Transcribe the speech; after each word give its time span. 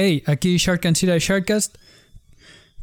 Hey, 0.00 0.22
aquí 0.26 0.58
Shark 0.58 0.86
and 0.86 0.94
Sira 0.94 1.18
Sharkcast. 1.18 1.76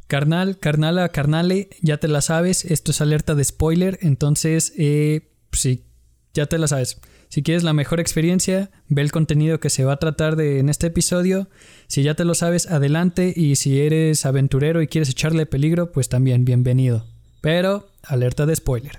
Carnal, 0.07 0.59
carnala, 0.59 1.07
carnale, 1.07 1.69
ya 1.81 1.95
te 1.95 2.09
la 2.09 2.19
sabes. 2.19 2.65
Esto 2.65 2.91
es 2.91 2.99
alerta 2.99 3.35
de 3.35 3.45
spoiler. 3.45 3.97
Entonces, 4.01 4.73
eh, 4.77 5.31
sí, 5.53 5.85
ya 6.33 6.47
te 6.47 6.57
la 6.57 6.67
sabes. 6.67 6.99
Si 7.29 7.41
quieres 7.41 7.63
la 7.63 7.71
mejor 7.71 8.01
experiencia, 8.01 8.69
ve 8.89 9.01
el 9.01 9.13
contenido 9.13 9.61
que 9.61 9.69
se 9.69 9.85
va 9.85 9.93
a 9.93 9.99
tratar 9.99 10.35
de, 10.35 10.59
en 10.59 10.67
este 10.67 10.87
episodio. 10.87 11.47
Si 11.87 12.03
ya 12.03 12.15
te 12.15 12.25
lo 12.25 12.35
sabes, 12.35 12.69
adelante. 12.69 13.31
Y 13.33 13.55
si 13.55 13.79
eres 13.79 14.25
aventurero 14.25 14.81
y 14.81 14.87
quieres 14.87 15.09
echarle 15.09 15.45
peligro, 15.45 15.93
pues 15.93 16.09
también 16.09 16.43
bienvenido. 16.43 17.05
Pero, 17.39 17.87
alerta 18.03 18.45
de 18.45 18.57
spoiler. 18.57 18.97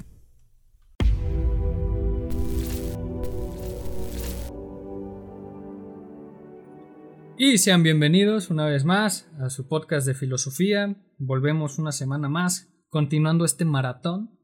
Y 7.39 7.59
sean 7.59 7.83
bienvenidos 7.83 8.49
una 8.49 8.65
vez 8.65 8.87
más 8.87 9.29
a 9.39 9.51
su 9.51 9.69
podcast 9.69 10.07
de 10.07 10.15
filosofía. 10.15 10.97
Volvemos 11.19 11.79
una 11.79 11.93
semana 11.93 12.31
más, 12.31 12.73
continuando 12.89 13.45
este 13.45 13.67
maratón. 13.67 14.39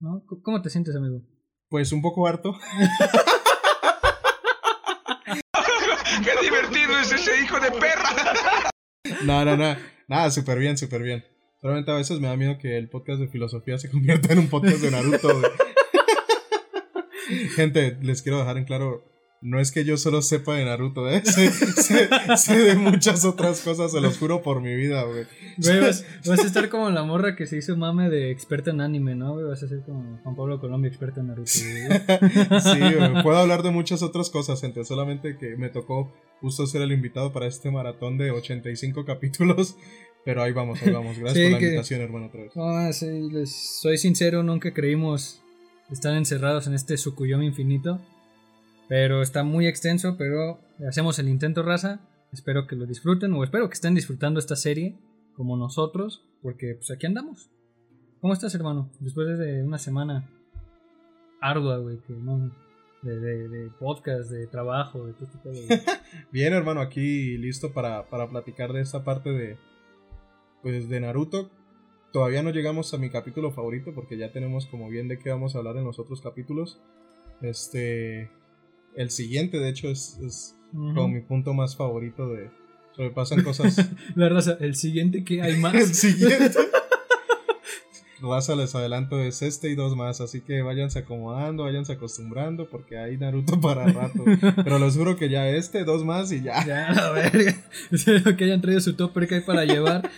¿no? 0.00 0.24
¿Cómo 0.42 0.60
te 0.60 0.68
sientes, 0.68 0.96
amigo? 0.96 1.22
Pues 1.68 1.92
un 1.92 2.02
poco 2.02 2.26
harto. 2.26 2.52
¡Qué 6.24 6.32
divertido 6.42 6.98
es 7.00 7.12
ese 7.12 7.40
hijo 7.40 7.60
de 7.60 7.70
perra! 7.70 8.10
No, 9.24 9.44
no, 9.44 9.56
no. 9.56 9.76
Nada, 10.08 10.32
súper 10.32 10.58
bien, 10.58 10.76
súper 10.76 11.02
bien. 11.02 11.24
Solamente 11.60 11.92
a 11.92 11.94
veces 11.94 12.18
me 12.18 12.26
da 12.26 12.36
miedo 12.36 12.58
que 12.58 12.76
el 12.76 12.90
podcast 12.90 13.20
de 13.20 13.28
filosofía 13.28 13.78
se 13.78 13.88
convierta 13.92 14.32
en 14.32 14.40
un 14.40 14.48
podcast 14.48 14.78
de 14.78 14.90
Naruto. 14.90 15.28
Gente, 17.54 17.96
les 18.02 18.22
quiero 18.22 18.40
dejar 18.40 18.58
en 18.58 18.64
claro, 18.64 19.04
no 19.44 19.60
es 19.60 19.70
que 19.70 19.84
yo 19.84 19.96
solo 19.96 20.22
sepa 20.22 20.54
de 20.56 20.64
Naruto, 20.64 21.08
¿eh? 21.10 21.20
Sé, 21.24 21.50
sé- 21.52 22.08
sé 22.36 22.58
de 22.58 22.74
muchas 22.76 23.24
otras 23.24 23.60
cosas, 23.60 23.92
se 23.92 24.00
los 24.00 24.18
juro 24.18 24.42
por 24.42 24.60
mi 24.62 24.74
vida, 24.74 25.02
güey. 25.04 25.24
Güey, 25.58 25.80
vas, 25.80 26.04
vas 26.26 26.40
a 26.40 26.46
estar 26.46 26.68
como 26.70 26.88
la 26.90 27.02
morra 27.04 27.36
que 27.36 27.46
se 27.46 27.58
hizo 27.58 27.76
mame 27.76 28.08
de 28.10 28.30
experta 28.30 28.70
en 28.70 28.80
anime, 28.80 29.14
¿no? 29.14 29.34
Güey, 29.34 29.46
vas 29.46 29.62
a 29.62 29.68
ser 29.68 29.82
como 29.82 30.18
Juan 30.22 30.34
Pablo 30.34 30.58
Colombia, 30.60 30.88
experta 30.88 31.20
en 31.20 31.26
Naruto. 31.28 31.50
güey. 31.52 32.60
Sí, 32.60 32.78
güey, 32.80 33.22
puedo 33.22 33.36
hablar 33.36 33.62
de 33.62 33.70
muchas 33.70 34.02
otras 34.02 34.30
cosas, 34.30 34.60
gente. 34.60 34.84
Solamente 34.84 35.36
que 35.36 35.56
me 35.56 35.68
tocó 35.68 36.12
justo 36.40 36.66
ser 36.66 36.82
el 36.82 36.92
invitado 36.92 37.32
para 37.32 37.46
este 37.46 37.70
maratón 37.70 38.16
de 38.18 38.30
85 38.30 39.04
capítulos. 39.04 39.76
Pero 40.24 40.42
ahí 40.42 40.52
vamos, 40.52 40.82
ahí 40.82 40.90
vamos. 40.90 41.18
Gracias 41.18 41.36
Sí, 41.36 41.42
por 41.44 41.52
la 41.52 41.58
que- 41.58 41.64
invitación, 41.66 42.00
hermano, 42.00 42.26
otra 42.28 42.40
vez. 42.44 42.52
Ah, 42.56 42.90
sí, 42.94 43.28
les 43.30 43.78
soy 43.82 43.98
sincero, 43.98 44.42
nunca 44.42 44.72
creímos 44.72 45.42
estar 45.90 46.14
encerrados 46.16 46.66
en 46.66 46.72
este 46.72 46.96
Sukuyomi 46.96 47.44
infinito. 47.46 48.00
Pero 48.88 49.22
está 49.22 49.44
muy 49.44 49.66
extenso, 49.66 50.16
pero 50.16 50.60
hacemos 50.86 51.18
el 51.18 51.28
intento, 51.28 51.62
raza. 51.62 52.00
Espero 52.32 52.66
que 52.66 52.76
lo 52.76 52.86
disfruten 52.86 53.32
o 53.32 53.44
espero 53.44 53.68
que 53.68 53.74
estén 53.74 53.94
disfrutando 53.94 54.40
esta 54.40 54.56
serie 54.56 54.96
como 55.36 55.56
nosotros, 55.56 56.24
porque 56.42 56.74
pues 56.74 56.90
aquí 56.90 57.06
andamos. 57.06 57.50
¿Cómo 58.20 58.32
estás, 58.32 58.54
hermano? 58.54 58.90
Después 59.00 59.38
de 59.38 59.62
una 59.62 59.78
semana 59.78 60.28
ardua, 61.40 61.78
güey, 61.78 61.98
que 61.98 62.12
no... 62.12 62.50
De, 63.02 63.20
de, 63.20 63.48
de 63.50 63.68
podcast, 63.68 64.30
de 64.30 64.46
trabajo, 64.46 65.04
de 65.04 65.12
todo 65.12 65.26
este 65.26 65.50
güey. 65.50 65.80
Bien, 66.32 66.54
hermano, 66.54 66.80
aquí 66.80 67.36
listo 67.36 67.74
para, 67.74 68.08
para 68.08 68.30
platicar 68.30 68.72
de 68.72 68.80
esta 68.80 69.04
parte 69.04 69.28
de. 69.28 69.58
Pues 70.62 70.88
de 70.88 71.00
Naruto. 71.00 71.50
Todavía 72.14 72.42
no 72.42 72.48
llegamos 72.48 72.94
a 72.94 72.96
mi 72.96 73.10
capítulo 73.10 73.52
favorito 73.52 73.92
porque 73.94 74.16
ya 74.16 74.32
tenemos 74.32 74.64
como 74.64 74.88
bien 74.88 75.08
de 75.08 75.18
qué 75.18 75.28
vamos 75.28 75.54
a 75.54 75.58
hablar 75.58 75.76
en 75.76 75.84
los 75.84 75.98
otros 75.98 76.22
capítulos. 76.22 76.80
Este. 77.42 78.30
El 78.96 79.10
siguiente, 79.10 79.58
de 79.58 79.68
hecho, 79.68 79.88
es, 79.88 80.18
es 80.24 80.54
como 80.72 81.08
mi 81.08 81.20
punto 81.20 81.54
más 81.54 81.76
favorito 81.76 82.28
de. 82.28 82.50
Sobrepasan 82.96 83.42
cosas. 83.42 83.90
La 84.14 84.28
raza, 84.28 84.56
el 84.60 84.76
siguiente 84.76 85.24
que 85.24 85.42
hay 85.42 85.54
el 85.54 85.58
más. 85.60 85.88
siguiente. 85.88 86.58
Raza, 88.20 88.54
les 88.54 88.74
adelanto, 88.74 89.20
es 89.20 89.42
este 89.42 89.68
y 89.68 89.74
dos 89.74 89.96
más. 89.96 90.20
Así 90.20 90.40
que 90.40 90.62
váyanse 90.62 91.00
acomodando, 91.00 91.64
váyanse 91.64 91.92
acostumbrando 91.92 92.68
porque 92.70 92.96
hay 92.96 93.16
Naruto 93.18 93.60
para 93.60 93.86
rato. 93.86 94.24
Pero 94.62 94.78
les 94.78 94.96
juro 94.96 95.16
que 95.16 95.28
ya 95.28 95.48
este, 95.48 95.84
dos 95.84 96.04
más 96.04 96.30
y 96.32 96.42
ya. 96.42 96.64
Ya, 96.64 96.92
la 96.92 97.10
verga. 97.10 97.54
Espero 97.90 98.36
que 98.36 98.44
hayan 98.44 98.60
traído 98.60 98.80
su 98.80 98.94
topper 98.94 99.26
que 99.26 99.34
hay 99.36 99.40
para 99.40 99.64
llevar. 99.64 100.08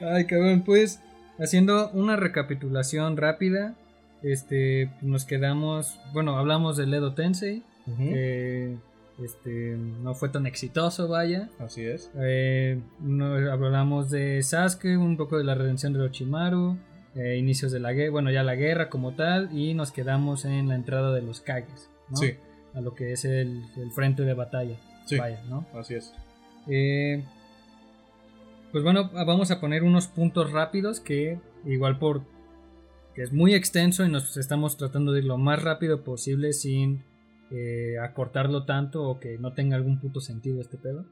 Ay, 0.00 0.26
cabrón, 0.26 0.62
pues, 0.64 1.00
haciendo 1.38 1.90
una 1.90 2.16
recapitulación 2.16 3.16
rápida, 3.16 3.76
este, 4.22 4.90
nos 5.02 5.24
quedamos, 5.24 5.98
bueno, 6.12 6.36
hablamos 6.36 6.76
del 6.76 6.92
Edo 6.94 7.14
Tensei, 7.14 7.62
este, 9.22 9.76
no 10.02 10.14
fue 10.14 10.28
tan 10.28 10.46
exitoso, 10.46 11.08
vaya. 11.08 11.48
Así 11.58 11.84
es. 11.84 12.10
Eh, 12.18 12.80
no- 13.00 13.50
hablamos 13.50 14.10
de 14.10 14.42
Sasuke, 14.42 14.96
un 14.98 15.16
poco 15.16 15.38
de 15.38 15.44
la 15.44 15.54
redención 15.54 15.92
de 15.92 16.00
Orochimaru, 16.00 16.76
eh, 17.14 17.36
inicios 17.38 17.72
de 17.72 17.80
la 17.80 17.92
guerra, 17.94 18.10
bueno, 18.10 18.30
ya 18.30 18.42
la 18.42 18.54
guerra 18.56 18.90
como 18.90 19.14
tal, 19.14 19.48
y 19.58 19.72
nos 19.74 19.90
quedamos 19.90 20.44
en 20.44 20.68
la 20.68 20.74
entrada 20.74 21.12
de 21.14 21.22
los 21.22 21.40
Kages, 21.40 21.88
¿no? 22.10 22.16
Sí, 22.16 22.34
A 22.74 22.80
lo 22.82 22.94
que 22.94 23.12
es 23.12 23.24
el, 23.24 23.62
el 23.76 23.90
frente 23.92 24.22
de 24.24 24.34
batalla, 24.34 24.76
sí. 25.06 25.16
vaya, 25.16 25.42
¿no? 25.48 25.66
Así 25.74 25.94
es. 25.94 26.12
Eh, 26.68 27.24
pues 28.72 28.84
bueno, 28.84 29.08
vamos 29.14 29.50
a 29.50 29.60
poner 29.60 29.82
unos 29.82 30.08
puntos 30.08 30.52
rápidos 30.52 31.00
que 31.00 31.38
igual 31.64 31.98
por 31.98 32.20
que 33.16 33.22
es 33.22 33.32
muy 33.32 33.54
extenso 33.54 34.04
y 34.04 34.10
nos 34.10 34.36
estamos 34.36 34.76
tratando 34.76 35.10
de 35.12 35.20
ir 35.20 35.24
lo 35.24 35.38
más 35.38 35.62
rápido 35.62 36.04
posible 36.04 36.52
sin 36.52 37.02
eh, 37.50 37.94
acortarlo 37.98 38.64
tanto 38.64 39.08
o 39.08 39.18
que 39.18 39.38
no 39.38 39.54
tenga 39.54 39.74
algún 39.76 39.98
puto 39.98 40.20
sentido 40.20 40.60
este 40.60 40.76
pedo. 40.76 41.06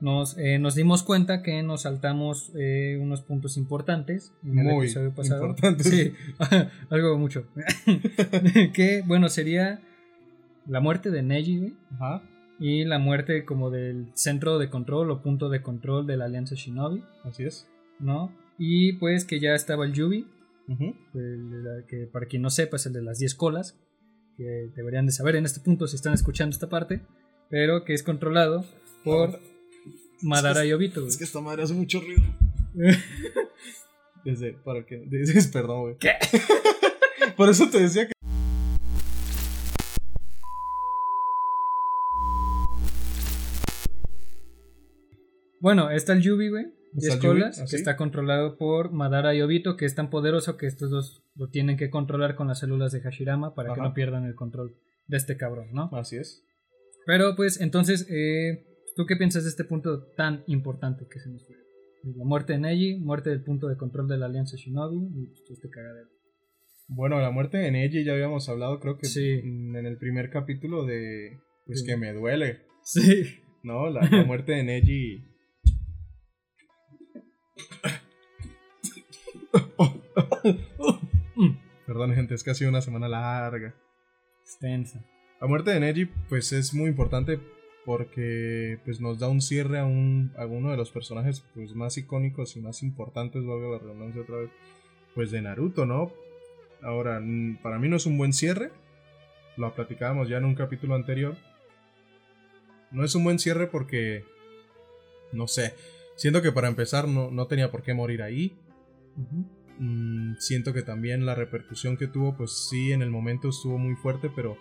Nos, 0.00 0.36
eh, 0.36 0.58
nos 0.58 0.74
dimos 0.74 1.04
cuenta 1.04 1.42
que 1.42 1.62
nos 1.62 1.82
saltamos 1.82 2.50
eh, 2.56 2.98
unos 3.00 3.22
puntos 3.22 3.56
importantes 3.56 4.32
en 4.42 4.58
el 4.58 4.64
Muy 4.64 4.86
episodio 4.86 5.14
pasado. 5.14 5.42
importantes. 5.42 5.86
Sí, 5.86 6.12
algo 6.90 7.16
mucho. 7.18 7.46
que 8.74 9.02
bueno, 9.06 9.28
sería 9.28 9.80
la 10.66 10.80
muerte 10.80 11.12
de 11.12 11.22
Neji, 11.22 11.58
güey. 11.58 11.74
Ajá. 11.92 12.22
Y 12.58 12.84
la 12.84 12.98
muerte 12.98 13.44
como 13.44 13.70
del 13.70 14.08
centro 14.14 14.58
de 14.58 14.70
control 14.70 15.10
o 15.12 15.22
punto 15.22 15.48
de 15.50 15.62
control 15.62 16.06
de 16.06 16.16
la 16.16 16.24
Alianza 16.24 16.56
Shinobi, 16.56 17.04
Así 17.22 17.44
es. 17.44 17.68
¿no? 18.00 18.32
Y 18.58 18.94
pues 18.94 19.24
que 19.24 19.40
ya 19.40 19.54
estaba 19.54 19.84
el 19.84 19.92
Yubi, 19.92 20.26
El 20.68 21.64
la- 21.64 21.86
que 21.86 22.06
para 22.06 22.26
quien 22.26 22.42
no 22.42 22.50
sepa 22.50 22.76
es 22.76 22.86
el 22.86 22.92
de 22.92 23.02
las 23.02 23.18
10 23.18 23.34
colas, 23.34 23.78
que 24.36 24.70
deberían 24.74 25.06
de 25.06 25.12
saber 25.12 25.36
en 25.36 25.44
este 25.44 25.60
punto 25.60 25.86
si 25.86 25.96
están 25.96 26.14
escuchando 26.14 26.54
esta 26.54 26.68
parte, 26.68 27.02
pero 27.50 27.84
que 27.84 27.94
es 27.94 28.02
controlado 28.02 28.64
por 29.04 29.38
Madara 30.22 30.64
y 30.64 30.72
Obito. 30.72 31.06
Es 31.06 31.16
que 31.16 31.24
esta 31.24 31.40
madre 31.40 31.62
hace 31.64 31.74
mucho 31.74 32.00
ruido. 32.00 32.22
Desde, 34.24 34.54
para 34.54 34.84
que. 34.86 34.96
Desde, 35.06 35.42
perdón, 35.52 35.80
güey. 35.82 35.96
¿Qué? 35.98 36.12
Por 37.36 37.48
eso 37.50 37.68
te 37.68 37.78
decía 37.80 38.06
que. 38.06 38.12
Bueno, 45.60 45.90
está 45.90 46.12
el 46.12 46.20
Yubi, 46.22 46.48
güey. 46.50 46.66
Está 46.96 47.14
10 47.14 47.14
el 47.14 47.20
Yubi, 47.20 47.40
colas, 47.40 47.70
que 47.70 47.76
está 47.76 47.96
controlado 47.96 48.56
por 48.56 48.92
Madara 48.92 49.34
y 49.34 49.42
Obito, 49.42 49.76
que 49.76 49.84
es 49.84 49.94
tan 49.94 50.10
poderoso 50.10 50.56
que 50.56 50.66
estos 50.66 50.90
dos 50.90 51.22
lo 51.34 51.48
tienen 51.48 51.76
que 51.76 51.90
controlar 51.90 52.36
con 52.36 52.48
las 52.48 52.60
células 52.60 52.92
de 52.92 53.00
Hashirama 53.00 53.54
para 53.54 53.74
que 53.74 53.80
no 53.80 53.92
pierdan 53.94 54.24
el 54.24 54.34
control 54.34 54.76
de 55.06 55.16
este 55.16 55.36
cabrón, 55.36 55.68
¿no? 55.72 55.90
Así 55.92 56.16
es. 56.16 56.44
Pero 57.06 57.34
pues 57.36 57.60
entonces, 57.60 58.06
eh, 58.10 58.64
¿tú 58.96 59.06
qué 59.06 59.16
piensas 59.16 59.42
de 59.44 59.50
este 59.50 59.64
punto 59.64 60.06
tan 60.16 60.44
importante 60.46 61.06
que 61.10 61.18
se 61.20 61.28
nos 61.30 61.44
fue? 61.46 61.56
La 62.16 62.24
muerte 62.24 62.52
de 62.54 62.58
Neji, 62.60 62.98
muerte 63.00 63.30
del 63.30 63.42
punto 63.42 63.66
de 63.68 63.76
control 63.76 64.08
de 64.08 64.18
la 64.18 64.26
Alianza 64.26 64.56
Shinobi 64.56 64.96
y 64.96 65.26
pues, 65.26 65.50
este 65.50 65.68
cagadero. 65.70 66.08
Bueno, 66.86 67.18
la 67.20 67.30
muerte 67.30 67.56
de 67.58 67.70
Neji 67.70 68.04
ya 68.04 68.12
habíamos 68.12 68.48
hablado, 68.48 68.78
creo 68.78 68.98
que 68.98 69.06
Sí. 69.06 69.26
en 69.42 69.74
el 69.74 69.96
primer 69.98 70.30
capítulo 70.30 70.84
de. 70.84 71.38
Pues 71.66 71.80
Sí. 71.80 71.86
que 71.86 71.96
me 71.96 72.12
duele. 72.12 72.62
Sí. 72.84 73.24
¿No? 73.62 73.88
La, 73.88 74.02
la 74.02 74.24
muerte 74.24 74.52
de 74.52 74.62
Neji. 74.62 75.24
Perdón, 81.86 82.14
gente, 82.14 82.34
es 82.34 82.42
que 82.42 82.50
ha 82.50 82.54
sido 82.54 82.70
una 82.70 82.80
semana 82.80 83.08
larga. 83.08 83.74
Extensa. 84.42 85.04
La 85.40 85.46
muerte 85.46 85.70
de 85.70 85.80
Neji, 85.80 86.06
pues 86.28 86.52
es 86.52 86.74
muy 86.74 86.88
importante 86.88 87.38
porque 87.84 88.78
pues 88.84 89.00
nos 89.00 89.18
da 89.18 89.28
un 89.28 89.42
cierre 89.42 89.78
a, 89.78 89.84
un, 89.84 90.32
a 90.38 90.46
uno 90.46 90.70
de 90.70 90.76
los 90.76 90.90
personajes 90.90 91.44
pues 91.54 91.74
más 91.74 91.98
icónicos 91.98 92.56
y 92.56 92.60
más 92.60 92.82
importantes, 92.82 93.44
valga 93.44 93.68
la 93.68 93.78
redundancia 93.78 94.22
otra 94.22 94.36
vez, 94.36 94.50
pues 95.14 95.30
de 95.30 95.42
Naruto, 95.42 95.84
¿no? 95.84 96.12
Ahora, 96.82 97.22
para 97.62 97.78
mí 97.78 97.88
no 97.88 97.96
es 97.96 98.06
un 98.06 98.16
buen 98.16 98.32
cierre, 98.32 98.70
lo 99.56 99.74
platicábamos 99.74 100.28
ya 100.28 100.38
en 100.38 100.44
un 100.44 100.54
capítulo 100.54 100.94
anterior. 100.94 101.36
No 102.90 103.04
es 103.04 103.14
un 103.14 103.24
buen 103.24 103.38
cierre 103.38 103.66
porque, 103.66 104.24
no 105.32 105.46
sé, 105.46 105.74
siento 106.16 106.42
que 106.42 106.52
para 106.52 106.68
empezar 106.68 107.08
no, 107.08 107.30
no 107.30 107.46
tenía 107.46 107.70
por 107.70 107.82
qué 107.82 107.94
morir 107.94 108.22
ahí. 108.22 108.56
Mm, 109.78 110.34
siento 110.38 110.72
que 110.72 110.82
también 110.82 111.26
la 111.26 111.34
repercusión 111.34 111.96
que 111.96 112.06
tuvo, 112.06 112.36
pues 112.36 112.68
sí, 112.68 112.92
en 112.92 113.02
el 113.02 113.10
momento 113.10 113.48
estuvo 113.48 113.78
muy 113.78 113.96
fuerte, 113.96 114.30
pero, 114.34 114.56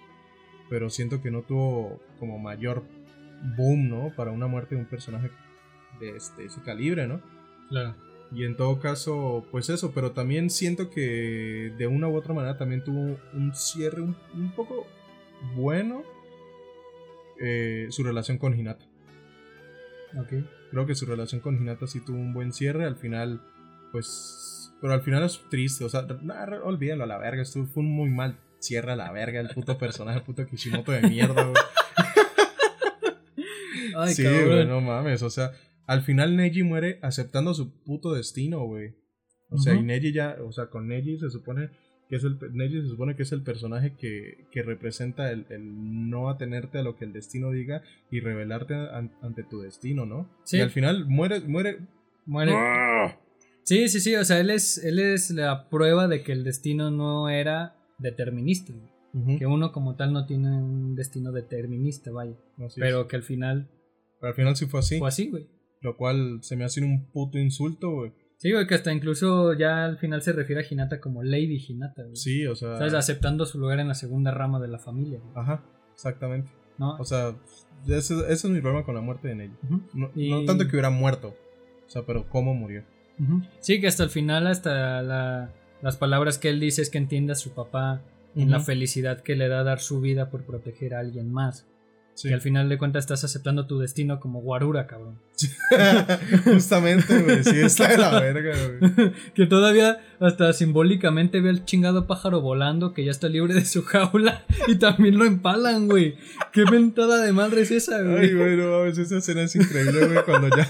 pero 0.70 0.90
siento 0.90 1.22
que 1.22 1.32
no 1.32 1.44
tuvo 1.44 2.02
como 2.20 2.40
mayor 2.40 2.84
boom, 3.58 3.90
¿no? 3.90 4.14
Para 4.16 4.32
una 4.32 4.48
muerte 4.48 4.76
de 4.76 4.82
un 4.82 4.88
personaje 4.88 5.30
de 6.00 6.18
este, 6.18 6.46
ese 6.46 6.62
calibre, 6.62 7.08
¿no? 7.08 7.22
Claro. 7.70 7.96
Y 8.32 8.46
en 8.46 8.58
todo 8.58 8.80
caso, 8.80 9.46
pues 9.52 9.70
eso, 9.70 9.92
pero 9.94 10.12
también 10.12 10.50
siento 10.50 10.90
que 10.90 11.72
de 11.78 11.88
una 11.88 12.08
u 12.08 12.16
otra 12.16 12.34
manera 12.34 12.58
también 12.58 12.84
tuvo 12.84 13.20
un 13.34 13.54
cierre 13.54 14.02
un, 14.02 14.16
un 14.34 14.52
poco 14.56 14.88
bueno 15.56 16.04
eh, 17.40 17.88
su 17.90 18.04
relación 18.04 18.38
con 18.38 18.58
Hinata. 18.58 18.86
Ok. 20.18 20.34
Creo 20.74 20.88
que 20.88 20.96
su 20.96 21.06
relación 21.06 21.40
con 21.40 21.56
Hinata 21.56 21.86
sí 21.86 22.00
tuvo 22.00 22.18
un 22.18 22.34
buen 22.34 22.52
cierre. 22.52 22.86
Al 22.86 22.96
final, 22.96 23.44
pues. 23.92 24.74
Pero 24.82 24.94
al 24.94 25.04
final 25.04 25.22
es 25.22 25.40
triste. 25.52 25.84
O 25.84 25.90
sea, 25.90 26.02
nah, 26.24 26.48
olvídalo 26.64 27.04
a 27.04 27.08
la 27.08 27.20
verga. 27.20 27.44
Esto 27.44 27.64
fue 27.68 27.84
un 27.84 27.92
muy 27.92 28.10
mal 28.10 28.40
cierre 28.58 28.94
a 28.94 28.96
la 28.96 29.12
verga. 29.12 29.40
El 29.40 29.50
puto 29.50 29.78
personaje, 29.78 30.18
el 30.18 30.24
puto 30.24 30.48
Kishimoto 30.48 30.92
de 30.92 31.04
mierda, 31.04 31.44
güey. 31.44 31.64
Ay, 33.96 34.16
sí, 34.16 34.24
güey, 34.24 34.66
no 34.66 34.82
mames. 34.82 35.22
O 35.22 35.30
sea, 35.30 35.52
al 35.86 36.02
final 36.02 36.36
Neji 36.36 36.64
muere 36.64 36.98
aceptando 37.04 37.54
su 37.54 37.72
puto 37.84 38.12
destino, 38.12 38.66
güey. 38.66 38.96
O 39.52 39.60
sea, 39.60 39.76
y. 39.76 39.84
Neji 39.84 40.12
ya, 40.12 40.38
o 40.44 40.52
sea, 40.52 40.72
con 40.72 40.88
Neji 40.88 41.20
se 41.20 41.30
supone 41.30 41.70
que 42.14 42.18
es 42.18 42.24
el 42.26 42.38
Neji 42.54 42.82
se 42.84 42.90
supone 42.90 43.16
que 43.16 43.24
es 43.24 43.32
el 43.32 43.42
personaje 43.42 43.96
que, 43.96 44.46
que 44.52 44.62
representa 44.62 45.32
el, 45.32 45.48
el 45.50 46.10
no 46.12 46.30
atenerte 46.30 46.78
a 46.78 46.84
lo 46.84 46.96
que 46.96 47.06
el 47.06 47.12
destino 47.12 47.50
diga 47.50 47.82
y 48.12 48.20
rebelarte 48.20 48.76
an- 48.76 49.12
ante 49.24 49.42
tu 49.44 49.62
destino, 49.62 50.06
¿no? 50.06 50.30
Sí. 50.44 50.58
Y 50.58 50.62
al 50.62 50.70
final 50.70 51.06
muere, 51.08 51.40
muere. 51.40 51.80
Muere. 52.28 52.52
¡Ah! 52.56 53.18
Sí, 53.64 53.88
sí, 53.90 54.00
sí. 54.00 54.16
O 54.16 54.24
sea, 54.26 54.40
él 54.40 54.52
es, 54.52 54.78
él 54.84 55.00
es 55.00 55.32
la 55.32 55.70
prueba 55.70 56.08
de 56.08 56.22
que 56.22 56.34
el 56.34 56.44
destino 56.44 56.92
no 56.92 57.30
era 57.30 57.76
determinista. 57.98 58.74
Ujú, 59.16 59.40
Que 59.40 59.48
uno 59.48 59.72
como 59.72 59.96
tal 59.96 60.14
no 60.14 60.28
tiene 60.28 60.50
un 60.50 60.96
destino 60.96 61.32
determinista, 61.32 62.12
vaya. 62.12 62.36
así 62.64 62.80
Pero 62.80 63.02
es. 63.02 63.08
que 63.08 63.16
al 63.16 63.24
final 63.24 63.70
Pero 64.20 64.30
al 64.30 64.36
final 64.36 64.56
sí 64.56 64.68
fue 64.68 64.82
así. 64.82 65.00
fue 65.00 65.08
así, 65.08 65.30
güey. 65.32 65.48
Lo 65.82 65.98
cual 65.98 66.40
se 66.44 66.56
me 66.56 66.64
hace 66.64 66.82
un 66.84 67.08
puto 67.12 67.40
insulto, 67.40 67.90
güey. 67.92 68.12
Sí, 68.44 68.52
güey, 68.52 68.68
que 68.68 68.76
hasta 68.76 68.92
incluso 68.92 69.54
ya 69.54 69.86
al 69.86 69.98
final 70.00 70.22
se 70.22 70.34
refiere 70.34 70.62
a 70.62 70.66
Hinata 70.70 71.00
como 71.00 71.24
Lady 71.24 71.64
Hinata, 71.66 72.04
güey. 72.04 72.18
Sí, 72.18 72.46
o 72.46 72.56
sea. 72.58 72.76
¿Sabes? 72.78 72.94
Aceptando 72.94 73.46
su 73.46 73.58
lugar 73.58 73.80
en 73.80 73.88
la 73.88 73.96
segunda 73.96 74.32
rama 74.32 74.60
de 74.60 74.68
la 74.68 74.80
familia, 74.80 75.20
güey, 75.20 75.32
Ajá, 75.34 75.64
exactamente. 75.94 76.52
¿no? 76.78 76.98
O 76.98 77.06
sea, 77.06 77.34
ese, 77.88 78.16
ese 78.16 78.34
es 78.34 78.46
mi 78.50 78.60
problema 78.60 78.84
con 78.84 78.96
la 78.96 79.00
muerte 79.02 79.30
de 79.30 79.36
Neji. 79.36 79.54
No, 79.94 80.12
Y- 80.14 80.30
no 80.30 80.44
tanto 80.44 80.66
que 80.66 80.72
hubiera 80.72 80.90
muerto. 80.90 81.38
O 81.88 81.90
sea, 81.90 82.02
pero 82.06 82.28
cómo 82.28 82.54
murió. 82.54 82.84
Sí, 83.62 83.80
que 83.80 83.88
hasta 83.88 84.04
el 84.04 84.10
final, 84.10 84.46
hasta 84.48 85.02
la- 85.02 85.50
las 85.82 85.96
palabras 85.96 86.38
que 86.38 86.50
él 86.50 86.60
dice 86.60 86.82
es 86.82 86.90
que 86.90 86.98
entiende 86.98 87.32
a 87.32 87.36
su 87.36 87.52
papá 87.54 88.02
en 88.36 88.52
la 88.52 88.60
felicidad 88.60 89.22
que 89.22 89.38
le 89.38 89.48
da 89.48 89.64
dar 89.64 89.80
su 89.80 90.02
vida 90.02 90.30
por 90.30 90.44
proteger 90.44 90.96
a 90.96 91.00
alguien 91.00 91.32
más. 91.32 91.66
Sí. 92.16 92.28
Que 92.28 92.36
al 92.36 92.42
final 92.42 92.70
de 92.70 92.78
cuentas 92.78 93.06
estás 93.06 93.24
aceptando 93.24 93.66
tu 93.66 93.80
destino 93.80 94.20
como 94.20 94.42
guarura, 94.42 94.86
cabrón. 94.86 95.20
Justamente, 96.44 97.22
güey. 97.22 97.44
Sí, 97.44 97.60
está 97.60 97.88
de 97.88 97.98
la 97.98 98.20
verga, 98.20 98.56
güey. 98.80 99.12
que 99.34 99.48
todavía 99.48 100.00
hasta 100.20 100.54
simbólicamente 100.54 101.42
ve 101.42 101.50
al 101.50 101.66
chingado 101.66 102.06
pájaro 102.06 102.40
volando 102.40 102.94
que 102.94 103.04
ya 103.04 103.12
está 103.12 103.30
libre 103.30 103.56
de 103.56 103.66
su 103.66 103.84
jaula 103.84 104.46
y 104.68 104.76
también 104.76 105.18
lo 105.18 105.26
empalan, 105.26 105.88
güey. 105.88 106.16
Qué 106.52 106.64
ventada 106.70 107.24
de 107.24 107.34
madre 107.34 107.62
es 107.62 107.72
esa, 107.72 108.02
güey. 108.02 108.30
Ay, 108.30 108.34
güey, 108.34 108.58
no 108.58 108.72
mames, 108.72 108.98
esa 109.00 109.18
escena 109.18 109.42
es 109.42 109.56
increíble, 109.56 110.06
güey. 110.06 110.24
Cuando 110.24 110.50
ya, 110.56 110.68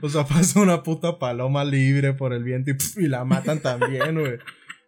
o 0.00 0.08
sea, 0.08 0.24
pasa 0.24 0.60
una 0.60 0.82
puta 0.82 1.18
paloma 1.18 1.64
libre 1.64 2.14
por 2.14 2.32
el 2.32 2.44
viento 2.44 2.70
y, 2.96 3.08
la 3.08 3.24
matan 3.24 3.60
también, 3.60 4.18
güey. 4.18 4.38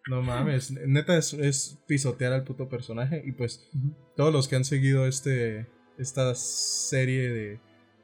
No 0.09 0.21
mames, 0.21 0.71
neta 0.71 1.17
es, 1.17 1.33
es 1.33 1.79
pisotear 1.85 2.31
al 2.31 2.45
puto 2.45 2.69
personaje. 2.69 3.21
Y 3.25 3.33
pues, 3.33 3.69
todos 4.15 4.31
los 4.31 4.47
que 4.47 4.55
han 4.55 4.63
seguido 4.63 5.05
este, 5.05 5.67
esta 5.97 6.33
serie 6.35 7.29
de, 7.29 7.59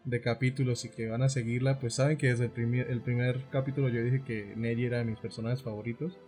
de 0.05 0.21
capítulos 0.21 0.83
y 0.85 0.89
que 0.89 1.07
van 1.07 1.21
a 1.21 1.29
seguirla, 1.29 1.79
pues 1.79 1.95
saben 1.95 2.17
que 2.17 2.27
desde 2.27 2.45
el 2.45 2.51
primer, 2.51 2.89
el 2.89 3.01
primer 3.01 3.45
capítulo 3.51 3.89
yo 3.89 4.03
dije 4.03 4.23
que 4.23 4.53
Neji 4.55 4.85
era 4.85 4.97
de 4.99 5.05
mis 5.05 5.19
personajes 5.19 5.61
favoritos. 5.63 6.19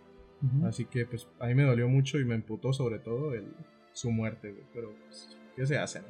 Así 0.64 0.84
que 0.84 1.06
pues 1.06 1.26
a 1.40 1.46
mí 1.46 1.54
me 1.54 1.64
dolió 1.64 1.88
mucho 1.88 2.18
y 2.20 2.24
me 2.24 2.34
emputó 2.34 2.72
sobre 2.72 2.98
todo 2.98 3.34
el, 3.34 3.46
su 3.92 4.10
muerte, 4.12 4.50
güey. 4.52 4.64
Pero 4.72 4.94
pues, 5.06 5.36
¿qué 5.56 5.66
se 5.66 5.78
hace, 5.78 6.00
no? 6.00 6.06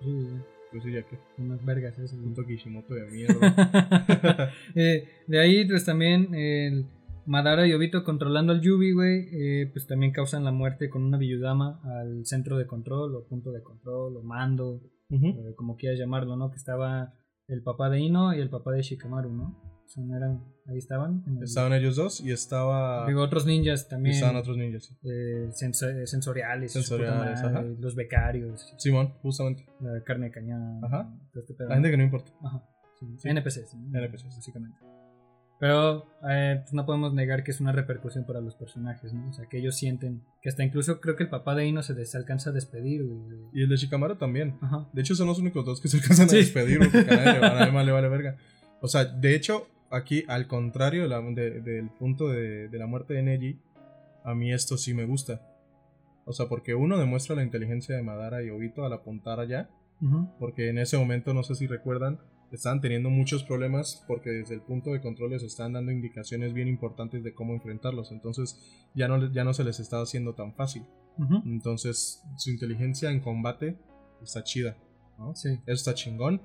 Sí, 0.00 0.26
sí, 0.30 0.36
Pues 0.70 0.84
sí, 0.84 0.92
ya 0.92 1.02
que 1.02 1.18
unas 1.38 1.62
vergas 1.64 1.96
güey. 1.98 2.22
punto 2.22 2.46
Kishimoto 2.46 2.94
de 2.94 3.06
mierda. 3.10 4.52
Eh, 4.74 5.08
de 5.26 5.40
ahí, 5.40 5.66
pues 5.66 5.84
también 5.84 6.32
el 6.34 6.86
Madara 7.28 7.66
y 7.66 7.72
Obito 7.74 8.04
controlando 8.04 8.52
al 8.52 8.60
Yubi, 8.62 8.92
güey, 8.92 9.28
eh, 9.32 9.70
pues 9.72 9.86
también 9.86 10.12
causan 10.12 10.44
la 10.44 10.50
muerte 10.52 10.88
con 10.88 11.02
una 11.02 11.18
Biyudama 11.18 11.80
al 11.84 12.24
centro 12.24 12.56
de 12.56 12.66
control, 12.66 13.14
o 13.16 13.26
punto 13.26 13.52
de 13.52 13.62
control, 13.62 14.16
o 14.16 14.22
mando, 14.22 14.80
eh, 15.10 15.54
como 15.56 15.76
quieras 15.76 15.98
llamarlo, 15.98 16.36
¿no? 16.36 16.50
Que 16.50 16.56
estaba 16.56 17.14
el 17.46 17.62
papá 17.62 17.90
de 17.90 18.00
Ino 18.00 18.34
y 18.34 18.40
el 18.40 18.48
papá 18.50 18.72
de 18.72 18.82
Shikamaru, 18.82 19.32
¿no? 19.32 19.60
O 19.84 19.90
sea, 19.90 20.04
no 20.04 20.16
eran, 20.16 20.44
ahí 20.66 20.76
estaban. 20.78 21.22
en 21.26 21.38
el- 21.38 21.44
Estaban 21.44 21.72
ellos 21.72 21.96
dos 21.96 22.20
y 22.20 22.30
estaba. 22.30 23.06
Digo, 23.06 23.22
otros 23.22 23.46
ninjas 23.46 23.88
también. 23.88 24.14
estaban 24.14 24.36
otros 24.36 24.56
ninjas. 24.58 24.94
eh, 25.02 25.48
senso- 25.52 25.88
eh, 25.88 26.06
sensoriales, 26.06 26.72
Sensoriales, 26.72 27.40
ajá. 27.42 27.62
los 27.62 27.94
becarios, 27.94 28.74
Simón, 28.78 29.14
justamente. 29.22 29.64
la 29.80 30.02
carne 30.04 30.26
de 30.26 30.32
cañón, 30.32 30.84
Ajá. 30.84 31.10
todo 31.32 31.40
este 31.42 31.54
pedo, 31.54 31.68
La 31.68 31.74
gente 31.76 31.90
que 31.90 31.96
no 31.96 32.02
importa. 32.04 32.32
Ajá. 32.42 32.62
sí, 33.00 33.06
Sí. 33.18 33.28
NPCs. 33.30 33.74
¿no? 33.76 33.98
NPCs. 33.98 34.24
Básicamente. 34.36 34.76
Pero 35.60 36.06
eh, 36.30 36.58
pues 36.62 36.72
no 36.72 36.86
podemos 36.86 37.12
negar 37.14 37.42
que 37.42 37.50
es 37.50 37.60
una 37.60 37.72
repercusión 37.72 38.24
para 38.24 38.40
los 38.40 38.54
personajes, 38.54 39.12
¿no? 39.12 39.28
O 39.28 39.32
sea, 39.32 39.46
que 39.46 39.58
ellos 39.58 39.74
sienten 39.76 40.22
que 40.40 40.48
hasta 40.48 40.62
incluso 40.62 41.00
creo 41.00 41.16
que 41.16 41.24
el 41.24 41.30
papá 41.30 41.54
de 41.56 41.66
Ino 41.66 41.82
se 41.82 41.94
des- 41.94 42.14
alcanza 42.14 42.50
a 42.50 42.52
despedir, 42.52 43.04
güey. 43.04 43.40
Y 43.52 43.62
el 43.62 43.68
de 43.68 43.76
Shikamaru 43.76 44.16
también. 44.16 44.56
Ajá. 44.60 44.86
De 44.92 45.00
hecho, 45.02 45.16
son 45.16 45.26
los 45.26 45.38
únicos 45.40 45.64
dos 45.64 45.80
que 45.80 45.88
se 45.88 45.96
alcanzan 45.96 46.28
Sí. 46.28 46.36
a 46.36 46.38
despedir, 46.38 46.78
porque 46.78 46.98
a 46.98 47.04
nadie, 47.04 47.40
le- 47.86 47.92
vale 47.92 48.08
verga. 48.08 48.36
O 48.80 48.86
sea, 48.86 49.04
de 49.04 49.34
hecho, 49.34 49.66
aquí, 49.90 50.24
al 50.28 50.46
contrario 50.46 51.02
de 51.02 51.08
la- 51.08 51.20
de- 51.22 51.60
del 51.60 51.90
punto 51.90 52.28
de, 52.28 52.68
de 52.68 52.78
la 52.78 52.86
muerte 52.86 53.14
de 53.14 53.22
Neji, 53.24 53.58
a 54.24 54.34
mí 54.34 54.52
esto 54.52 54.76
sí 54.76 54.94
me 54.94 55.06
gusta. 55.06 55.42
O 56.24 56.32
sea, 56.32 56.46
porque 56.46 56.74
uno 56.76 56.98
demuestra 56.98 57.34
la 57.34 57.42
inteligencia 57.42 57.96
de 57.96 58.02
Madara 58.02 58.42
y 58.44 58.50
Obito 58.50 58.84
al 58.84 58.92
apuntar 58.92 59.40
allá. 59.40 59.70
Porque 60.38 60.68
en 60.68 60.78
ese 60.78 60.96
momento, 60.96 61.34
no 61.34 61.42
sé 61.42 61.56
si 61.56 61.66
recuerdan, 61.66 62.20
estaban 62.50 62.80
teniendo 62.80 63.10
muchos 63.10 63.44
problemas 63.44 64.04
porque 64.06 64.30
desde 64.30 64.54
el 64.54 64.62
punto 64.62 64.92
de 64.92 65.00
control 65.00 65.30
les 65.30 65.42
estaban 65.42 65.74
dando 65.74 65.92
indicaciones 65.92 66.52
bien 66.54 66.68
importantes 66.68 67.22
de 67.22 67.34
cómo 67.34 67.54
enfrentarlos, 67.54 68.10
entonces 68.12 68.58
ya 68.94 69.08
no, 69.08 69.30
ya 69.32 69.44
no 69.44 69.52
se 69.54 69.64
les 69.64 69.80
estaba 69.80 70.02
haciendo 70.02 70.34
tan 70.34 70.54
fácil. 70.54 70.84
Ujú. 71.18 71.42
Entonces 71.46 72.22
su 72.36 72.50
inteligencia 72.50 73.10
en 73.10 73.20
combate 73.20 73.76
está 74.22 74.42
chida, 74.44 74.76
¿no? 75.18 75.34
Sí. 75.34 75.50
Eso 75.66 75.74
está 75.74 75.94
chingón. 75.94 76.40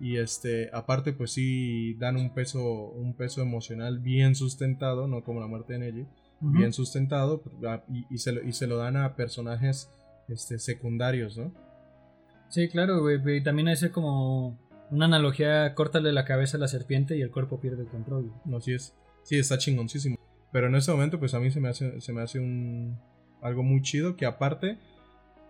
Y 0.00 0.16
este, 0.16 0.70
aparte, 0.72 1.12
pues 1.12 1.30
sí 1.32 1.94
dan 1.94 2.16
un 2.16 2.34
peso, 2.34 2.90
un 2.90 3.14
peso 3.14 3.42
emocional 3.42 4.00
bien 4.00 4.34
sustentado, 4.34 5.06
no 5.06 5.22
como 5.22 5.40
la 5.40 5.46
muerte 5.46 5.74
de 5.74 5.78
Neji, 5.78 6.06
Ujú. 6.42 6.52
bien 6.58 6.72
sustentado, 6.72 7.42
y, 7.88 8.04
y 8.10 8.18
se, 8.18 8.32
lo, 8.32 8.42
y 8.42 8.52
se 8.52 8.66
lo 8.66 8.76
dan 8.76 8.96
a 8.96 9.14
personajes 9.14 9.88
este, 10.28 10.58
secundarios, 10.58 11.38
¿no? 11.38 11.52
Sí, 12.48 12.68
claro, 12.68 13.00
güey. 13.00 13.18
Y 13.36 13.42
también 13.42 13.68
hace 13.68 13.90
como 13.90 14.58
una 14.90 15.06
analogía, 15.06 15.74
córtale 15.74 16.12
la 16.12 16.24
cabeza 16.24 16.56
a 16.56 16.60
la 16.60 16.68
serpiente 16.68 17.16
y 17.16 17.22
el 17.22 17.30
cuerpo 17.30 17.60
pierde 17.60 17.82
el 17.82 17.88
control. 17.88 18.32
No, 18.44 18.60
sí 18.60 18.74
es. 18.74 18.94
Sí, 19.22 19.38
está 19.38 19.58
chingoncísimo. 19.58 20.18
Pero 20.52 20.68
en 20.68 20.74
ese 20.76 20.90
momento, 20.92 21.18
pues 21.18 21.34
a 21.34 21.40
mí 21.40 21.50
se 21.50 21.60
me 21.60 21.68
hace, 21.68 22.00
se 22.00 22.12
me 22.12 22.22
hace 22.22 22.38
un 22.38 22.98
algo 23.42 23.62
muy 23.62 23.82
chido. 23.82 24.16
Que 24.16 24.26
aparte, 24.26 24.78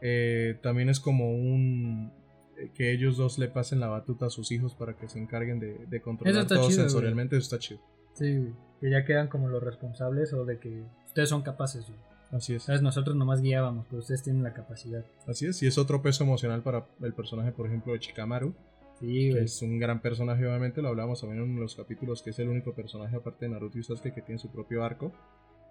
eh, 0.00 0.58
también 0.62 0.88
es 0.88 1.00
como 1.00 1.30
un 1.34 2.12
eh, 2.56 2.70
que 2.74 2.92
ellos 2.92 3.16
dos 3.16 3.38
le 3.38 3.48
pasen 3.48 3.80
la 3.80 3.88
batuta 3.88 4.26
a 4.26 4.30
sus 4.30 4.50
hijos 4.52 4.74
para 4.74 4.96
que 4.96 5.08
se 5.08 5.18
encarguen 5.18 5.60
de, 5.60 5.86
de 5.86 6.00
controlar 6.00 6.46
todo 6.46 6.58
chido, 6.60 6.64
güey. 6.64 6.76
sensorialmente. 6.76 7.36
Eso 7.36 7.44
está 7.44 7.58
chido. 7.58 7.80
Sí, 8.14 8.36
güey. 8.36 8.52
Que 8.80 8.90
ya 8.90 9.04
quedan 9.04 9.28
como 9.28 9.48
los 9.48 9.62
responsables 9.62 10.32
o 10.32 10.44
de 10.44 10.58
que 10.58 10.84
ustedes 11.06 11.28
son 11.28 11.42
capaces, 11.42 11.86
güey. 11.86 11.98
Así 12.30 12.54
es. 12.54 12.64
¿Sabes? 12.64 12.82
Nosotros 12.82 13.14
nomás 13.14 13.40
guiábamos, 13.42 13.86
pero 13.88 14.00
ustedes 14.00 14.22
tienen 14.22 14.42
la 14.42 14.54
capacidad. 14.54 15.04
Así 15.26 15.46
es. 15.46 15.62
Y 15.62 15.66
es 15.66 15.78
otro 15.78 16.02
peso 16.02 16.24
emocional 16.24 16.62
para 16.62 16.86
el 17.02 17.12
personaje, 17.12 17.52
por 17.52 17.66
ejemplo, 17.66 17.92
de 17.92 18.00
Chikamaru. 18.00 18.54
Sí, 19.00 19.32
Que 19.32 19.40
es 19.40 19.60
un 19.62 19.78
gran 19.78 20.00
personaje, 20.00 20.46
obviamente. 20.46 20.80
Lo 20.80 20.88
hablamos 20.88 21.20
también 21.20 21.42
en 21.42 21.48
uno 21.48 21.56
de 21.56 21.62
los 21.62 21.74
capítulos, 21.74 22.22
que 22.22 22.30
es 22.30 22.38
el 22.38 22.48
único 22.48 22.74
personaje, 22.74 23.16
aparte 23.16 23.44
de 23.44 23.50
Naruto 23.50 23.78
y 23.78 23.82
Sasuke, 23.82 24.14
que 24.14 24.22
tiene 24.22 24.38
su 24.38 24.50
propio 24.50 24.84
arco. 24.84 25.12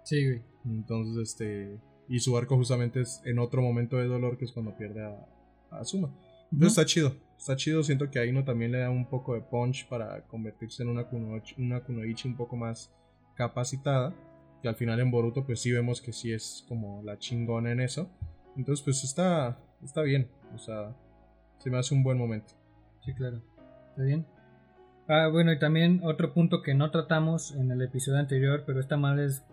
Sí, 0.04 0.24
güey. 0.26 0.42
Entonces, 0.66 1.30
este. 1.30 1.78
Y 2.08 2.20
su 2.20 2.36
arco 2.36 2.56
justamente 2.56 3.00
es 3.00 3.22
en 3.24 3.38
otro 3.38 3.62
momento 3.62 3.96
de 3.96 4.06
dolor, 4.06 4.36
que 4.36 4.44
es 4.44 4.52
cuando 4.52 4.76
pierde 4.76 5.02
a, 5.04 5.26
a 5.70 5.78
Asuma. 5.80 6.08
Entonces 6.52 6.76
Ujú. 6.76 6.80
está 6.80 6.84
chido. 6.84 7.16
Está 7.38 7.56
chido. 7.56 7.82
Siento 7.82 8.10
que 8.10 8.18
a 8.18 8.26
Ino 8.26 8.44
también 8.44 8.72
le 8.72 8.78
da 8.78 8.90
un 8.90 9.06
poco 9.08 9.34
de 9.34 9.40
punch 9.40 9.88
para 9.88 10.22
convertirse 10.26 10.82
en 10.82 10.90
una, 10.90 11.08
kunoichi, 11.08 11.54
una 11.60 11.82
kunoichi 11.82 12.28
un 12.28 12.36
poco 12.36 12.56
más 12.56 12.92
capacitada. 13.34 14.14
Que 14.62 14.68
al 14.68 14.76
final 14.76 15.00
en 15.00 15.10
Boruto, 15.10 15.44
pues 15.46 15.60
sí 15.60 15.72
vemos 15.72 16.00
que 16.02 16.12
sí 16.12 16.32
es 16.32 16.64
como 16.68 17.02
la 17.02 17.18
chingona 17.18 17.72
en 17.72 17.80
eso. 17.80 18.10
Entonces, 18.56 18.84
pues 18.84 19.02
está, 19.02 19.58
está 19.82 20.02
bien. 20.02 20.28
O 20.54 20.58
sea, 20.58 20.94
se 21.58 21.70
me 21.70 21.78
hace 21.78 21.94
un 21.94 22.02
buen 22.02 22.18
momento. 22.18 22.54
Sí, 23.04 23.12
claro. 23.14 23.40
¿Está 23.90 24.02
bien? 24.02 24.26
Ah, 25.08 25.28
bueno, 25.30 25.52
y 25.52 25.58
también 25.58 26.00
otro 26.04 26.32
punto 26.32 26.62
que 26.62 26.74
no 26.74 26.90
tratamos 26.90 27.52
en 27.54 27.70
el 27.70 27.82
episodio 27.82 28.18
anterior, 28.18 28.64
pero 28.66 28.80
esta 28.80 28.96
madre 28.96 29.26
es... 29.26 29.44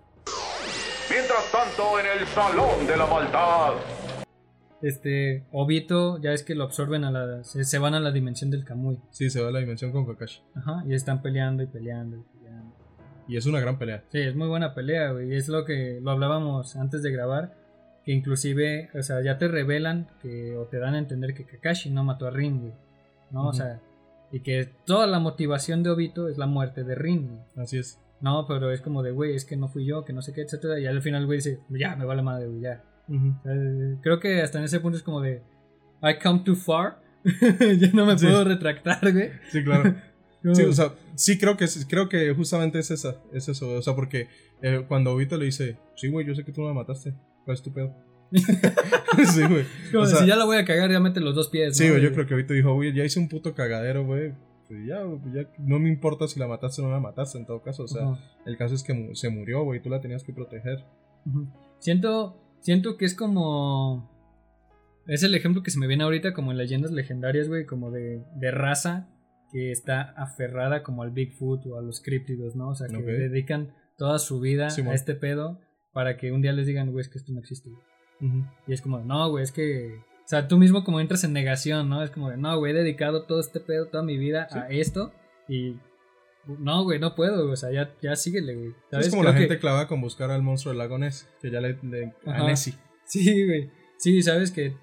Mientras 1.10 1.52
tanto, 1.52 2.00
en 2.00 2.06
el 2.20 2.26
Salón 2.28 2.88
de 2.88 2.96
la 2.96 3.06
Maldad. 3.06 3.74
este, 4.82 5.44
Obito, 5.52 6.20
ya 6.22 6.32
es 6.32 6.44
que 6.44 6.56
lo 6.56 6.64
absorben 6.64 7.04
a 7.04 7.12
la, 7.12 7.44
se, 7.44 7.66
se 7.66 7.80
van 7.80 7.94
a 7.96 8.00
la 8.00 8.12
dimensión 8.12 8.50
del 8.50 8.64
Kamui. 8.64 8.98
Sí, 9.10 9.30
se 9.30 9.42
va 9.42 9.50
a 9.50 9.52
la 9.52 9.60
dimensión 9.60 9.92
con 9.92 10.06
Kakashi. 10.06 10.42
Ajá, 10.56 10.84
y 10.88 10.94
están 10.94 11.22
peleando 11.22 11.64
y 11.64 11.68
peleando 11.68 12.16
y 12.18 12.38
peleando. 12.38 12.76
Y 13.28 13.36
es 13.36 13.46
una 13.46 13.60
gran 13.60 13.78
pelea. 13.78 14.04
Sí, 14.10 14.20
es 14.20 14.36
muy 14.36 14.48
buena 14.48 14.74
pelea, 14.74 15.12
güey. 15.12 15.34
y 15.34 15.36
Es 15.36 15.50
lo 15.50 15.66
que 15.66 16.00
lo 16.02 16.12
hablábamos 16.12 16.78
antes 16.78 17.04
de 17.04 17.12
grabar. 17.12 17.56
Que 18.06 18.14
inclusive, 18.14 18.90
o 18.98 19.02
sea, 19.04 19.22
ya 19.22 19.38
te 19.38 19.48
revelan 19.48 20.08
que, 20.22 20.56
o 20.58 20.66
te 20.66 20.80
dan 20.80 20.96
a 20.96 20.98
entender 20.98 21.34
que 21.34 21.46
Kakashi 21.46 21.90
no 21.92 22.04
mató 22.04 22.26
a 22.26 22.32
Rin, 22.32 22.60
güey. 22.62 22.74
¿No? 23.32 23.48
O 23.48 23.54
sea, 23.54 23.80
y 24.32 24.40
que 24.42 24.70
toda 24.86 25.08
la 25.08 25.20
motivación 25.20 25.84
de 25.84 25.90
Obito 25.90 26.28
es 26.30 26.38
la 26.38 26.48
muerte 26.48 26.84
de 26.84 26.96
Rin. 26.96 27.40
Así 27.56 27.78
es. 27.78 28.00
No, 28.22 28.46
pero 28.48 28.72
es 28.72 28.82
como 28.82 29.02
de, 29.04 29.12
güey, 29.12 29.36
es 29.36 29.46
que 29.46 29.58
no 29.58 29.68
fui 29.68 29.86
yo, 29.86 30.06
que 30.06 30.14
no 30.14 30.22
sé 30.22 30.32
qué, 30.34 30.42
etcétera. 30.42 30.80
Y 30.80 30.86
al 30.86 31.02
final, 31.02 31.26
güey, 31.26 31.40
dice, 31.40 31.60
ya, 31.70 31.96
me 31.96 32.06
vale 32.06 32.22
madre, 32.22 32.48
güey, 32.48 32.62
ya. 32.62 32.84
Ujú. 33.08 33.30
O 33.40 33.44
sea, 33.44 33.54
creo 34.02 34.20
que 34.20 34.42
hasta 34.42 34.60
en 34.60 34.66
ese 34.66 34.80
punto 34.80 34.98
es 34.98 35.04
como 35.04 35.22
de, 35.22 35.42
I 36.04 36.20
come 36.22 36.42
too 36.46 36.56
far. 36.56 37.02
ya 37.80 37.90
no 37.94 38.06
me 38.06 38.18
Sí. 38.18 38.26
puedo 38.28 38.44
retractar, 38.44 39.00
güey. 39.12 39.32
Sí, 39.50 39.64
claro. 39.64 39.94
Sí, 40.56 40.64
o 40.64 40.74
sea, 40.74 40.96
sí 41.14 41.38
creo 41.38 41.56
que 41.56 41.68
creo 41.88 42.10
que 42.10 42.34
justamente 42.34 42.80
es 42.80 42.90
esa, 42.90 43.18
es 43.32 43.48
eso, 43.48 43.74
o 43.78 43.82
sea, 43.84 43.94
porque 43.94 44.28
eh, 44.64 44.84
cuando 44.88 45.12
Obito 45.14 45.38
le 45.38 45.46
dice, 45.46 45.78
sí, 45.96 46.08
güey, 46.10 46.26
yo 46.26 46.34
sé 46.34 46.44
que 46.44 46.52
tú 46.52 46.62
me 46.62 46.74
mataste, 46.74 47.14
¿cuál 47.46 47.54
es 47.54 47.62
tu 47.62 47.72
pedo? 47.72 47.96
sí, 49.34 49.42
güey. 49.48 49.66
como 49.92 50.04
o 50.04 50.06
de, 50.06 50.12
sea, 50.12 50.20
si 50.22 50.28
ya 50.28 50.36
la 50.36 50.46
voy 50.46 50.58
a 50.58 50.66
cagar, 50.66 50.92
ya 50.92 51.00
mete 51.00 51.20
los 51.20 51.36
dos 51.36 51.50
pies. 51.50 51.76
Sí, 51.78 51.86
¿no? 51.86 51.92
güey, 51.92 52.04
yo 52.04 52.14
creo 52.14 52.26
que 52.26 52.34
Obito 52.36 52.54
dijo, 52.54 52.74
güey, 52.74 52.94
ya 52.94 53.04
hice 53.04 53.20
un 53.20 53.28
puto 53.30 53.54
cagadero, 53.54 54.06
güey. 54.06 54.34
Pues 54.68 54.86
ya, 54.88 55.02
ya 55.34 55.50
no 55.60 55.80
me 55.80 55.90
importa 55.90 56.28
si 56.28 56.40
la 56.40 56.48
mataste 56.48 56.82
o 56.82 56.86
no 56.86 56.92
la 56.92 57.00
mataste, 57.02 57.38
en 57.38 57.46
todo 57.46 57.62
caso. 57.62 57.84
O 57.84 57.88
sea, 57.88 58.04
el 58.46 58.56
caso 58.58 58.74
es 58.74 58.84
que 58.84 58.94
mu- 58.94 59.16
se 59.16 59.30
murió, 59.30 59.64
güey, 59.64 59.82
tú 59.82 59.90
la 59.90 60.00
tenías 60.00 60.24
que 60.24 60.32
proteger. 60.32 60.86
Siento, 61.80 62.38
siento 62.62 62.98
que 62.98 63.06
es 63.06 63.16
como. 63.16 64.10
Es 65.08 65.24
el 65.24 65.36
ejemplo 65.36 65.64
que 65.64 65.72
se 65.72 65.80
me 65.80 65.88
viene 65.88 66.04
ahorita, 66.04 66.34
como 66.34 66.52
en 66.52 66.58
leyendas 66.58 66.92
legendarias, 66.92 67.48
güey, 67.50 67.66
como 67.66 67.92
de, 67.92 68.24
de 68.36 68.52
raza 68.52 69.10
que 69.52 69.72
está 69.72 70.02
aferrada 70.16 70.84
como 70.84 71.04
al 71.04 71.12
Bigfoot 71.12 71.66
o 71.66 71.78
a 71.78 71.82
los 71.82 72.00
críptidos, 72.02 72.56
¿no? 72.56 72.70
O 72.70 72.76
sea, 72.76 72.88
que 72.88 72.94
dedican 73.18 73.74
toda 73.98 74.20
su 74.20 74.40
vida 74.40 74.68
a 74.68 74.94
este 74.94 75.16
pedo 75.16 75.60
para 75.92 76.16
que 76.16 76.32
un 76.32 76.42
día 76.42 76.54
les 76.54 76.66
digan, 76.68 76.92
güey, 76.92 77.02
es 77.02 77.10
que 77.10 77.18
esto 77.18 77.34
no 77.34 77.40
existe. 77.40 77.70
güey". 77.70 77.82
Y 78.68 78.74
es 78.74 78.82
como, 78.82 79.00
no, 79.00 79.30
güey, 79.30 79.44
es 79.44 79.52
que. 79.52 80.00
O 80.24 80.28
sea, 80.32 80.48
tú 80.48 80.58
mismo 80.58 80.84
como 80.84 81.00
entras 81.02 81.24
en 81.24 81.34
negación, 81.34 81.90
¿no? 81.90 82.04
Es 82.04 82.12
como 82.12 82.30
de, 82.30 82.38
no, 82.38 82.58
güey, 82.58 82.72
he 82.72 82.76
dedicado 82.76 83.24
todo 83.24 83.40
este 83.40 83.60
pedo, 83.60 83.88
toda 83.88 84.04
mi 84.04 84.18
vida 84.18 84.48
a 84.52 84.70
esto 84.70 85.12
y. 85.48 85.76
No, 86.48 86.84
güey, 86.84 87.00
no 87.00 87.14
puedo, 87.14 87.52
o 87.52 87.56
sea, 87.56 87.72
ya, 87.72 87.94
ya 88.02 88.16
síguele, 88.16 88.56
güey. 88.56 88.72
¿Sabes? 88.90 89.08
Es 89.08 89.12
como 89.12 89.22
Creo 89.22 89.34
la 89.34 89.38
que- 89.40 89.44
gente 89.48 89.60
clavada 89.60 89.88
con 89.88 90.02
buscar 90.02 90.32
al 90.32 90.42
monstruo 90.42 90.72
del 90.72 90.80
lago 90.80 90.98
Ness, 90.98 91.30
que 91.40 91.52
ya 91.52 91.62
le... 91.62 91.78
le 91.84 92.14
a. 92.26 92.46
Nessie. 92.46 92.74
Sí, 93.06 93.46
güey. 93.46 93.70
Sí, 93.98 94.24
sabes 94.24 94.52
que 94.52 94.76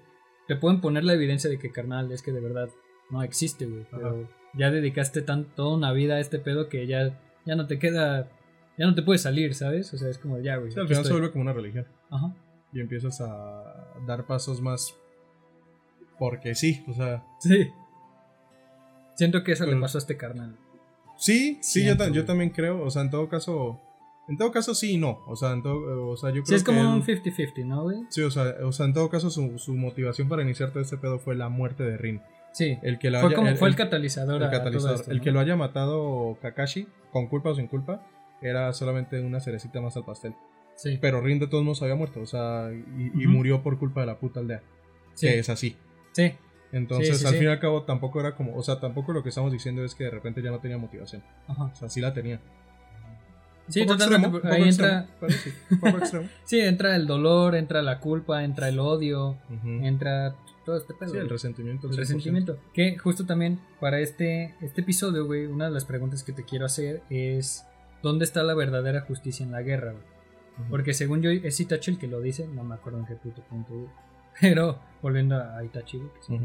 te 0.47 0.55
pueden 0.55 0.79
poner 0.81 1.03
la 1.03 1.13
evidencia 1.13 1.49
de 1.49 1.59
que, 1.59 1.71
carnal, 1.71 2.11
es 2.11 2.21
que 2.21 2.31
de 2.31 2.39
verdad 2.39 2.69
no 3.09 3.23
existe, 3.23 3.65
güey. 3.65 3.85
Pero 3.91 4.29
ya 4.53 4.71
dedicaste 4.71 5.21
tan, 5.21 5.45
toda 5.55 5.75
una 5.75 5.91
vida 5.91 6.15
a 6.15 6.19
este 6.19 6.39
pedo 6.39 6.69
que 6.69 6.87
ya, 6.87 7.19
ya 7.45 7.55
no 7.55 7.67
te 7.67 7.79
queda. 7.79 8.29
Ya 8.77 8.85
no 8.85 8.95
te 8.95 9.01
puedes 9.01 9.21
salir, 9.23 9.53
¿sabes? 9.55 9.93
O 9.93 9.97
sea, 9.97 10.09
es 10.09 10.17
como 10.17 10.39
ya, 10.39 10.55
güey. 10.55 10.71
Al 10.77 10.87
final 10.87 11.03
se 11.03 11.11
vuelve 11.11 11.31
como 11.31 11.41
una 11.41 11.53
religión. 11.53 11.85
Ajá. 12.09 12.33
Y 12.73 12.79
empiezas 12.81 13.19
a 13.21 13.93
dar 14.05 14.25
pasos 14.25 14.61
más... 14.61 14.95
Porque 16.17 16.53
sí, 16.55 16.83
o 16.87 16.93
sea... 16.93 17.23
Sí. 17.39 17.69
Siento 19.15 19.43
que 19.43 19.53
eso 19.53 19.65
le 19.65 19.71
Pero- 19.71 19.81
pasó 19.81 19.97
a 19.97 20.01
este 20.01 20.17
carnal. 20.17 20.55
Sí, 21.17 21.57
sí, 21.61 21.81
yo, 21.85 21.95
Siento, 21.95 22.07
yo 22.13 22.25
también 22.25 22.49
creo, 22.51 22.81
o 22.83 22.89
sea, 22.89 23.01
en 23.01 23.09
todo 23.09 23.27
caso... 23.27 23.79
En 24.29 24.37
todo 24.37 24.51
caso 24.51 24.75
sí 24.75 24.91
y 24.93 24.97
no, 24.97 25.21
o 25.25 25.35
sea, 25.35 25.53
en 25.53 25.63
todo, 25.63 26.07
o 26.11 26.15
sea 26.15 26.29
yo 26.29 26.43
creo 26.43 26.45
Sí, 26.45 26.53
es 26.55 26.63
como 26.63 26.79
que 26.81 26.85
un 26.87 27.03
él- 27.07 27.23
50-50, 27.23 27.65
¿no, 27.65 27.81
güey? 27.83 27.97
Sí, 28.09 28.21
o 28.21 28.29
sea, 28.29 28.53
o 28.63 28.71
sea, 28.71 28.85
en 28.85 28.93
todo 28.93 29.09
caso 29.09 29.31
su, 29.31 29.57
su 29.57 29.73
motivación 29.73 30.29
para 30.29 30.43
iniciar 30.43 30.69
todo 30.69 30.83
este 30.83 30.97
pedo 30.97 31.17
fue 31.17 31.35
la 31.35 31.49
muerte 31.49 31.83
de 31.83 31.97
Rin. 31.97 32.21
Sí. 32.53 32.77
El 32.83 32.99
que 32.99 33.09
la 33.09 33.21
Fue, 33.21 33.29
haya- 33.29 33.35
como, 33.35 33.47
el- 33.47 33.57
fue 33.57 33.69
el 33.69 33.75
catalizador. 33.75 34.43
el 34.43 34.49
catalizador. 34.51 34.99
esto, 34.99 35.09
el 35.11 35.17
¿no? 35.17 35.23
que 35.23 35.31
lo 35.31 35.39
haya 35.39 35.55
matado 35.55 36.37
Kakashi, 36.43 36.87
con 37.11 37.25
culpa 37.27 37.49
o 37.49 37.55
sin 37.55 37.65
culpa, 37.67 38.05
era 38.41 38.71
solamente 38.73 39.19
una 39.19 39.39
cerecita 39.39 39.81
más 39.81 39.97
al 39.97 40.05
pastel. 40.05 40.35
Sí. 40.79 40.97
Pero 41.01 41.19
Rin 41.19 41.39
de 41.39 41.47
todos 41.47 41.63
modos 41.63 41.81
había 41.81 41.95
muerto, 41.95 42.21
o 42.21 42.25
sea, 42.25 42.71
y, 42.71 43.27
murió 43.27 43.61
por 43.61 43.77
culpa 43.77 43.99
de 43.99 44.07
la 44.07 44.17
puta 44.17 44.39
aldea. 44.39 44.63
Sí. 45.13 45.27
Que 45.27 45.39
es 45.39 45.49
así. 45.49 45.75
Sí. 46.13 46.31
Entonces, 46.71 47.17
Sí, 47.17 47.25
sí, 47.25 47.27
al 47.27 47.33
fin 47.33 47.43
y 47.43 47.51
al 47.51 47.59
cabo, 47.59 47.83
tampoco 47.83 48.21
era 48.21 48.33
como, 48.35 48.55
o 48.55 48.63
sea, 48.63 48.79
tampoco 48.79 49.11
lo 49.11 49.21
que 49.21 49.29
estamos 49.29 49.51
diciendo 49.51 49.83
es 49.83 49.93
que 49.93 50.05
de 50.05 50.11
repente 50.11 50.41
ya 50.41 50.51
no 50.51 50.59
tenía 50.59 50.77
motivación. 50.77 51.21
Ajá. 51.47 51.65
O 51.65 51.75
sea, 51.75 51.89
sí 51.89 51.99
la 51.99 52.13
tenía. 52.13 52.39
Sí, 53.67 53.85
totalmente. 53.85 54.37
extremo, 54.37 54.55
ahí 54.55 54.69
extremo, 54.69 55.07
entra. 55.21 56.29
sí, 56.45 56.59
entra 56.61 56.95
el 56.95 57.07
dolor, 57.07 57.55
entra 57.55 57.81
la 57.81 57.99
culpa, 57.99 58.45
entra 58.45 58.69
el 58.69 58.79
odio, 58.79 59.37
entra 59.63 60.33
todo 60.65 60.77
este 60.77 60.93
pedo. 60.93 61.11
Sí, 61.11 61.17
el 61.17 61.29
resentimiento. 61.29 61.87
El 61.87 61.93
100%. 61.93 61.97
resentimiento. 61.97 62.57
Que 62.73 62.97
justo 62.97 63.25
también 63.25 63.59
para 63.81 63.99
este, 63.99 64.55
este 64.61 64.79
episodio, 64.81 65.25
güey, 65.25 65.45
una 65.45 65.65
de 65.65 65.71
las 65.71 65.83
preguntas 65.83 66.23
que 66.23 66.31
te 66.31 66.45
quiero 66.45 66.65
hacer 66.65 67.01
es 67.09 67.65
¿dónde 68.01 68.23
está 68.23 68.43
la 68.43 68.53
verdadera 68.53 69.01
justicia 69.01 69.45
en 69.45 69.51
la 69.51 69.61
guerra, 69.61 69.91
güey? 69.91 70.18
Porque 70.69 70.93
según 70.93 71.21
yo 71.21 71.29
es 71.29 71.59
Itachi 71.59 71.91
el 71.91 71.99
que 71.99 72.07
lo 72.07 72.19
dice, 72.21 72.47
no 72.47 72.63
me 72.63 72.75
acuerdo 72.75 72.99
en 72.99 73.05
qué 73.05 73.15
puto 73.15 73.41
punto. 73.43 73.73
Pero 74.41 74.79
volviendo 75.01 75.35
a 75.35 75.63
Itachi, 75.63 75.99
que 75.99 76.21
sí. 76.21 76.39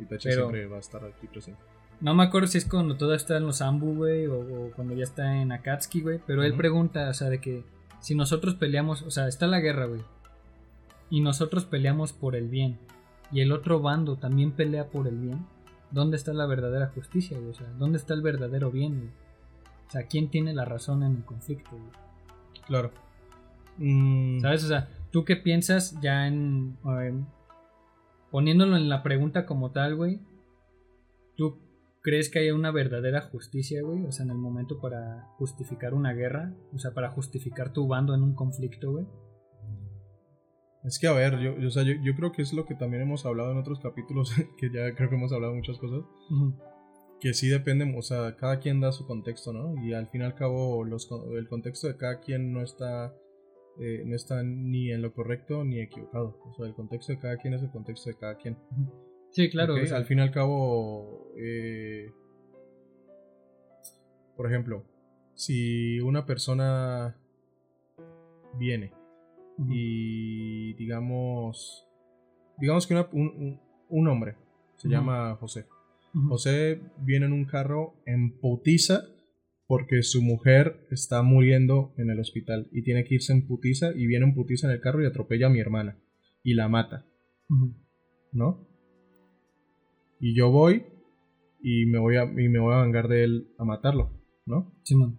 Itachi 0.00 0.28
Pero- 0.28 0.42
siempre 0.42 0.66
va 0.66 0.76
a 0.76 0.80
estar 0.80 1.04
aquí 1.04 1.26
presente. 1.26 1.60
No 2.00 2.14
me 2.14 2.22
acuerdo 2.22 2.46
si 2.46 2.58
es 2.58 2.64
cuando 2.64 2.96
todo 2.96 3.12
está 3.14 3.36
en 3.38 3.46
los 3.46 3.60
Ambu, 3.60 3.94
güey, 3.96 4.26
o, 4.26 4.38
o 4.38 4.70
cuando 4.70 4.94
ya 4.94 5.02
está 5.02 5.36
en 5.42 5.50
Akatsuki, 5.50 6.00
güey. 6.02 6.20
Pero 6.26 6.44
él 6.44 6.54
pregunta, 6.54 7.08
o 7.08 7.14
sea, 7.14 7.28
de 7.28 7.40
que 7.40 7.64
si 8.00 8.14
nosotros 8.14 8.54
peleamos, 8.54 9.02
o 9.02 9.10
sea, 9.10 9.26
está 9.26 9.48
la 9.48 9.58
guerra, 9.58 9.86
güey. 9.86 10.02
Y 11.10 11.20
nosotros 11.22 11.64
peleamos 11.64 12.12
por 12.12 12.36
el 12.36 12.48
bien. 12.48 12.78
Y 13.32 13.40
el 13.40 13.50
otro 13.50 13.80
bando 13.80 14.16
también 14.16 14.52
pelea 14.52 14.86
por 14.86 15.08
el 15.08 15.18
bien. 15.18 15.44
¿Dónde 15.90 16.16
está 16.16 16.32
la 16.32 16.46
verdadera 16.46 16.86
justicia, 16.94 17.36
güey? 17.36 17.50
O 17.50 17.54
sea, 17.54 17.66
¿dónde 17.78 17.98
está 17.98 18.14
el 18.14 18.22
verdadero 18.22 18.70
bien, 18.70 18.96
güey? 18.98 19.10
O 19.88 19.90
sea, 19.90 20.02
¿quién 20.06 20.28
tiene 20.28 20.54
la 20.54 20.64
razón 20.66 21.02
en 21.02 21.16
el 21.16 21.24
conflicto, 21.24 21.70
güey? 21.72 21.90
Claro. 22.66 22.92
Mm, 23.78 24.40
¿Sabes? 24.40 24.64
O 24.64 24.68
sea, 24.68 24.88
¿tú 25.10 25.24
qué 25.24 25.36
piensas 25.36 25.98
ya 26.00 26.26
en... 26.26 26.76
poniéndolo 28.30 28.76
en 28.76 28.88
la 28.88 29.02
pregunta 29.02 29.46
como 29.46 29.70
tal, 29.72 29.96
güey? 29.96 30.20
¿Tú 31.36 31.60
crees 32.02 32.30
que 32.30 32.40
haya 32.40 32.54
una 32.54 32.70
verdadera 32.70 33.22
justicia, 33.22 33.82
güey? 33.82 34.04
O 34.04 34.12
sea, 34.12 34.24
en 34.24 34.30
el 34.30 34.38
momento 34.38 34.80
para 34.80 35.28
justificar 35.36 35.94
una 35.94 36.12
guerra. 36.12 36.54
O 36.74 36.78
sea, 36.78 36.92
para 36.92 37.10
justificar 37.10 37.72
tu 37.72 37.86
bando 37.86 38.14
en 38.14 38.22
un 38.22 38.34
conflicto, 38.34 38.92
güey. 38.92 39.06
Es 40.84 40.98
que 40.98 41.06
a 41.06 41.12
ver, 41.12 41.38
yo, 41.38 41.58
yo, 41.58 41.68
o 41.68 41.70
sea, 41.70 41.82
yo, 41.82 41.94
yo 42.02 42.14
creo 42.14 42.32
que 42.32 42.42
es 42.42 42.52
lo 42.52 42.64
que 42.64 42.74
también 42.74 43.02
hemos 43.02 43.26
hablado 43.26 43.52
en 43.52 43.58
otros 43.58 43.80
capítulos, 43.80 44.32
que 44.58 44.70
ya 44.72 44.94
creo 44.94 45.08
que 45.08 45.16
hemos 45.16 45.32
hablado 45.32 45.54
muchas 45.54 45.78
cosas, 45.78 46.04
que 47.20 47.34
sí 47.34 47.48
depende, 47.48 47.92
o 47.96 48.02
sea, 48.02 48.36
cada 48.36 48.60
quien 48.60 48.80
da 48.80 48.92
su 48.92 49.06
contexto, 49.06 49.52
¿no? 49.52 49.74
Y 49.84 49.92
al 49.92 50.08
fin 50.08 50.22
y 50.22 50.24
al 50.24 50.34
cabo 50.34 50.84
los, 50.84 51.08
el 51.36 51.48
contexto 51.48 51.88
de 51.88 51.96
cada 51.96 52.20
quien 52.20 52.52
no 52.52 52.62
está, 52.62 53.12
eh, 53.80 54.02
no 54.04 54.14
está 54.16 54.42
ni 54.42 54.90
en 54.90 55.02
lo 55.02 55.12
correcto 55.12 55.64
ni 55.64 55.80
equivocado. 55.80 56.36
O 56.44 56.54
sea, 56.54 56.66
el 56.66 56.74
contexto 56.74 57.12
de 57.12 57.18
cada 57.18 57.36
quien 57.36 57.54
es 57.54 57.62
el 57.62 57.70
contexto 57.70 58.10
de 58.10 58.16
cada 58.16 58.36
quien. 58.36 58.56
Sí, 59.30 59.48
claro. 59.50 59.74
Ok, 59.74 59.80
o 59.82 59.86
sea, 59.86 59.96
Al 59.98 60.06
fin 60.06 60.18
y 60.18 60.22
al 60.22 60.30
cabo, 60.30 61.32
eh, 61.36 62.10
por 64.36 64.46
ejemplo, 64.46 64.84
si 65.34 66.00
una 66.00 66.24
persona 66.26 67.16
viene 68.54 68.92
y 69.68 70.74
digamos, 70.74 71.86
digamos 72.58 72.86
que 72.86 72.94
una- 72.94 73.08
un, 73.12 74.08
hombre 74.08 74.36
se 74.76 74.88
llama 74.88 75.36
José. 75.36 75.66
José 76.28 76.80
viene 76.98 77.26
en 77.26 77.32
un 77.32 77.44
carro 77.44 77.94
en 78.06 78.32
putiza 78.38 79.02
porque 79.68 80.02
su 80.02 80.22
mujer 80.22 80.86
está 80.90 81.22
muriendo 81.22 81.92
en 81.98 82.10
el 82.10 82.18
hospital 82.18 82.68
y 82.72 82.82
tiene 82.82 83.04
que 83.04 83.16
irse 83.16 83.34
en 83.34 83.46
putiza 83.46 83.92
y 83.94 84.06
viene 84.06 84.24
en 84.24 84.34
putiza 84.34 84.66
en 84.66 84.72
el 84.72 84.80
carro 84.80 85.02
y 85.02 85.06
atropella 85.06 85.46
a 85.46 85.50
mi 85.50 85.60
hermana 85.60 85.98
y 86.42 86.54
la 86.54 86.68
mata. 86.68 87.06
¿no? 88.32 88.66
Y 90.20 90.34
yo 90.34 90.50
voy 90.50 90.86
y 91.60 91.84
me 91.86 91.98
voy 91.98 92.16
a, 92.16 92.24
y 92.24 92.48
me 92.48 92.58
voy 92.58 92.74
a 92.74 92.82
vengar 92.82 93.08
de 93.08 93.24
él 93.24 93.48
a 93.58 93.64
matarlo, 93.64 94.10
¿no? 94.46 94.74
Simón. 94.84 95.18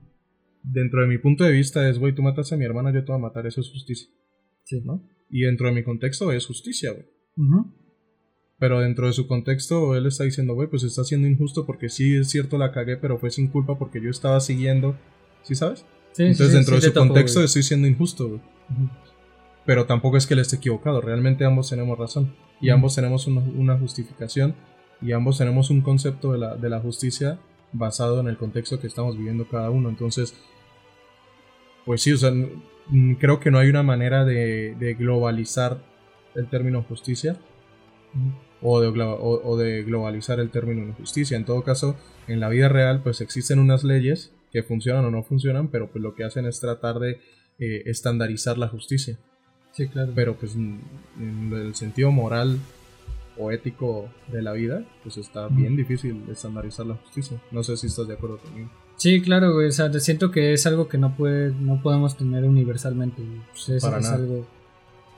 Dentro 0.63 1.01
de 1.01 1.07
mi 1.07 1.19
punto 1.19 1.43
de 1.43 1.51
vista 1.51 1.87
es, 1.87 1.99
güey, 1.99 2.13
tú 2.15 2.21
matas 2.21 2.51
a 2.51 2.57
mi 2.57 2.65
hermana, 2.65 2.91
yo 2.91 3.05
te 3.05 3.11
voy 3.11 3.19
a 3.19 3.23
matar, 3.23 3.45
eso 3.45 3.61
es 3.61 3.69
justicia, 3.71 4.09
Sí. 4.63 4.81
¿no? 4.83 5.07
Y 5.29 5.41
dentro 5.43 5.67
de 5.67 5.73
mi 5.75 5.83
contexto 5.83 6.31
es 6.31 6.45
justicia, 6.47 6.91
güey. 6.91 7.05
Pero 8.59 8.81
dentro 8.81 9.07
de 9.07 9.13
su 9.13 9.25
contexto, 9.25 9.95
él 9.95 10.05
está 10.05 10.25
diciendo, 10.25 10.53
güey, 10.53 10.67
pues 10.67 10.83
está 10.83 11.05
siendo 11.05 11.27
injusto 11.27 11.65
porque 11.65 11.87
sí 11.87 12.17
es 12.17 12.29
cierto 12.29 12.57
la 12.57 12.73
cagué, 12.73 12.97
pero 12.97 13.17
fue 13.17 13.31
sin 13.31 13.47
culpa 13.47 13.77
porque 13.77 14.01
yo 14.01 14.09
estaba 14.09 14.39
siguiendo. 14.41 14.97
¿Sí 15.43 15.55
sabes? 15.55 15.85
Sí, 16.11 16.23
Entonces, 16.23 16.47
sí, 16.49 16.53
dentro 16.55 16.75
sí 16.75 16.81
de 16.81 16.87
su 16.87 16.93
topo, 16.93 17.07
contexto, 17.07 17.41
estoy 17.41 17.63
siendo 17.63 17.87
injusto, 17.87 18.27
güey. 18.27 18.41
Pero 19.65 19.85
tampoco 19.85 20.17
es 20.17 20.27
que 20.27 20.33
él 20.33 20.41
esté 20.41 20.57
equivocado. 20.57 20.99
Realmente 20.99 21.45
ambos 21.45 21.69
tenemos 21.69 21.97
razón. 21.97 22.33
Y 22.59 22.69
ambos 22.69 22.95
tenemos 22.95 23.27
una, 23.27 23.41
una 23.41 23.77
justificación. 23.77 24.55
Y 25.01 25.13
ambos 25.13 25.37
tenemos 25.37 25.69
un 25.69 25.79
concepto 25.81 26.33
de 26.33 26.39
la, 26.39 26.55
de 26.57 26.69
la 26.69 26.81
justicia 26.81 27.39
basado 27.71 28.19
en 28.19 28.27
el 28.27 28.37
contexto 28.37 28.81
que 28.81 28.87
estamos 28.87 29.17
viviendo 29.17 29.47
cada 29.47 29.69
uno. 29.69 29.87
Entonces, 29.87 30.33
pues 31.85 32.01
sí, 32.01 32.11
o 32.11 32.17
sea, 32.17 32.31
creo 33.19 33.39
que 33.39 33.51
no 33.51 33.59
hay 33.59 33.69
una 33.69 33.83
manera 33.83 34.25
de, 34.25 34.75
de 34.77 34.95
globalizar 34.95 35.81
el 36.35 36.47
término 36.49 36.83
justicia. 36.83 37.37
O 38.61 38.81
de, 38.81 38.87
o- 38.87 39.41
o 39.43 39.57
de 39.57 39.83
globalizar 39.83 40.39
el 40.39 40.49
término 40.49 40.83
injusticia. 40.83 41.37
En 41.37 41.45
todo 41.45 41.63
caso, 41.63 41.95
en 42.27 42.39
la 42.39 42.49
vida 42.49 42.69
real, 42.69 43.01
pues 43.03 43.21
existen 43.21 43.59
unas 43.59 43.83
leyes 43.83 44.31
que 44.51 44.63
funcionan 44.63 45.05
o 45.05 45.11
no 45.11 45.23
funcionan, 45.23 45.67
pero 45.69 45.89
pues 45.91 46.01
lo 46.01 46.15
que 46.15 46.23
hacen 46.23 46.45
es 46.45 46.59
tratar 46.59 46.99
de 46.99 47.19
eh, 47.59 47.83
estandarizar 47.85 48.57
la 48.57 48.67
justicia. 48.67 49.17
Sí, 49.71 49.87
claro. 49.87 50.11
Pero 50.15 50.35
pues 50.35 50.55
en 50.55 50.79
el 51.53 51.75
sentido 51.75 52.11
moral 52.11 52.57
o 53.37 53.51
ético 53.51 54.09
de 54.31 54.41
la 54.41 54.51
vida, 54.53 54.83
pues 55.03 55.17
está 55.17 55.47
bien 55.47 55.75
difícil 55.77 56.23
estandarizar 56.29 56.85
la 56.85 56.95
justicia. 56.95 57.39
No 57.51 57.63
sé 57.63 57.77
si 57.77 57.87
estás 57.87 58.07
de 58.07 58.15
acuerdo 58.15 58.37
conmigo. 58.39 58.69
Sí, 58.97 59.21
claro, 59.21 59.53
güey. 59.53 59.67
O 59.67 59.71
sea, 59.71 59.89
te 59.89 59.99
siento 60.01 60.29
que 60.31 60.51
es 60.51 60.65
algo 60.65 60.87
que 60.89 60.97
no 60.97 61.15
puede, 61.15 61.51
no 61.53 61.81
podemos 61.81 62.17
tener 62.17 62.43
universalmente. 62.43 63.21
Pues 63.51 63.69
es, 63.69 63.83
Para 63.83 63.99
es 63.99 64.03
nada. 64.05 64.15
algo. 64.17 64.45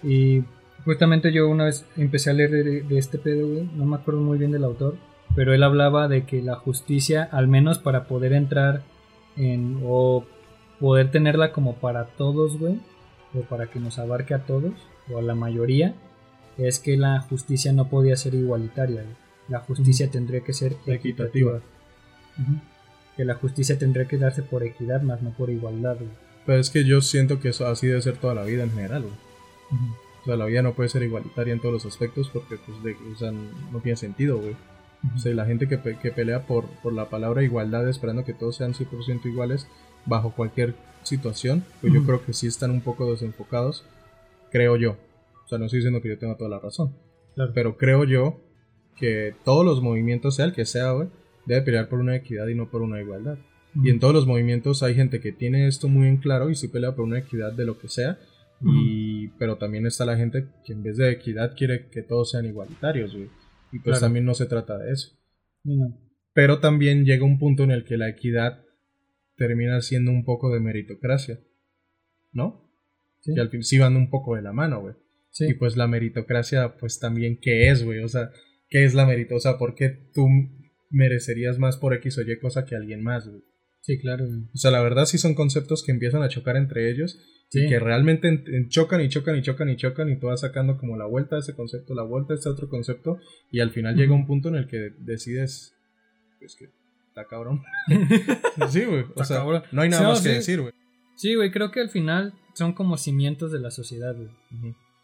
Y 0.03 0.43
justamente 0.85 1.31
yo 1.31 1.47
una 1.47 1.65
vez 1.65 1.85
empecé 1.97 2.29
a 2.29 2.33
leer 2.33 2.51
de, 2.51 2.81
de 2.81 2.97
este 2.97 3.17
pedo, 3.17 3.47
güey. 3.47 3.69
No 3.75 3.85
me 3.85 3.95
acuerdo 3.95 4.21
muy 4.21 4.37
bien 4.37 4.51
del 4.51 4.63
autor. 4.63 4.95
Pero 5.35 5.53
él 5.53 5.63
hablaba 5.63 6.07
de 6.07 6.25
que 6.25 6.41
la 6.41 6.55
justicia, 6.55 7.23
al 7.31 7.47
menos 7.47 7.79
para 7.79 8.05
poder 8.05 8.33
entrar 8.33 8.83
en. 9.37 9.79
o 9.85 10.25
poder 10.79 11.11
tenerla 11.11 11.51
como 11.51 11.75
para 11.75 12.05
todos, 12.05 12.57
güey. 12.57 12.79
O 13.33 13.41
para 13.41 13.67
que 13.67 13.79
nos 13.79 13.97
abarque 13.99 14.33
a 14.33 14.45
todos, 14.45 14.73
o 15.09 15.19
a 15.19 15.21
la 15.21 15.35
mayoría. 15.35 15.95
Es 16.57 16.79
que 16.79 16.97
la 16.97 17.21
justicia 17.21 17.71
no 17.71 17.87
podía 17.87 18.17
ser 18.17 18.33
igualitaria, 18.35 19.03
güey. 19.03 19.15
La 19.47 19.59
justicia 19.59 20.09
tendría 20.09 20.41
que 20.41 20.53
ser 20.53 20.75
Equitativa. 20.85 21.61
Que 23.15 23.25
la 23.25 23.35
justicia 23.35 23.77
tendría 23.77 24.07
que 24.07 24.17
darse 24.17 24.43
por 24.43 24.63
equidad, 24.63 25.01
más 25.01 25.21
no 25.21 25.31
por 25.31 25.49
igualdad, 25.49 25.95
güey. 25.97 26.09
Pero 26.45 26.59
es 26.59 26.69
que 26.69 26.83
yo 26.83 27.01
siento 27.01 27.39
que 27.39 27.49
eso 27.49 27.67
así 27.67 27.87
debe 27.87 28.01
ser 28.01 28.17
toda 28.17 28.33
la 28.33 28.43
vida 28.43 28.63
en 28.63 28.71
general, 28.71 29.03
güey. 29.03 29.81
O 30.21 30.25
sea, 30.25 30.35
la 30.35 30.45
vida 30.45 30.61
no 30.61 30.73
puede 30.73 30.89
ser 30.89 31.03
igualitaria 31.03 31.53
en 31.53 31.59
todos 31.59 31.73
los 31.73 31.85
aspectos 31.85 32.29
porque, 32.29 32.57
pues, 32.57 32.83
de- 32.83 32.95
o 33.11 33.15
sea, 33.17 33.31
no 33.31 33.79
tiene 33.81 33.95
sentido, 33.95 34.37
güey. 34.37 34.55
O 35.15 35.17
sea, 35.17 35.33
la 35.33 35.45
gente 35.45 35.67
que, 35.67 35.77
pe- 35.79 35.97
que 35.97 36.11
pelea 36.11 36.45
por, 36.45 36.65
por 36.83 36.93
la 36.93 37.09
palabra 37.09 37.41
igualdad 37.41 37.89
esperando 37.89 38.23
que 38.23 38.33
todos 38.35 38.55
sean 38.57 38.73
100% 38.75 39.25
iguales 39.25 39.67
bajo 40.05 40.31
cualquier 40.35 40.75
situación, 41.03 41.63
pues 41.81 41.91
yo 41.91 41.99
Ujú. 41.99 42.07
creo 42.07 42.25
que 42.25 42.33
sí 42.33 42.45
están 42.45 42.69
un 42.69 42.81
poco 42.81 43.09
desenfocados, 43.11 43.83
creo 44.51 44.75
yo. 44.77 44.91
O 45.43 45.47
sea, 45.47 45.57
no 45.57 45.65
estoy 45.65 45.79
diciendo 45.79 46.01
que 46.01 46.09
yo 46.09 46.19
tenga 46.19 46.37
toda 46.37 46.49
la 46.51 46.59
razón, 46.59 46.93
Claro. 47.33 47.51
pero 47.55 47.77
creo 47.77 48.03
yo 48.03 48.39
que 48.95 49.33
todos 49.43 49.65
los 49.65 49.81
movimientos, 49.81 50.35
sea 50.35 50.45
el 50.45 50.53
que 50.53 50.65
sea, 50.65 50.91
güey, 50.91 51.07
debe 51.47 51.63
pelear 51.63 51.89
por 51.89 51.97
una 51.99 52.15
equidad 52.15 52.47
y 52.47 52.53
no 52.55 52.69
por 52.69 52.83
una 52.83 53.01
igualdad. 53.01 53.39
Y 53.83 53.89
en 53.89 53.99
todos 53.99 54.13
los 54.13 54.27
movimientos 54.27 54.83
hay 54.83 54.93
gente 54.93 55.19
que 55.19 55.31
tiene 55.31 55.65
esto 55.67 55.87
muy 55.87 56.07
en 56.07 56.17
claro 56.17 56.49
y 56.51 56.55
sí 56.55 56.67
pelea 56.67 56.93
por 56.93 57.05
una 57.05 57.17
equidad 57.19 57.53
de 57.53 57.65
lo 57.65 57.79
que 57.79 57.87
sea. 57.87 58.19
Y, 58.63 59.10
pero 59.29 59.57
también 59.57 59.85
está 59.85 60.05
la 60.05 60.17
gente 60.17 60.47
que 60.65 60.73
en 60.73 60.83
vez 60.83 60.97
de 60.97 61.11
equidad 61.11 61.55
quiere 61.55 61.89
que 61.89 62.01
todos 62.03 62.31
sean 62.31 62.45
igualitarios, 62.45 63.13
güey. 63.15 63.29
Y 63.71 63.79
pues 63.79 63.97
Claro. 63.97 63.99
también 64.01 64.25
no 64.25 64.33
se 64.33 64.45
trata 64.45 64.77
de 64.77 64.91
eso. 64.91 65.17
No. 65.63 65.97
Pero 66.33 66.59
también 66.59 67.05
llega 67.05 67.25
un 67.25 67.39
punto 67.39 67.63
en 67.63 67.71
el 67.71 67.83
que 67.83 67.97
la 67.97 68.09
equidad 68.09 68.63
termina 69.35 69.81
siendo 69.81 70.11
un 70.11 70.23
poco 70.25 70.53
de 70.53 70.59
meritocracia. 70.59 71.39
¿No? 72.31 72.69
Sí. 73.21 73.33
Que 73.33 73.41
al 73.41 73.49
fin 73.49 73.63
sí 73.63 73.77
van 73.77 73.95
un 73.97 74.09
poco 74.09 74.35
de 74.35 74.41
la 74.41 74.53
mano, 74.53 74.81
güey. 74.81 74.95
Sí. 75.29 75.45
Y 75.49 75.53
pues 75.53 75.77
la 75.77 75.87
meritocracia, 75.87 76.77
pues 76.77 76.99
también, 76.99 77.39
¿qué 77.41 77.69
es, 77.69 77.83
güey? 77.83 77.99
O 77.99 78.07
sea, 78.07 78.31
¿qué 78.69 78.83
es 78.83 78.93
la 78.93 79.05
meritocracia? 79.05 79.51
O 79.51 79.53
sea, 79.53 79.59
¿por 79.59 79.75
qué 79.75 79.89
tú 80.13 80.27
merecerías 80.89 81.57
más 81.59 81.77
por 81.77 81.93
X 81.95 82.17
o 82.17 82.21
Y 82.21 82.39
cosa 82.39 82.65
que 82.65 82.75
alguien 82.75 83.01
más, 83.03 83.27
güey? 83.27 83.41
Sí, 83.81 83.99
claro. 83.99 84.25
O 84.53 84.57
sea, 84.57 84.71
la 84.71 84.81
verdad 84.81 85.05
sí 85.05 85.17
son 85.17 85.33
conceptos 85.35 85.83
que 85.83 85.91
empiezan 85.91 86.21
a 86.23 86.29
chocar 86.29 86.55
entre 86.55 86.89
ellos 86.91 87.19
Sí. 87.49 87.65
y 87.65 87.69
que 87.69 87.79
realmente 87.79 88.27
en- 88.29 88.43
en- 88.47 88.69
chocan 88.69 89.01
y 89.01 89.09
chocan 89.09 89.35
y 89.37 89.41
chocan 89.41 89.69
y 89.69 89.75
chocan 89.75 90.09
y 90.09 90.17
tú 90.19 90.27
vas 90.27 90.39
sacando 90.41 90.77
como 90.77 90.95
la 90.97 91.05
vuelta 91.05 91.35
a 91.35 91.39
ese 91.39 91.53
concepto, 91.55 91.93
la 91.93 92.03
vuelta 92.03 92.33
a 92.33 92.37
este 92.37 92.47
otro 92.49 92.69
concepto 92.69 93.17
y 93.51 93.59
al 93.59 93.71
final 93.71 93.95
llega 93.95 94.13
un 94.13 94.25
punto 94.27 94.47
en 94.49 94.55
el 94.55 94.67
que 94.67 94.91
decides, 94.99 95.73
pues 96.39 96.55
que 96.55 96.69
está 97.09 97.25
cabrón. 97.27 97.61
sí, 98.69 98.85
güey. 98.85 99.05
O 99.15 99.23
sea, 99.25 99.37
cabrón. 99.39 99.63
no 99.71 99.81
hay 99.81 99.89
nada 99.89 100.03
Sí, 100.03 100.07
más 100.09 100.21
que 100.21 100.29
decir, 100.29 100.61
güey. 100.61 100.73
Sí, 101.15 101.35
güey, 101.35 101.51
creo 101.51 101.71
que 101.71 101.81
al 101.81 101.89
final 101.89 102.33
son 102.53 102.73
como 102.73 102.97
cimientos 102.97 103.51
de 103.51 103.59
la 103.59 103.69
sociedad, 103.71 104.15
güey. 104.15 104.29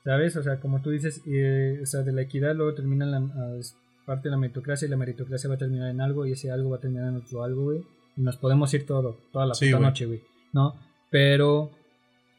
¿Sabes? 0.05 0.37
O 0.37 0.43
sea, 0.43 0.59
como 0.61 0.81
tú 0.81 0.91
dices, 0.91 1.21
eh, 1.27 1.79
o 1.81 1.85
sea, 1.85 2.03
de 2.03 2.13
la 2.13 2.21
equidad 2.21 2.55
luego 2.55 2.73
termina 2.75 3.05
la, 3.05 3.17
a- 3.17 3.57
es 3.59 3.75
parte 4.05 4.29
de 4.29 4.31
la 4.31 4.37
meritocracia 4.37 4.85
y 4.87 4.89
la 4.89 4.95
meritocracia 4.97 5.49
va 5.49 5.55
a 5.55 5.59
terminar 5.59 5.89
en 5.89 5.99
algo 5.99 6.25
y 6.25 6.31
ese 6.31 6.49
algo 6.49 6.69
va 6.69 6.77
a 6.77 6.79
terminar 6.79 7.09
en 7.09 7.17
otro 7.17 7.43
algo, 7.43 7.63
güey. 7.65 7.81
Y 8.17 8.21
nos 8.21 8.37
podemos 8.37 8.73
ir 8.73 8.85
todo, 8.85 9.17
toda 9.31 9.45
la 9.45 9.53
Sí, 9.53 9.67
puta 9.71 9.79
noche, 9.79 10.05
güey. 10.05 10.21
¿No? 10.53 10.75
Pero 11.09 11.71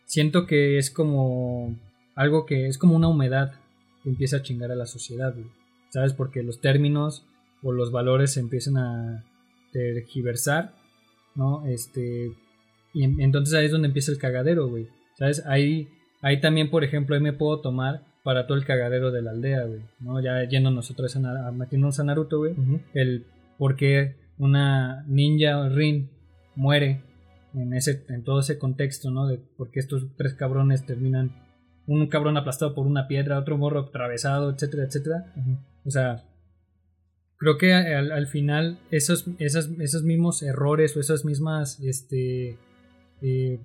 siento 0.04 0.46
que 0.46 0.78
es 0.78 0.90
como 0.90 1.74
algo 2.14 2.44
que 2.46 2.66
es 2.66 2.78
como 2.78 2.96
una 2.96 3.08
humedad 3.08 3.52
que 4.02 4.10
empieza 4.10 4.38
a 4.38 4.42
chingar 4.42 4.72
a 4.72 4.76
la 4.76 4.86
sociedad, 4.86 5.32
güey. 5.34 5.46
¿Sabes? 5.90 6.12
Porque 6.12 6.42
los 6.42 6.60
términos 6.60 7.24
o 7.62 7.72
los 7.72 7.90
valores 7.92 8.32
se 8.32 8.40
empiezan 8.40 8.76
a 8.76 9.24
tergiversar, 9.72 10.74
¿no? 11.34 11.66
Este, 11.66 12.32
y 12.92 13.04
en- 13.04 13.20
entonces 13.20 13.54
ahí 13.54 13.66
es 13.66 13.72
donde 13.72 13.88
empieza 13.88 14.10
el 14.12 14.18
cagadero, 14.18 14.68
güey. 14.68 14.88
¿Sabes? 15.16 15.44
Ahí, 15.46 15.88
ahí 16.22 16.40
también, 16.40 16.70
por 16.70 16.84
ejemplo, 16.84 17.14
ahí 17.14 17.20
me 17.22 17.32
puedo 17.32 17.60
tomar 17.60 18.02
para 18.22 18.46
todo 18.46 18.58
el 18.58 18.64
cagadero 18.64 19.10
de 19.10 19.22
la 19.22 19.30
aldea, 19.30 19.64
güey. 19.64 19.80
¿No? 20.00 20.20
Ya 20.22 20.44
yéndonos 20.44 20.90
otra 20.90 21.04
vez 21.04 21.16
a, 21.16 21.20
a 21.20 21.48
a 21.48 22.04
Naruto, 22.04 22.38
güey. 22.38 22.54
El 22.94 23.24
por 23.56 23.76
qué 23.76 24.14
una 24.38 25.04
ninja 25.06 25.68
Rin 25.68 26.10
muere 26.54 27.02
en, 27.54 27.72
ese, 27.74 28.04
en 28.08 28.24
todo 28.24 28.40
ese 28.40 28.58
contexto, 28.58 29.10
¿no? 29.10 29.26
De 29.26 29.38
por 29.38 29.70
qué 29.70 29.80
estos 29.80 30.06
tres 30.16 30.34
cabrones 30.34 30.86
terminan. 30.86 31.32
Un 31.86 32.06
cabrón 32.08 32.36
aplastado 32.36 32.74
por 32.74 32.86
una 32.86 33.08
piedra, 33.08 33.38
otro 33.38 33.56
morro 33.56 33.80
atravesado, 33.80 34.50
etcétera, 34.50 34.84
etcétera. 34.84 35.32
O 35.86 35.90
sea, 35.90 36.24
creo 37.38 37.56
que 37.56 37.72
al, 37.72 38.12
al 38.12 38.26
final 38.26 38.78
esos, 38.90 39.26
esos 39.38 40.02
mismos 40.02 40.42
errores 40.42 40.94
o 40.96 41.00
esas 41.00 41.24
mismas, 41.24 41.80
este, 41.80 42.58
eh, 43.22 43.60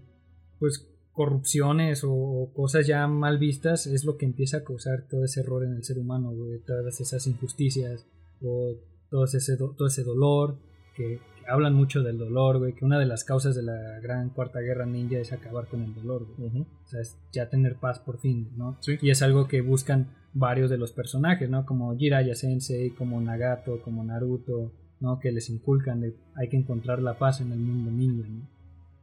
pues, 0.60 0.88
corrupciones 1.12 2.04
o, 2.04 2.14
o 2.14 2.54
cosas 2.54 2.88
ya 2.88 3.08
mal 3.08 3.38
vistas 3.38 3.88
es 3.88 4.06
lo 4.06 4.18
que 4.18 4.26
empieza 4.26 4.58
a 4.58 4.64
causar 4.64 5.06
todo 5.10 5.26
ese 5.26 5.42
error 5.42 5.64
en 5.64 5.74
el 5.74 5.84
ser 5.84 6.00
humano, 6.00 6.32
güey, 6.32 6.60
todas 6.60 7.02
esas 7.02 7.28
injusticias 7.28 8.08
o 8.42 8.76
todo 9.14 9.26
ese, 9.26 9.56
do- 9.58 9.76
todo 9.78 9.88
ese 9.88 10.04
dolor, 10.04 10.58
que, 10.96 11.20
que 11.38 11.46
hablan 11.48 11.76
mucho 11.76 12.02
del 12.02 12.18
dolor, 12.18 12.58
güey, 12.58 12.74
que 12.74 12.84
una 12.84 12.98
de 12.98 13.06
las 13.06 13.24
causas 13.24 13.56
de 13.56 13.62
la 13.62 13.78
gran 14.02 14.30
cuarta 14.32 14.60
guerra 14.60 14.88
ninja 14.88 15.20
es 15.20 15.32
acabar 15.32 15.68
con 15.68 15.84
el 15.84 15.94
dolor, 15.94 16.26
güey. 16.36 16.62
O 16.62 16.88
sea, 16.88 17.00
es 17.02 17.16
ya 17.32 17.48
tener 17.48 17.76
paz 17.76 18.00
por 18.00 18.20
fin, 18.20 18.50
¿no? 18.58 18.76
Sí. 18.82 18.98
Y 19.02 19.12
es 19.12 19.22
algo 19.22 19.48
que 19.48 19.62
buscan 19.62 20.08
varios 20.34 20.72
de 20.72 20.80
los 20.80 20.94
personajes, 20.94 21.48
¿no? 21.48 21.64
Como 21.64 21.96
Jiraiya 21.96 22.34
Sensei, 22.34 22.90
como 22.90 23.22
Nagato, 23.22 23.82
como 23.84 24.04
Naruto, 24.04 24.72
¿no? 25.00 25.20
Que 25.20 25.32
les 25.32 25.48
inculcan 25.52 26.02
de 26.02 26.16
hay 26.36 26.50
que 26.50 26.58
encontrar 26.58 27.00
la 27.00 27.20
paz 27.20 27.40
en 27.40 27.52
el 27.52 27.60
mundo 27.60 27.92
ninja, 27.92 28.28
¿no? 28.28 28.50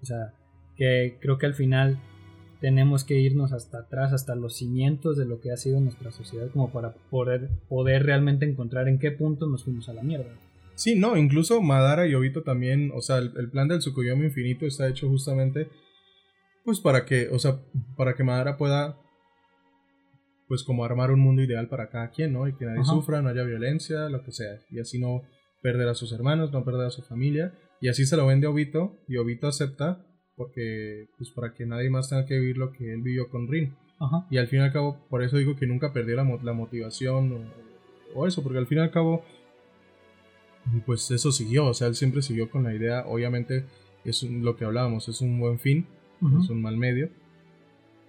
O 0.02 0.04
sea, 0.04 0.32
que 0.74 1.18
creo 1.20 1.38
que 1.38 1.46
al 1.46 1.54
final 1.54 1.98
tenemos 2.60 3.04
que 3.04 3.18
irnos 3.18 3.52
hasta 3.52 3.78
atrás, 3.78 4.12
hasta 4.12 4.34
los 4.34 4.56
cimientos 4.56 5.16
de 5.16 5.24
lo 5.24 5.40
que 5.40 5.52
ha 5.52 5.56
sido 5.56 5.80
nuestra 5.80 6.12
sociedad, 6.12 6.50
como 6.50 6.70
para 6.70 6.92
poder, 7.10 7.48
poder 7.68 8.04
realmente 8.04 8.44
encontrar 8.44 8.88
en 8.88 8.98
qué 8.98 9.10
punto 9.10 9.46
nos 9.46 9.64
fuimos 9.64 9.88
a 9.88 9.94
la 9.94 10.02
mierda. 10.02 10.30
Sí, 10.74 10.94
no, 10.94 11.16
incluso 11.16 11.60
Madara 11.60 12.06
y 12.06 12.14
Obito 12.14 12.42
también, 12.42 12.90
o 12.94 13.00
sea, 13.00 13.18
el, 13.18 13.32
el 13.36 13.50
plan 13.50 13.68
del 13.68 13.80
Tsukuyomi 13.80 14.26
infinito 14.26 14.66
está 14.66 14.88
hecho 14.88 15.08
justamente 15.08 15.68
pues 16.64 16.80
para 16.80 17.04
que, 17.04 17.28
o 17.28 17.38
sea, 17.38 17.58
para 17.96 18.14
que 18.14 18.24
Madara 18.24 18.56
pueda 18.56 18.96
pues 20.48 20.64
como 20.64 20.84
armar 20.84 21.12
un 21.12 21.20
mundo 21.20 21.42
ideal 21.42 21.68
para 21.68 21.88
cada 21.88 22.10
quien, 22.10 22.32
¿no? 22.32 22.48
Y 22.48 22.54
que 22.54 22.64
nadie 22.64 22.80
Ajá. 22.80 22.90
sufra, 22.90 23.22
no 23.22 23.28
haya 23.28 23.44
violencia, 23.44 24.08
lo 24.08 24.24
que 24.24 24.32
sea, 24.32 24.60
y 24.70 24.80
así 24.80 24.98
no 24.98 25.22
perder 25.62 25.88
a 25.88 25.94
sus 25.94 26.12
hermanos, 26.12 26.52
no 26.52 26.64
perder 26.64 26.86
a 26.86 26.90
su 26.90 27.02
familia, 27.02 27.54
y 27.80 27.88
así 27.88 28.04
se 28.04 28.16
lo 28.16 28.26
vende 28.26 28.46
a 28.46 28.50
Obito, 28.50 28.98
y 29.06 29.16
Obito 29.16 29.46
acepta 29.46 30.04
porque 30.40 31.06
pues 31.18 31.28
para 31.28 31.52
que 31.52 31.66
nadie 31.66 31.90
más 31.90 32.08
tenga 32.08 32.24
que 32.24 32.38
vivir 32.38 32.56
lo 32.56 32.72
que 32.72 32.94
él 32.94 33.02
vivió 33.02 33.28
con 33.28 33.46
Rin. 33.46 33.74
Ajá. 33.98 34.26
Y 34.30 34.38
al 34.38 34.48
fin 34.48 34.60
y 34.60 34.62
al 34.62 34.72
cabo, 34.72 34.96
por 35.10 35.22
eso 35.22 35.36
digo 35.36 35.54
que 35.54 35.66
nunca 35.66 35.92
perdió 35.92 36.16
la, 36.16 36.24
la 36.42 36.52
motivación 36.54 37.32
o, 38.14 38.18
o 38.18 38.26
eso, 38.26 38.42
porque 38.42 38.56
al 38.58 38.66
fin 38.66 38.78
y 38.78 38.80
al 38.80 38.90
cabo, 38.90 39.22
pues 40.86 41.10
eso 41.10 41.30
siguió, 41.30 41.66
o 41.66 41.74
sea, 41.74 41.88
él 41.88 41.94
siempre 41.94 42.22
siguió 42.22 42.48
con 42.50 42.62
la 42.62 42.74
idea, 42.74 43.04
obviamente 43.06 43.66
es 44.06 44.22
un- 44.22 44.42
lo 44.42 44.56
que 44.56 44.64
hablábamos, 44.64 45.06
es 45.10 45.20
un 45.20 45.38
buen 45.38 45.58
fin, 45.58 45.84
es 46.42 46.48
un 46.48 46.62
mal 46.62 46.78
medio. 46.78 47.10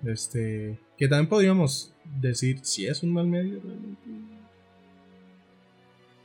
Este, 0.05 0.79
que 0.97 1.07
también 1.09 1.27
podríamos 1.27 1.93
decir 2.21 2.59
si 2.63 2.87
es 2.87 3.03
un 3.03 3.11
mal 3.11 3.27
medio 3.27 3.59
realmente. 3.61 4.09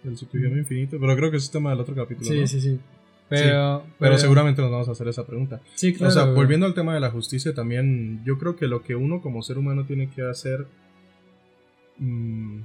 El 0.04 0.14
Tsukuyomi 0.14 0.58
infinito, 0.60 0.98
pero 1.00 1.16
creo 1.16 1.30
que 1.32 1.38
es 1.38 1.50
tema 1.50 1.70
del 1.70 1.80
otro 1.80 1.96
capítulo. 1.96 2.28
Sí, 2.30 2.40
¿no? 2.42 2.46
sí, 2.46 2.60
sí. 2.60 2.78
Pero, 3.28 3.82
Pero 3.98 4.18
seguramente 4.18 4.62
nos 4.62 4.70
vamos 4.70 4.88
a 4.88 4.92
hacer 4.92 5.08
esa 5.08 5.26
pregunta. 5.26 5.60
Sí, 5.74 5.92
claro. 5.94 6.10
o 6.10 6.12
sea, 6.14 6.24
volviendo 6.26 6.64
al 6.66 6.74
tema 6.74 6.94
de 6.94 7.00
la 7.00 7.10
justicia 7.10 7.54
también, 7.54 8.22
yo 8.24 8.38
creo 8.38 8.54
que 8.56 8.68
lo 8.68 8.82
que 8.82 8.94
uno 8.94 9.20
como 9.20 9.42
ser 9.42 9.58
humano 9.58 9.84
tiene 9.84 10.08
que 10.10 10.22
hacer, 10.22 10.66
mm, 11.98 12.60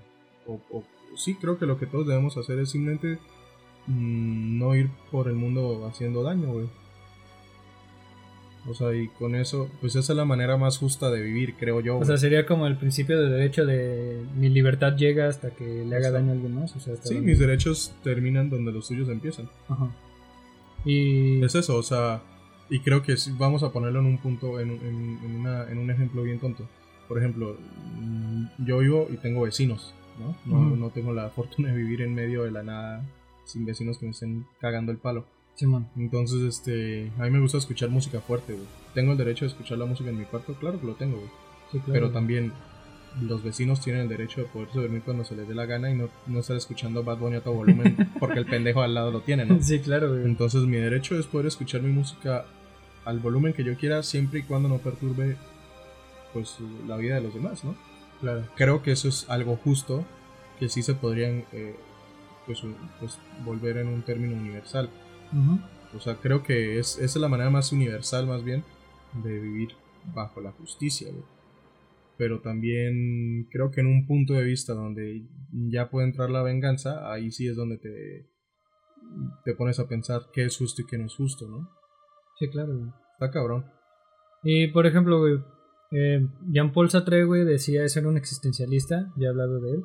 o, 0.48 0.62
o- 0.72 0.84
sí, 1.16 1.36
creo 1.36 1.58
que 1.58 1.66
lo 1.66 1.78
que 1.80 1.86
todos 1.88 2.08
debemos 2.08 2.38
hacer 2.38 2.60
es 2.60 2.70
simplemente 2.70 3.18
mm, 3.88 4.60
no 4.60 4.76
ir 4.76 4.90
por 5.12 5.28
el 5.28 5.34
mundo 5.34 5.88
haciendo 5.88 6.22
daño, 6.24 6.52
güey. 6.54 6.68
O 8.68 8.76
sea, 8.76 8.94
y 8.96 9.08
con 9.08 9.34
eso, 9.34 9.72
pues 9.82 9.96
esa 9.96 10.14
es 10.14 10.18
la 10.18 10.26
manera 10.26 10.56
más 10.56 10.78
justa 10.78 11.10
de 11.10 11.20
vivir, 11.24 11.56
creo 11.56 11.82
yo. 11.82 11.98
O 11.98 12.06
sea, 12.06 12.18
sería 12.18 12.46
como 12.46 12.68
el 12.68 12.78
principio 12.78 13.20
de 13.20 13.28
derecho 13.32 13.66
de 13.66 14.24
mi 14.38 14.50
libertad 14.50 14.96
llega 14.96 15.28
hasta 15.28 15.50
que 15.50 15.84
le 15.84 15.96
haga 15.96 16.12
daño 16.12 16.30
a 16.30 16.34
alguien 16.34 16.54
más. 16.54 16.76
O 16.76 16.80
sea, 16.80 16.94
hasta 16.94 17.08
sí, 17.08 17.16
donde- 17.16 17.32
mis 17.32 17.40
derechos 17.40 17.96
terminan 18.04 18.52
donde 18.52 18.72
los 18.72 18.88
tuyos 18.88 19.10
empiezan. 19.10 19.50
Ajá. 19.68 19.90
Y. 20.86 21.44
Es 21.44 21.56
eso, 21.56 21.78
o 21.78 21.84
sea, 21.84 22.22
y 22.70 22.80
creo 22.80 23.04
que 23.04 23.18
sí, 23.18 23.34
vamos 23.38 23.64
a 23.64 23.72
ponerlo 23.72 24.00
en 24.00 24.06
un 24.08 24.18
punto, 24.18 24.60
en, 24.60 24.72
en, 24.72 25.20
en 25.24 25.36
una- 25.40 25.70
en 25.70 25.78
un 25.78 25.90
ejemplo 25.92 26.24
bien 26.24 26.40
tonto. 26.40 26.68
Por 27.08 27.18
ejemplo, 27.18 27.58
mm, 28.00 28.46
yo 28.66 28.80
vivo 28.80 29.08
y 29.12 29.18
tengo 29.18 29.42
vecinos, 29.42 29.94
¿no? 30.20 30.36
No, 30.46 30.76
no 30.76 30.90
tengo 30.90 31.14
la 31.14 31.30
fortuna 31.36 31.70
de 31.70 31.76
vivir 31.78 32.02
en 32.02 32.14
medio 32.16 32.44
de 32.44 32.52
la 32.52 32.64
nada 32.64 33.04
sin 33.46 33.66
vecinos 33.66 33.98
que 33.98 34.06
me 34.06 34.12
estén 34.12 34.46
cagando 34.60 34.92
el 34.92 34.98
palo. 34.98 35.26
Simón. 35.56 35.88
Entonces, 35.98 36.42
este, 36.44 37.12
a 37.20 37.24
mí 37.24 37.30
me 37.30 37.40
gusta 37.42 37.58
escuchar 37.58 37.90
música 37.90 38.22
fuerte, 38.22 38.54
güey. 38.54 38.66
¿Tengo 38.94 39.12
el 39.12 39.18
derecho 39.18 39.46
de 39.46 39.50
escuchar 39.52 39.78
la 39.78 39.86
música 39.86 40.10
en 40.10 40.18
mi 40.20 40.24
cuarto? 40.26 40.54
Claro 40.56 40.80
que 40.80 40.88
lo 40.88 40.94
tengo, 40.96 41.18
güey. 41.18 41.30
Sí, 41.72 41.80
claro. 41.80 41.94
Pero 41.94 42.12
también 42.12 42.54
los 43.20 43.44
vecinos 43.44 43.82
tienen 43.82 44.04
el 44.04 44.10
derecho 44.10 44.42
de 44.42 44.48
poderse 44.48 44.80
dormir 44.80 45.02
cuando 45.04 45.26
se 45.26 45.36
les 45.36 45.48
dé 45.48 45.54
la 45.54 45.66
gana 45.66 45.92
y 45.92 45.96
no, 45.96 46.10
no 46.28 46.40
estar 46.40 46.56
escuchando 46.56 47.04
Bad 47.04 47.18
Bunny 47.18 47.38
a 47.38 47.42
todo 47.42 47.56
volumen 47.56 48.10
porque 48.20 48.40
el 48.40 48.46
pendejo 48.46 48.82
al 48.82 48.94
lado 48.94 49.12
lo 49.12 49.22
tiene, 49.22 49.46
¿no? 49.46 49.62
Sí, 49.62 49.80
claro, 49.80 50.10
güey. 50.10 50.24
Entonces 50.24 50.62
mi 50.64 50.78
derecho 50.78 51.20
es 51.20 51.26
poder 51.26 51.48
escuchar 51.48 51.82
mi 51.82 51.92
música 51.92 52.46
al 53.04 53.20
volumen 53.20 53.54
que 53.54 53.64
yo 53.64 53.76
quiera 53.76 54.04
siempre 54.04 54.40
y 54.40 54.44
cuando 54.44 54.70
no 54.70 54.78
perturbe 54.78 55.36
pues 56.34 56.58
la 56.88 56.98
vida 56.98 57.16
de 57.16 57.22
los 57.22 57.34
demás, 57.34 57.64
¿no? 57.64 57.76
Claro. 58.22 58.46
Creo 58.56 58.82
que 58.82 58.92
eso 58.92 59.10
es 59.10 59.30
algo 59.30 59.58
justo 59.58 60.06
que 60.60 60.70
sí 60.70 60.84
se 60.84 60.94
podrían 60.94 61.44
eh, 61.52 61.76
pues, 62.46 62.62
pues, 63.00 63.18
volver 63.44 63.78
en 63.78 63.88
un 63.88 64.04
término 64.04 64.36
universal. 64.36 64.90
O 65.96 66.00
sea, 66.00 66.16
creo 66.16 66.44
que 66.44 66.80
es, 66.80 66.96
esa 66.96 67.04
es 67.04 67.16
la 67.16 67.28
manera 67.28 67.50
más 67.50 67.72
universal 67.72 68.28
más 68.28 68.44
bien 68.44 68.64
de 69.24 69.40
vivir 69.40 69.76
bajo 70.14 70.40
la 70.40 70.52
justicia, 70.52 71.10
güey. 71.10 71.24
Pero 72.22 72.40
también 72.40 73.48
creo 73.50 73.72
que 73.72 73.82
en 73.82 73.88
un 73.88 74.06
punto 74.06 74.34
de 74.34 74.44
vista 74.44 74.74
donde 74.74 75.26
ya 75.72 75.90
puede 75.90 76.06
entrar 76.06 76.30
la 76.30 76.44
venganza, 76.44 77.12
ahí 77.12 77.32
sí 77.32 77.48
es 77.48 77.56
donde 77.56 77.80
te, 77.80 78.30
te 79.44 79.56
pones 79.56 79.80
a 79.80 79.88
pensar 79.88 80.28
qué 80.32 80.46
es 80.46 80.56
justo 80.56 80.84
y 80.84 80.86
qué 80.86 81.00
no 81.00 81.08
es 81.08 81.16
justo, 81.16 81.48
¿no? 81.50 81.68
Sí, 82.38 82.48
claro, 82.50 82.78
güey. 82.78 82.92
Está 83.14 83.32
cabrón. 83.32 83.66
Y 84.44 84.68
por 84.68 84.86
ejemplo, 84.86 85.18
güey, 85.18 85.40
eh, 85.94 86.28
Jean-Paul 86.52 86.92
Sartre, 86.92 87.24
güey, 87.24 87.44
decía, 87.44 87.84
ese 87.84 88.02
era 88.02 88.10
un 88.10 88.18
existencialista, 88.18 89.12
ya 89.18 89.26
he 89.26 89.30
hablado 89.30 89.60
de 89.60 89.72
él, 89.72 89.84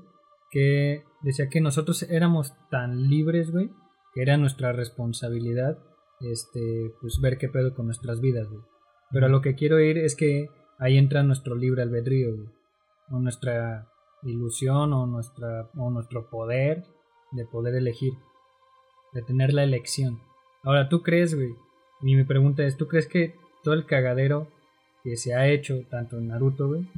que 0.51 1.05
decía 1.23 1.49
que 1.49 1.63
nosotros 1.63 2.03
éramos 2.03 2.53
tan 2.71 3.09
libres, 3.09 3.51
güey, 3.51 3.71
que 4.13 4.21
era 4.21 4.37
nuestra 4.37 4.73
responsabilidad, 4.73 5.79
este, 6.21 6.93
pues 7.01 7.19
ver 7.23 7.39
qué 7.39 7.49
pedo 7.49 7.75
con 7.75 7.87
nuestras 7.87 8.21
vidas, 8.21 8.47
güey. 8.47 8.61
Pero 9.11 9.25
a 9.25 9.31
lo 9.31 9.41
que 9.41 9.55
quiero 9.55 9.81
ir 9.81 9.97
es 9.97 10.17
que 10.17 10.51
ahí 10.79 10.99
entra 10.99 11.23
nuestro 11.23 11.55
libre 11.55 11.83
albedrío, 11.83 12.35
o 13.11 13.19
nuestra 13.19 13.89
ilusión, 14.23 14.93
o, 14.93 15.07
nuestra, 15.07 15.71
o 15.77 15.91
nuestro 15.91 16.29
poder 16.29 16.85
de 17.33 17.45
poder 17.45 17.75
elegir, 17.75 18.15
de 19.13 19.23
tener 19.23 19.53
la 19.53 19.63
elección. 19.65 20.21
Ahora, 20.63 20.89
¿tú 20.89 21.03
crees, 21.03 21.35
güey? 21.35 21.55
Y 22.03 22.17
mi 22.17 22.25
pregunta 22.25 22.65
es, 22.65 22.77
¿tú 22.77 22.89
crees 22.89 23.07
que 23.07 23.35
todo 23.63 23.75
el 23.75 23.87
cagadero 23.87 24.49
que 25.03 25.17
se 25.17 25.35
ha 25.35 25.49
hecho, 25.49 25.83
tanto 25.89 26.19
en 26.19 26.29
Naruto, 26.29 26.67
güey, 26.69 26.89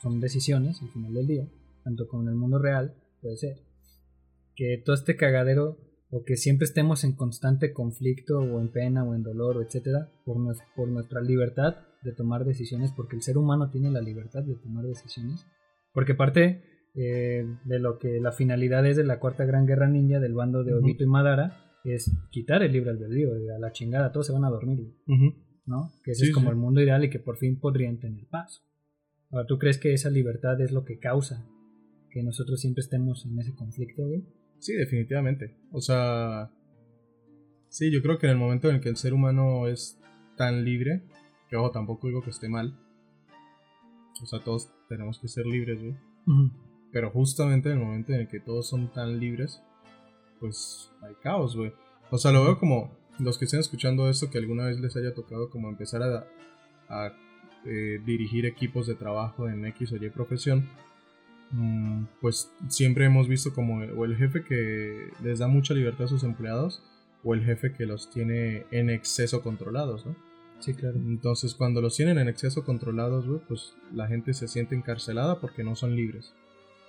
son 0.00 0.20
decisiones 0.20 0.80
al 0.82 0.90
final 0.90 1.14
del 1.14 1.26
día, 1.26 1.48
tanto 1.84 2.06
con 2.06 2.28
el 2.28 2.34
mundo 2.34 2.58
real, 2.58 2.94
puede 3.20 3.36
ser, 3.36 3.58
que 4.54 4.80
todo 4.84 4.94
este 4.94 5.16
cagadero, 5.16 5.76
o 6.10 6.22
que 6.24 6.36
siempre 6.36 6.64
estemos 6.64 7.02
en 7.04 7.12
constante 7.12 7.72
conflicto, 7.72 8.38
o 8.38 8.60
en 8.60 8.68
pena, 8.68 9.04
o 9.04 9.14
en 9.14 9.22
dolor, 9.24 9.56
o 9.56 9.62
etcétera, 9.62 10.08
por, 10.24 10.36
nues- 10.36 10.62
por 10.76 10.88
nuestra 10.88 11.20
libertad 11.20 11.76
de 12.02 12.12
tomar 12.12 12.44
decisiones, 12.44 12.92
porque 12.92 13.16
el 13.16 13.22
ser 13.22 13.38
humano 13.38 13.70
tiene 13.70 13.90
la 13.90 14.00
libertad 14.00 14.42
de 14.44 14.54
tomar 14.56 14.84
decisiones, 14.84 15.46
porque 15.92 16.14
parte 16.14 16.62
eh, 16.94 17.44
de 17.64 17.78
lo 17.78 17.98
que 17.98 18.20
la 18.20 18.32
finalidad 18.32 18.86
es 18.86 18.96
de 18.96 19.04
la 19.04 19.20
cuarta 19.20 19.44
gran 19.44 19.66
guerra 19.66 19.88
ninja 19.88 20.20
del 20.20 20.34
bando 20.34 20.64
de. 20.64 20.74
Obito 20.74 21.04
y 21.04 21.06
Madara, 21.06 21.64
es 21.84 22.10
quitar 22.30 22.62
el 22.62 22.72
libre 22.72 22.90
albedrío, 22.90 23.34
de 23.34 23.54
a 23.54 23.58
la 23.58 23.72
chingada, 23.72 24.12
todos 24.12 24.26
se 24.26 24.32
van 24.32 24.44
a 24.44 24.50
dormir, 24.50 24.80
güey. 25.06 25.34
¿no? 25.66 25.92
Que 26.02 26.12
ese 26.12 26.24
Sí, 26.24 26.28
es 26.30 26.34
como 26.34 26.48
sí. 26.48 26.52
el 26.52 26.56
mundo 26.56 26.80
ideal 26.80 27.04
y 27.04 27.10
que 27.10 27.18
por 27.18 27.36
fin 27.36 27.58
podrían 27.60 27.98
tener 27.98 28.26
paz. 28.28 28.62
Ahora, 29.30 29.46
¿tú 29.46 29.58
crees 29.58 29.78
que 29.78 29.92
esa 29.92 30.10
libertad 30.10 30.60
es 30.60 30.72
lo 30.72 30.84
que 30.84 30.98
causa 30.98 31.46
que 32.10 32.22
nosotros 32.22 32.60
siempre 32.60 32.80
estemos 32.80 33.26
en 33.26 33.38
ese 33.38 33.54
conflicto, 33.54 34.06
güey? 34.06 34.24
Sí, 34.58 34.72
definitivamente. 34.74 35.56
O 35.70 35.80
sea, 35.80 36.50
sí, 37.68 37.92
yo 37.92 38.00
creo 38.02 38.18
que 38.18 38.26
en 38.26 38.32
el 38.32 38.38
momento 38.38 38.68
en 38.70 38.76
el 38.76 38.80
que 38.80 38.88
el 38.88 38.96
ser 38.96 39.12
humano 39.12 39.68
es 39.68 40.00
tan 40.36 40.64
libre, 40.64 41.02
que 41.48 41.56
ojo, 41.56 41.70
tampoco 41.70 42.06
digo 42.08 42.22
que 42.22 42.30
esté 42.30 42.48
mal. 42.48 42.78
O 44.22 44.26
sea, 44.26 44.42
todos 44.42 44.70
tenemos 44.88 45.18
que 45.18 45.28
ser 45.28 45.46
libres, 45.46 45.80
güey. 45.80 45.94
Pero 46.92 47.10
justamente 47.10 47.70
en 47.70 47.78
el 47.78 47.84
momento 47.84 48.12
en 48.12 48.20
el 48.20 48.28
que 48.28 48.40
todos 48.40 48.68
son 48.68 48.92
tan 48.92 49.18
libres, 49.20 49.62
pues 50.40 50.90
hay 51.02 51.14
caos, 51.22 51.56
güey. 51.56 51.72
O 52.10 52.18
sea, 52.18 52.32
lo 52.32 52.44
veo 52.44 52.58
como 52.58 52.96
los 53.18 53.38
que 53.38 53.44
estén 53.44 53.60
escuchando 53.60 54.08
esto, 54.08 54.30
que 54.30 54.38
alguna 54.38 54.66
vez 54.66 54.80
les 54.80 54.96
haya 54.96 55.14
tocado 55.14 55.50
como 55.50 55.68
empezar 55.68 56.02
a, 56.02 56.26
a, 56.88 57.12
eh, 57.64 58.00
dirigir 58.04 58.46
equipos 58.46 58.86
de 58.86 58.94
trabajo 58.94 59.48
en 59.48 59.64
X 59.66 59.92
o 59.92 59.96
Y 59.96 60.10
profesión. 60.10 60.68
mm, 61.50 62.04
Pues 62.20 62.50
siempre 62.68 63.04
hemos 63.06 63.28
visto 63.28 63.52
como 63.54 63.78
o 63.78 64.04
el 64.04 64.16
jefe 64.16 64.42
que 64.44 65.10
les 65.22 65.38
da 65.38 65.48
mucha 65.48 65.74
libertad 65.74 66.04
a 66.04 66.08
sus 66.08 66.24
empleados 66.24 66.82
o 67.24 67.34
el 67.34 67.44
jefe 67.44 67.72
que 67.72 67.84
los 67.86 68.10
tiene 68.10 68.64
en 68.70 68.90
exceso 68.90 69.42
controlados, 69.42 70.06
¿no? 70.06 70.14
Sí, 70.60 70.74
claro. 70.74 70.96
Entonces, 70.96 71.54
cuando 71.54 71.80
los 71.80 71.94
tienen 71.96 72.18
en 72.18 72.28
exceso 72.28 72.64
controlados, 72.64 73.26
güey, 73.26 73.40
pues 73.46 73.74
la 73.92 74.06
gente 74.08 74.34
se 74.34 74.48
siente 74.48 74.74
encarcelada 74.74 75.40
porque 75.40 75.62
no 75.64 75.76
son 75.76 75.94
libres 75.94 76.34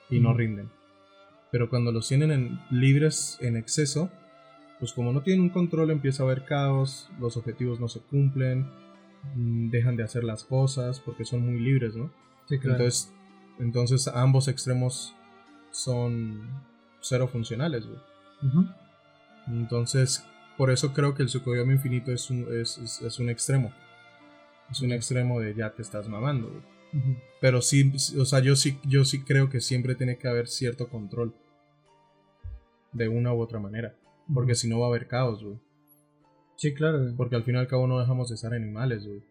y 0.09 0.19
no 0.19 0.33
rinden. 0.33 0.69
Pero 1.51 1.69
cuando 1.69 1.91
los 1.91 2.07
tienen 2.07 2.31
en- 2.31 2.59
libres 2.71 3.37
en 3.41 3.55
exceso, 3.57 4.09
pues 4.79 4.93
como 4.93 5.11
no 5.13 5.21
tienen 5.21 5.41
un 5.43 5.49
control, 5.49 5.91
empieza 5.91 6.23
a 6.23 6.25
haber 6.25 6.45
caos, 6.45 7.09
los 7.19 7.37
objetivos 7.37 7.79
no 7.79 7.87
se 7.89 7.99
cumplen, 8.01 8.67
mm, 9.35 9.69
dejan 9.69 9.95
de 9.97 10.03
hacer 10.03 10.23
las 10.23 10.43
cosas 10.43 10.99
porque 10.99 11.25
son 11.25 11.45
muy 11.45 11.59
libres, 11.59 11.95
¿no? 11.95 12.11
Sí, 12.47 12.57
claro. 12.59 12.77
Entonces, 12.77 13.13
entonces 13.59 14.07
ambos 14.07 14.47
extremos 14.47 15.13
son 15.71 16.41
cero 17.01 17.27
funcionales, 17.27 17.85
güey. 17.85 17.99
Entonces, 19.47 20.25
por 20.59 20.69
eso 20.69 20.91
creo 20.93 21.15
que 21.15 21.23
el 21.23 21.29
Tsukuyomi 21.29 21.73
infinito 21.73 22.11
es 22.11 22.29
un, 22.29 22.45
es, 22.61 22.77
es- 22.77 23.01
es 23.01 23.17
un 23.19 23.29
extremo. 23.29 23.71
Es 24.69 24.81
un 24.81 24.91
extremo 24.91 25.39
de 25.39 25.55
ya 25.55 25.73
te 25.73 25.81
estás 25.81 26.07
mamando, 26.07 26.49
güey. 26.49 26.61
Pero 27.41 27.61
sí, 27.61 27.91
o 28.19 28.25
sea, 28.25 28.39
yo 28.41 28.55
sí, 28.55 28.77
yo 28.83 29.05
sí 29.05 29.23
creo 29.23 29.49
que 29.49 29.61
siempre 29.61 29.95
tiene 29.95 30.17
que 30.17 30.27
haber 30.27 30.47
cierto 30.47 30.89
control. 30.89 31.33
De 32.91 33.07
una 33.07 33.33
u 33.33 33.39
otra 33.39 33.59
manera. 33.59 33.95
Porque 34.33 34.55
si 34.55 34.67
no 34.67 34.79
va 34.79 34.87
a 34.87 34.89
haber 34.89 35.07
caos, 35.07 35.43
güey. 35.43 35.57
Sí, 36.57 36.73
claro. 36.73 36.99
güey. 37.01 37.15
Porque 37.15 37.35
al 37.35 37.43
fin 37.43 37.55
y 37.55 37.57
al 37.59 37.67
cabo 37.67 37.87
no 37.87 37.99
dejamos 37.99 38.29
de 38.29 38.37
ser 38.37 38.53
animales, 38.53 39.07
güey. 39.07 39.23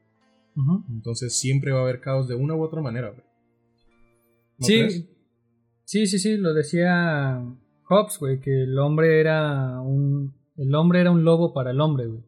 Entonces 0.89 1.37
siempre 1.39 1.71
va 1.73 1.81
a 1.81 1.83
haber 1.83 2.01
caos 2.01 2.27
de 2.27 2.35
una 2.35 2.55
u 2.57 2.63
otra 2.63 2.81
manera, 2.81 3.11
güey. 3.11 3.23
¿No 4.59 4.67
sí, 4.67 4.75
crees? 4.79 5.05
sí, 5.85 6.07
sí, 6.09 6.19
sí, 6.19 6.37
lo 6.37 6.53
decía 6.55 7.45
Hobbes, 7.85 8.19
güey, 8.19 8.41
que 8.41 8.63
el 8.65 8.77
hombre 8.79 9.21
era 9.21 9.81
un... 9.81 10.35
El 10.59 10.75
hombre 10.75 11.01
era 11.01 11.11
un 11.11 11.25
lobo 11.25 11.55
para 11.55 11.71
el 11.71 11.81
hombre, 11.81 12.07
güey. 12.07 12.23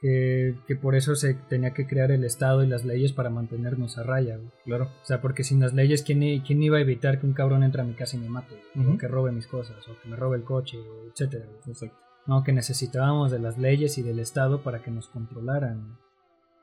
Que, 0.00 0.56
que 0.66 0.74
por 0.74 0.96
eso 0.96 1.14
se 1.14 1.34
tenía 1.34 1.74
que 1.74 1.86
crear 1.86 2.10
el 2.10 2.24
Estado 2.24 2.64
y 2.64 2.66
las 2.66 2.84
leyes 2.84 3.12
para 3.12 3.30
mantenernos 3.30 3.98
a 3.98 4.02
raya, 4.02 4.36
güey. 4.36 4.50
Claro. 4.64 4.86
O 4.86 5.04
sea, 5.04 5.20
porque 5.20 5.44
sin 5.44 5.60
las 5.60 5.74
leyes, 5.74 6.02
¿quién, 6.02 6.40
quién 6.40 6.62
iba 6.62 6.78
a 6.78 6.80
evitar 6.80 7.20
que 7.20 7.26
un 7.26 7.34
cabrón 7.34 7.62
entre 7.62 7.82
a 7.82 7.84
mi 7.84 7.92
casa 7.94 8.16
y 8.16 8.20
me 8.20 8.28
mate? 8.28 8.56
O 8.76 8.98
que 8.98 9.06
robe 9.06 9.30
mis 9.30 9.46
cosas, 9.46 9.86
o 9.88 9.96
que 10.02 10.08
me 10.08 10.16
robe 10.16 10.38
el 10.38 10.42
coche, 10.44 10.78
o 10.78 11.08
etcétera. 11.08 11.44
güey? 11.46 11.58
Exacto. 11.68 11.96
No, 12.26 12.42
que 12.42 12.52
necesitábamos 12.52 13.30
de 13.30 13.38
las 13.38 13.58
leyes 13.58 13.96
y 13.98 14.02
del 14.02 14.18
Estado 14.18 14.62
para 14.62 14.82
que 14.82 14.90
nos 14.90 15.06
controlaran. 15.08 15.82
güey. 15.84 15.96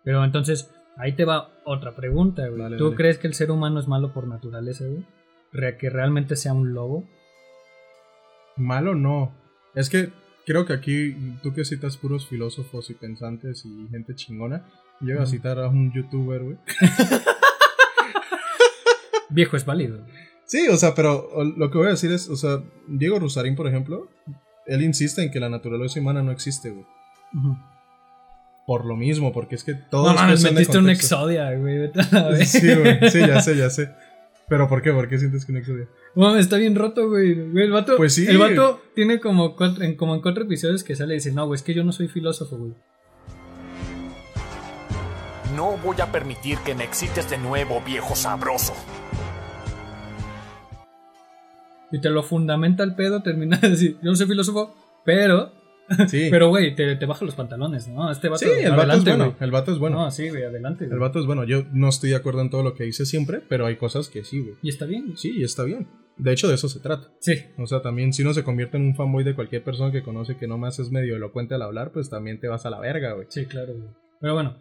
Pero 0.04 0.24
entonces, 0.26 0.74
ahí 0.98 1.14
te 1.14 1.26
va 1.26 1.50
otra 1.66 1.96
pregunta, 1.96 2.48
güey. 2.48 2.78
¿Tú 2.78 2.94
crees 2.96 3.20
que 3.20 3.28
el 3.28 3.34
ser 3.36 3.52
humano 3.52 3.80
es 3.80 3.88
malo 3.88 4.14
por 4.14 4.28
naturaleza, 4.28 4.86
güey? 4.86 5.06
¿Que 5.78 5.90
realmente 5.90 6.36
sea 6.36 6.54
un 6.54 6.74
lobo? 6.74 7.06
Malo 8.58 8.96
no. 8.96 9.34
Es 9.76 9.90
que 9.90 10.12
creo 10.46 10.66
que 10.66 10.74
aquí, 10.74 11.16
tú 11.44 11.54
que 11.54 11.66
citas 11.66 11.98
puros 11.98 12.28
filósofos 12.28 12.90
y 12.90 12.94
pensantes 12.94 13.66
y 13.66 13.88
gente 13.92 14.16
chingona, 14.16 14.66
yo 15.02 15.12
iba 15.12 15.20
a 15.22 15.24
Ujú. 15.24 15.32
citar 15.32 15.60
a 15.60 15.68
un 15.70 15.92
youtuber, 15.94 16.42
güey. 16.44 16.58
Viejo 19.30 19.58
es 19.58 19.66
válido. 19.66 20.00
Sí, 20.46 20.68
o 20.70 20.78
sea, 20.78 20.96
pero 20.96 21.30
lo 21.58 21.70
que 21.70 21.78
voy 21.78 21.88
a 21.88 21.92
decir 21.92 22.12
es, 22.12 22.28
o 22.30 22.36
sea, 22.36 22.64
Diego 22.88 23.20
Rusarín, 23.20 23.56
por 23.56 23.68
ejemplo, 23.68 24.10
él 24.66 24.82
insiste 24.82 25.22
en 25.24 25.30
que 25.32 25.40
la 25.40 25.50
naturaleza 25.50 26.00
humana 26.00 26.24
no 26.24 26.32
existe, 26.32 26.72
güey. 26.72 26.86
Por 28.66 28.86
lo 28.86 28.96
mismo, 28.96 29.32
porque 29.32 29.56
es 29.56 29.64
que 29.64 29.76
todo 29.76 30.12
No 30.12 30.16
de 30.44 30.52
metiste 30.52 30.78
un. 30.80 30.90
Exodia, 30.90 31.52
güey. 31.56 31.92
a. 31.92 32.46
Sí, 32.46 32.74
güey, 32.76 33.10
sí, 33.12 33.20
ya 33.20 33.42
sé, 33.42 33.56
ya 33.58 33.70
sé. 33.70 33.92
Pero 34.50 34.68
¿por 34.68 34.82
qué? 34.82 34.92
¿Por 34.92 35.08
qué 35.08 35.20
sientes 35.20 35.46
que 35.46 35.52
un 35.52 35.60
exodia? 35.60 35.88
Mames, 36.16 36.42
está 36.42 36.58
bien 36.58 36.76
roto, 36.76 37.08
güey. 37.08 37.36
Güey, 37.36 37.66
El 37.66 37.72
vato, 37.72 37.96
Pues 37.98 38.16
sí. 38.16 38.26
el 38.28 38.40
vato 38.40 38.82
tiene 38.96 39.20
como 39.20 39.56
cuatro, 39.56 39.84
en, 39.84 39.96
como 39.96 40.16
en 40.16 40.22
cuatro 40.22 40.44
episodios 40.44 40.84
que 40.84 40.96
sale 40.96 41.14
y 41.14 41.18
dice, 41.18 41.32
no, 41.32 41.46
güey, 41.46 41.56
es 41.58 41.64
que 41.64 41.74
yo 41.76 41.84
no 41.84 41.92
soy 41.92 42.08
filósofo, 42.08 42.58
güey. 42.58 42.74
no 45.56 45.78
voy 45.84 46.00
a 46.02 46.12
permitir 46.12 46.58
que 46.60 46.74
me 46.74 46.84
excites 46.86 47.30
de 47.30 47.38
nuevo, 47.38 47.82
viejo 47.86 48.16
sabroso. 48.16 48.74
Y 51.92 52.00
te 52.00 52.10
lo 52.10 52.24
fundamenta 52.24 52.84
el 52.84 52.96
pedo, 52.96 53.22
termina 53.22 53.58
de 53.58 53.70
decir, 53.72 53.98
yo 54.02 54.12
no 54.12 54.16
soy 54.16 54.28
filósofo, 54.28 54.76
pero... 55.04 55.52
Sí. 56.08 56.28
Pero, 56.32 56.50
güey, 56.50 56.76
te, 56.76 56.96
te 56.96 57.06
baja 57.06 57.26
los 57.26 57.36
pantalones, 57.36 57.88
¿no? 57.88 58.12
Este 58.12 58.30
vato, 58.30 58.46
sí, 58.46 58.52
el 58.62 58.72
vato 58.72 58.94
es 58.94 59.04
bueno. 59.06 59.26
güey. 59.26 59.38
El 59.40 59.52
vato 59.52 59.72
es 59.72 59.80
bueno. 59.80 59.98
No, 59.98 60.12
sí, 60.12 60.30
güey, 60.30 60.44
adelante. 60.44 60.86
El 60.86 61.00
vato 61.00 61.20
es 61.20 61.26
bueno. 61.26 61.44
Yo 61.44 61.66
no 61.74 61.90
estoy 61.90 62.12
de 62.12 62.16
acuerdo 62.16 62.42
en 62.42 62.50
todo 62.50 62.64
lo 62.64 62.76
que 62.76 62.84
dice 62.84 63.06
siempre, 63.06 63.42
pero 63.48 63.66
hay 63.66 63.78
cosas 63.78 64.10
que 64.10 64.24
sí, 64.24 64.40
güey. 64.40 64.56
Y 64.62 64.70
está 64.70 64.86
bien. 64.86 65.18
Sí, 65.18 65.34
y 65.38 65.44
está 65.44 65.64
bien. 65.64 65.88
De 66.18 66.34
hecho, 66.34 66.48
de 66.48 66.56
eso 66.56 66.68
se 66.68 66.80
trata. 66.80 67.12
Sí. 67.22 67.34
O 67.58 67.66
sea, 67.66 67.82
también 67.82 68.12
si 68.14 68.24
uno 68.24 68.34
se 68.34 68.44
convierte 68.44 68.78
en 68.78 68.84
un 68.84 68.96
fanboy 68.96 69.24
de 69.24 69.36
cualquier 69.36 69.64
persona 69.64 69.92
que 69.92 70.04
conoce 70.04 70.38
que 70.38 70.48
nomás 70.48 70.80
es 70.80 70.92
medio 70.92 71.16
elocuente 71.16 71.56
al 71.56 71.62
hablar, 71.62 71.92
pues 71.92 72.10
también 72.10 72.40
te 72.40 72.48
vas 72.50 72.66
a 72.66 72.70
la 72.70 72.80
verga, 72.80 73.14
güey. 73.14 73.28
Sí, 73.30 73.46
claro, 73.46 73.74
güey. 73.74 73.90
Pero 74.20 74.34
bueno. 74.34 74.58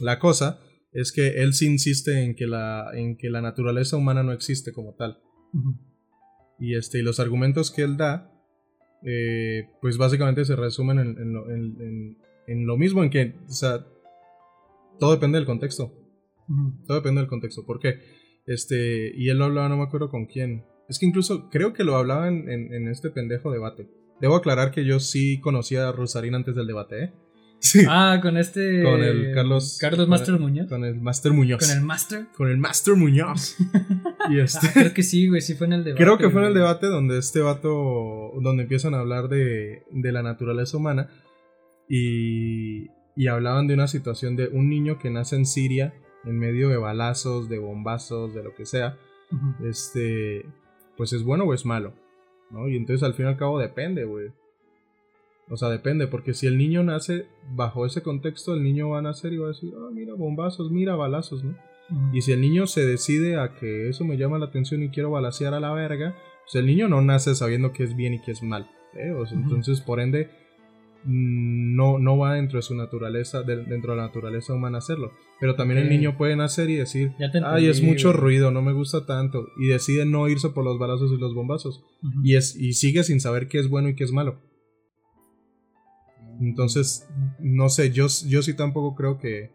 La 0.00 0.18
cosa 0.18 0.60
es 0.92 1.12
que 1.12 1.42
él 1.42 1.54
sí 1.54 1.66
insiste 1.66 2.24
en 2.24 2.34
que 2.34 2.46
la, 2.46 2.90
en 2.94 3.16
que 3.16 3.30
la 3.30 3.40
naturaleza 3.40 3.96
humana 3.96 4.22
no 4.22 4.32
existe 4.32 4.72
como 4.72 4.94
tal. 4.94 5.18
Y, 6.58 6.76
este, 6.76 6.98
y 6.98 7.02
los 7.02 7.20
argumentos 7.20 7.70
que 7.70 7.82
él 7.82 7.96
da, 7.96 8.32
eh, 9.04 9.68
pues 9.80 9.96
básicamente 9.98 10.44
se 10.44 10.56
resumen 10.56 10.98
en, 10.98 11.18
en 11.18 11.32
lo, 11.32 11.50
en- 11.50 11.76
en- 11.80 12.18
en 12.46 12.66
lo 12.66 12.76
mismo, 12.78 13.02
en 13.04 13.10
que, 13.10 13.34
o 13.46 13.52
sea, 13.52 13.84
todo 14.98 15.12
depende 15.12 15.38
del 15.38 15.46
contexto. 15.46 15.92
Todo 16.86 16.96
depende 16.96 17.20
del 17.20 17.28
contexto. 17.28 17.66
¿Por 17.66 17.78
qué? 17.78 17.98
Este, 18.46 19.12
y 19.14 19.28
él 19.28 19.38
lo 19.38 19.44
hablaba, 19.44 19.68
no 19.68 19.76
me 19.76 19.82
acuerdo 19.82 20.08
con 20.08 20.24
quién. 20.26 20.64
Es 20.88 20.98
que 20.98 21.04
incluso 21.06 21.50
creo 21.50 21.74
que 21.74 21.84
lo 21.84 21.96
hablaba 21.96 22.28
en 22.28 22.88
este 22.88 23.10
pendejo 23.10 23.50
debate. 23.52 23.86
Debo 24.20 24.34
aclarar 24.36 24.70
que 24.72 24.84
yo 24.86 24.98
sí 24.98 25.40
conocía 25.40 25.88
a 25.88 25.92
Rosarín 25.92 26.34
antes 26.34 26.54
del 26.56 26.66
debate, 26.66 27.04
¿eh? 27.04 27.12
Sí. 27.60 27.84
Ah, 27.88 28.20
con 28.22 28.36
este... 28.36 28.82
con 28.82 29.02
el 29.02 29.32
Carlos. 29.34 29.78
Carlos 29.80 30.00
con 30.00 30.10
Master 30.10 30.34
el- 30.34 30.40
Muñoz. 30.40 30.68
Con 30.68 30.84
el 30.84 31.00
Master 31.00 31.32
Muñoz. 31.32 31.58
Con 31.66 31.76
el 31.76 31.82
Master. 31.84 32.26
Con 32.36 32.48
el 32.48 32.56
Master 32.58 32.94
Muñoz. 32.94 33.56
y 34.30 34.38
este. 34.38 34.66
Ah, 34.68 34.70
creo 34.74 34.94
que 34.94 35.02
sí, 35.02 35.28
güey, 35.28 35.40
sí 35.40 35.54
fue 35.54 35.66
en 35.66 35.72
el 35.74 35.84
debate. 35.84 36.02
Creo 36.04 36.18
que 36.18 36.30
fue 36.30 36.42
en 36.42 36.48
el 36.48 36.54
debate 36.54 36.86
donde 36.86 37.18
este 37.18 37.40
vato, 37.40 38.32
donde 38.40 38.62
empiezan 38.62 38.94
a 38.94 39.00
hablar 39.00 39.28
de, 39.28 39.82
de 39.90 40.12
la 40.12 40.22
naturaleza 40.22 40.76
humana 40.76 41.08
y, 41.88 42.86
y 43.16 43.26
hablaban 43.28 43.66
de 43.66 43.74
una 43.74 43.88
situación 43.88 44.36
de 44.36 44.48
un 44.48 44.68
niño 44.68 44.98
que 44.98 45.10
nace 45.10 45.36
en 45.36 45.46
Siria 45.46 45.94
en 46.24 46.38
medio 46.38 46.68
de 46.68 46.76
balazos, 46.76 47.48
de 47.48 47.58
bombazos, 47.58 48.34
de 48.34 48.42
lo 48.42 48.54
que 48.54 48.66
sea, 48.66 48.96
este, 49.64 50.44
pues 50.96 51.12
es 51.12 51.22
bueno 51.22 51.44
o 51.44 51.54
es 51.54 51.64
malo, 51.64 51.94
¿no? 52.50 52.68
Y 52.68 52.76
entonces 52.76 53.02
al 53.02 53.14
fin 53.14 53.26
y 53.26 53.28
al 53.28 53.36
cabo 53.36 53.58
depende, 53.58 54.04
güey. 54.04 54.28
O 55.50 55.56
sea, 55.56 55.68
depende, 55.70 56.06
porque 56.06 56.34
si 56.34 56.46
el 56.46 56.58
niño 56.58 56.82
nace 56.82 57.26
bajo 57.54 57.86
ese 57.86 58.02
contexto, 58.02 58.54
el 58.54 58.62
niño 58.62 58.90
va 58.90 58.98
a 58.98 59.02
nacer 59.02 59.32
y 59.32 59.38
va 59.38 59.46
a 59.46 59.48
decir, 59.48 59.72
ah, 59.76 59.88
mira 59.92 60.14
bombazos, 60.14 60.70
mira 60.70 60.94
balazos, 60.94 61.42
¿no? 61.44 61.56
Y 62.12 62.20
si 62.20 62.32
el 62.32 62.40
niño 62.42 62.66
se 62.66 62.84
decide 62.84 63.40
a 63.40 63.54
que 63.54 63.88
eso 63.88 64.04
me 64.04 64.18
llama 64.18 64.38
la 64.38 64.44
atención 64.46 64.82
y 64.82 64.90
quiero 64.90 65.10
balasear 65.10 65.54
a 65.54 65.60
la 65.60 65.72
verga, 65.72 66.14
pues 66.44 66.54
el 66.56 66.66
niño 66.66 66.86
no 66.88 67.00
nace 67.00 67.34
sabiendo 67.34 67.72
qué 67.72 67.84
es 67.84 67.96
bien 67.96 68.12
y 68.12 68.20
qué 68.20 68.32
es 68.32 68.42
mal. 68.42 68.68
¿eh? 68.94 69.10
O 69.12 69.24
sea. 69.26 69.38
Entonces, 69.44 69.80
por 69.80 69.98
ende, 70.00 70.28
mm, 71.04 71.76
no, 71.76 71.98
no 71.98 72.18
va 72.18 72.34
dentro 72.34 72.58
de 72.58 72.62
su 72.62 72.74
naturaleza, 72.74 73.42
de- 73.42 73.64
dentro 73.64 73.92
de 73.92 73.98
la 73.98 74.02
naturaleza 74.06 74.52
humana 74.52 74.78
hacerlo. 74.78 75.12
Pero 75.40 75.54
también 75.54 75.78
el 75.78 75.84
niño 75.98 76.16
puede 76.18 76.36
nacer 76.36 76.68
y 76.68 76.74
decir, 76.76 77.12
ay, 77.54 77.66
es 77.70 77.78
mucho 77.88 78.12
ruido, 78.12 78.50
no 78.50 78.60
me 78.60 78.72
gusta 78.72 79.06
tanto. 79.06 79.46
Y 79.58 79.68
decide 79.68 80.04
no 80.04 80.28
irse 80.28 80.50
por 80.50 80.64
los 80.64 80.78
balazos 80.78 81.12
y 81.12 81.16
los 81.16 81.32
bombazos. 81.34 81.84
Y, 82.24 82.34
es, 82.34 82.56
y 82.56 82.72
sigue 82.74 83.02
sin 83.04 83.20
saber 83.20 83.48
qué 83.48 83.58
es 83.60 83.68
bueno 83.70 83.88
y 83.88 83.94
qué 83.94 84.04
es 84.04 84.12
malo. 84.12 84.40
Entonces, 86.40 87.08
no 87.38 87.68
sé, 87.68 87.90
yo, 87.90 88.06
yo 88.26 88.42
sí 88.42 88.54
tampoco 88.54 88.94
creo 88.94 89.18
que, 89.18 89.50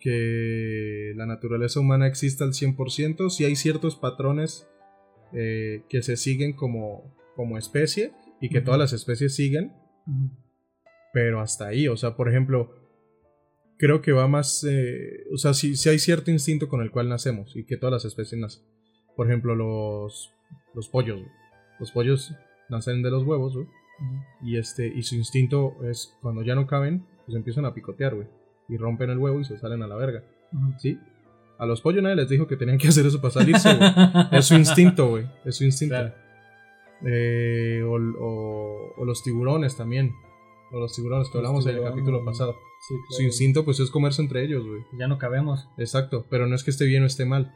que 0.00 1.12
la 1.16 1.26
naturaleza 1.26 1.80
humana 1.80 2.06
exista 2.06 2.44
al 2.44 2.52
100%. 2.52 3.30
Sí 3.30 3.44
hay 3.44 3.56
ciertos 3.56 3.96
patrones 3.96 4.68
eh, 5.32 5.84
que 5.88 6.02
se 6.02 6.16
siguen 6.16 6.52
como, 6.52 7.14
como 7.34 7.56
especie 7.56 8.12
y 8.40 8.48
que 8.50 8.60
todas 8.60 8.78
las 8.78 8.92
especies 8.92 9.34
siguen, 9.34 9.72
pero 11.12 11.40
hasta 11.40 11.68
ahí. 11.68 11.88
O 11.88 11.96
sea, 11.96 12.16
por 12.16 12.28
ejemplo, 12.28 12.74
creo 13.78 14.02
que 14.02 14.12
va 14.12 14.28
más... 14.28 14.64
eh, 14.68 15.24
o 15.32 15.38
sea, 15.38 15.54
sí, 15.54 15.76
sí 15.76 15.88
hay 15.88 15.98
cierto 15.98 16.30
instinto 16.30 16.68
con 16.68 16.82
el 16.82 16.90
cual 16.90 17.08
nacemos 17.08 17.56
y 17.56 17.64
que 17.64 17.76
todas 17.76 17.92
las 17.92 18.04
especies 18.04 18.40
nacen. 18.40 18.64
Por 19.16 19.28
ejemplo, 19.28 19.54
los, 19.54 20.32
los 20.74 20.88
pollos. 20.88 21.20
Los 21.78 21.92
pollos 21.92 22.34
nacen 22.68 23.02
de 23.02 23.10
los 23.10 23.24
huevos, 23.24 23.54
güey. 23.54 23.66
Y 24.42 24.56
este, 24.58 24.86
y 24.86 25.02
su 25.02 25.14
instinto 25.14 25.76
es 25.84 26.16
cuando 26.20 26.42
ya 26.42 26.54
no 26.54 26.66
caben, 26.66 27.04
pues 27.26 27.36
empiezan 27.36 27.64
a 27.64 27.74
picotear, 27.74 28.14
güey. 28.14 28.26
Y 28.68 28.76
rompen 28.76 29.10
el 29.10 29.18
huevo 29.18 29.40
y 29.40 29.44
se 29.44 29.58
salen 29.58 29.82
a 29.82 29.86
la 29.86 29.96
verga. 29.96 30.22
¿Sí? 30.78 30.98
A 31.58 31.66
los 31.66 31.80
pollos 31.80 32.02
nadie 32.02 32.16
les 32.16 32.28
dijo 32.28 32.46
que 32.46 32.56
tenían 32.56 32.78
que 32.78 32.88
hacer 32.88 33.06
eso 33.06 33.20
para 33.20 33.32
salirse, 33.34 33.74
güey. 33.74 33.90
Es 34.32 34.46
su 34.46 34.54
instinto, 34.54 35.08
güey. 35.10 35.26
Es 35.44 35.56
su 35.56 35.64
instinto. 35.64 35.94
Claro. 35.94 36.14
Eh, 37.04 37.82
o, 37.84 37.94
o- 37.94 38.94
o 38.96 39.04
los 39.04 39.22
tiburones 39.22 39.76
también. 39.76 40.12
O 40.72 40.78
los 40.80 40.94
tiburones 40.94 41.28
que 41.28 41.38
Los 41.38 41.44
hablamos 41.46 41.66
en 41.66 41.76
el 41.76 41.82
capítulo 41.84 42.24
pasado. 42.24 42.54
Sí, 42.88 42.94
Su 43.16 43.22
instinto, 43.22 43.64
pues 43.64 43.78
es 43.80 43.90
comerse 43.90 44.22
entre 44.22 44.42
ellos, 44.44 44.66
güey. 44.66 44.82
Ya 44.98 45.06
no 45.06 45.18
cabemos. 45.18 45.68
Exacto. 45.78 46.26
Pero 46.30 46.46
no 46.46 46.54
es 46.54 46.64
que 46.64 46.70
esté 46.70 46.84
bien 46.86 47.02
o 47.02 47.06
esté 47.06 47.24
mal. 47.24 47.54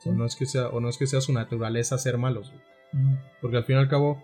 Sí. 0.00 0.10
O, 0.10 0.12
no 0.12 0.26
es 0.26 0.36
que 0.36 0.46
sea, 0.46 0.68
o 0.68 0.80
no 0.80 0.88
es 0.88 0.98
que 0.98 1.06
sea 1.06 1.20
su 1.20 1.32
naturaleza 1.32 1.96
ser 1.98 2.18
malos, 2.18 2.50
güey. 2.50 2.62
Porque 3.40 3.56
al 3.56 3.64
fin 3.64 3.76
y 3.76 3.78
al 3.80 3.88
cabo, 3.88 4.22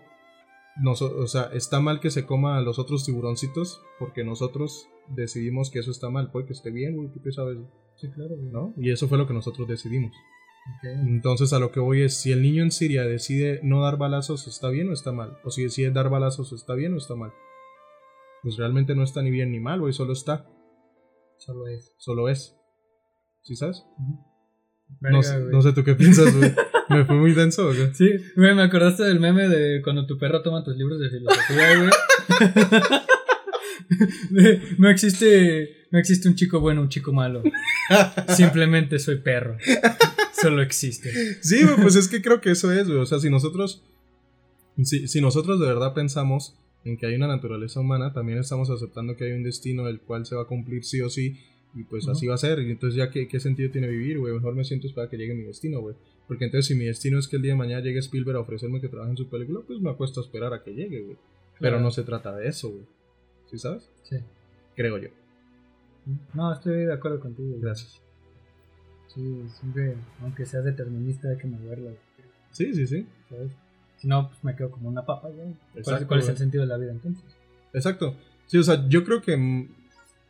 noso- 0.76 1.14
o 1.16 1.26
sea, 1.26 1.50
está 1.52 1.80
mal 1.80 2.00
que 2.00 2.10
se 2.10 2.26
coma 2.26 2.56
a 2.56 2.60
los 2.60 2.78
otros 2.78 3.04
tiburoncitos 3.04 3.82
porque 3.98 4.24
nosotros 4.24 4.88
decidimos 5.08 5.70
que 5.70 5.80
eso 5.80 5.90
está 5.90 6.10
mal. 6.10 6.30
Puede 6.30 6.46
que 6.46 6.52
esté 6.52 6.70
bien, 6.70 6.96
güey, 6.96 7.10
¿tú 7.12 7.20
qué 7.22 7.32
sabes? 7.32 7.58
Sí, 7.96 8.08
claro, 8.10 8.36
güey. 8.36 8.50
¿No? 8.50 8.74
Y 8.76 8.90
eso 8.90 9.08
fue 9.08 9.18
lo 9.18 9.26
que 9.26 9.34
nosotros 9.34 9.66
decidimos. 9.68 10.12
Entonces 10.82 11.52
a 11.52 11.58
lo 11.58 11.72
que 11.72 11.80
voy 11.80 12.02
es, 12.02 12.20
si 12.20 12.32
el 12.32 12.42
niño 12.42 12.62
en 12.62 12.70
Siria 12.70 13.02
decide 13.04 13.60
no 13.62 13.82
dar 13.82 13.96
balazos, 13.96 14.46
¿está 14.46 14.68
bien 14.68 14.88
o 14.90 14.92
está 14.92 15.10
mal? 15.10 15.38
O 15.44 15.50
si 15.50 15.62
decide 15.62 15.90
dar 15.90 16.10
balazos, 16.10 16.52
¿está 16.52 16.74
bien 16.74 16.92
o 16.94 16.98
está 16.98 17.14
mal? 17.16 17.32
Pues 18.42 18.56
realmente 18.56 18.94
no 18.94 19.02
está 19.02 19.22
ni 19.22 19.30
bien 19.30 19.50
ni 19.50 19.58
mal, 19.58 19.80
güey, 19.80 19.92
solo 19.92 20.12
está, 20.12 20.46
Solo 21.38 21.66
es. 21.66 21.94
solo 21.98 22.28
es. 22.28 22.56
¿Sí 23.42 23.56
sabes? 23.56 23.84
Ujú. 23.98 24.12
No, 24.12 24.98
Verga, 25.00 25.22
sé- 25.22 25.40
güey. 25.40 25.52
no 25.52 25.62
sé 25.62 25.72
tú 25.72 25.82
qué 25.82 25.94
piensas, 25.94 26.36
güey. 26.36 26.52
¿Me 26.90 27.04
fue 27.04 27.16
muy 27.16 27.32
denso 27.32 27.68
o 27.68 27.72
qué? 27.72 27.90
Sí, 27.94 28.10
güey, 28.36 28.54
me 28.54 28.62
acordaste 28.62 29.04
del 29.04 29.20
meme 29.20 29.48
de 29.48 29.80
cuando 29.80 30.06
tu 30.06 30.18
perro 30.18 30.42
toma 30.42 30.64
tus 30.64 30.76
libros 30.76 30.98
de 30.98 31.08
filosofía, 31.08 31.78
güey. 31.78 31.90
De, 34.30 34.60
no 34.78 34.88
existe, 34.88 35.86
no 35.90 35.98
existe 35.98 36.28
un 36.28 36.34
chico 36.34 36.60
bueno, 36.60 36.80
un 36.82 36.88
chico 36.88 37.12
malo. 37.12 37.42
Simplemente 38.28 38.98
soy 38.98 39.16
perro. 39.16 39.56
Solo 40.32 40.62
existe. 40.62 41.12
Sí, 41.42 41.62
güey, 41.62 41.76
pues 41.76 41.96
es 41.96 42.08
que 42.08 42.20
creo 42.22 42.40
que 42.40 42.50
eso 42.50 42.72
es, 42.72 42.88
güey. 42.88 42.98
O 42.98 43.06
sea, 43.06 43.20
si 43.20 43.30
nosotros. 43.30 43.84
Si, 44.82 45.08
si 45.08 45.20
nosotros 45.20 45.60
de 45.60 45.66
verdad 45.66 45.92
pensamos 45.94 46.56
en 46.84 46.96
que 46.96 47.06
hay 47.06 47.14
una 47.14 47.26
naturaleza 47.26 47.80
humana, 47.80 48.12
también 48.12 48.38
estamos 48.38 48.70
aceptando 48.70 49.16
que 49.16 49.24
hay 49.24 49.32
un 49.32 49.42
destino 49.42 49.86
el 49.88 50.00
cual 50.00 50.24
se 50.24 50.34
va 50.34 50.42
a 50.42 50.46
cumplir 50.46 50.84
sí 50.84 51.00
o 51.02 51.10
sí. 51.10 51.36
Y 51.74 51.84
pues 51.84 52.08
así 52.08 52.26
va 52.26 52.34
a 52.34 52.38
ser. 52.38 52.58
Y 52.60 52.70
entonces, 52.70 52.96
ya, 52.96 53.10
¿qué, 53.10 53.28
qué 53.28 53.38
sentido 53.38 53.70
tiene 53.70 53.86
vivir, 53.88 54.18
güey? 54.18 54.34
Mejor 54.34 54.56
me 54.56 54.64
siento 54.64 54.88
para 54.94 55.08
que 55.08 55.16
llegue 55.16 55.34
mi 55.34 55.44
destino, 55.44 55.80
güey. 55.80 55.94
Porque 56.30 56.44
entonces, 56.44 56.66
si 56.66 56.76
mi 56.76 56.84
destino 56.84 57.18
es 57.18 57.26
que 57.26 57.34
el 57.34 57.42
día 57.42 57.50
de 57.54 57.58
mañana 57.58 57.82
llegue 57.82 57.98
Spielberg 57.98 58.36
a 58.36 58.40
ofrecerme 58.42 58.80
que 58.80 58.88
trabaje 58.88 59.10
en 59.10 59.16
su 59.16 59.28
película, 59.28 59.62
pues 59.66 59.80
me 59.80 59.90
acuesto 59.90 60.20
a 60.20 60.22
esperar 60.22 60.54
a 60.54 60.62
que 60.62 60.70
llegue, 60.72 61.00
güey. 61.02 61.16
Pero 61.58 61.72
Claro. 61.72 61.80
no 61.80 61.90
se 61.90 62.04
trata 62.04 62.36
de 62.36 62.46
eso, 62.46 62.68
güey. 62.70 62.84
¿Sí 63.50 63.58
sabes? 63.58 63.90
Sí. 64.04 64.16
Creo 64.76 64.96
yo. 64.98 65.08
No, 66.32 66.52
estoy 66.52 66.84
de 66.86 66.92
acuerdo 66.92 67.18
contigo. 67.18 67.48
güey. 67.48 67.60
Gracias. 67.62 68.00
Sí, 69.12 69.42
siempre, 69.58 69.96
aunque 70.22 70.46
seas 70.46 70.64
determinista, 70.64 71.30
hay 71.30 71.36
que 71.36 71.48
moverlo. 71.48 71.96
Sí, 72.52 72.72
sí, 72.74 72.86
sí. 72.86 73.06
¿sabes? 73.28 73.50
Si 73.96 74.06
no, 74.06 74.28
pues 74.28 74.44
me 74.44 74.54
quedo 74.54 74.70
como 74.70 74.88
una 74.88 75.04
papa, 75.04 75.30
güey. 75.30 75.48
¿Cuál, 75.72 75.78
Exacto, 75.78 76.06
cuál 76.06 76.20
es 76.20 76.28
el 76.28 76.38
sentido 76.38 76.60
de 76.62 76.68
la 76.68 76.76
vida 76.76 76.92
entonces? 76.92 77.24
Exacto. 77.72 78.14
Sí, 78.46 78.56
o 78.56 78.62
sea, 78.62 78.86
yo 78.88 79.02
creo 79.02 79.20
que 79.20 79.36
mm, 79.36 79.68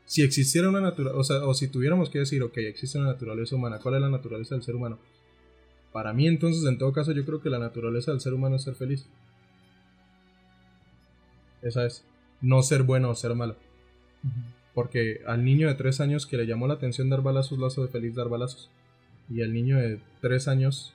si 0.07 0.23
existiera 0.23 0.71
una 0.71 0.81
naturaleza, 0.81 1.19
o 1.21 1.25
sea, 1.25 1.45
o 1.47 1.53
si 1.53 1.69
tuviéramos 1.69 2.09
que 2.09 2.21
decir, 2.21 2.43
ok, 2.43 2.57
existe 2.57 2.97
una 2.97 3.09
naturaleza 3.09 3.55
humana, 3.55 3.79
¿cuál 3.83 3.97
es 3.97 4.01
la 4.01 4.09
naturaleza 4.09 4.55
del 4.55 4.65
ser 4.65 4.75
humano? 4.77 4.99
Para 5.92 6.12
mí, 6.12 6.26
entonces, 6.26 6.64
en 6.66 6.79
todo 6.79 6.92
caso, 6.92 7.12
yo 7.12 7.24
creo 7.24 7.40
que 7.40 7.50
la 7.50 7.59
naturaleza 7.59 8.12
del 8.12 8.20
ser 8.20 8.35
humano 8.35 8.57
es 8.57 8.62
ser 8.62 8.74
feliz. 8.74 9.07
Esa 11.62 11.85
es. 11.87 12.05
No 12.40 12.62
ser 12.62 12.85
bueno 12.85 13.11
o 13.11 13.14
ser 13.14 13.35
malo. 13.35 13.57
Porque 14.74 15.20
al 15.26 15.44
niño 15.44 15.68
de 15.68 15.74
tres 15.74 16.00
años 16.00 16.26
que 16.26 16.37
le 16.37 16.46
llamó 16.46 16.66
la 16.66 16.74
atención 16.74 17.11
dar 17.11 17.22
balazos, 17.22 17.59
lo 17.59 17.66
hace 17.66 17.87
feliz 17.88 18.14
dar 18.14 18.29
balazos. 18.29 18.70
Y 19.29 19.42
al 19.42 19.53
niño 19.53 19.79
de 19.79 20.00
tres 20.20 20.48
años 20.48 20.94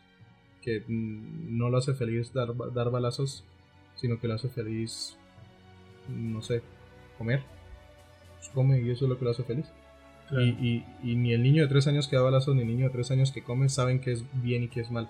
que 0.62 0.84
mm, 0.88 1.58
no 1.58 1.70
lo 1.70 1.78
hace 1.78 1.94
feliz 1.94 2.34
dar, 2.34 2.54
dar 2.74 2.90
balazos, 2.90 3.44
sino 3.96 4.20
que 4.20 4.28
lo 4.28 4.34
hace 4.34 4.50
feliz, 4.50 5.18
no 6.10 6.42
sé, 6.42 6.62
comer. 7.18 7.44
Pues 8.38 8.50
come 8.50 8.82
y 8.82 8.90
eso 8.90 9.06
es 9.06 9.10
lo 9.10 9.20
que 9.20 9.26
lo 9.26 9.32
hace 9.32 9.44
feliz. 9.44 9.66
Claro. 10.30 10.44
Y, 10.46 10.50
y- 11.04 11.12
y 11.12 11.16
ni 11.16 11.34
el 11.34 11.44
niño 11.44 11.62
de 11.64 11.68
tres 11.70 11.88
años 11.88 12.08
que 12.08 12.16
da 12.16 12.22
balazos 12.24 12.56
ni 12.56 12.62
el 12.62 12.68
niño 12.68 12.86
de 12.86 12.90
tres 12.92 13.12
años 13.12 13.32
que 13.32 13.44
come 13.44 13.70
saben 13.70 14.00
que 14.00 14.12
es 14.14 14.24
bien 14.42 14.64
y 14.64 14.68
que 14.68 14.82
es 14.82 14.90
mal. 14.92 15.10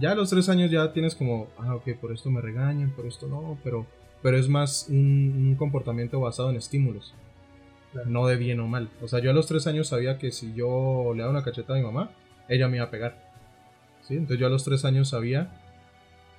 Ya 0.00 0.12
a 0.12 0.14
los 0.14 0.30
tres 0.30 0.48
años 0.48 0.70
ya 0.70 0.92
tienes 0.94 1.14
como, 1.14 1.48
ah, 1.58 1.74
ok, 1.74 1.90
por 2.00 2.12
esto 2.12 2.30
me 2.30 2.40
regañan, 2.40 2.90
por 2.92 3.04
esto 3.06 3.26
no, 3.28 3.58
pero, 3.62 3.84
pero 4.22 4.38
es 4.38 4.48
más 4.48 4.86
un, 4.88 4.96
un 5.48 5.54
comportamiento 5.56 6.18
basado 6.20 6.48
en 6.50 6.56
estímulos. 6.56 7.14
Claro. 7.92 8.08
no 8.08 8.26
de 8.28 8.36
bien 8.36 8.60
o 8.60 8.68
mal. 8.68 8.88
O 9.02 9.08
sea, 9.08 9.18
yo 9.18 9.30
a 9.32 9.34
los 9.34 9.48
tres 9.48 9.66
años 9.66 9.88
sabía 9.88 10.16
que 10.16 10.30
si 10.30 10.54
yo 10.54 11.12
le 11.12 11.22
daba 11.22 11.32
una 11.32 11.42
cacheta 11.42 11.72
a 11.72 11.76
mi 11.76 11.82
mamá, 11.82 12.12
ella 12.48 12.68
me 12.68 12.76
iba 12.76 12.86
a 12.86 12.90
pegar. 12.90 13.18
¿Sí? 14.02 14.14
Entonces 14.14 14.38
yo 14.38 14.46
a 14.46 14.50
los 14.50 14.62
tres 14.64 14.84
años 14.84 15.08
sabía 15.08 15.50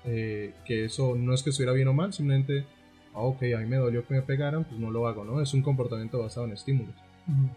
eh, 0.06 0.54
que 0.66 0.86
eso 0.86 1.16
no 1.18 1.34
es 1.34 1.44
que 1.44 1.50
estuviera 1.52 1.74
bien 1.74 1.90
o 1.90 1.94
mal, 1.94 2.14
simplemente, 2.14 2.66
ah, 3.14 3.20
ok, 3.20 3.44
a 3.56 3.60
mí 3.60 3.66
me 3.66 3.76
dolió 3.78 4.08
que 4.08 4.14
me 4.14 4.22
pegaran, 4.22 4.64
pues 4.64 4.80
no 4.80 4.90
lo 4.92 5.08
hago, 5.08 5.26
¿no? 5.26 5.42
Es 5.42 5.54
un 5.54 5.62
comportamiento 5.62 6.20
basado 6.20 6.46
en 6.48 6.54
estímulos. 6.54 6.96
Ujú. 7.28 7.50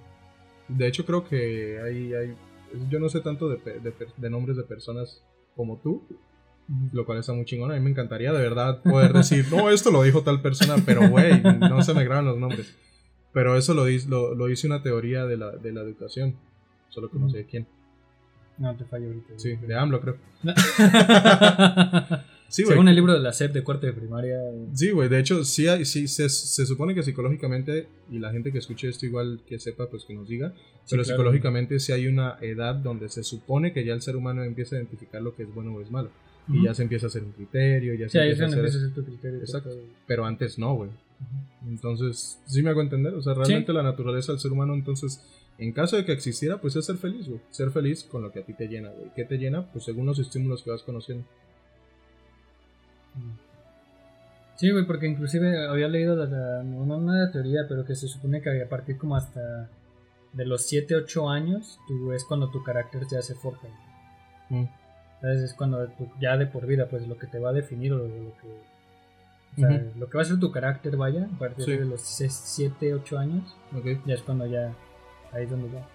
De 0.69 0.87
hecho, 0.87 1.05
creo 1.05 1.25
que 1.25 1.79
hay, 1.85 2.15
hay 2.15 2.35
yo 2.91 2.99
no 2.99 3.09
sé 3.09 3.21
tanto 3.21 3.49
de, 3.49 3.57
de 3.59 3.93
de 4.17 4.31
nombres 4.31 4.57
de 4.57 4.63
personas 4.65 5.23
como 5.55 5.79
tú, 5.79 6.03
lo 6.93 7.05
cual 7.07 7.19
está 7.19 7.33
muy 7.33 7.45
chingón. 7.45 7.71
A 7.71 7.75
mí 7.75 7.81
me 7.81 7.91
encantaría 7.91 8.33
de 8.33 8.41
verdad 8.43 8.83
poder 8.83 9.13
decir, 9.13 9.47
no, 9.51 9.71
esto 9.71 9.91
lo 9.91 10.03
dijo 10.03 10.23
tal 10.23 10.41
persona, 10.43 10.77
pero 10.85 11.09
güey, 11.09 11.41
no 11.43 11.83
se 11.83 11.95
me 11.95 12.05
graban 12.05 12.25
los 12.25 12.39
nombres. 12.39 12.75
Pero 13.33 13.57
eso 13.57 13.75
lo, 13.75 13.85
dice- 13.85 14.09
lo, 14.09 14.35
lo 14.35 14.49
hice 14.49 14.67
una 14.67 14.83
teoría 14.83 15.27
de 15.27 15.37
la, 15.37 15.51
de 15.53 15.73
la 15.73 15.81
educación, 15.83 16.37
solo 16.89 17.11
que 17.11 17.19
no 17.19 17.29
sé 17.29 17.39
de 17.39 17.47
quién. 17.47 17.67
No, 18.59 18.75
te 18.77 18.85
fallo 18.85 19.09
ahorita. 19.09 19.33
Sí, 19.37 19.57
de 19.57 19.75
AMLO 19.77 20.01
creo. 20.01 20.17
Sí. 22.55 22.65
Según 22.65 22.87
el 22.87 22.95
libro 22.95 23.13
de 23.13 23.19
la 23.19 23.33
SEP 23.33 23.53
de 23.53 23.65
cuarto 23.65 23.87
de 23.87 23.93
primaria. 23.93 24.39
Sí, 24.75 24.91
güey, 24.93 25.09
de 25.09 25.19
hecho, 25.19 25.43
sí, 25.45 25.67
hay- 25.67 25.85
sí 25.85 26.07
se, 26.07 26.29
se 26.29 26.67
supone 26.67 26.95
que 26.95 27.03
psicológicamente, 27.03 27.89
y 28.13 28.21
la 28.21 28.31
gente 28.31 28.53
que 28.53 28.59
escuche 28.59 28.89
esto 28.89 29.07
igual 29.07 29.41
que 29.49 29.59
sepa, 29.59 29.89
pues 29.91 30.05
que 30.05 30.15
nos 30.15 30.29
diga, 30.29 30.55
pero 30.89 31.03
claro. 31.03 31.05
psicológicamente 31.05 31.81
sí 31.81 31.91
hay 31.91 32.07
una 32.07 32.39
edad 32.41 32.77
donde 32.77 33.09
se 33.09 33.25
supone 33.25 33.73
que 33.73 33.85
ya 33.85 33.93
el 33.93 34.03
ser 34.03 34.15
humano 34.15 34.45
empieza 34.45 34.77
a 34.77 34.79
identificar 34.79 35.21
lo 35.21 35.35
que 35.35 35.43
es 35.43 35.53
bueno 35.53 35.75
o 35.75 35.81
es 35.81 35.91
malo. 35.91 36.11
Y 36.47 36.63
ya 36.63 36.75
se 36.75 36.83
empieza 36.85 37.07
a 37.07 37.09
hacer 37.09 37.25
un 37.25 37.33
criterio, 37.33 37.95
ya 37.95 38.09
se 38.09 38.19
empieza 38.19 38.45
a 38.45 38.47
hacer... 38.47 38.59
empieza 38.59 38.79
a 38.79 38.81
ser 38.83 38.95
tu 38.95 39.05
criterio. 39.05 39.41
Exacto. 39.41 39.71
todo. 39.71 39.81
Pero 40.07 40.25
antes 40.25 40.57
no, 40.59 40.75
güey. 40.77 40.91
Entonces, 41.67 42.39
sí 42.47 42.63
me 42.63 42.71
hago 42.71 42.83
entender. 42.83 43.15
O 43.15 43.23
sea, 43.23 43.35
realmente 43.35 43.73
la 43.73 43.83
naturaleza 43.83 44.33
del 44.33 44.41
ser 44.41 44.53
humano, 44.53 44.75
entonces, 44.75 45.21
en 45.59 45.73
caso 45.73 45.97
de 45.97 46.05
que 46.05 46.13
existiera, 46.13 46.61
pues 46.61 46.77
es 46.77 46.85
ser 46.85 46.99
feliz, 46.99 47.29
güey. 47.29 47.41
Ser 47.51 47.71
feliz 47.71 48.05
con 48.05 48.23
lo 48.23 48.31
que 48.31 48.41
a 48.41 48.45
ti 48.45 48.53
te 48.53 48.69
llena, 48.69 48.91
güey. 48.91 49.11
¿Qué 49.17 49.25
te 49.25 49.39
llena? 49.39 49.73
Pues 49.73 49.85
según 49.85 50.07
los 50.07 50.19
estímulos 50.19 50.63
que 50.63 50.71
vas 50.71 50.83
conociendo. 50.83 51.25
Sí, 54.57 54.71
güey, 54.71 54.87
porque 54.87 55.07
inclusive 55.09 55.67
había 55.67 55.89
leído 55.89 56.15
la, 56.15 56.27
la- 56.27 56.63
no, 56.63 56.87
no 56.87 56.97
una 56.99 57.31
teoría, 57.33 57.63
pero 57.69 57.85
que 57.85 57.95
se 57.97 58.07
supone 58.07 58.41
que 58.41 58.63
a 58.63 58.69
partir 58.69 58.97
como 58.99 59.17
hasta 59.17 59.69
de 60.33 60.47
los 60.47 60.63
7, 60.67 60.95
8 60.97 61.29
años, 61.29 61.79
tú 61.89 62.13
es 62.13 62.25
cuando 62.25 62.51
tu 62.51 62.63
carácter 62.63 63.03
ya 63.11 63.21
se 63.23 63.35
forja. 63.35 63.67
Mm. 64.51 64.65
¿Sabes? 65.21 65.41
Es 65.43 65.55
cuando 65.55 65.89
ya 66.21 66.37
de 66.37 66.47
por 66.47 66.67
vida, 66.67 66.87
pues 66.89 67.07
lo 67.09 67.17
que 67.19 67.27
te 67.27 67.39
va 67.39 67.51
a 67.51 67.53
definir 67.53 67.93
o 67.93 67.99
lo, 67.99 68.05
lo 68.07 68.37
que... 68.37 68.75
O 69.57 69.57
sea, 69.57 69.85
lo 69.97 70.11
que 70.11 70.17
va 70.19 70.23
a 70.23 70.27
ser 70.27 70.41
tu 70.41 70.51
carácter, 70.51 70.97
vaya, 70.97 71.29
a 71.33 71.39
partir 71.39 71.65
Sí. 71.65 71.77
de 71.77 71.85
los 71.85 72.01
7, 72.01 72.95
8 72.95 73.19
años, 73.19 73.57
ya 74.05 74.15
es 74.15 74.23
cuando 74.23 74.47
ya... 74.47 74.73
Ahí 75.33 75.45
es 75.45 75.51
donde 75.51 75.71
ya... 75.71 75.87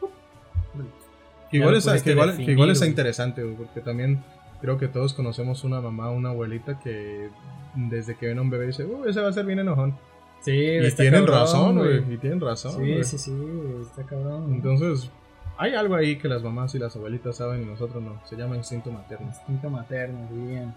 Que 1.51 1.57
igual, 1.57 1.75
es, 1.75 1.85
que 2.03 2.11
igual, 2.11 2.37
que 2.37 2.51
igual 2.51 2.69
está 2.69 2.85
interesante, 2.85 3.43
güey, 3.43 3.55
porque 3.55 3.81
también 3.81 4.23
creo 4.61 4.77
que 4.77 4.87
todos 4.87 5.13
conocemos 5.13 5.63
una 5.63 5.81
mamá, 5.81 6.09
una 6.11 6.29
abuelita 6.29 6.79
que 6.79 7.29
desde 7.75 8.15
que 8.15 8.27
ven 8.27 8.39
a 8.39 8.41
un 8.41 8.49
bebé 8.49 8.67
dice, 8.67 8.85
uh, 8.85 9.05
ese 9.07 9.21
va 9.21 9.29
a 9.29 9.33
ser 9.33 9.45
bien 9.45 9.59
enojón. 9.59 9.97
Sí, 10.41 10.51
Y 10.51 10.77
está 10.85 11.03
tienen 11.03 11.25
cabrón, 11.25 11.39
razón, 11.41 11.77
güey. 11.77 12.13
Y 12.13 12.17
tienen 12.17 12.39
razón. 12.39 12.71
Sí, 12.73 12.77
güey. 12.91 13.03
sí, 13.03 13.17
sí, 13.17 13.33
está 13.81 14.03
cabrón. 14.03 14.53
Entonces, 14.53 15.09
hay 15.57 15.73
algo 15.73 15.95
ahí 15.95 16.17
que 16.17 16.29
las 16.29 16.41
mamás 16.41 16.73
y 16.75 16.79
las 16.79 16.95
abuelitas 16.95 17.35
saben 17.35 17.61
y 17.63 17.65
nosotros 17.65 18.01
no. 18.01 18.21
Se 18.25 18.35
llama 18.37 18.55
instinto 18.55 18.89
materno. 18.91 19.27
Instinto 19.27 19.69
materno, 19.69 20.27
bien. 20.31 20.73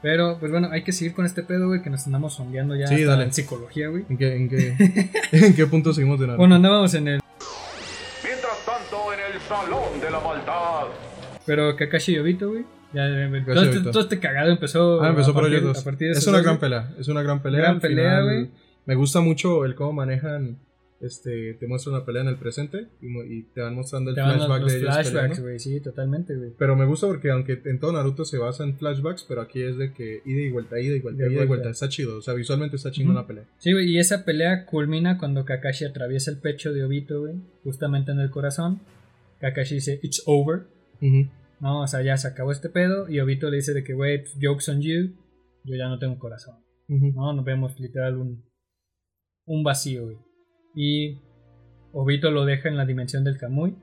Pero, 0.00 0.36
pues 0.38 0.52
bueno, 0.52 0.68
hay 0.70 0.84
que 0.84 0.92
seguir 0.92 1.14
con 1.14 1.24
este 1.24 1.42
pedo, 1.42 1.66
güey, 1.68 1.82
que 1.82 1.88
nos 1.90 2.04
andamos 2.06 2.34
sondeando 2.34 2.76
ya 2.76 2.86
Sí, 2.86 2.94
hasta 2.96 3.06
dale. 3.06 3.24
en 3.24 3.32
psicología, 3.32 3.88
güey. 3.88 4.04
¿En 4.08 4.18
qué, 4.18 4.36
en 4.36 4.48
qué, 4.48 4.76
en 5.32 5.54
qué 5.56 5.66
punto 5.66 5.92
seguimos 5.92 6.20
de 6.20 6.26
nada? 6.26 6.36
Bueno, 6.38 6.54
andábamos 6.56 6.92
en 6.94 7.08
el... 7.08 7.20
Mientras 8.22 8.58
tanto, 8.66 9.12
en 9.12 9.34
el 9.34 9.40
salón 9.40 10.00
de 10.00 10.10
la 10.10 10.20
maldad. 10.20 10.86
Pero 11.46 11.74
Kakashi 11.74 12.12
y 12.14 12.18
Obito, 12.18 12.50
güey. 12.50 12.64
Ya, 12.94 13.44
todo, 13.44 13.62
este, 13.62 13.80
todo 13.90 14.02
este 14.02 14.20
cagado 14.20 14.50
empezó... 14.52 15.02
Ah, 15.02 15.08
empezó 15.10 15.30
a 15.30 15.34
por 15.34 15.42
partir- 15.44 15.58
ellos 15.58 15.84
dos. 15.84 15.86
Es 16.16 16.26
una 16.26 16.38
dos, 16.38 16.46
gran 16.46 16.58
pelea. 16.60 16.94
Es 16.98 17.08
una 17.08 17.22
gran 17.22 17.42
pelea. 17.42 17.60
Gran 17.60 17.80
pelea, 17.80 18.20
güey. 18.22 18.50
Me 18.86 18.94
gusta 18.94 19.20
mucho 19.20 19.64
el 19.64 19.74
cómo 19.74 19.92
manejan. 19.92 20.58
Este, 21.00 21.54
te 21.54 21.66
muestran 21.66 21.94
la 21.96 22.04
pelea 22.06 22.22
en 22.22 22.28
el 22.28 22.36
presente 22.36 22.86
y, 23.02 23.08
y 23.30 23.42
te 23.52 23.60
van 23.60 23.74
mostrando 23.74 24.10
el 24.10 24.14
Te 24.14 24.22
van 24.22 24.38
los, 24.38 24.46
flashback 24.46 24.62
los 24.62 24.72
de 24.72 24.78
ellos 24.78 24.94
flashbacks, 24.94 25.40
güey, 25.40 25.58
sí, 25.58 25.80
totalmente, 25.80 26.34
güey. 26.34 26.52
Pero 26.56 26.76
me 26.76 26.86
gusta 26.86 27.06
porque 27.08 27.30
aunque 27.30 27.60
en 27.66 27.78
todo 27.78 27.92
Naruto 27.92 28.24
se 28.24 28.38
basa 28.38 28.64
en 28.64 28.78
flashbacks, 28.78 29.24
pero 29.28 29.42
aquí 29.42 29.60
es 29.60 29.76
de 29.76 29.92
que 29.92 30.22
ida 30.24 30.40
y 30.40 30.50
vuelta, 30.50 30.80
ida 30.80 30.96
y 30.96 31.00
vuelta, 31.00 31.24
De 31.24 31.32
ida 31.34 31.42
y 31.42 31.46
vuelta. 31.46 31.68
Está 31.68 31.90
chido. 31.90 32.16
O 32.16 32.22
sea, 32.22 32.32
visualmente 32.32 32.76
está 32.76 32.90
chingón 32.90 33.16
Ujú. 33.16 33.20
la 33.22 33.26
pelea. 33.26 33.44
Sí, 33.58 33.72
güey, 33.72 33.90
y 33.90 33.98
esa 33.98 34.24
pelea 34.24 34.64
culmina 34.64 35.18
cuando 35.18 35.44
Kakashi 35.44 35.84
atraviesa 35.84 36.30
el 36.30 36.38
pecho 36.38 36.72
de 36.72 36.84
Obito, 36.84 37.20
güey, 37.20 37.34
justamente 37.64 38.12
en 38.12 38.20
el 38.20 38.30
corazón. 38.30 38.80
Kakashi 39.40 39.74
dice, 39.74 40.00
it's 40.02 40.22
over. 40.24 40.62
Ujú. 41.02 41.28
No, 41.64 41.80
o 41.80 41.86
sea, 41.86 42.02
ya 42.02 42.18
se 42.18 42.28
acabó 42.28 42.52
este 42.52 42.68
pedo. 42.68 43.08
Y 43.08 43.20
Obito 43.20 43.48
le 43.48 43.56
dice 43.56 43.72
de 43.72 43.82
que, 43.82 43.94
güey, 43.94 44.18
pues, 44.18 44.36
joke's 44.40 44.68
on 44.68 44.82
you. 44.82 45.14
Yo 45.64 45.76
ya 45.76 45.88
no 45.88 45.98
tengo 45.98 46.18
corazón. 46.18 46.56
¿no? 46.88 47.32
Nos 47.32 47.42
vemos 47.42 47.80
literal 47.80 48.18
un, 48.18 48.44
un 49.46 49.64
vacío, 49.64 50.04
güey. 50.04 50.18
Y 50.74 51.22
Obito 51.92 52.30
lo 52.30 52.44
deja 52.44 52.68
en 52.68 52.76
la 52.76 52.84
dimensión 52.84 53.24
del 53.24 53.38
Kamui. 53.38 53.78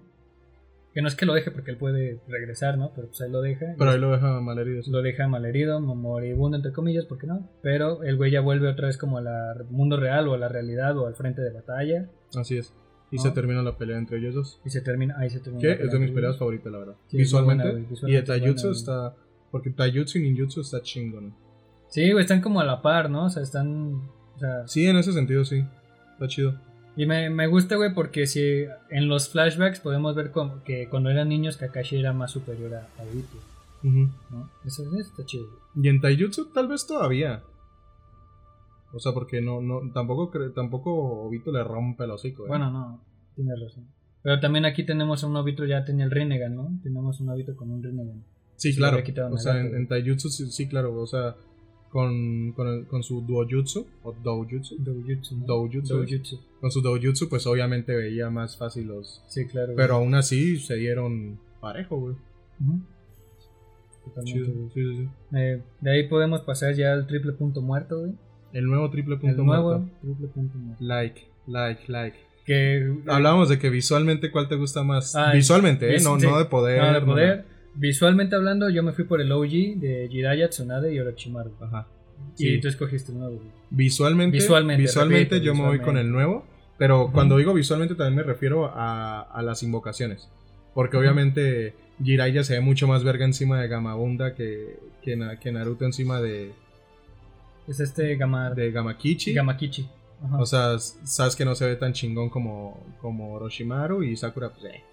Que 0.94 1.02
no 1.02 1.08
es 1.08 1.16
que 1.16 1.26
lo 1.26 1.34
deje 1.34 1.50
porque 1.50 1.72
él 1.72 1.78
puede 1.78 2.22
regresar, 2.28 2.78
¿no? 2.78 2.92
Pero 2.94 3.08
pues 3.08 3.20
ahí 3.22 3.32
lo 3.32 3.42
deja. 3.42 3.74
Pero 3.80 3.90
ahí 3.90 4.00
lo 4.00 4.12
deja 4.12 4.40
malherido. 4.42 4.84
sí. 4.84 4.92
Lo 4.92 5.02
deja 5.02 5.28
malherido, 5.28 5.80
moribundo, 5.80 6.58
entre 6.58 6.74
comillas, 6.74 7.06
porque 7.06 7.26
no. 7.26 7.50
Pero 7.64 8.04
el 8.04 8.16
güey 8.16 8.30
ya 8.30 8.42
vuelve 8.42 8.68
otra 8.68 8.88
vez 8.88 8.98
como 9.00 9.18
al 9.18 9.66
mundo 9.72 9.98
real 10.00 10.28
o 10.28 10.36
a 10.36 10.38
la 10.38 10.50
realidad 10.50 10.96
o 11.00 11.08
al 11.08 11.16
frente 11.16 11.42
de 11.42 11.52
batalla. 11.52 12.12
Así 12.38 12.58
es. 12.58 12.76
Y 13.12 13.18
se 13.18 13.32
termina 13.32 13.62
la 13.62 13.78
pelea 13.78 13.98
entre 13.98 14.18
ellos 14.20 14.34
dos. 14.36 14.62
Y 14.64 14.70
se 14.70 14.82
termina, 14.82 15.16
ahí 15.18 15.30
se 15.30 15.40
termina. 15.42 15.62
Que 15.62 15.84
es 15.84 15.92
de 15.92 16.00
mis 16.00 16.12
peleas 16.12 16.38
favoritas, 16.38 16.72
la 16.72 16.78
verdad. 16.80 16.96
Sí, 17.08 17.18
visualmente. 17.18 17.70
buena, 17.72 17.88
y 18.08 18.12
de 18.14 18.22
Taijutsu 18.22 18.68
buena, 18.68 18.78
está. 18.80 19.16
Porque 19.52 19.70
Taijutsu 19.70 20.18
y 20.20 20.22
Ninjutsu 20.24 20.62
está 20.62 20.82
chingón. 20.82 21.36
Sí, 21.90 22.10
güey, 22.12 22.24
están 22.24 22.40
como 22.40 22.62
a 22.62 22.64
la 22.64 22.82
par, 22.82 23.10
¿no? 23.10 23.26
O 23.26 23.30
sea, 23.30 23.44
están. 23.44 23.96
O 24.36 24.40
sea, 24.40 24.66
Sí, 24.68 24.88
en 24.88 24.96
ese 24.96 25.12
sentido 25.12 25.44
sí. 25.44 25.66
Está 26.14 26.28
chido. 26.28 26.56
Y 26.96 27.06
me, 27.06 27.30
me 27.30 27.48
gusta, 27.48 27.76
güey, 27.76 27.94
porque 27.94 28.28
si 28.28 28.66
en 28.90 29.08
los 29.10 29.30
flashbacks 29.30 29.80
podemos 29.82 30.16
ver 30.16 30.32
como 30.32 30.64
que 30.64 30.88
cuando 30.90 31.10
eran 31.10 31.30
niños 31.30 31.58
Kakashi 31.58 31.98
era 31.98 32.14
más 32.14 32.32
superior 32.32 32.76
a, 32.76 32.80
a. 32.98 33.04
Eso, 34.66 34.84
eso 34.84 34.98
está 35.00 35.26
chido. 35.26 35.48
güey. 35.74 35.86
Y 35.86 35.90
en 35.90 36.02
Taijutsu 36.02 36.46
tal 36.54 36.68
vez 36.68 36.86
todavía. 36.86 37.44
O 38.94 39.00
sea, 39.00 39.14
porque 39.14 39.42
no, 39.42 39.62
no, 39.62 39.92
tampoco, 39.94 40.32
tampoco 40.54 40.94
Obito 41.26 41.52
le 41.52 41.64
rompe 41.64 42.04
el 42.04 42.12
hocico. 42.12 42.46
¿eh? 42.46 42.50
Bueno, 42.50 42.70
no, 42.72 43.04
tienes 43.36 43.60
razón. 43.60 43.88
Pero 44.24 44.40
también 44.40 44.66
aquí 44.66 44.86
tenemos 44.86 45.24
a 45.24 45.28
un 45.28 45.36
Obito, 45.36 45.66
ya 45.66 45.84
tenía 45.84 46.06
el 46.06 46.12
Rinnegan, 46.12 46.56
¿no? 46.56 46.80
Tenemos 46.84 47.20
un 47.22 47.30
Obito 47.30 47.56
con 47.56 47.72
un 47.72 47.82
Rinnegan. 47.84 48.24
sí, 48.56 48.72
sí, 48.72 48.78
claro. 48.78 49.02
O 49.32 49.38
sea, 49.38 49.60
en, 49.60 49.88
Taijutsu 49.88 50.30
sí, 50.30 50.46
sí, 50.52 50.68
claro. 50.68 50.94
O 51.00 51.08
sea, 51.08 51.36
con, 51.90 52.52
con, 52.54 52.68
el- 52.68 52.86
con 52.88 53.02
su 53.04 53.22
Duojutsu 53.22 53.86
o 54.04 54.14
Doujutsu. 54.14 54.76
Doujutsu. 54.80 55.38
¿no? 55.38 55.46
Doujutsu. 55.46 55.96
Doujutsu. 55.96 56.40
Con 56.60 56.72
su 56.72 56.82
Doujutsu, 56.82 57.28
pues 57.30 57.48
obviamente 57.48 57.96
veía 57.96 58.30
más 58.30 58.58
fácil 58.58 58.88
los. 58.88 59.24
Sí, 59.28 59.46
claro. 59.48 59.74
güey. 59.74 59.78
Pero 59.78 59.96
aún 59.96 60.14
así 60.16 60.58
se 60.60 60.76
dieron 60.76 61.40
parejo, 61.60 61.98
güey. 61.98 62.16
Chido. 64.24 64.54
güey. 64.54 64.70
Sí, 64.74 64.82
sí, 64.84 64.98
sí. 64.98 65.38
Eh, 65.38 65.62
de 65.80 65.92
ahí 65.92 66.08
podemos 66.08 66.42
pasar 66.42 66.76
ya 66.76 66.94
al 66.94 67.08
triple 67.08 67.34
punto 67.34 67.62
muerto, 67.62 68.00
güey. 68.02 68.14
El 68.54 68.66
nuevo 68.66 68.90
triple 68.90 69.18
punto 69.18 69.42
El 69.42 69.46
nuevo 69.46 69.78
muerto. 69.80 69.90
triple 70.02 70.28
punto 70.28 70.58
muerto. 70.58 70.84
Like, 70.84 71.22
like, 71.48 71.82
like. 71.88 72.18
Que 72.46 72.94
Hablábamos 73.08 73.50
de 73.50 73.60
que 73.60 73.70
visualmente 73.70 74.32
cuál 74.32 74.48
te 74.48 74.56
gusta 74.56 74.84
más. 74.84 75.16
Ah, 75.16 75.32
visualmente, 75.34 75.96
¿eh? 75.96 76.00
No, 76.02 76.20
sí. 76.20 76.26
no 76.26 76.38
de 76.38 76.46
poder. 76.46 76.82
No, 76.82 76.94
de 76.94 77.00
no 77.00 77.06
poder. 77.06 77.46
Visualmente 77.76 78.36
hablando, 78.36 78.70
yo 78.70 78.84
me 78.84 78.92
fui 78.92 79.06
por 79.06 79.22
el 79.22 79.32
OG 79.32 79.80
de 79.80 80.08
Jiraiya, 80.12 80.50
Tsunade 80.50 80.94
y 80.94 81.00
Orochimaru. 81.00 81.52
Ajá. 81.62 81.88
Y 82.38 82.60
tú 82.60 82.68
escogiste 82.68 83.12
el 83.12 83.20
nuevo. 83.20 83.42
Visualmente, 83.70 84.38
Visualmente, 84.38 84.82
visualmente 84.82 85.36
repito, 85.36 85.46
yo 85.46 85.56
me 85.56 85.68
voy 85.68 85.80
con 85.80 85.98
el 85.98 86.12
nuevo. 86.12 86.46
Pero 86.78 87.12
cuando 87.12 87.38
digo 87.38 87.54
visualmente 87.54 87.94
también 87.94 88.16
me 88.16 88.24
refiero 88.24 88.66
a, 88.66 89.22
a 89.22 89.42
las 89.44 89.62
invocaciones. 89.62 90.30
Porque 90.74 90.98
obviamente 90.98 91.76
Jiraiya 92.04 92.44
se 92.44 92.56
ve 92.56 92.62
mucho 92.62 92.88
más 92.88 93.04
verga 93.04 93.26
encima 93.26 93.62
de 93.62 93.68
Gamabunda 93.68 94.34
que, 94.34 94.80
que 95.04 95.52
Naruto 95.52 95.86
encima 95.86 96.22
de, 96.22 96.52
Es 97.72 97.80
este 97.80 98.16
Gama, 98.18 98.50
de 98.52 98.70
Gamakichi. 98.72 99.34
Gamakichi. 99.34 99.88
Ajá. 100.26 100.38
O 100.40 100.46
sea, 100.46 100.78
Sasuke 100.78 101.46
no 101.46 101.56
se 101.56 101.66
ve 101.66 101.76
tan 101.78 101.94
chingón 101.94 102.30
como, 102.30 102.86
como 103.02 103.34
Orochimaru 103.34 104.04
y 104.04 104.16
Sakura, 104.18 104.50
pues, 104.50 104.66
eh. 104.74 104.84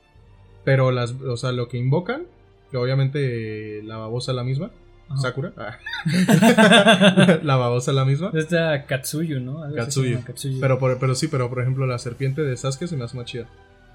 Pero 0.64 0.90
las, 0.92 1.10
o 1.12 1.36
sea, 1.36 1.50
lo 1.52 1.68
que 1.68 1.76
invocan, 1.76 2.22
que 2.70 2.76
obviamente 2.76 3.82
la 3.82 3.96
babosa 3.96 4.30
es 4.32 4.36
la 4.36 4.44
misma, 4.44 4.70
Ajá. 5.08 5.20
Sakura, 5.20 5.52
ah. 5.56 5.76
la 7.42 7.56
babosa 7.56 7.90
es 7.90 7.94
la 7.96 8.04
misma. 8.04 8.30
Esta 8.34 8.84
Katsuyu, 8.86 9.40
¿no? 9.40 9.62
Katsuyu. 9.74 10.20
Pero, 10.60 10.78
por- 10.78 10.98
pero 10.98 11.14
sí, 11.14 11.26
pero 11.28 11.48
por 11.48 11.60
ejemplo, 11.60 11.84
la 11.86 11.98
serpiente 11.98 12.42
de 12.42 12.56
Sasuke 12.56 12.86
se 12.86 12.96
me 12.96 13.04
hace 13.04 13.16
más 13.16 13.26
chida, 13.26 13.48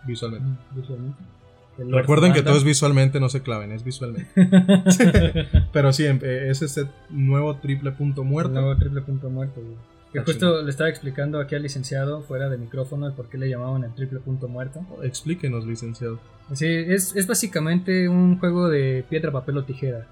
visualmente. 0.05 0.47
Visualmente. 0.71 1.17
Recuerden 1.77 2.33
que 2.33 2.41
todo 2.43 2.55
es 2.57 2.63
visualmente, 2.63 3.19
no 3.19 3.29
se 3.29 3.41
claven, 3.41 3.71
es 3.71 3.83
visualmente. 3.83 4.29
Pero 5.73 5.91
sí, 5.93 6.05
em- 6.05 6.19
eh, 6.21 6.47
es 6.49 6.61
este 6.61 6.87
nuevo 7.09 7.55
triple 7.57 7.91
punto 7.91 8.21
El 8.21 8.27
muerto. 8.27 8.51
nuevo 8.53 8.75
triple 8.77 9.01
punto 9.01 9.29
muerto, 9.29 9.61
güey. 9.61 9.75
Que 10.11 10.19
Ah, 10.19 10.23
justo 10.25 10.61
le 10.61 10.69
estaba 10.69 10.89
explicando 10.91 11.39
aquí 11.39 11.55
al 11.55 11.63
licenciado 11.63 12.21
fuera 12.21 12.47
de 12.47 12.57
micrófono 12.57 13.07
el 13.07 13.13
por 13.13 13.29
qué 13.29 13.39
le 13.39 13.49
llamaban 13.49 13.83
el 13.83 13.93
triple 13.95 14.19
punto 14.19 14.47
muerto. 14.47 14.85
Explíquenos, 15.01 15.65
licenciado. 15.65 16.19
Sí, 16.53 16.67
es, 16.67 17.15
es 17.15 17.25
básicamente 17.25 18.07
un 18.07 18.37
juego 18.37 18.69
de 18.69 19.03
piedra, 19.09 19.31
papel 19.31 19.57
o 19.57 19.63
tijera. 19.63 20.05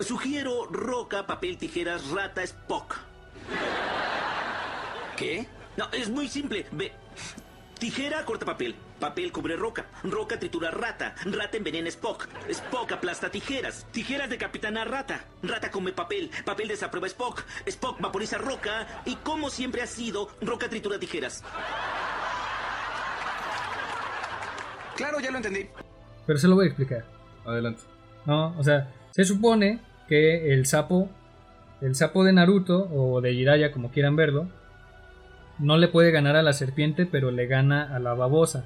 Sugiero 0.00 0.66
roca, 0.70 1.26
papel, 1.26 1.56
tijeras, 1.58 2.08
rata, 2.10 2.42
Spock. 2.44 2.98
¿Qué? 5.16 5.46
No, 5.76 5.86
es 5.92 6.08
muy 6.10 6.28
simple. 6.28 6.66
Ve. 6.72 6.92
Tijera 7.78 8.24
corta 8.24 8.46
papel. 8.46 8.74
Papel 8.98 9.32
cubre 9.32 9.56
roca. 9.56 9.86
Roca 10.02 10.38
tritura 10.38 10.70
rata. 10.70 11.14
Rata 11.24 11.56
envenena 11.58 11.88
Spock. 11.88 12.26
Spock 12.48 12.92
aplasta 12.92 13.30
tijeras. 13.30 13.86
Tijeras 13.92 14.30
de 14.30 14.38
capitana 14.38 14.84
rata. 14.84 15.24
Rata 15.42 15.70
come 15.70 15.92
papel. 15.92 16.30
Papel 16.44 16.68
desaprueba 16.68 17.06
Spock. 17.06 17.44
Spock 17.66 18.00
vaporiza 18.00 18.38
roca. 18.38 19.02
Y 19.04 19.16
como 19.16 19.50
siempre 19.50 19.82
ha 19.82 19.86
sido, 19.86 20.30
roca 20.40 20.68
tritura 20.68 20.98
tijeras. 20.98 21.44
Claro, 24.96 25.20
ya 25.20 25.30
lo 25.30 25.36
entendí. 25.36 25.66
Pero 26.26 26.38
se 26.38 26.48
lo 26.48 26.54
voy 26.54 26.64
a 26.64 26.68
explicar. 26.68 27.04
Adelante. 27.44 27.82
¿no? 28.24 28.56
O 28.58 28.64
sea, 28.64 28.92
se 29.10 29.24
supone 29.24 29.80
que 30.08 30.52
el 30.52 30.66
sapo, 30.66 31.08
el 31.80 31.94
sapo 31.94 32.24
de 32.24 32.32
Naruto 32.32 32.88
o 32.90 33.20
de 33.20 33.34
Jiraiya, 33.34 33.72
como 33.72 33.90
quieran 33.90 34.16
verlo, 34.16 34.48
no 35.58 35.76
le 35.76 35.88
puede 35.88 36.10
ganar 36.10 36.36
a 36.36 36.42
la 36.42 36.52
serpiente, 36.52 37.06
pero 37.06 37.30
le 37.30 37.46
gana 37.46 37.94
a 37.94 37.98
la 37.98 38.14
babosa. 38.14 38.64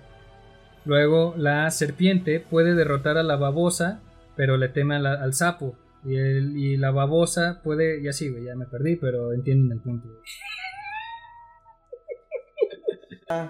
Luego 0.84 1.34
la 1.36 1.70
serpiente 1.70 2.40
puede 2.40 2.74
derrotar 2.74 3.18
a 3.18 3.22
la 3.22 3.36
babosa, 3.36 4.00
pero 4.36 4.56
le 4.56 4.68
teme 4.68 4.96
al 4.96 5.34
sapo. 5.34 5.76
Y, 6.04 6.16
el- 6.16 6.56
y 6.56 6.76
la 6.78 6.90
babosa 6.90 7.60
puede, 7.62 8.02
ya 8.02 8.12
sí, 8.12 8.32
ya 8.44 8.54
me 8.56 8.64
perdí, 8.66 8.96
pero 8.96 9.32
entienden 9.32 9.72
el 9.72 9.80
punto. 9.82 10.08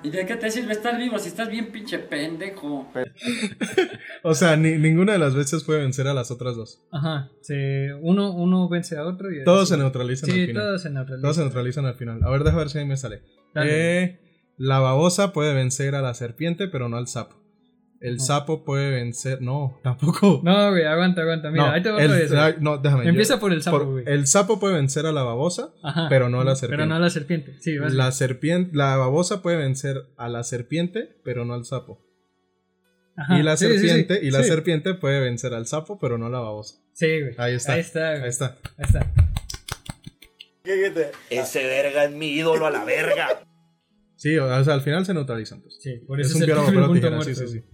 ¿Y 0.03 0.11
de 0.11 0.27
qué 0.27 0.37
te 0.37 0.51
sirve 0.51 0.73
estar 0.73 0.99
vivo 0.99 1.19
si 1.19 1.29
estás 1.29 1.49
bien 1.49 1.71
pinche 1.73 1.99
pendejo? 1.99 2.91
O 4.23 4.35
sea, 4.35 4.57
ni- 4.57 4.77
ninguna 4.77 5.13
de 5.15 5.19
las 5.19 5.35
veces 5.35 5.65
puede 5.65 5.81
vencer 5.81 6.07
a 6.07 6.13
las 6.15 6.31
otras 6.31 6.55
dos. 6.57 6.83
Ajá, 6.91 7.31
se, 7.41 7.95
uno, 8.03 8.33
uno 8.33 8.69
vence 8.69 8.97
a 8.99 9.05
otro 9.05 9.33
y 9.33 9.43
Todos 9.45 9.69
se 9.71 9.77
neutralizan 9.79 10.29
Sí, 10.31 10.41
al 10.41 10.47
final. 10.49 10.63
todos 10.63 10.83
se 10.83 10.91
neutralizan. 10.91 11.23
Todos 11.23 11.37
se 11.37 11.43
neutralizan 11.43 11.87
al 11.87 11.95
final. 11.95 12.23
A 12.23 12.31
ver, 12.31 12.41
déjame 12.45 12.59
ver 12.59 12.71
si 12.71 12.79
ahí 12.79 12.85
me 12.85 12.97
sale. 12.99 13.23
Eh, 13.55 14.19
la 14.59 14.79
babosa 14.79 15.33
puede 15.33 15.55
vencer 15.55 15.95
a 15.95 16.03
la 16.03 16.13
serpiente, 16.15 16.69
pero 16.69 16.89
no 16.91 16.99
al 16.99 17.07
sapo. 17.09 17.40
El 18.01 18.17
No. 18.17 18.25
sapo 18.25 18.65
puede 18.65 18.91
vencer. 18.91 19.43
No, 19.43 19.79
tampoco. 19.85 20.41
No, 20.43 20.71
güey, 20.71 20.85
aguanta, 20.85 21.21
aguanta. 21.21 21.51
Mira, 21.51 21.67
No, 21.67 21.71
ahí 21.73 21.83
te 21.83 21.91
vez. 21.93 22.31
güey. 22.31 22.41
ay, 22.41 22.55
no, 22.61 22.79
déjame. 22.79 23.07
Empieza 23.09 23.35
yo- 23.35 23.41
por 23.41 23.53
el 23.53 23.63
sapo, 23.63 23.79
por- 23.79 23.87
güey. 23.87 24.05
el 24.07 24.27
sapo 24.27 24.59
puede 24.59 24.75
vencer 24.75 25.05
a 25.07 25.13
la 25.13 25.23
babosa, 25.23 25.75
Ajá. 25.83 26.07
pero 26.09 26.29
no 26.31 26.41
a 26.41 26.45
la 26.45 26.57
serpiente. 26.57 26.77
Pero 26.83 26.89
no 26.89 26.95
a 26.97 26.99
la 26.99 27.11
serpiente. 27.11 27.57
Sí, 27.61 27.77
vas 27.79 27.93
la 27.93 28.11
serpiente, 28.13 28.75
la 28.77 28.97
babosa 28.97 29.43
puede 29.43 29.59
vencer 29.59 30.07
a 30.17 30.29
la 30.31 30.43
serpiente, 30.45 31.21
pero 31.25 31.45
no 31.45 31.53
al 31.55 31.65
sapo. 31.67 32.01
Ajá, 33.17 33.39
y 33.39 33.43
la 33.43 33.57
sí, 33.59 33.67
sí, 33.67 33.73
sí, 33.81 33.89
serpiente, 33.89 34.21
y 34.27 34.31
la 34.31 34.43
sí. 34.43 34.49
serpiente 34.49 34.95
puede 34.95 35.21
vencer 35.21 35.53
al 35.53 35.67
sapo, 35.67 35.99
pero 35.99 36.17
no 36.17 36.27
a 36.27 36.31
la 36.31 36.41
babosa. 36.41 36.77
Sí, 36.95 37.21
güey. 37.21 37.35
Ahí 37.37 37.55
está. 37.57 37.75
Ahí 37.75 37.81
está, 37.81 38.11
güey. 38.13 38.23
Ahí 38.23 38.29
está. 38.31 38.57
Ahí 38.79 38.85
está. 38.87 39.13
Ese 41.31 41.65
verga 41.67 42.05
es 42.05 42.13
mi 42.13 42.29
ídolo 42.29 42.67
a 42.67 42.71
la 42.71 42.85
verga. 42.85 43.43
Sí, 44.17 44.37
o 44.39 44.65
sea, 44.65 44.75
al 44.75 44.83
final 44.83 45.05
se 45.05 45.15
neutralizan. 45.15 45.61
pues. 45.63 45.79
Sí, 45.83 45.97
por 46.07 46.21
es 46.21 46.29
eso 46.29 46.37
un 46.37 46.43
el 46.43 46.47
piedra, 46.47 46.63
papel 46.65 46.79
o 46.83 46.87
punto 46.87 46.95
tijera, 46.95 47.23
sí, 47.23 47.31
muerto, 47.31 47.47
sí, 47.53 47.59
sí. 47.59 47.65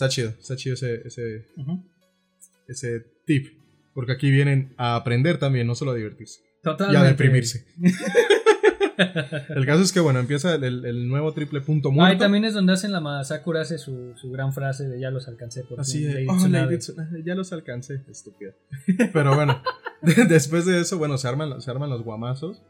Está 0.00 0.08
chido, 0.08 0.30
está 0.30 0.56
chido 0.56 0.74
ese, 0.74 1.02
ese, 1.06 1.46
ese 2.68 3.00
tip. 3.26 3.48
Porque 3.92 4.12
aquí 4.12 4.30
vienen 4.30 4.72
a 4.78 4.96
aprender 4.96 5.36
también, 5.38 5.66
no 5.66 5.74
solo 5.74 5.90
a 5.90 5.94
divertirse. 5.94 6.40
Y 6.40 6.62
Totalmente. 6.62 7.06
a 7.06 7.10
deprimirse. 7.10 7.66
el 9.56 9.66
caso 9.66 9.82
es 9.82 9.92
que, 9.92 10.00
bueno, 10.00 10.20
empieza 10.20 10.54
el, 10.54 10.84
el- 10.84 11.08
nuevo 11.08 11.32
triple 11.34 11.60
punto 11.60 11.88
Ah, 11.88 11.92
muerto. 11.92 12.14
y 12.14 12.18
también 12.18 12.44
es 12.44 12.54
donde 12.54 12.72
hacen 12.72 12.92
la 12.92 13.00
Masakura 13.00 13.60
hace 13.62 13.76
su, 13.78 14.14
su 14.16 14.30
gran 14.30 14.52
frase 14.52 14.88
de 14.88 15.00
ya 15.00 15.10
los 15.10 15.26
alcancé 15.28 15.64
por 15.64 15.80
Así 15.80 16.02
de, 16.04 16.26
oh, 16.28 16.36
Tsunade". 16.36 16.64
Lady 16.66 16.78
Tsunade, 16.78 17.22
ya 17.24 17.34
los 17.34 17.52
alcancé, 17.52 18.02
estúpida. 18.10 18.52
Pero 19.12 19.34
bueno, 19.34 19.62
después 20.28 20.64
de 20.66 20.80
eso, 20.80 20.96
bueno, 20.98 21.18
se 21.18 21.28
arman, 21.28 21.60
se 21.60 21.70
arman 21.70 21.90
los 21.90 22.02
guamazos. 22.04 22.62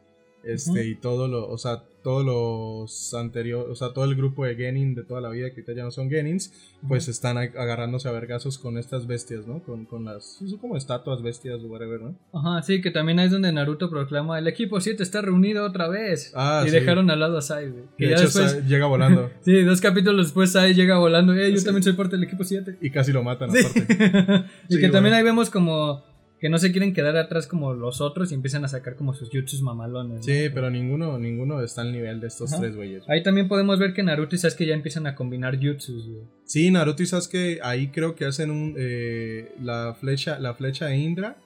Este, 0.45 0.87
y 0.87 0.95
todo 0.95 1.29
lo, 1.29 1.49
o 1.49 1.59
sea, 1.59 1.83
todos 2.03 2.25
los 2.25 3.13
anteriores, 3.15 3.69
o 3.71 3.75
sea, 3.75 3.93
todo 3.93 4.07
el 4.07 4.15
grupo 4.15 4.47
de 4.47 4.55
Genin 4.57 4.95
de 4.95 5.03
toda 5.05 5.21
la 5.21 5.29
vida, 5.29 5.49
que 5.51 5.57
ahorita 5.61 5.75
ya 5.75 5.83
no 5.85 5.91
son 5.91 6.09
Genins, 6.09 6.51
pues 6.89 7.09
están 7.09 7.37
ag- 7.37 7.55
agarrándose 7.59 8.09
a 8.09 8.13
vergazos 8.13 8.57
con 8.57 8.79
estas 8.79 9.07
bestias, 9.07 9.47
¿no? 9.47 9.63
Con, 9.63 9.85
con 9.85 10.07
las, 10.07 10.39
son 10.39 10.57
como 10.57 10.79
estatuas, 10.79 11.21
bestias, 11.21 11.61
whatever, 11.63 12.01
¿no? 12.01 12.15
Ajá, 12.33 12.63
sí, 12.63 12.81
que 12.81 12.91
también 12.91 13.19
es 13.19 13.31
donde 13.33 13.53
Naruto 13.53 13.91
proclama 13.91 14.39
el 14.39 14.49
equipo 14.49 14.81
7 14.81 15.03
está 15.03 15.21
reunido 15.21 15.63
otra 15.63 15.89
vez. 15.89 16.33
Ah, 16.35 16.63
y 16.65 16.71
sí. 16.71 16.75
dejaron 16.75 17.11
al 17.11 17.21
lado 17.21 17.37
a 17.37 17.43
Sai, 17.43 17.69
güey. 17.69 17.85
Y 17.85 17.97
Que 17.99 18.05
de 18.07 18.11
ya 18.13 18.17
hecho 18.17 18.25
después, 18.41 18.67
llega 18.67 18.87
volando 18.87 19.31
sí, 19.43 19.63
dos 19.63 19.81
capítulos 19.83 20.29
después 20.29 20.53
Sai 20.53 20.73
llega 20.73 20.97
volando. 20.97 21.35
Eh, 21.35 21.51
yo 21.53 21.59
Sí. 21.59 21.65
también 21.67 21.83
soy 21.83 21.93
parte 21.93 22.17
del 22.17 22.25
equipo 22.25 22.45
7. 22.45 22.79
y 22.81 22.89
casi 22.91 23.13
lo 23.13 23.23
matan 23.23 23.51
Sí. 23.53 23.59
aparte. 23.59 24.47
y 24.71 24.75
Sí, 24.77 24.81
que 24.81 24.89
también 24.89 25.15
ahí 25.15 25.23
vemos 25.23 25.51
como 25.51 26.03
que 26.41 26.49
no 26.49 26.59
se 26.59 26.73
quieren 26.73 26.95
quedar 26.95 27.17
atrás 27.19 27.47
como 27.47 27.75
los 27.75 28.01
otros 28.01 28.33
y 28.33 28.35
empiezan 28.35 28.65
a 28.65 28.69
sacar 28.69 28.97
como 28.97 29.13
sus 29.13 29.29
jutsus 29.31 29.61
mamalones. 29.61 30.17
¿no? 30.19 30.23
Sí, 30.23 30.49
pero 30.55 30.71
ninguno, 30.71 31.19
ninguno 31.19 31.63
está 31.63 31.83
al 31.83 31.93
nivel 31.93 32.19
de 32.21 32.29
estos 32.29 32.53
Ajá. 32.53 32.63
tres 32.63 32.77
güeyes. 32.77 33.03
Ahí 33.09 33.23
también 33.23 33.47
podemos 33.47 33.79
ver 33.79 33.93
que 33.93 34.03
Naruto 34.03 34.35
y 34.37 34.39
Sasuke 34.39 34.65
ya 34.67 34.75
empiezan 34.75 35.07
a 35.07 35.15
combinar 35.15 35.59
jutsus, 35.61 36.07
güey. 36.09 36.23
Sí, 36.45 36.71
Naruto 36.71 37.03
y 37.03 37.07
Sasuke 37.07 37.61
ahí 37.63 37.89
creo 37.89 38.15
que 38.17 38.25
hacen 38.25 38.51
un 38.51 38.75
eh, 38.79 39.53
la 39.63 39.95
flecha 40.01 40.39
la 40.39 40.55
flecha 40.55 40.87
de 40.87 40.97
Indra 40.97 41.37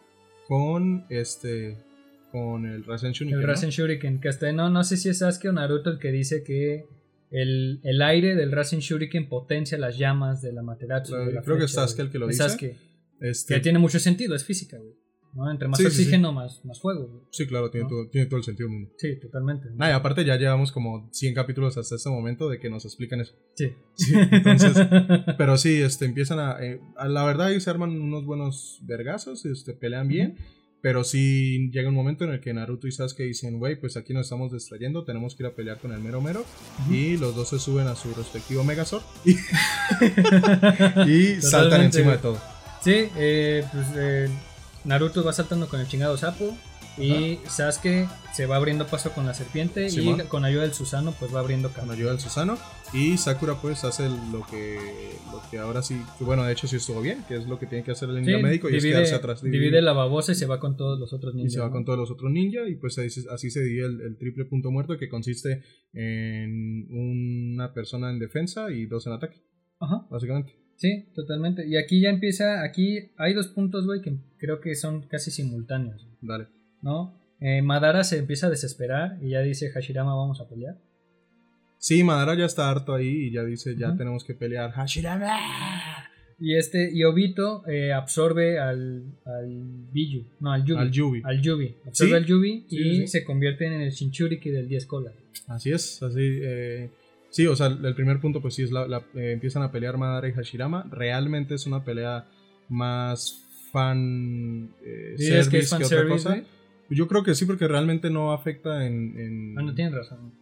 con 0.47 1.05
este 1.09 1.77
con 2.31 2.67
el 2.67 2.85
Rasen 2.85 3.13
Shuriken. 3.13 3.41
El. 3.41 3.47
Rasen 3.47 3.71
Shuriken, 3.71 4.21
que 4.21 4.29
hasta 4.29 4.53
no, 4.53 4.69
no 4.71 4.83
sé 4.85 4.97
si 4.97 5.09
es 5.09 5.19
Sasuke 5.19 5.49
o 5.49 5.53
Naruto 5.53 5.91
el 5.91 5.99
que 5.99 6.11
dice 6.13 6.43
que 6.43 6.87
el, 7.31 7.81
el 7.83 8.03
aire 8.03 8.35
del 8.37 8.53
Rasen 8.53 8.81
Shuriken 8.81 9.29
potencia 9.29 9.77
las 9.79 9.99
llamas 9.99 10.41
de 10.43 10.53
la 10.53 10.63
Materatsu. 10.63 11.13
Creo- 11.15 11.27
de 11.27 11.33
la 11.33 11.43
creo 11.43 11.59
que 11.59 11.65
es 11.65 11.73
Sasuke 11.73 12.01
el 12.03 12.11
que 12.11 12.19
lo 12.19 12.27
dice. 12.29 12.43
Sasuke. 12.45 12.77
Este, 13.31 13.55
Que 13.55 13.61
tiene 13.61 13.79
mucho 13.79 13.99
sentido, 13.99 14.35
es 14.35 14.45
física, 14.45 14.77
güey. 14.79 14.93
¿no? 15.35 15.51
Entre 15.51 15.67
más 15.67 15.79
Sí, 15.79 15.85
sí, 15.87 15.91
sí. 15.91 15.97
oxígeno, 16.03 16.33
Más, 16.33 16.65
más 16.65 16.81
fuego, 16.81 17.09
güey. 17.09 17.23
Sí, 17.31 17.47
claro, 17.47 17.69
tiene, 17.71 17.85
¿no? 17.85 17.89
todo, 17.91 18.09
tiene 18.09 18.27
todo 18.29 18.37
el 18.39 18.45
sentido 18.45 18.69
del 18.69 18.77
mundo. 18.79 18.93
Sí, 18.99 19.17
totalmente. 19.21 19.69
Nah, 19.75 19.89
y 19.89 19.93
aparte 19.93 20.25
ya 20.25 20.37
llevamos 20.37 20.71
como 20.71 21.09
100 21.13 21.35
capítulos 21.35 21.77
hasta 21.77 21.97
este 21.97 22.09
momento 22.09 22.49
de 22.49 22.61
que 22.61 22.71
nos 22.71 22.85
explican 22.85 23.21
eso. 23.21 23.35
Sí. 23.57 23.73
Entonces, 24.31 24.75
pero 25.39 25.57
sí, 25.57 25.83
este, 25.83 26.05
empiezan 26.05 26.39
a, 26.39 26.59
eh, 26.65 26.81
a- 26.97 27.09
La 27.09 27.25
verdad, 27.25 27.51
ellos 27.51 27.65
se 27.65 27.71
arman 27.71 28.01
unos 28.01 28.25
buenos 28.25 28.79
vergazos, 28.83 29.45
este, 29.47 29.73
pelean 29.73 30.07
bien. 30.07 30.37
Pero 30.81 31.03
sí 31.03 31.71
llega 31.73 31.89
un 31.89 31.95
momento 31.95 32.25
en 32.25 32.31
el 32.33 32.41
que 32.41 32.53
Naruto 32.53 32.87
y 32.87 32.93
Sasuke 32.93 33.23
dicen, 33.25 33.59
güey, 33.59 33.81
pues 33.81 33.97
aquí 33.97 34.13
nos 34.13 34.27
estamos 34.27 34.53
distrayendo, 34.53 35.03
tenemos 35.03 35.35
que 35.35 35.43
ir 35.45 35.47
a 35.47 35.55
pelear 35.57 35.79
con 35.79 35.93
el 35.93 36.01
mero 36.01 36.21
mero. 36.21 36.45
Y 36.91 37.17
los 37.17 37.35
dos 37.35 37.49
se 37.49 37.59
suben 37.59 37.87
a 37.89 37.97
su 37.97 38.13
respectivo 38.15 38.63
Megazord 38.65 39.03
y, 39.25 39.33
y 41.11 41.41
saltan 41.41 41.83
encima 41.83 42.13
de 42.13 42.19
todo. 42.19 42.39
Sí, 42.85 43.09
eh, 43.17 43.65
pues 43.73 43.87
eh, 43.97 44.29
Naruto 44.85 45.25
va 45.25 45.33
saltando 45.33 45.69
con 45.69 45.81
el 45.81 45.89
chingado 45.89 46.17
sapo. 46.17 46.57
Y 46.97 47.41
Sasuke 47.49 48.07
se 48.33 48.47
va 48.47 48.55
abriendo 48.55 48.87
paso 48.87 49.11
con 49.11 49.27
la 49.27 49.35
serpiente. 49.35 49.89
Y 49.91 50.17
con 50.29 50.45
ayuda 50.45 50.63
del 50.63 50.75
Susano, 50.75 51.13
pues 51.19 51.35
va 51.35 51.41
abriendo 51.41 51.69
Con 51.71 51.75
camino. 51.77 51.95
ayuda 51.95 52.11
del 52.13 52.21
Susano. 52.21 52.57
Y 52.93 53.17
Sakura 53.17 53.55
pues 53.61 53.83
hace 53.83 54.09
lo 54.09 54.47
que, 54.49 54.79
lo 55.33 55.43
que 55.51 55.59
ahora 55.59 55.83
sí, 55.83 56.01
que 56.17 56.23
bueno, 56.23 56.45
de 56.45 56.53
hecho 56.53 56.69
sí 56.69 56.77
estuvo 56.77 57.01
bien, 57.01 57.25
que 57.27 57.35
es 57.35 57.49
lo 57.49 57.59
que 57.59 57.67
tiene 57.67 57.83
que 57.83 57.91
hacer 57.91 58.09
el 58.11 58.17
ninja 58.23 58.37
Sí, 58.37 58.43
médico 58.45 58.71
y 58.71 58.77
es 58.77 58.83
divide, 58.85 58.99
quedarse 59.01 59.15
atrás. 59.17 59.43
divide 59.43 59.83
la 59.83 59.93
babosa 59.93 60.31
y 60.31 60.35
se 60.37 60.47
va 60.47 60.61
con 60.61 60.77
todos 60.77 61.01
los 61.01 61.13
otros 61.13 61.35
y 61.35 61.39
niños. 61.39 61.53
se 61.55 61.59
va 61.59 61.73
con 61.73 61.85
todos 61.85 61.99
los 61.99 62.13
otros 62.13 62.31
ninjas 62.31 62.69
y 62.69 62.77
pues 62.77 62.97
así, 62.99 63.25
así 63.29 63.51
se 63.51 63.63
divide 63.65 63.87
el, 63.87 64.01
el 64.01 64.17
triple 64.17 64.45
punto 64.45 64.71
muerto 64.71 64.97
que 64.97 65.09
consiste 65.09 65.65
en 65.93 66.87
una 66.91 67.73
persona 67.75 68.11
en 68.11 68.21
defensa 68.21 68.71
y 68.71 68.87
dos 68.87 69.05
en 69.09 69.15
ataque, 69.15 69.43
Ajá. 69.81 70.07
básicamente. 70.09 70.53
Sí, 70.77 71.05
totalmente. 71.15 71.67
Y 71.67 71.77
aquí 71.77 72.01
ya 72.01 72.11
empieza, 72.11 72.63
aquí 72.63 73.11
hay 73.17 73.33
dos 73.33 73.49
puntos, 73.49 73.87
güey, 73.87 74.01
que 74.03 74.15
creo 74.39 74.61
que 74.61 74.75
son 74.75 75.03
casi 75.03 75.31
simultáneos, 75.31 76.07
Dale. 76.21 76.47
¿no? 76.83 77.15
Eh, 77.41 77.63
Madara 77.63 78.05
se 78.05 78.19
empieza 78.19 78.47
a 78.47 78.51
desesperar 78.51 79.19
y 79.23 79.31
ya 79.31 79.41
dice 79.41 79.71
Hashirama 79.71 80.15
vamos 80.15 80.41
a 80.41 80.49
pelear. 80.49 80.77
Sí, 81.79 82.03
Madara 82.03 82.35
ya 82.35 82.47
está 82.47 82.71
harto 82.71 82.95
ahí 82.95 83.27
y 83.29 83.31
ya 83.33 83.45
dice, 83.45 83.77
ya 83.77 83.95
tenemos 83.97 84.25
que 84.25 84.35
pelear. 84.35 84.71
Hashirama. 84.73 85.37
Y 86.41 86.57
este, 86.57 86.91
y 86.93 87.05
Obito 87.05 87.63
eh, 87.69 87.93
absorbe 87.93 88.59
al, 88.59 89.05
al 89.25 89.87
Biju, 89.93 90.25
no, 90.41 90.53
al 90.53 90.65
Yubi. 90.65 90.81
Al 90.81 90.91
Yubi. 90.91 91.23
Al 91.25 91.41
Yubi. 91.41 91.77
Absorbe 91.87 92.11
Sí. 92.11 92.17
al 92.17 92.25
Yubi 92.27 92.67
y 92.69 92.77
sí, 92.77 92.97
sí. 93.03 93.07
se 93.07 93.25
convierte 93.25 93.67
en 93.67 93.75
el 93.75 93.91
Shinchuriki 93.91 94.51
del 94.51 94.67
10 94.69 94.87
cola. 94.87 95.13
Así 95.47 95.71
es, 95.71 96.03
así. 96.03 96.19
eh, 96.21 96.91
sí, 97.35 97.47
o 97.47 97.57
sea, 97.57 97.67
el 97.67 97.95
primer 97.95 98.21
punto, 98.21 98.41
pues 98.41 98.55
sí, 98.55 98.63
es 98.63 98.71
la, 98.71 98.87
la- 98.87 99.03
eh, 99.15 99.33
empiezan 99.33 99.63
a 99.63 99.71
pelear 99.73 99.97
Madara 99.99 100.29
y 100.29 100.33
Hashirama. 100.33 100.87
Realmente 100.91 101.55
es 101.55 101.67
una 101.67 101.85
pelea 101.85 102.27
más 102.69 103.43
fan. 103.73 104.71
Eh, 104.85 105.15
Sí, 105.19 105.33
es 105.33 105.49
que 105.49 105.59
es 105.59 105.69
service 105.69 105.95
otra 105.95 106.09
cosa. 106.09 106.43
Yo 106.91 107.09
creo 107.09 107.23
que 107.25 107.35
sí, 107.35 107.45
porque 107.47 107.67
realmente 107.69 108.11
no 108.11 108.33
afecta 108.33 108.87
en. 108.87 109.19
en- 109.19 109.59
Ah, 109.59 109.63
no 109.63 109.75
tienes 109.75 109.95
razón. 109.95 110.33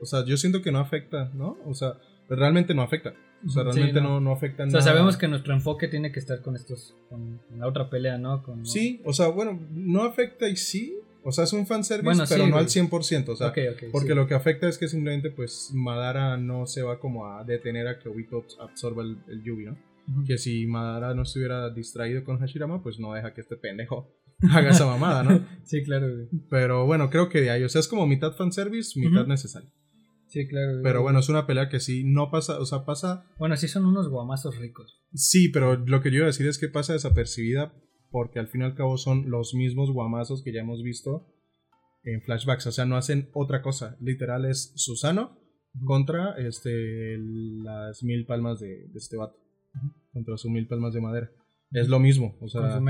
O 0.00 0.06
sea, 0.06 0.24
yo 0.24 0.36
siento 0.36 0.62
que 0.62 0.72
no 0.72 0.78
afecta, 0.78 1.30
¿no? 1.34 1.58
O 1.66 1.74
sea, 1.74 1.94
realmente 2.28 2.74
no 2.74 2.82
afecta. 2.82 3.14
O 3.46 3.50
sea, 3.50 3.62
Sí, 3.64 3.70
realmente 3.78 4.00
no. 4.00 4.08
no. 4.14 4.20
No, 4.20 4.32
afecta 4.32 4.64
O 4.64 4.70
sea, 4.70 4.80
nada. 4.80 4.90
sabemos 4.92 5.16
que 5.16 5.28
nuestro 5.28 5.54
enfoque 5.54 5.88
tiene 5.88 6.10
que 6.12 6.18
estar 6.20 6.40
con 6.42 6.56
estos, 6.56 6.94
con, 7.08 7.38
con 7.48 7.58
la 7.58 7.66
otra 7.66 7.88
pelea, 7.90 8.18
¿no? 8.18 8.42
Con, 8.42 8.66
Sí, 8.66 9.00
o 9.04 9.12
sea, 9.12 9.28
bueno, 9.28 9.58
no 9.72 10.04
afecta 10.04 10.48
y 10.48 10.56
sí, 10.56 10.96
O 11.22 11.32
sea, 11.32 11.44
es 11.44 11.52
un 11.52 11.66
fanservice, 11.66 12.04
Bueno, 12.04 12.26
sí, 12.26 12.34
pero 12.34 12.46
no 12.46 12.52
güey. 12.52 12.64
al 12.64 12.70
100%. 12.70 13.28
O 13.32 13.36
sea, 13.36 13.52
porque 13.92 14.08
sí. 14.08 14.14
lo 14.14 14.26
que 14.26 14.34
afecta 14.34 14.68
es 14.68 14.78
que 14.78 14.88
simplemente, 14.88 15.30
pues, 15.30 15.70
Madara 15.74 16.36
no 16.36 16.66
se 16.66 16.82
va 16.82 16.98
como 16.98 17.26
a 17.26 17.44
detener 17.44 17.88
a 17.88 17.98
que 17.98 18.08
Obito 18.08 18.44
absorba 18.60 19.02
el, 19.02 19.18
el 19.28 19.42
Yubi, 19.42 19.66
¿no? 19.66 19.78
Que 20.26 20.38
si 20.38 20.66
Madara 20.66 21.14
no 21.14 21.22
estuviera 21.22 21.70
distraído 21.70 22.24
con 22.24 22.38
Hashirama, 22.38 22.82
pues 22.82 22.98
no 22.98 23.12
deja 23.14 23.32
que 23.34 23.42
este 23.42 23.56
pendejo 23.56 24.10
haga 24.50 24.70
esa 24.70 24.86
mamada, 24.86 25.22
¿no? 25.22 25.46
Sí, 25.64 25.82
claro, 25.84 26.08
güey. 26.12 26.28
Pero 26.48 26.86
bueno, 26.86 27.10
creo 27.10 27.28
que 27.28 27.40
de 27.42 27.50
ahí, 27.50 27.62
o 27.64 27.68
sea, 27.68 27.80
es 27.80 27.88
como 27.88 28.06
mitad 28.06 28.32
fanservice, 28.32 28.98
mitad 28.98 29.20
Ujú. 29.22 29.28
necesario. 29.30 29.70
Sí, 30.28 30.46
claro. 30.48 30.70
güey. 30.72 30.82
Pero 30.84 31.02
bueno, 31.02 31.18
es 31.18 31.28
una 31.28 31.46
pelea 31.46 31.68
que 31.68 31.80
sí 31.80 32.02
no 32.04 32.30
pasa, 32.30 32.58
o 32.60 32.64
sea, 32.64 32.84
pasa 32.84 33.24
Bueno, 33.38 33.56
sí 33.56 33.68
son 33.68 33.84
unos 33.84 34.08
guamazos 34.08 34.56
ricos. 34.58 35.00
Sí, 35.12 35.48
pero 35.48 35.76
lo 35.76 36.00
que 36.00 36.10
yo 36.10 36.16
iba 36.18 36.24
a 36.24 36.28
decir 36.28 36.46
es 36.46 36.58
que 36.58 36.68
pasa 36.68 36.92
desapercibida 36.92 37.72
porque 38.10 38.38
al 38.38 38.48
fin 38.48 38.62
y 38.62 38.64
al 38.64 38.74
cabo 38.74 38.96
son 38.96 39.30
los 39.30 39.54
mismos 39.54 39.90
guamazos 39.92 40.42
que 40.42 40.52
ya 40.52 40.60
hemos 40.60 40.82
visto 40.82 41.26
en 42.02 42.22
flashbacks. 42.22 42.66
O 42.66 42.72
sea, 42.72 42.84
no 42.84 42.96
hacen 42.96 43.30
otra 43.32 43.62
cosa. 43.62 43.96
Literal 44.00 44.44
es 44.44 44.72
Susano 44.76 45.38
contra 45.84 46.34
este, 46.38 47.16
las 47.18 48.02
mil 48.02 48.26
palmas 48.26 48.60
de, 48.60 48.88
de 48.88 48.98
este 48.98 49.16
vato. 49.16 49.36
Contra 50.12 50.36
sus 50.36 50.50
mil 50.50 50.66
palmas 50.66 50.94
de 50.94 51.00
madera. 51.00 51.30
Es 51.72 51.88
lo 51.88 52.00
mismo. 52.00 52.36
O 52.40 52.48
sea, 52.48 52.62
con 52.62 52.72
su 52.72 52.80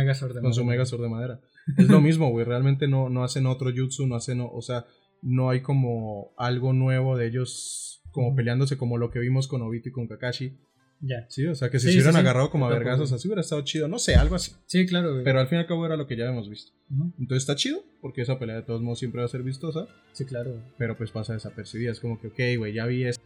Megazord 0.64 1.00
de 1.00 1.04
de 1.04 1.08
madera. 1.08 1.40
Es 1.76 1.88
lo 1.88 2.00
mismo, 2.00 2.30
güey. 2.30 2.44
Realmente 2.44 2.88
no, 2.88 3.10
no 3.10 3.22
hacen 3.22 3.46
otro 3.46 3.70
jutsu, 3.70 4.06
no 4.06 4.16
hacen, 4.16 4.40
o 4.40 4.62
sea, 4.62 4.86
no 5.22 5.50
hay 5.50 5.60
como 5.60 6.32
algo 6.36 6.72
nuevo 6.72 7.16
de 7.16 7.26
ellos 7.26 8.02
como 8.10 8.34
peleándose 8.34 8.76
como 8.76 8.98
lo 8.98 9.10
que 9.10 9.20
vimos 9.20 9.46
con 9.46 9.62
Obito 9.62 9.90
y 9.90 9.92
con 9.92 10.08
Kakashi. 10.08 10.58
Ya. 11.02 11.24
Sí, 11.28 11.46
o 11.46 11.54
sea, 11.54 11.70
que 11.70 11.78
si 11.78 11.86
Sí, 11.86 11.92
se 11.92 11.98
hubieran 11.98 12.14
sí, 12.14 12.18
agarrado 12.20 12.50
como 12.50 12.66
a 12.66 12.68
vergazos 12.68 13.10
así 13.12 13.26
hubiera 13.26 13.40
estado 13.40 13.62
chido. 13.62 13.88
No 13.88 13.98
sé, 13.98 14.16
algo 14.16 14.34
así. 14.34 14.52
Sí, 14.66 14.84
claro, 14.86 15.12
güey. 15.12 15.24
Pero 15.24 15.40
al 15.40 15.46
fin 15.48 15.56
y 15.58 15.60
al 15.62 15.66
cabo 15.66 15.86
era 15.86 15.96
lo 15.96 16.06
que 16.06 16.16
ya 16.16 16.24
habíamos 16.26 16.50
visto. 16.50 16.72
Ujú. 16.90 17.12
Entonces 17.18 17.42
está 17.42 17.54
chido, 17.56 17.82
porque 18.02 18.20
esa 18.22 18.38
pelea 18.38 18.56
de 18.56 18.62
todos 18.62 18.82
modos 18.82 18.98
siempre 18.98 19.20
va 19.20 19.24
a 19.24 19.28
ser 19.28 19.42
vistosa. 19.42 19.86
Sí, 20.12 20.24
claro. 20.26 20.50
güey. 20.52 20.62
Pero 20.76 20.96
pues 20.98 21.10
pasa 21.10 21.32
desapercibida. 21.32 21.90
Es 21.90 22.00
como 22.00 22.20
que, 22.20 22.26
ok, 22.28 22.58
güey, 22.58 22.74
ya 22.74 22.84
vi 22.86 23.04
esto. 23.04 23.22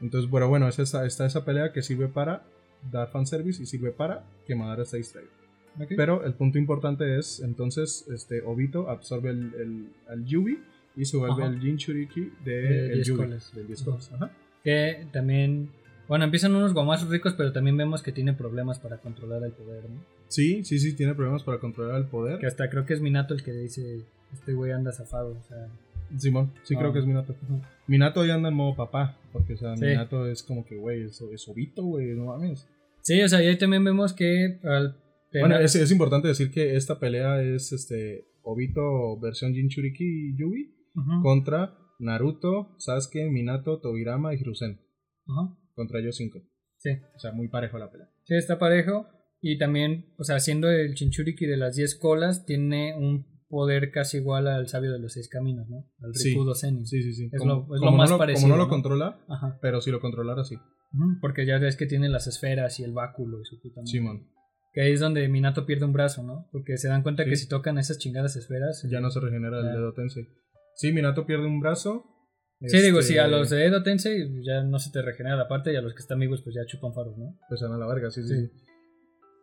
Entonces, 0.00 0.28
bueno, 0.28 0.48
bueno, 0.48 0.66
es 0.68 0.78
esta- 0.80 1.06
está 1.06 1.24
esa 1.26 1.44
pelea 1.44 1.72
que 1.72 1.82
sirve 1.82 2.08
para 2.08 2.42
dar 2.90 3.10
fanservice 3.10 3.62
y 3.62 3.66
sirve 3.66 3.92
para 3.92 4.24
que 4.46 4.54
Madara 4.56 4.82
esté 4.82 4.96
distraído. 4.98 5.30
Ok. 5.80 5.92
Pero 5.96 6.24
el 6.24 6.34
punto 6.34 6.58
importante 6.58 7.18
es, 7.18 7.40
entonces, 7.40 8.06
este 8.12 8.42
Obito 8.42 8.90
absorbe 8.90 9.30
el, 9.30 9.52
el, 9.54 9.88
al 10.08 10.24
Yubi 10.24 10.58
y 10.96 11.04
se 11.04 11.16
vuelve 11.16 11.42
Ajá. 11.44 11.52
el 11.52 11.60
Jinchuriki 11.60 12.32
de, 12.44 12.52
De 12.60 12.86
el 12.88 12.94
10 12.94 13.06
Yubi. 13.06 13.18
colas. 13.18 13.52
Del 13.54 13.66
10 13.68 13.80
Ajá. 13.82 13.90
colas. 13.90 14.12
Ajá. 14.12 14.30
Que 14.64 15.06
también. 15.12 15.70
Bueno, 16.08 16.24
empiezan 16.24 16.54
unos 16.54 16.74
guamazos 16.74 17.08
ricos, 17.08 17.34
pero 17.34 17.52
también 17.52 17.76
vemos 17.76 18.02
que 18.02 18.12
tiene 18.12 18.32
problemas 18.34 18.78
para 18.78 18.98
controlar 18.98 19.42
el 19.42 19.52
poder, 19.52 19.88
¿no? 19.88 20.00
Sí, 20.28 20.62
sí, 20.64 20.78
sí, 20.78 20.94
tiene 20.94 21.14
problemas 21.14 21.42
para 21.42 21.58
controlar 21.58 21.96
el 22.00 22.06
poder. 22.06 22.38
Que 22.38 22.46
hasta 22.46 22.68
creo 22.68 22.84
que 22.84 22.92
es 22.94 23.00
Minato 23.00 23.34
el 23.34 23.42
que 23.42 23.52
dice: 23.52 24.04
Este 24.32 24.52
güey 24.52 24.72
anda 24.72 24.92
zafado. 24.92 25.32
O 25.38 25.42
sea, 25.48 25.68
Simón, 26.18 26.52
sí 26.64 26.74
Ah. 26.74 26.80
creo 26.80 26.92
que 26.92 26.98
es 26.98 27.06
Minato. 27.06 27.34
Minato 27.86 28.24
ya 28.24 28.34
anda 28.34 28.48
en 28.50 28.54
modo 28.54 28.76
papá, 28.76 29.18
porque 29.32 29.54
o 29.54 29.56
sea, 29.56 29.76
Sí. 29.76 29.84
Minato 29.86 30.26
es 30.26 30.42
como 30.42 30.64
que, 30.64 30.76
güey, 30.76 31.04
es, 31.04 31.20
es 31.20 31.48
Obito, 31.48 31.82
güey, 31.84 32.14
no 32.14 32.26
mames. 32.26 32.68
sí, 33.00 33.20
o 33.22 33.28
sea, 33.28 33.42
y 33.42 33.46
ahí 33.46 33.56
también 33.58 33.82
vemos 33.84 34.12
que 34.12 34.58
al. 34.64 34.96
Bueno, 35.32 35.48
tener- 35.56 35.62
es, 35.62 35.74
es 35.74 35.90
importante 35.90 36.28
decir 36.28 36.50
que 36.52 36.76
esta 36.76 37.00
pelea 37.00 37.42
es 37.42 37.72
este 37.72 38.24
Obito 38.42 39.18
versión 39.20 39.52
Jinchuriki 39.54 40.04
y 40.04 40.36
Yubi 40.36 40.74
Ujú, 40.94 41.22
contra 41.22 41.76
Naruto, 41.98 42.74
Sasuke, 42.78 43.28
Minato, 43.30 43.80
Tobirama 43.80 44.34
y 44.34 44.38
Hiruzen. 44.38 44.78
ajá, 45.26 45.56
Contra 45.74 46.00
ellos 46.00 46.16
cinco. 46.16 46.40
Sí. 46.78 46.90
O 47.14 47.18
sea, 47.18 47.32
muy 47.32 47.48
parejo 47.48 47.78
la 47.78 47.90
pelea. 47.90 48.08
Sí, 48.24 48.34
está 48.34 48.58
parejo. 48.58 49.06
Y 49.40 49.58
también, 49.58 50.14
o 50.18 50.24
sea, 50.24 50.40
siendo 50.40 50.70
el 50.70 50.94
Chinchuriki 50.94 51.46
de 51.46 51.56
las 51.56 51.76
10 51.76 51.98
colas, 51.98 52.46
tiene 52.46 52.94
un 52.96 53.26
poder 53.48 53.90
casi 53.90 54.16
igual 54.18 54.48
al 54.48 54.68
sabio 54.68 54.90
de 54.92 54.98
los 54.98 55.12
seis 55.12 55.28
caminos, 55.28 55.68
¿no? 55.68 55.86
Al 56.00 56.14
Sí. 56.14 56.30
Rikudo 56.30 56.54
Zenin. 56.54 56.86
Sí, 56.86 57.02
sí, 57.02 57.12
sí. 57.12 57.28
Es 57.32 57.38
como, 57.40 57.54
lo- 57.54 57.74
es 57.76 57.80
lo 57.80 57.86
como 57.86 57.96
más 57.98 58.08
no 58.10 58.14
lo, 58.14 58.18
parecido, 58.18 58.42
Como 58.44 58.54
no 58.54 58.58
lo 58.58 58.64
¿no? 58.64 58.70
controla, 58.70 59.20
Ajá. 59.28 59.58
pero 59.60 59.80
si 59.80 59.90
lo 59.90 60.00
controlara, 60.00 60.44
sí. 60.44 60.56
Porque 61.20 61.44
ya 61.44 61.58
ves 61.58 61.76
que 61.76 61.86
tiene 61.86 62.08
las 62.08 62.26
esferas 62.26 62.78
y 62.80 62.84
el 62.84 62.92
báculo 62.92 63.40
y 63.40 63.44
su 63.44 63.60
puta 63.60 63.80
madre. 63.80 63.90
Simón. 63.90 64.28
Que 64.72 64.80
ahí 64.82 64.92
es 64.92 65.00
donde 65.00 65.28
Minato 65.28 65.66
pierde 65.66 65.84
un 65.84 65.92
brazo, 65.92 66.22
¿no? 66.22 66.48
Porque 66.52 66.76
se 66.78 66.88
dan 66.88 67.02
cuenta 67.02 67.24
Sí. 67.24 67.30
que 67.30 67.36
si 67.36 67.48
tocan 67.48 67.78
esas 67.78 67.98
chingadas 67.98 68.34
esferas. 68.36 68.84
Ya 68.90 69.00
no 69.00 69.10
se 69.10 69.20
regenera 69.20 69.58
el 69.60 69.66
dedo 69.66 69.92
Tensei. 69.92 70.26
Sí, 70.76 70.92
Minato 70.92 71.26
pierde 71.26 71.46
un 71.46 71.60
brazo. 71.60 72.04
Sí, 72.68 72.78
digo, 72.80 73.00
Este, 73.00 73.12
si 73.14 73.18
a 73.18 73.26
los 73.28 73.50
de 73.50 73.64
Edo 73.66 73.82
Tensei 73.82 74.42
ya 74.42 74.62
no 74.62 74.78
se 74.78 74.90
te 74.90 75.02
regenera 75.02 75.36
la 75.36 75.48
parte 75.48 75.72
y 75.72 75.76
a 75.76 75.82
los 75.82 75.92
que 75.94 76.00
están 76.00 76.18
vivos 76.20 76.42
pues 76.42 76.54
ya 76.56 76.64
chupan 76.66 76.94
faros, 76.94 77.16
¿no? 77.18 77.38
Pues 77.48 77.60
van 77.62 77.72
a 77.72 77.78
la 77.78 77.86
verga, 77.86 78.10
sí, 78.10 78.22
sí. 78.22 78.34
Sí. 78.34 78.50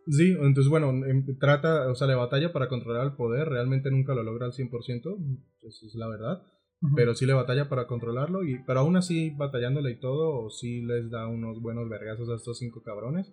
Sí, 0.08 0.30
entonces 0.40 0.68
bueno, 0.68 0.90
em- 1.06 1.38
trata, 1.38 1.88
o 1.88 1.94
sea, 1.94 2.08
le 2.08 2.14
batalla 2.16 2.52
para 2.52 2.68
controlar 2.68 3.06
el 3.06 3.12
poder, 3.14 3.48
realmente 3.48 3.90
nunca 3.90 4.14
lo 4.14 4.24
logra 4.24 4.46
al 4.46 4.52
100%, 4.52 5.16
eso 5.62 5.86
es 5.86 5.94
la 5.94 6.08
verdad, 6.08 6.42
Ujú. 6.82 6.94
pero 6.96 7.14
sí 7.14 7.24
le 7.24 7.34
batalla 7.34 7.68
para 7.68 7.86
controlarlo, 7.86 8.42
y, 8.42 8.58
pero 8.66 8.80
aún 8.80 8.96
así 8.96 9.30
batallándole 9.30 9.92
y 9.92 10.00
todo, 10.00 10.50
sí 10.50 10.82
les 10.82 11.08
da 11.10 11.28
unos 11.28 11.60
buenos 11.60 11.88
vergazos 11.88 12.28
a 12.30 12.34
estos 12.34 12.58
cinco 12.58 12.82
cabrones. 12.82 13.32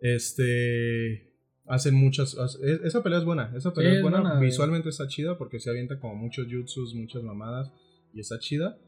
Este... 0.00 1.30
Hacen 1.66 1.94
muchas... 1.94 2.36
hace- 2.36 2.58
esa 2.84 3.02
pelea 3.02 3.20
es 3.20 3.24
buena, 3.24 3.52
esa 3.56 3.72
pelea 3.72 3.90
Sí, 3.92 3.94
es 3.94 3.98
es 3.98 4.02
buena, 4.02 4.20
buena, 4.20 4.34
güey. 4.36 4.46
visualmente 4.50 4.88
está 4.90 5.06
chida 5.08 5.38
porque 5.38 5.60
se 5.60 5.70
avienta 5.70 5.98
como 5.98 6.14
muchos 6.14 6.46
jutsus, 6.50 6.94
muchas 6.94 7.22
mamadas, 7.22 7.72
y 8.14 8.20
está 8.20 8.38
chida. 8.38 8.78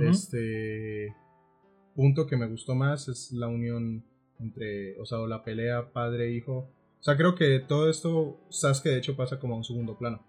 Este 0.00 1.14
punto 1.94 2.26
que 2.26 2.36
me 2.36 2.48
gustó 2.48 2.74
más 2.74 3.08
es 3.08 3.32
la 3.32 3.48
unión 3.48 4.04
entre, 4.40 4.98
o 4.98 5.06
sea, 5.06 5.18
o 5.18 5.26
la 5.26 5.44
pelea 5.44 5.92
padre-hijo. 5.92 6.70
O 7.00 7.02
sea, 7.02 7.16
creo 7.16 7.34
que 7.34 7.60
todo 7.60 7.90
esto, 7.90 8.40
Sasuke 8.48 8.90
de 8.90 8.98
hecho 8.98 9.16
pasa 9.16 9.38
como 9.38 9.54
a 9.54 9.58
un 9.58 9.64
segundo 9.64 9.96
plano. 9.98 10.24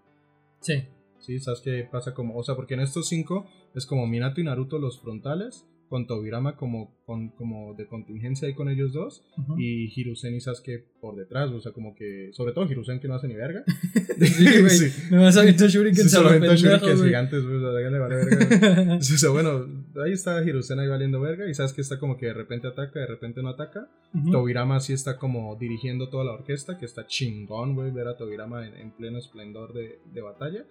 Sí. 0.60 0.84
Sí, 1.18 1.40
Sasuke 1.40 1.88
pasa 1.90 2.14
como, 2.14 2.36
o 2.36 2.42
sea, 2.42 2.54
porque 2.54 2.74
en 2.74 2.80
estos 2.80 3.08
cinco 3.08 3.46
es 3.74 3.86
como 3.86 4.06
Minato 4.06 4.40
y 4.40 4.44
Naruto 4.44 4.78
los 4.78 5.00
frontales, 5.00 5.66
con 5.94 6.08
Tobirama 6.08 6.56
como, 6.56 6.92
con, 7.06 7.28
como 7.28 7.72
de 7.74 7.86
contingencia 7.86 8.48
ahí 8.48 8.54
con 8.54 8.68
ellos 8.68 8.92
dos, 8.92 9.22
Ujú. 9.38 9.54
y 9.60 9.92
Hiruzen 9.94 10.34
y 10.34 10.40
Sasuke 10.40 10.84
por 11.00 11.14
detrás, 11.14 11.52
o 11.52 11.60
sea, 11.60 11.70
como 11.70 11.94
que, 11.94 12.30
sobre 12.32 12.52
todo 12.52 12.64
Hiruzen 12.68 12.98
que 12.98 13.06
no 13.06 13.14
hace 13.14 13.28
ni 13.28 13.34
verga. 13.34 13.62
Sí, 14.18 14.44
güey. 14.60 14.70
Sí. 14.70 15.02
Me 15.12 15.18
vas 15.18 15.36
a 15.36 15.42
aventar 15.42 15.68
Shuriken 15.68 16.08
Sí, 16.08 16.16
pendejo, 16.28 16.54
shurikens 16.56 16.96
güey. 16.96 17.10
gigantes, 17.10 17.44
güey, 17.44 17.56
o 17.58 17.60
sea, 17.60 17.90
le 17.90 17.98
vale 18.00 18.16
verga. 18.16 18.96
O 18.98 19.00
sea, 19.02 19.30
bueno, 19.30 19.66
ahí 20.04 20.10
está 20.10 20.42
Hiruzen 20.42 20.80
ahí 20.80 20.88
valiendo 20.88 21.20
verga 21.20 21.48
y 21.48 21.54
sabes 21.54 21.72
que 21.72 21.80
está 21.82 22.00
como 22.00 22.16
que 22.16 22.26
de 22.26 22.34
repente 22.34 22.66
ataca, 22.66 22.98
de 22.98 23.06
repente 23.06 23.40
no 23.40 23.50
ataca. 23.50 23.88
Ujú. 24.14 24.32
Tobirama 24.32 24.80
sí 24.80 24.94
está 24.94 25.16
como 25.16 25.54
dirigiendo 25.54 26.08
toda 26.08 26.24
la 26.24 26.32
orquesta, 26.32 26.76
que 26.76 26.86
está 26.86 27.06
chingón, 27.06 27.76
güey, 27.76 27.92
ver 27.92 28.08
a 28.08 28.16
Tobirama 28.16 28.66
en, 28.66 28.74
en 28.74 28.90
pleno 28.90 29.18
esplendor 29.18 29.72
de, 29.72 30.00
de 30.12 30.20
batalla. 30.22 30.64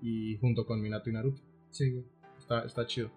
Y 0.00 0.38
junto 0.38 0.64
con 0.64 0.80
Minato 0.80 1.10
y 1.10 1.12
Naruto. 1.12 1.42
Sí, 1.70 1.90
güey. 1.90 2.04
Está, 2.38 2.64
está 2.64 2.86
chido. 2.86 3.10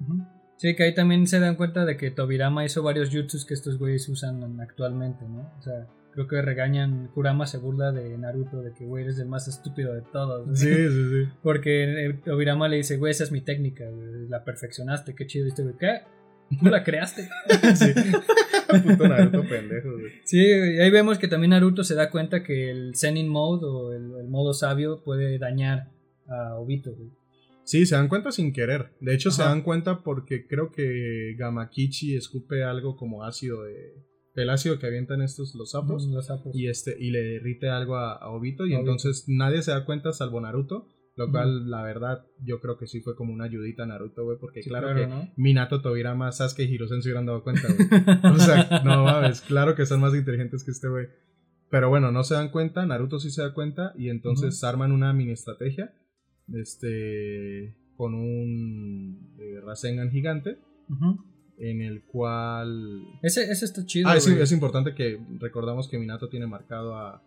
Ujú. 0.00 0.22
Sí, 0.60 0.76
que 0.76 0.82
ahí 0.82 0.94
también 0.94 1.26
se 1.26 1.40
dan 1.40 1.56
cuenta 1.56 1.86
de 1.86 1.96
que 1.96 2.10
Tobirama 2.10 2.66
hizo 2.66 2.82
varios 2.82 3.08
jutsus 3.10 3.46
que 3.46 3.54
estos 3.54 3.78
güeyes 3.78 4.06
usan 4.10 4.60
actualmente, 4.60 5.24
¿no? 5.26 5.50
O 5.58 5.62
sea, 5.62 5.88
creo 6.12 6.28
que 6.28 6.42
regañan, 6.42 7.08
Kurama 7.14 7.46
se 7.46 7.56
burla 7.56 7.92
de 7.92 8.18
Naruto, 8.18 8.60
de 8.60 8.74
que, 8.74 8.84
güey, 8.84 9.04
eres 9.04 9.18
el 9.18 9.26
más 9.26 9.48
estúpido 9.48 9.94
de 9.94 10.02
todos. 10.02 10.44
güey. 10.44 10.56
Sí, 10.56 10.68
sí, 10.70 11.08
sí. 11.08 11.32
Porque 11.42 12.08
eh, 12.08 12.12
Tobirama 12.26 12.68
le 12.68 12.76
dice, 12.76 12.98
güey, 12.98 13.10
esa 13.10 13.24
es 13.24 13.32
mi 13.32 13.40
técnica, 13.40 13.88
güey, 13.88 14.28
la 14.28 14.44
perfeccionaste, 14.44 15.14
qué 15.14 15.26
chido. 15.26 15.46
Y 15.46 15.48
este 15.48 15.62
güey, 15.62 15.76
¿qué? 15.80 16.02
¿Tú 16.62 16.68
la 16.68 16.84
creaste? 16.84 17.22
sí. 17.74 17.94
Puto 18.84 19.08
Naruto 19.08 19.42
pendejo, 19.48 19.92
güey. 19.92 20.12
Sí, 20.24 20.44
ahí 20.44 20.90
vemos 20.90 21.18
que 21.18 21.28
también 21.28 21.52
Naruto 21.52 21.84
se 21.84 21.94
da 21.94 22.10
cuenta 22.10 22.42
que 22.42 22.70
el 22.70 22.94
Zenin 22.94 23.28
Mode 23.28 23.64
o 23.64 23.92
el, 23.94 24.12
el 24.20 24.28
modo 24.28 24.52
sabio 24.52 25.02
puede 25.02 25.38
dañar 25.38 25.88
a 26.28 26.56
Obito, 26.56 26.92
güey. 26.94 27.08
Sí, 27.70 27.86
se 27.86 27.94
dan 27.94 28.08
cuenta 28.08 28.32
sin 28.32 28.52
querer. 28.52 28.90
De 29.00 29.14
hecho, 29.14 29.30
se 29.30 29.42
dan 29.44 29.62
cuenta 29.62 30.02
porque 30.02 30.48
creo 30.48 30.72
que 30.72 31.36
Gamakichi 31.38 32.16
escupe 32.16 32.64
algo 32.64 32.96
como 32.96 33.22
ácido 33.22 33.62
de. 33.62 33.94
El 34.34 34.50
ácido 34.50 34.80
que 34.80 34.88
avientan 34.88 35.22
estos 35.22 35.54
los 35.54 35.70
sapos. 35.70 36.04
Los 36.06 36.26
sapos. 36.26 36.56
y 36.56 36.66
este 36.66 36.96
y 36.98 37.12
le 37.12 37.22
derrite 37.22 37.68
algo 37.70 37.94
a, 37.94 38.14
a 38.14 38.28
Obito 38.30 38.66
y 38.66 38.70
Obito. 38.74 38.80
entonces 38.80 39.26
nadie 39.28 39.62
se 39.62 39.70
da 39.70 39.84
cuenta 39.84 40.12
salvo 40.12 40.40
Naruto 40.40 40.88
lo 41.14 41.30
cual 41.30 41.70
la 41.70 41.82
verdad 41.84 42.24
yo 42.42 42.60
creo 42.60 42.76
que 42.76 42.86
sí 42.88 43.00
fue 43.02 43.14
como 43.14 43.32
una 43.32 43.44
ayudita 43.44 43.84
a 43.84 43.86
Naruto 43.86 44.24
güey 44.24 44.36
porque 44.40 44.62
Sí, 44.64 44.68
claro, 44.70 44.88
claro, 44.88 45.00
que 45.02 45.06
¿no? 45.06 45.32
Minato 45.36 45.80
Tobirama 45.80 46.32
Sasuke 46.32 46.64
y 46.64 46.74
Hiruzen 46.74 47.02
se 47.02 47.08
hubieran 47.08 47.26
dado 47.26 47.44
cuenta 47.44 47.68
güey 47.68 48.34
o 48.34 48.38
sea 48.38 48.80
no 48.84 49.04
mames 49.04 49.42
claro 49.42 49.76
que 49.76 49.86
son 49.86 50.00
más 50.00 50.14
inteligentes 50.14 50.64
que 50.64 50.70
este 50.72 50.88
güey 50.88 51.06
pero 51.70 51.88
bueno 51.88 52.10
no 52.10 52.24
se 52.24 52.34
dan 52.34 52.48
cuenta 52.50 52.84
Naruto 52.86 53.20
sí 53.20 53.30
se 53.30 53.42
da 53.42 53.52
cuenta 53.54 53.92
y 53.96 54.08
entonces 54.08 54.64
arman 54.64 54.90
una 54.90 55.12
mini 55.12 55.32
estrategia 55.32 55.92
este 56.54 57.74
con 57.96 58.14
un 58.14 59.34
eh, 59.38 59.60
Rasengan 59.60 60.10
gigante 60.10 60.58
Ujú. 60.88 61.22
en 61.58 61.82
el 61.82 62.02
cual 62.02 63.04
Ese, 63.22 63.50
ese 63.50 63.66
está 63.66 63.84
chido. 63.84 64.08
Ah, 64.08 64.16
es, 64.16 64.52
importante 64.52 64.94
que 64.94 65.20
recordamos 65.38 65.88
que 65.88 65.98
Minato 65.98 66.28
tiene 66.28 66.46
marcado 66.46 66.96
a. 66.96 67.22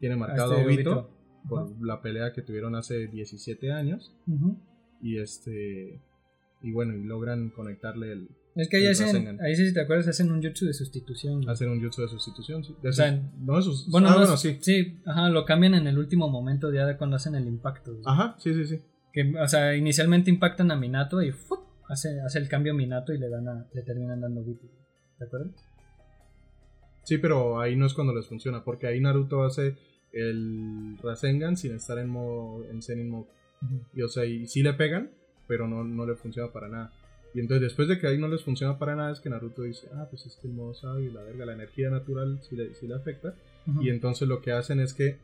Tiene 0.00 0.16
marcado 0.16 0.54
a 0.54 0.60
este 0.60 0.66
Obito, 0.66 0.90
Obito. 0.92 1.10
por 1.48 1.84
la 1.84 2.02
pelea 2.02 2.32
que 2.32 2.42
tuvieron 2.42 2.74
hace 2.74 3.06
17 3.06 3.70
años. 3.72 4.12
Ujú. 4.26 4.56
Y 5.02 5.18
este. 5.18 6.00
Y 6.62 6.72
bueno, 6.72 6.94
y 6.94 7.04
logran 7.04 7.50
conectarle 7.50 8.12
el, 8.12 8.28
Es 8.56 8.68
que 8.68 8.78
ahí 8.78 8.86
hacen, 8.86 9.40
ahí 9.40 9.54
sí, 9.54 9.68
si 9.68 9.72
te 9.74 9.80
acuerdas, 9.80 10.08
hacen 10.08 10.30
un 10.32 10.42
jutsu 10.42 10.66
de 10.66 10.74
sustitución. 10.74 11.48
Hacer 11.48 11.68
un 11.68 11.80
jutsu 11.82 12.02
de 12.02 12.08
sustitución. 12.08 12.64
Sí. 12.64 12.74
De 12.82 12.88
O 12.88 12.92
sea, 12.92 13.12
no 13.38 13.56
de 13.56 13.62
sus- 13.62 13.88
Bueno, 13.90 14.08
ah, 14.08 14.12
no 14.12 14.18
bueno, 14.18 14.34
es- 14.34 14.58
sí. 14.60 14.98
ajá, 15.06 15.28
lo 15.30 15.44
cambian 15.44 15.74
en 15.74 15.86
el 15.86 15.98
último 15.98 16.28
momento 16.28 16.72
ya 16.72 16.84
de 16.86 16.96
cuando 16.96 17.16
hacen 17.16 17.34
el 17.36 17.46
impacto. 17.46 17.96
Ajá, 18.04 18.34
sí, 18.38 18.52
sí, 18.54 18.66
sí. 18.66 18.80
Que, 19.12 19.32
o 19.38 19.48
sea, 19.48 19.76
inicialmente 19.76 20.30
impactan 20.30 20.70
a 20.72 20.76
Minato 20.76 21.22
y 21.22 21.30
¡fup! 21.32 21.60
hace, 21.88 22.20
hace 22.20 22.38
el 22.38 22.48
cambio 22.48 22.72
a 22.72 22.76
Minato 22.76 23.12
y 23.12 23.18
le 23.18 23.28
dan 23.28 23.48
a, 23.48 23.66
le 23.72 23.82
terminan 23.82 24.20
dando 24.20 24.40
Obito. 24.40 24.66
¿Te 25.18 25.24
acuerdas? 25.24 25.50
Sí, 27.04 27.18
pero 27.18 27.60
ahí 27.60 27.76
no 27.76 27.86
es 27.86 27.94
cuando 27.94 28.14
les 28.14 28.26
funciona, 28.26 28.62
porque 28.62 28.86
ahí 28.86 29.00
Naruto 29.00 29.42
hace 29.44 29.76
el 30.12 30.96
Rasengan 31.02 31.56
sin 31.56 31.74
estar 31.74 31.98
en 31.98 32.08
modo 32.08 32.64
en 32.70 32.82
Zenin 32.82 33.10
mode. 33.10 33.28
Y 33.94 34.02
o 34.02 34.08
sea, 34.08 34.24
y 34.24 34.46
sí 34.46 34.62
le 34.62 34.72
pegan, 34.74 35.10
pero 35.46 35.66
no, 35.68 35.82
no 35.84 36.06
le 36.06 36.14
funciona 36.16 36.52
para 36.52 36.68
nada. 36.68 36.92
Y 37.34 37.40
entonces 37.40 37.62
después 37.62 37.86
de 37.88 37.98
que 37.98 38.06
ahí 38.08 38.18
no 38.18 38.26
les 38.28 38.42
funciona 38.42 38.78
para 38.78 38.96
nada 38.96 39.12
es 39.12 39.20
que 39.20 39.30
Naruto 39.30 39.62
dice, 39.62 39.88
ah, 39.94 40.06
pues 40.10 40.26
es 40.26 40.34
que 40.36 40.48
el 40.48 40.54
modo 40.54 40.74
sabio 40.74 41.08
y 41.08 41.12
la 41.12 41.22
verga, 41.22 41.46
la 41.46 41.52
energía 41.52 41.88
natural 41.90 42.40
sí 42.48 42.56
le, 42.56 42.74
sí 42.74 42.86
le 42.88 42.94
afecta. 42.94 43.34
Y 43.80 43.90
entonces 43.90 44.26
lo 44.26 44.40
que 44.42 44.52
hacen 44.52 44.80
es 44.80 44.94
que 44.94 45.16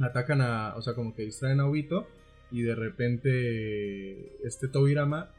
atacan 0.00 0.40
a, 0.42 0.74
o 0.76 0.82
sea, 0.82 0.94
como 0.94 1.14
que 1.14 1.22
distraen 1.22 1.58
a 1.60 1.66
Obito 1.66 2.06
y 2.52 2.62
de 2.62 2.74
repente 2.74 4.46
este 4.46 4.68
Tobirama 4.68 5.30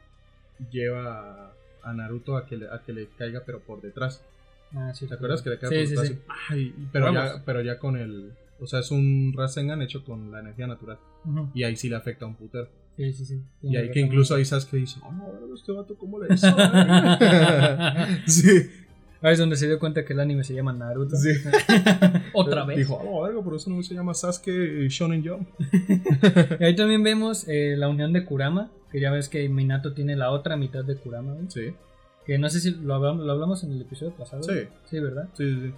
lleva 0.70 1.52
a, 1.82 1.92
Naruto 1.94 2.36
a 2.36 2.46
que, 2.46 2.56
le, 2.58 2.68
a 2.70 2.82
que 2.82 2.92
le 2.92 3.08
caiga 3.16 3.42
pero 3.46 3.60
por 3.60 3.80
detrás. 3.80 4.22
Ah, 4.74 4.92
sí, 4.94 5.06
¿Te 5.06 5.14
acuerdas 5.14 5.42
que 5.42 5.50
le 5.50 5.58
cae 5.58 5.68
Sí, 5.86 5.94
por 5.94 6.04
detrás? 6.04 6.06
sí. 6.08 6.14
y- 6.14 6.52
¡ay! 6.52 6.74
pero, 6.92 7.12
ya, 7.12 7.42
pero 7.44 7.62
ya 7.62 7.78
con 7.78 7.96
el... 7.96 8.32
O 8.60 8.66
sea, 8.66 8.80
es 8.80 8.90
un 8.90 9.32
Rasengan 9.34 9.80
hecho 9.80 10.04
con 10.04 10.30
la 10.30 10.40
energía 10.40 10.66
natural. 10.66 10.98
Y 11.54 11.64
ahí 11.64 11.76
sí 11.76 11.88
le 11.88 11.96
afecta 11.96 12.26
a 12.26 12.28
un 12.28 12.34
putero. 12.34 12.68
Sí, 12.96 13.12
sí, 13.12 13.24
sí. 13.24 13.42
Y 13.62 13.76
ahí 13.76 13.90
que 13.90 14.00
incluso 14.00 14.34
ahí 14.34 14.44
Sasuke 14.44 14.76
dice, 14.76 15.00
oh, 15.02 15.12
no, 15.12 15.54
este 15.54 15.72
vato 15.72 15.96
cómo 15.96 16.18
le 16.18 16.34
hizo. 16.34 16.46
sí, 18.26 18.70
Ahí 19.22 19.34
es 19.34 19.38
donde 19.38 19.56
se 19.56 19.66
dio 19.66 19.78
cuenta 19.78 20.04
que 20.04 20.14
el 20.14 20.20
anime 20.20 20.44
se 20.44 20.54
llama 20.54 20.72
Naruto. 20.72 21.16
sí. 21.16 21.30
Otra 22.32 22.64
vez. 22.64 22.78
Dijo, 22.78 22.98
oh, 23.04 23.22
verga, 23.22 23.42
por 23.42 23.54
eso 23.54 23.68
no 23.68 23.82
se 23.82 23.94
llama 23.94 24.14
Sasuke 24.14 24.88
Shonen 24.88 25.26
Jump. 25.26 25.48
Y 26.58 26.64
ahí 26.64 26.74
también 26.74 27.02
vemos 27.02 27.46
eh, 27.46 27.74
la 27.76 27.88
unión 27.88 28.14
de 28.14 28.24
Kurama, 28.24 28.70
que 28.90 28.98
ya 28.98 29.10
ves 29.10 29.28
que 29.28 29.46
Minato 29.48 29.92
tiene 29.92 30.16
la 30.16 30.30
otra 30.30 30.56
mitad 30.56 30.84
de 30.84 30.96
Kurama. 30.96 31.36
Sí, 31.48 31.74
Que 32.24 32.38
no 32.38 32.48
sé 32.48 32.60
si 32.60 32.70
lo 32.70 32.94
hablamos, 32.94 33.26
lo 33.26 33.32
hablamos 33.32 33.62
en 33.62 33.72
el 33.72 33.82
episodio 33.82 34.12
pasado. 34.12 34.42
Sí. 34.42 34.68
Sí, 34.86 35.00
¿verdad? 35.00 35.28
sí, 35.34 35.54
sí. 35.54 35.72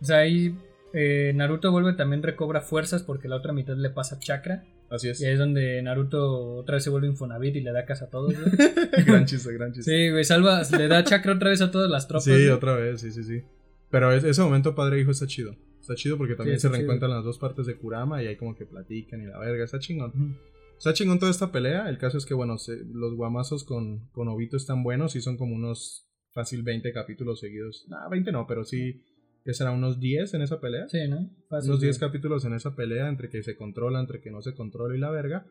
O 0.00 0.04
sea, 0.04 0.18
ahí 0.18 0.56
eh, 0.92 1.32
Naruto 1.34 1.72
vuelve 1.72 1.94
también 1.94 2.22
recobra 2.22 2.60
fuerzas 2.60 3.02
porque 3.02 3.26
la 3.26 3.36
otra 3.36 3.52
mitad 3.52 3.74
le 3.74 3.90
pasa 3.90 4.20
chakra. 4.20 4.62
Así 4.90 5.08
es. 5.08 5.20
Y 5.20 5.24
ahí 5.26 5.32
es 5.32 5.38
donde 5.38 5.82
Naruto 5.82 6.54
otra 6.56 6.74
vez 6.76 6.84
se 6.84 6.90
vuelve 6.90 7.08
Infonavit 7.08 7.56
y 7.56 7.60
le 7.60 7.72
da 7.72 7.84
casa 7.84 8.04
a 8.06 8.10
todos, 8.10 8.32
güey. 8.34 8.50
gran 9.06 9.24
chiste, 9.26 9.52
gran 9.52 9.72
chiste. 9.72 9.90
Sí, 9.90 10.10
güey, 10.10 10.24
salva, 10.24 10.62
le 10.78 10.88
da 10.88 11.02
chakra 11.04 11.32
otra 11.34 11.50
vez 11.50 11.60
a 11.60 11.70
todas 11.70 11.90
las 11.90 12.06
tropas. 12.06 12.24
Sí, 12.24 12.30
güey. 12.30 12.48
otra 12.50 12.76
vez, 12.76 13.00
sí, 13.00 13.10
sí, 13.10 13.24
sí. 13.24 13.42
Pero 13.90 14.12
es- 14.12 14.24
ese 14.24 14.42
momento 14.42 14.74
padre 14.74 14.98
e 14.98 15.00
hijo 15.00 15.10
está 15.10 15.26
chido. 15.26 15.56
Está 15.80 15.94
chido 15.94 16.16
porque 16.18 16.34
también 16.34 16.58
Sí, 16.58 16.62
se 16.62 16.68
reencuentran 16.74 17.10
las 17.12 17.24
dos 17.24 17.38
partes 17.38 17.66
de 17.66 17.76
Kurama 17.76 18.22
y 18.22 18.26
ahí 18.26 18.36
como 18.36 18.54
que 18.56 18.66
platican 18.66 19.22
y 19.22 19.26
la 19.26 19.38
verga, 19.38 19.64
está 19.64 19.78
chingón. 19.78 20.36
Está 20.76 20.92
chingón 20.92 21.18
toda 21.18 21.30
esta 21.30 21.52
pelea. 21.52 21.88
El 21.88 21.96
caso 21.98 22.18
es 22.18 22.26
que, 22.26 22.34
bueno, 22.34 22.58
se- 22.58 22.84
los 22.92 23.14
guamazos 23.14 23.64
con, 23.64 24.08
con 24.10 24.28
Obito 24.28 24.56
están 24.56 24.82
buenos 24.82 25.14
y 25.16 25.20
son 25.20 25.36
como 25.36 25.54
unos 25.54 26.08
fácil 26.32 26.62
20 26.62 26.92
capítulos 26.92 27.40
seguidos. 27.40 27.86
Nah, 27.88 28.08
20 28.08 28.30
no, 28.32 28.46
pero 28.46 28.64
sí, 28.64 29.02
que 29.46 29.54
será 29.54 29.70
unos 29.70 29.98
10 29.98 30.34
en 30.34 30.42
esa 30.42 30.60
pelea. 30.60 30.86
Sí, 30.88 30.98
¿no? 31.08 31.30
Fácil, 31.48 31.70
unos 31.70 31.80
10 31.80 31.98
güey. 31.98 32.08
capítulos 32.10 32.44
en 32.44 32.52
esa 32.54 32.74
pelea 32.76 33.08
entre 33.08 33.30
que 33.30 33.42
se 33.42 33.56
controla, 33.56 34.00
entre 34.00 34.20
que 34.20 34.30
no 34.30 34.42
se 34.42 34.54
controla 34.54 34.94
y 34.94 34.98
la 35.00 35.10
verga. 35.10 35.46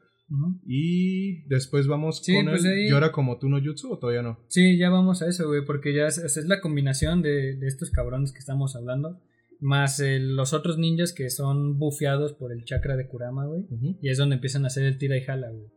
Y 0.65 1.47
después 1.47 1.87
vamos 1.87 2.21
Sí, 2.23 2.35
con 2.35 2.45
pues 2.47 2.65
el 2.65 2.71
ahí- 2.73 2.89
Llora 2.89 3.11
como 3.11 3.37
tú 3.39 3.49
no 3.49 3.59
jutsu 3.63 3.93
o 3.93 3.99
todavía 3.99 4.21
no. 4.21 4.39
Sí, 4.47 4.77
ya 4.77 4.89
vamos 4.89 5.21
a 5.21 5.27
eso, 5.27 5.47
güey, 5.47 5.63
porque 5.65 5.93
ya 5.93 6.07
es, 6.07 6.17
es 6.17 6.45
la 6.45 6.61
combinación 6.61 7.21
de, 7.21 7.55
de 7.55 7.67
estos 7.67 7.91
cabrones 7.91 8.31
que 8.31 8.39
estamos 8.39 8.75
hablando, 8.75 9.21
más 9.59 9.99
eh, 9.99 10.19
los 10.19 10.53
otros 10.53 10.77
ninjas 10.77 11.13
que 11.13 11.29
son 11.29 11.77
bufeados 11.77 12.33
por 12.33 12.51
el 12.51 12.63
chakra 12.65 12.95
de 12.97 13.07
Kurama, 13.07 13.45
güey. 13.45 13.65
Y 14.01 14.09
es 14.09 14.17
donde 14.17 14.35
empiezan 14.35 14.63
a 14.63 14.67
hacer 14.67 14.83
el 14.85 14.97
tira 14.97 15.17
y 15.17 15.21
jala, 15.21 15.49
güey. 15.51 15.67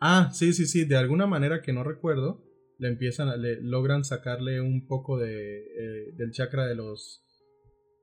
Ah, 0.00 0.30
sí, 0.32 0.52
sí, 0.52 0.66
sí. 0.66 0.84
De 0.84 0.96
alguna 0.96 1.26
manera 1.26 1.60
que 1.62 1.72
no 1.72 1.84
recuerdo, 1.84 2.44
le 2.78 2.88
empiezan, 2.88 3.28
a- 3.28 3.36
le 3.36 3.60
logran 3.62 4.04
sacarle 4.04 4.60
un 4.60 4.86
poco 4.86 5.18
de 5.18 5.58
eh, 5.58 6.12
del 6.16 6.30
chakra 6.32 6.66
de 6.66 6.74
los 6.74 7.22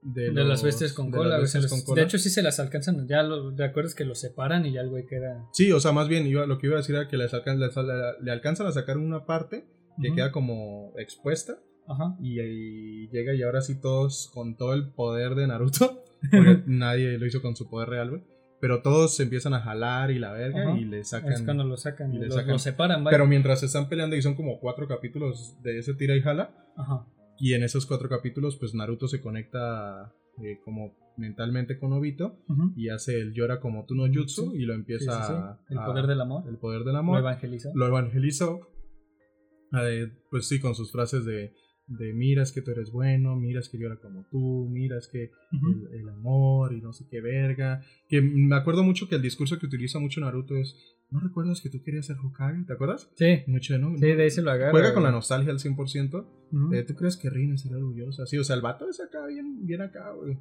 De, 0.01 0.31
los- 0.31 0.47
las 0.47 0.63
bestias 0.63 0.93
con 0.93 1.11
de 1.11 1.17
cola, 1.17 1.35
se 1.35 1.41
bestias 1.59 1.67
con 1.67 1.81
cola. 1.81 2.01
De 2.01 2.07
hecho, 2.07 2.17
sí 2.17 2.29
se 2.29 2.41
las 2.41 2.59
alcanzan. 2.59 3.07
Ya 3.07 3.21
lo, 3.23 3.53
¿te 3.53 3.63
acuerdas 3.65 3.93
que 3.95 4.05
los 4.05 4.19
separan 4.19 4.65
y 4.65 4.71
ya 4.73 4.81
el 4.81 4.89
güey 4.89 5.05
queda. 5.05 5.45
Sí, 5.51 5.71
o 5.73 5.79
sea, 5.79 5.91
más 5.91 6.07
bien 6.07 6.25
iba- 6.27 6.45
lo 6.45 6.57
que 6.57 6.67
iba 6.67 6.75
a 6.75 6.79
decir 6.79 6.95
era 6.95 7.07
que 7.07 7.17
les 7.17 7.33
alcan- 7.33 7.57
les- 7.59 7.75
le, 8.21 8.31
alcanzan 8.31 8.67
a 8.67 8.71
sacar 8.71 8.97
una 8.97 9.25
parte 9.25 9.65
que 10.01 10.07
Ujú. 10.07 10.15
queda 10.15 10.31
como 10.31 10.93
expuesta 10.97 11.57
Ajá. 11.87 12.15
y, 12.21 12.39
ahí 12.39 13.07
llega 13.09 13.33
y 13.33 13.43
ahora 13.43 13.61
sí 13.61 13.81
todos 13.81 14.29
con 14.33 14.55
todo 14.55 14.73
el 14.73 14.91
poder 14.91 15.35
de 15.35 15.47
Naruto, 15.47 16.03
porque 16.31 16.63
nadie 16.65 17.17
lo 17.17 17.25
hizo 17.25 17.41
con 17.41 17.55
su 17.57 17.69
poder 17.69 17.89
real, 17.89 18.09
güey, 18.11 18.23
pero 18.61 18.81
todos 18.81 19.15
se 19.17 19.23
empiezan 19.23 19.53
a 19.53 19.59
jalar 19.59 20.11
y 20.11 20.19
la 20.19 20.31
verga 20.31 20.61
Ajá. 20.69 20.77
y 20.79 20.85
le 20.85 20.99
Es 21.01 21.09
sacan... 21.09 21.43
cuando 21.43 21.65
lo 21.65 21.75
sacan. 21.75 22.13
y 22.13 22.19
le 22.19 22.27
los, 22.27 22.35
sacan- 22.35 22.51
los 22.53 22.61
separan, 22.61 23.03
vaya. 23.03 23.15
Pero 23.17 23.27
mientras 23.27 23.59
se 23.59 23.65
están 23.65 23.89
peleando 23.89 24.15
y 24.15 24.21
son 24.21 24.35
como 24.35 24.59
cuatro 24.61 24.87
capítulos 24.87 25.57
de 25.61 25.79
ese 25.79 25.93
tira 25.93 26.15
y 26.15 26.21
jala, 26.21 26.51
Ajá. 26.77 27.05
Y 27.39 27.53
en 27.53 27.63
esos 27.63 27.85
cuatro 27.85 28.09
capítulos 28.09 28.57
pues 28.57 28.73
Naruto 28.73 29.07
se 29.07 29.21
conecta 29.21 30.13
eh, 30.43 30.59
como 30.63 30.95
mentalmente 31.17 31.77
con 31.77 31.91
Obito 31.93 32.37
y 32.77 32.89
hace 32.89 33.19
el 33.19 33.33
llora 33.33 33.59
como 33.59 33.85
tú 33.85 33.93
no 33.95 34.03
jutsu 34.07 34.55
y 34.55 34.65
lo 34.65 34.73
empieza 34.73 35.57
sí, 35.67 35.73
El 35.73 35.79
a- 35.79 35.85
poder 35.85 36.07
del 36.07 36.21
amor. 36.21 36.47
el 36.47 36.57
poder 36.57 36.83
del 36.83 36.93
Lo 36.93 36.99
amor. 36.99 37.19
evangeliza. 37.19 37.71
lo 37.75 37.87
evangelizó, 37.87 38.69
eh, 39.73 40.11
pues 40.29 40.47
sí, 40.47 40.59
con 40.59 40.75
sus 40.75 40.91
frases 40.91 41.25
de, 41.25 41.53
de 41.89 42.13
mira 42.13 42.43
es 42.43 42.51
que 42.51 42.61
tú 42.61 42.71
eres 42.71 42.91
bueno, 42.91 43.35
mira 43.35 43.59
es 43.59 43.67
que 43.67 43.79
llora 43.79 43.97
como 43.97 44.23
tú, 44.29 44.67
mira 44.69 44.97
es 44.97 45.07
que 45.07 45.31
el, 45.51 45.99
el 45.99 46.09
amor 46.09 46.73
y 46.73 46.81
no 46.81 46.93
sé 46.93 47.05
qué 47.09 47.19
verga. 47.19 47.81
Que 48.07 48.21
me 48.21 48.55
acuerdo 48.55 48.83
mucho 48.83 49.09
que 49.09 49.15
el 49.15 49.21
discurso 49.21 49.57
que 49.57 49.65
utiliza 49.65 49.99
mucho 49.99 50.21
Naruto 50.21 50.55
es, 50.55 50.75
¿no 51.09 51.19
recuerdas 51.19 51.61
que 51.61 51.69
tú 51.69 51.81
querías 51.83 52.05
ser 52.05 52.17
Hokage? 52.23 52.63
¿Te 52.65 52.73
acuerdas? 52.73 53.09
Sí. 53.15 53.41
Mucho, 53.47 53.77
¿no? 53.79 53.97
Sí, 53.97 54.05
de 54.05 54.23
ahí 54.23 54.29
se 54.29 54.43
lo 54.43 54.51
agarra. 54.51 54.71
Juega 54.71 54.93
con 54.93 55.03
la 55.03 55.11
nostalgia 55.11 55.51
al 55.51 55.59
100%. 55.59 56.25
Ujú. 56.51 56.73
Eh, 56.73 56.83
¿Tú 56.83 56.95
crees 56.95 57.17
que 57.17 57.29
Rin 57.29 57.57
sería 57.57 57.77
orgullosa? 57.77 58.27
Sí, 58.27 58.37
o 58.37 58.43
sea, 58.43 58.55
el 58.55 58.61
vato 58.61 58.87
es 58.87 58.99
acá, 58.99 59.25
bien, 59.25 59.65
bien 59.65 59.81
acá, 59.81 60.11
güey. 60.11 60.37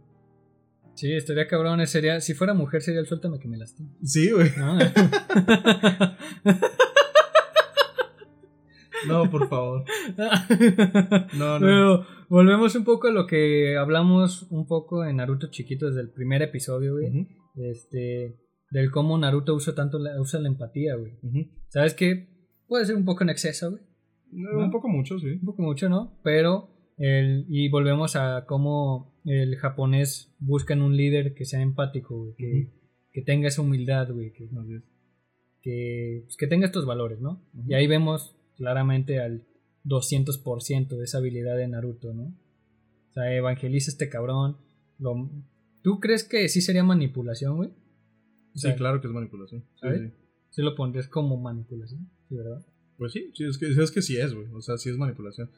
Sí, 0.95 1.13
estaría 1.13 1.47
cabrón. 1.47 1.87
Sería, 1.87 2.21
si 2.21 2.35
fuera 2.35 2.55
mujer, 2.55 2.83
sería 2.83 3.01
el 3.01 3.07
suéltame 3.07 3.39
que 3.39 3.49
me 3.49 3.57
lastime. 3.57 3.91
Sí, 4.03 4.33
güey. 4.33 4.51
¿no? 4.59 4.79
No, 9.09 9.31
por 9.31 9.49
favor. 9.49 9.85
No, 11.39 11.59
no. 11.59 11.61
Pero 11.61 12.07
volvemos 12.29 12.75
un 12.75 12.85
poco 12.85 13.09
a 13.09 13.13
lo 13.13 13.27
que 13.27 13.77
hablamos 13.77 14.47
un 14.51 14.67
poco 14.67 15.05
en 15.05 15.17
Naruto 15.17 15.49
chiquito 15.51 15.87
desde 15.87 16.01
el 16.01 16.11
primer 16.11 16.43
episodio, 16.43 16.95
güey. 16.95 17.27
Este, 17.57 18.37
del 18.71 18.91
cómo 18.91 19.19
Naruto 19.19 19.55
usa 19.55 19.75
tanto 19.75 19.99
la, 19.99 20.21
usa 20.21 20.41
la 20.41 20.49
empatía, 20.49 20.97
güey. 20.97 21.13
¿Sabes 21.69 21.95
qué? 21.95 22.29
Puede 22.67 22.87
ser 22.87 22.97
un 22.97 23.05
poco 23.05 23.25
en 23.25 23.31
exceso, 23.31 23.71
güey. 23.71 23.83
Un 24.33 24.71
poco 24.71 24.89
mucho, 24.89 25.19
sí. 25.19 25.33
Un 25.33 25.45
poco 25.45 25.63
mucho, 25.63 25.89
¿no? 25.89 26.19
Pero, 26.23 26.71
el, 26.99 27.47
y 27.49 27.69
volvemos 27.69 28.17
a 28.17 28.45
cómo 28.47 29.21
el 29.25 29.57
japonés 29.57 30.35
busca 30.39 30.75
en 30.75 30.83
un 30.83 30.97
líder 30.97 31.35
que 31.35 31.45
sea 31.45 31.63
empático, 31.63 32.17
güey. 32.17 32.35
Que, 32.37 32.73
que 33.13 33.23
tenga 33.23 33.49
esa 33.49 33.63
humildad, 33.63 34.11
güey. 34.13 34.33
Que, 34.33 36.23
pues, 36.25 36.37
que 36.37 36.47
tenga 36.47 36.67
estos 36.67 36.87
valores, 36.87 37.21
¿no? 37.21 37.43
Y 37.67 37.75
ahí 37.75 37.87
vemos 37.87 38.38
claramente 38.59 39.21
al 39.21 39.47
200% 39.87 40.89
de 40.89 41.05
esa 41.05 41.19
habilidad 41.19 41.57
de 41.57 41.69
Naruto, 41.69 42.13
¿no? 42.13 42.25
O 42.25 43.13
sea, 43.15 43.35
evangeliza 43.35 43.91
a 43.91 43.93
este 43.93 44.11
cabrón. 44.11 44.59
Lo, 44.99 45.31
¿Tú 45.83 46.01
crees 46.01 46.25
que 46.25 46.49
sí 46.49 46.61
sería 46.61 46.85
manipulación, 46.85 47.57
güey? 47.57 47.71
O 47.71 48.59
Sí, 48.59 48.69
claro 48.77 49.01
que 49.01 49.07
es 49.07 49.15
manipulación. 49.15 49.65
Sí, 49.81 49.89
sí. 49.97 50.13
Sí 50.51 50.63
lo 50.63 50.75
pondrías 50.75 51.09
como 51.09 51.37
manipulación, 51.37 52.11
¿sí, 52.29 52.35
verdad? 52.35 52.67
Pues 52.97 53.13
sí, 53.13 53.31
sí, 53.35 53.45
es 53.45 53.59
que, 53.59 53.69
es 53.69 53.91
que 53.93 54.03
sí 54.03 54.17
es, 54.17 54.35
güey. 54.35 54.49
O 54.53 54.61
sea, 54.61 54.77
sí 54.77 54.91
es 54.91 54.97
manipulación. 54.97 55.51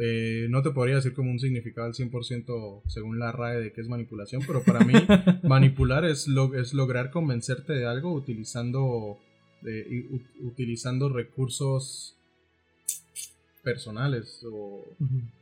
Eh, 0.00 0.46
no 0.50 0.62
te 0.62 0.70
podría 0.70 0.96
decir 0.96 1.14
como 1.14 1.30
un 1.30 1.38
significado 1.38 1.86
al 1.86 1.94
100% 1.94 2.82
según 2.86 3.18
la 3.18 3.32
RAE 3.32 3.60
de 3.60 3.72
qué 3.72 3.82
es 3.82 3.88
manipulación, 3.88 4.42
pero 4.46 4.62
para 4.64 4.80
mí 4.80 4.94
manipular 5.44 6.04
es, 6.04 6.26
lo, 6.26 6.54
es 6.54 6.74
lograr 6.74 7.10
convencerte 7.10 7.74
de 7.74 7.86
algo 7.86 8.12
utilizando, 8.12 9.18
eh, 9.66 10.08
utilizando 10.40 11.08
recursos 11.08 12.15
personales 13.66 14.40
o 14.50 14.84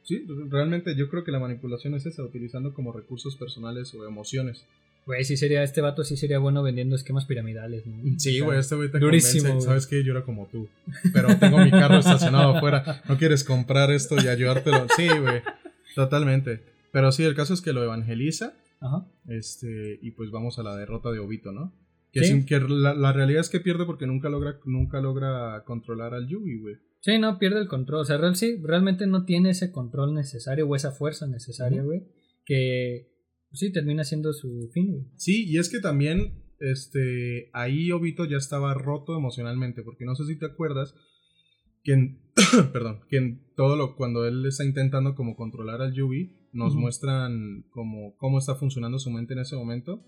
sí 0.02 0.26
realmente 0.50 0.96
yo 0.96 1.08
creo 1.10 1.22
que 1.24 1.30
la 1.30 1.38
manipulación 1.38 1.94
es 1.94 2.06
esa 2.06 2.22
utilizando 2.24 2.72
como 2.72 2.90
recursos 2.92 3.36
personales 3.36 3.92
o 3.94 4.06
emociones 4.08 4.64
Güey, 5.06 5.22
sí 5.26 5.36
sería, 5.36 5.62
este 5.62 5.82
vato 5.82 6.02
sí 6.02 6.16
sería 6.16 6.38
bueno 6.38 6.62
vendiendo 6.62 6.96
esquemas 6.96 7.26
piramidales, 7.26 7.84
¿no? 7.86 7.96
O 7.98 8.18
Sí, 8.18 8.36
sea, 8.38 8.44
güey, 8.46 8.58
este 8.58 8.74
güey 8.74 8.90
te 8.90 8.98
durísimo, 8.98 9.42
convence. 9.48 9.66
¿Sabes 9.66 9.86
qué? 9.86 10.02
Yo 10.02 10.12
era 10.12 10.22
como 10.22 10.46
tú. 10.50 10.66
Pero 11.12 11.28
tengo 11.38 11.58
mi 11.58 11.70
carro 11.70 11.98
estacionado 11.98 12.56
afuera. 12.56 13.02
¿No 13.06 13.18
quieres 13.18 13.44
comprar 13.44 13.90
esto 13.90 14.16
y 14.16 14.28
ayudártelo? 14.28 14.86
Sí, 14.96 15.06
güey. 15.08 15.42
Totalmente. 15.94 16.62
Pero 16.90 17.12
sí, 17.12 17.22
el 17.22 17.34
caso 17.34 17.52
es 17.52 17.60
que 17.60 17.74
lo 17.74 17.82
evangeliza. 17.84 18.54
Ajá. 18.80 19.04
Este, 19.28 19.98
y 20.00 20.10
pues 20.12 20.30
vamos 20.30 20.58
a 20.58 20.62
la 20.62 20.74
derrota 20.74 21.10
de 21.12 21.18
Obito, 21.18 21.52
¿no? 21.52 21.70
Que, 22.10 22.20
Sí. 22.20 22.26
sin- 22.28 22.46
que 22.46 22.58
la, 22.60 22.94
la 22.94 23.12
realidad 23.12 23.42
es 23.42 23.50
que 23.50 23.60
pierde 23.60 23.84
porque 23.84 24.06
nunca 24.06 24.30
logra, 24.30 24.58
nunca 24.64 25.02
logra 25.02 25.64
controlar 25.66 26.14
al 26.14 26.28
Yugi, 26.28 26.56
güey. 26.56 26.76
Sí, 27.04 27.18
no, 27.18 27.38
pierde 27.38 27.60
el 27.60 27.68
control. 27.68 28.00
O 28.00 28.04
sea, 28.06 28.16
real, 28.16 28.34
sí, 28.34 28.56
realmente 28.62 29.06
no 29.06 29.26
tiene 29.26 29.50
ese 29.50 29.70
control 29.70 30.14
necesario 30.14 30.66
o 30.66 30.74
esa 30.74 30.90
fuerza 30.90 31.26
necesaria, 31.26 31.82
güey. 31.82 32.04
Que, 32.46 33.10
pues 33.50 33.60
sí, 33.60 33.70
termina 33.70 34.04
siendo 34.04 34.32
su 34.32 34.70
fin, 34.72 34.90
güey. 34.90 35.04
Sí, 35.18 35.44
y 35.46 35.58
es 35.58 35.68
que 35.68 35.80
también 35.80 36.42
este 36.60 37.50
ahí 37.52 37.92
Obito 37.92 38.24
ya 38.24 38.38
estaba 38.38 38.72
roto 38.72 39.18
emocionalmente, 39.18 39.82
porque 39.82 40.06
no 40.06 40.14
sé 40.14 40.24
si 40.24 40.38
te 40.38 40.46
acuerdas 40.46 40.94
que 41.82 41.92
en, 41.92 42.22
perdón, 42.72 43.00
que 43.10 43.18
en 43.18 43.52
todo 43.54 43.76
lo 43.76 43.96
cuando 43.96 44.26
él 44.26 44.46
está 44.46 44.64
intentando 44.64 45.14
como 45.14 45.36
controlar 45.36 45.82
al 45.82 45.92
Yubi, 45.92 46.48
nos 46.54 46.74
muestran 46.74 47.66
como 47.68 48.16
cómo 48.16 48.38
está 48.38 48.54
funcionando 48.54 48.98
su 48.98 49.10
mente 49.10 49.34
en 49.34 49.40
ese 49.40 49.56
momento 49.56 50.02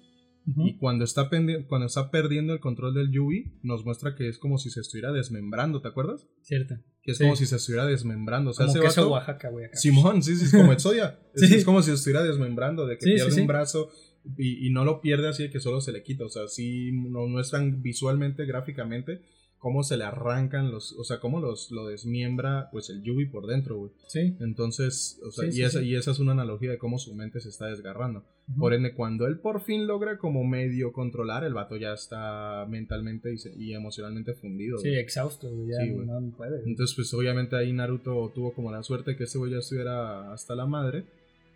Y 0.55 0.77
cuando 0.77 1.05
está 1.05 1.29
cuando 1.69 1.87
está 1.87 2.11
perdiendo 2.13 2.53
el 2.53 2.61
control 2.61 2.95
del 2.95 3.11
Yubi, 3.11 3.59
nos 3.65 3.85
muestra 3.85 4.15
que 4.15 4.29
es 4.29 4.39
como 4.39 4.59
si 4.59 4.71
se 4.71 4.81
estuviera 4.81 5.11
desmembrando, 5.13 5.81
¿te 5.83 5.89
acuerdas? 5.89 6.29
Cierto. 6.43 6.77
Que 7.03 7.13
es 7.13 7.19
Sí. 7.19 7.25
como 7.25 7.35
si 7.37 7.47
se 7.47 7.57
estuviera 7.57 7.85
desmembrando, 7.85 8.51
o 8.51 8.55
sea, 8.55 8.67
Como 8.67 8.81
queso 8.81 9.03
vato- 9.03 9.13
Oaxaca, 9.13 9.51
güey. 9.51 9.65
acá. 9.67 9.77
Simón, 9.77 10.23
sí, 10.23 10.37
sí, 10.37 10.45
es 10.45 10.53
como 10.53 10.73
Exodia. 10.73 11.19
Es, 11.35 11.49
Sí. 11.49 11.55
es 11.57 11.65
como 11.65 11.83
si 11.83 11.91
estuviera 11.91 12.23
desmembrando, 12.23 12.87
de 12.87 12.97
que 12.97 13.05
Sí, 13.05 13.15
pierde 13.15 13.41
un 13.41 13.47
brazo 13.49 13.91
y, 14.39 14.67
y 14.67 14.71
no 14.71 14.85
lo 14.85 15.01
pierde 15.01 15.29
así 15.29 15.45
de 15.45 15.51
que 15.51 15.59
solo 15.61 15.81
se 15.81 15.91
le 15.93 16.03
quita. 16.05 16.25
O 16.25 16.29
sea, 16.29 16.47
sí 16.49 16.93
nos 16.93 17.29
muestran 17.29 17.83
visualmente, 17.83 18.45
gráficamente, 18.47 19.23
cómo 19.59 19.83
se 19.83 19.97
le 19.97 20.05
arrancan 20.05 20.71
los. 20.71 20.93
O 20.93 21.03
sea, 21.05 21.19
cómo 21.19 21.41
los, 21.41 21.71
lo 21.73 21.87
desmiembra 21.89 22.69
pues 22.71 22.89
el 22.91 23.03
Yubi 23.03 23.27
por 23.27 23.47
dentro, 23.49 23.79
güey. 23.79 23.93
Sí. 24.07 24.37
Entonces, 24.41 25.21
o 25.27 25.31
sea, 25.33 25.45
Sí, 25.45 25.51
y, 25.51 25.53
sí, 25.55 25.63
esa, 25.65 25.81
sí. 25.81 25.87
y 25.87 25.95
esa 25.97 26.11
es 26.13 26.19
una 26.21 26.33
analogía 26.33 26.71
de 26.71 26.79
cómo 26.79 26.99
su 26.99 27.15
mente 27.17 27.41
se 27.41 27.49
está 27.49 27.67
desgarrando. 27.67 28.25
Por 28.59 28.75
ende, 28.75 28.95
cuando 28.95 29.27
él 29.27 29.39
por 29.39 29.61
fin 29.61 29.89
logra 29.89 30.19
como 30.19 30.45
medio 30.45 30.93
controlar, 30.93 31.43
el 31.43 31.53
vato 31.53 31.77
ya 31.77 31.93
está 31.93 32.65
mentalmente 32.69 33.33
y, 33.35 33.39
se- 33.39 33.53
y 33.59 33.75
emocionalmente 33.75 34.35
fundido. 34.35 34.79
Sí, 34.79 34.89
güey. 34.91 35.01
exhausto, 35.01 35.51
güey. 35.51 35.69
Ya 35.71 35.79
Sí, 35.83 35.91
güey. 35.91 36.07
no, 36.07 36.21
puede. 36.37 36.63
Entonces, 36.65 36.95
pues 36.95 37.13
obviamente 37.15 37.57
ahí 37.57 37.73
Naruto 37.73 38.31
tuvo 38.35 38.53
como 38.53 38.71
la 38.71 38.85
suerte 38.85 39.17
que 39.17 39.25
este 39.25 39.39
güey 39.39 39.51
ya 39.51 39.59
estuviera 39.59 40.33
hasta 40.33 40.55
la 40.55 40.67
madre. 40.67 41.05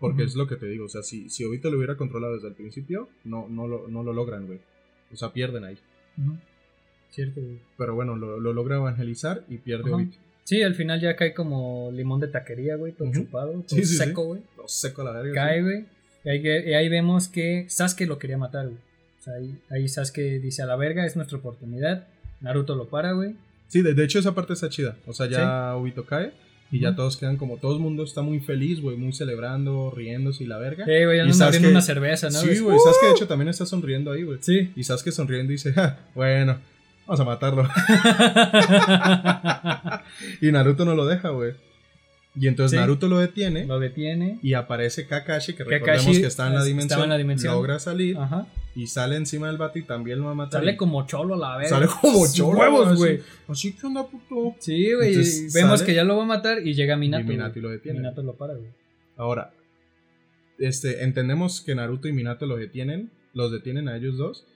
Porque 0.01 0.22
es 0.24 0.34
lo 0.34 0.47
que 0.47 0.57
te 0.57 0.64
digo, 0.66 0.86
o 0.86 0.88
sea, 0.88 1.03
si, 1.03 1.28
si 1.28 1.45
Obito 1.45 1.70
lo 1.70 1.76
hubiera 1.76 1.95
controlado 1.99 2.32
desde 2.34 2.49
el 2.49 2.55
principio, 2.55 3.11
no, 3.24 3.47
no, 3.51 3.68
lo, 3.68 3.86
no 3.86 4.03
lo 4.03 4.14
logran, 4.14 4.47
güey. 4.47 4.59
O 5.12 5.16
sea, 5.16 5.30
pierden 5.30 5.62
ahí. 5.64 5.76
Ujú. 6.16 6.38
Cierto, 7.11 7.41
güey. 7.43 7.59
Pero 7.76 7.95
bueno, 7.95 8.16
lo, 8.16 8.41
lo 8.41 8.53
logra 8.55 8.76
evangelizar 8.76 9.45
y 9.49 9.59
pierde 9.59 9.84
Ajá. 9.91 9.97
Obito. 9.97 10.16
Sí, 10.45 10.62
al 10.62 10.74
final 10.74 11.01
ya 11.03 11.16
cae 11.16 11.34
como 11.34 11.91
limón 11.93 12.18
de 12.18 12.28
taquería, 12.28 12.76
güey. 12.76 12.93
Todo 12.93 13.12
chupado, 13.12 13.53
todo 13.53 13.62
Sí, 13.66 13.84
sí, 13.84 13.86
sí. 13.86 13.97
seco, 13.99 14.24
güey. 14.24 14.41
Lo 14.57 14.66
seco 14.66 15.03
a 15.03 15.05
la 15.05 15.12
verga. 15.20 15.34
Cae, 15.34 15.62
güey. 15.62 15.84
Y 16.25 16.29
ahí, 16.29 16.43
y 16.43 16.75
ahí 16.75 16.89
vemos 16.89 17.29
que 17.29 17.66
Sasuke 17.68 18.07
lo 18.07 18.18
quería 18.18 18.39
matar, 18.39 18.66
güey. 18.66 18.79
O 19.21 19.23
sea, 19.23 19.35
ahí, 19.35 19.59
ahí 19.71 19.89
Sasuke 19.89 20.41
dice 20.41 20.62
a 20.62 20.66
la 20.66 20.77
verga, 20.77 21.05
es 21.05 21.16
nuestra 21.16 21.39
oportunidad. 21.39 22.07
Naruto 22.41 22.75
lo 22.75 22.89
para, 22.89 23.12
güey. 23.12 23.35
Sí, 23.68 23.83
de, 23.83 23.95
de 23.95 24.05
hecho 24.05 24.18
esa 24.18 24.35
parte 24.35 24.55
está 24.55 24.68
chida. 24.68 24.97
O 25.07 25.12
sea, 25.12 25.27
ya 25.27 25.77
Obito 25.77 26.05
cae 26.05 26.33
y 26.73 26.81
ya 26.81 26.95
todos 26.95 27.16
quedan 27.16 27.37
como, 27.37 27.57
todo 27.57 27.75
el 27.75 27.81
mundo 27.81 28.05
está 28.05 28.23
muy 28.23 28.41
feliz, 28.41 28.81
güey, 28.81 28.97
muy 28.97 29.12
celebrando, 29.12 29.93
riéndose 29.95 30.45
y 30.45 30.47
la 30.47 30.59
verga. 30.59 30.85
Sí, 30.85 31.05
güey, 31.05 31.18
Y 31.18 31.21
andan 31.21 31.43
abriendo 31.43 31.68
una 31.68 31.83
cerveza, 31.83 32.31
¿no? 32.31 32.39
Sí, 32.39 32.61
güey, 32.61 32.77
¡uh! 32.77 32.81
Sasuke 32.81 33.07
de 33.07 33.12
hecho 33.12 33.27
también 33.27 33.49
está 33.49 33.66
sonriendo 33.66 34.12
ahí, 34.12 34.23
güey. 34.23 34.39
Sí. 34.41 34.73
Y 34.77 34.85
Sasuke 34.85 35.12
sonriendo 35.12 35.53
y 35.53 35.57
dice, 35.57 35.73
"Ja, 35.73 35.99
bueno, 36.14 36.59
vamos 37.07 37.21
a 37.21 37.25
matarlo. 37.25 37.64
y 40.41 40.53
Naruto 40.53 40.85
no 40.85 40.95
lo 40.95 41.07
deja, 41.07 41.31
güey. 41.31 41.55
Y 42.37 42.47
entonces 42.47 42.72
Sí. 42.72 42.81
Naruto 42.81 43.09
lo 43.09 43.18
detiene 43.18 43.64
lo 43.66 43.81
detiene. 43.81 44.39
y 44.43 44.55
aparece 44.55 45.07
Kakashi, 45.07 45.53
que 45.55 45.64
Kakashi 45.64 45.78
recordemos 45.81 46.18
que 46.18 46.26
está 46.26 46.47
en 46.47 46.55
la 46.55 46.61
estaba 46.61 46.64
dimensión, 46.68 47.03
en 47.03 47.09
la 47.09 47.18
dimensión. 47.18 47.55
logra 47.55 47.78
salir 47.81 48.16
Ajá. 48.16 48.47
y 48.76 48.87
sale 48.87 49.16
encima 49.16 49.49
del 49.49 49.57
vato 49.57 49.81
y 49.81 49.83
también 49.83 50.20
lo 50.20 50.26
va 50.26 50.31
a 50.31 50.35
matar. 50.35 50.61
Sale 50.61 50.76
como 50.76 51.05
cholo 51.07 51.35
a 51.35 51.39
la 51.39 51.57
verga. 51.57 51.70
Sale 51.70 51.87
como 52.01 52.24
cholo, 52.33 52.59
huevos, 52.61 52.97
güey. 52.97 53.20
Así 53.49 53.72
que 53.72 53.85
onda, 53.87 54.07
puto. 54.07 54.55
Sí, 54.61 54.93
güey. 54.95 55.14
Vemos 55.53 55.81
sale- 55.81 55.85
que 55.87 55.95
ya 55.95 56.05
lo 56.05 56.16
va 56.16 56.22
a 56.22 56.26
matar 56.26 56.64
y 56.64 56.72
llega 56.74 56.97
Minato. 56.97 57.24
y 57.24 57.26
Minato 57.26 57.59
lo 57.61 57.68
detiene. 57.70 57.99
Minato 57.99 58.22
lo 58.22 58.35
para, 58.35 58.55
güey. 58.55 58.70
Ahora, 59.16 59.53
este, 60.59 61.03
entendemos 61.05 61.61
que 61.61 61.74
Naruto 61.74 62.07
y 62.09 62.12
Minato 62.12 62.47
los 62.47 62.59
detienen, 62.61 63.11
los 63.35 63.51
detienen 63.51 63.89
a 63.89 63.97
ellos 63.97 64.16
dos, 64.16 64.47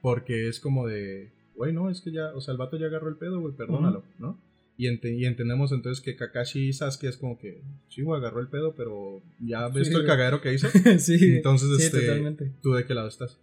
porque 0.00 0.48
es 0.48 0.58
como 0.60 0.86
de, 0.86 1.30
güey, 1.54 1.72
no, 1.72 1.90
es 1.90 2.00
que 2.00 2.12
ya, 2.12 2.32
o 2.34 2.40
sea, 2.40 2.52
el 2.52 2.58
vato 2.58 2.76
ya 2.78 2.86
agarró 2.86 3.08
el 3.08 3.16
pedo, 3.16 3.40
güey, 3.40 3.54
perdónalo, 3.54 4.02
¿no? 4.18 4.38
Y, 4.82 4.86
ente- 4.88 5.14
y 5.14 5.26
entendemos 5.26 5.72
entonces 5.72 6.02
que 6.02 6.16
Kakashi 6.16 6.68
y 6.68 6.72
Sasuke 6.72 7.04
es 7.08 7.18
como 7.18 7.38
que, 7.38 7.62
sí, 7.88 8.00
güey, 8.00 8.18
agarró 8.18 8.40
el 8.40 8.48
pedo, 8.48 8.74
pero 8.74 9.22
ya 9.38 9.68
ves 9.68 9.88
Sí, 9.88 9.92
todo 9.92 10.00
el 10.02 10.06
cagadero 10.08 10.40
que 10.40 10.54
hizo. 10.54 10.68
sí. 10.98 11.18
Entonces, 11.36 11.68
sí, 11.76 11.82
este, 11.84 12.00
totalmente. 12.00 12.52
¿tú 12.62 12.72
de 12.72 12.86
qué 12.86 12.94
lado 12.94 13.08
estás? 13.08 13.38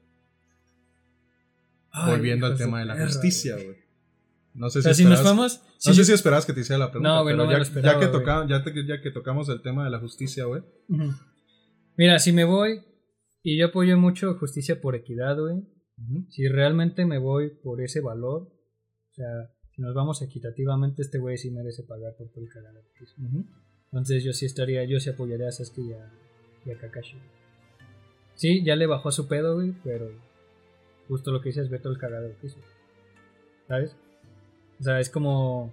Ay, 1.92 2.12
Volviendo 2.12 2.46
al 2.48 2.58
tema 2.58 2.80
de 2.80 2.86
la 2.86 2.94
perra, 2.96 3.06
justicia, 3.08 3.56
güey. 3.56 3.78
No 4.54 4.70
sé 4.72 4.80
O 4.80 4.82
si 4.82 4.84
sea, 4.88 4.94
si 4.96 5.06
nos 5.06 5.24
vamos. 5.24 5.62
No 5.86 5.94
sé 5.94 6.04
si 6.06 6.12
esperabas 6.12 6.46
que 6.48 6.54
te 6.54 6.62
hiciera 6.62 6.80
la 6.80 6.90
pregunta, 6.92 7.10
No, 7.10 7.22
güey, 7.24 7.36
me 7.36 7.44
ya, 7.44 7.46
lo 7.52 7.52
ya 7.58 7.62
esperaba, 7.62 8.00
que 8.00 8.08
güey. 8.08 8.20
toca- 8.20 8.48
ya, 8.50 8.64
te- 8.64 8.88
ya 8.88 9.02
que 9.02 9.12
tocamos 9.12 9.48
el 9.50 9.62
tema 9.62 9.84
de 9.84 9.92
la 9.92 10.00
justicia, 10.00 10.46
güey. 10.46 10.64
Mira, 11.98 12.18
si 12.20 12.32
me 12.32 12.46
voy. 12.46 12.82
Y 13.44 13.60
yo 13.60 13.68
apoyo 13.68 13.96
mucho 13.98 14.34
justicia 14.40 14.82
por 14.82 14.96
equidad, 14.96 15.38
güey. 15.40 15.62
Si 16.30 16.48
realmente 16.48 17.06
me 17.06 17.20
voy 17.20 17.52
por 17.64 17.82
ese 17.82 18.02
valor. 18.02 18.42
O 18.42 19.14
sea, 19.14 19.26
si 19.78 19.82
nos 19.84 19.94
vamos 19.94 20.22
equitativamente, 20.24 21.04
este 21.04 21.20
güey 21.20 21.38
sí 21.38 21.52
merece 21.52 21.84
pagar 21.84 22.14
por 22.16 22.28
todo 22.30 22.44
el 22.44 22.50
cagadero 22.50 22.82
que 22.98 23.04
hizo. 23.06 23.14
Entonces 23.86 24.24
yo 24.24 24.34
sí 24.34 24.46
estaría, 24.46 24.84
yo 24.86 25.00
sí 25.00 25.10
apoyaría 25.12 25.48
a 25.48 25.52
Sasuke 25.52 25.78
y 25.82 25.94
a, 25.94 26.10
y 26.66 26.72
a 26.72 26.78
Kakashi. 26.78 27.16
Sí, 28.36 28.64
ya 28.64 28.76
le 28.76 28.88
bajó 28.88 29.10
a 29.10 29.12
su 29.12 29.28
pedo, 29.28 29.54
güey, 29.56 29.74
pero 29.84 30.12
justo 31.08 31.32
lo 31.32 31.42
que 31.42 31.50
dices, 31.50 31.70
ve 31.70 31.80
todo 31.80 31.94
el 31.94 32.00
cagadero 32.00 32.36
que 32.42 32.48
hizo. 32.48 32.58
¿Sabes? 33.68 33.96
O 34.80 34.84
sea, 34.84 35.00
es 35.00 35.10
como, 35.10 35.72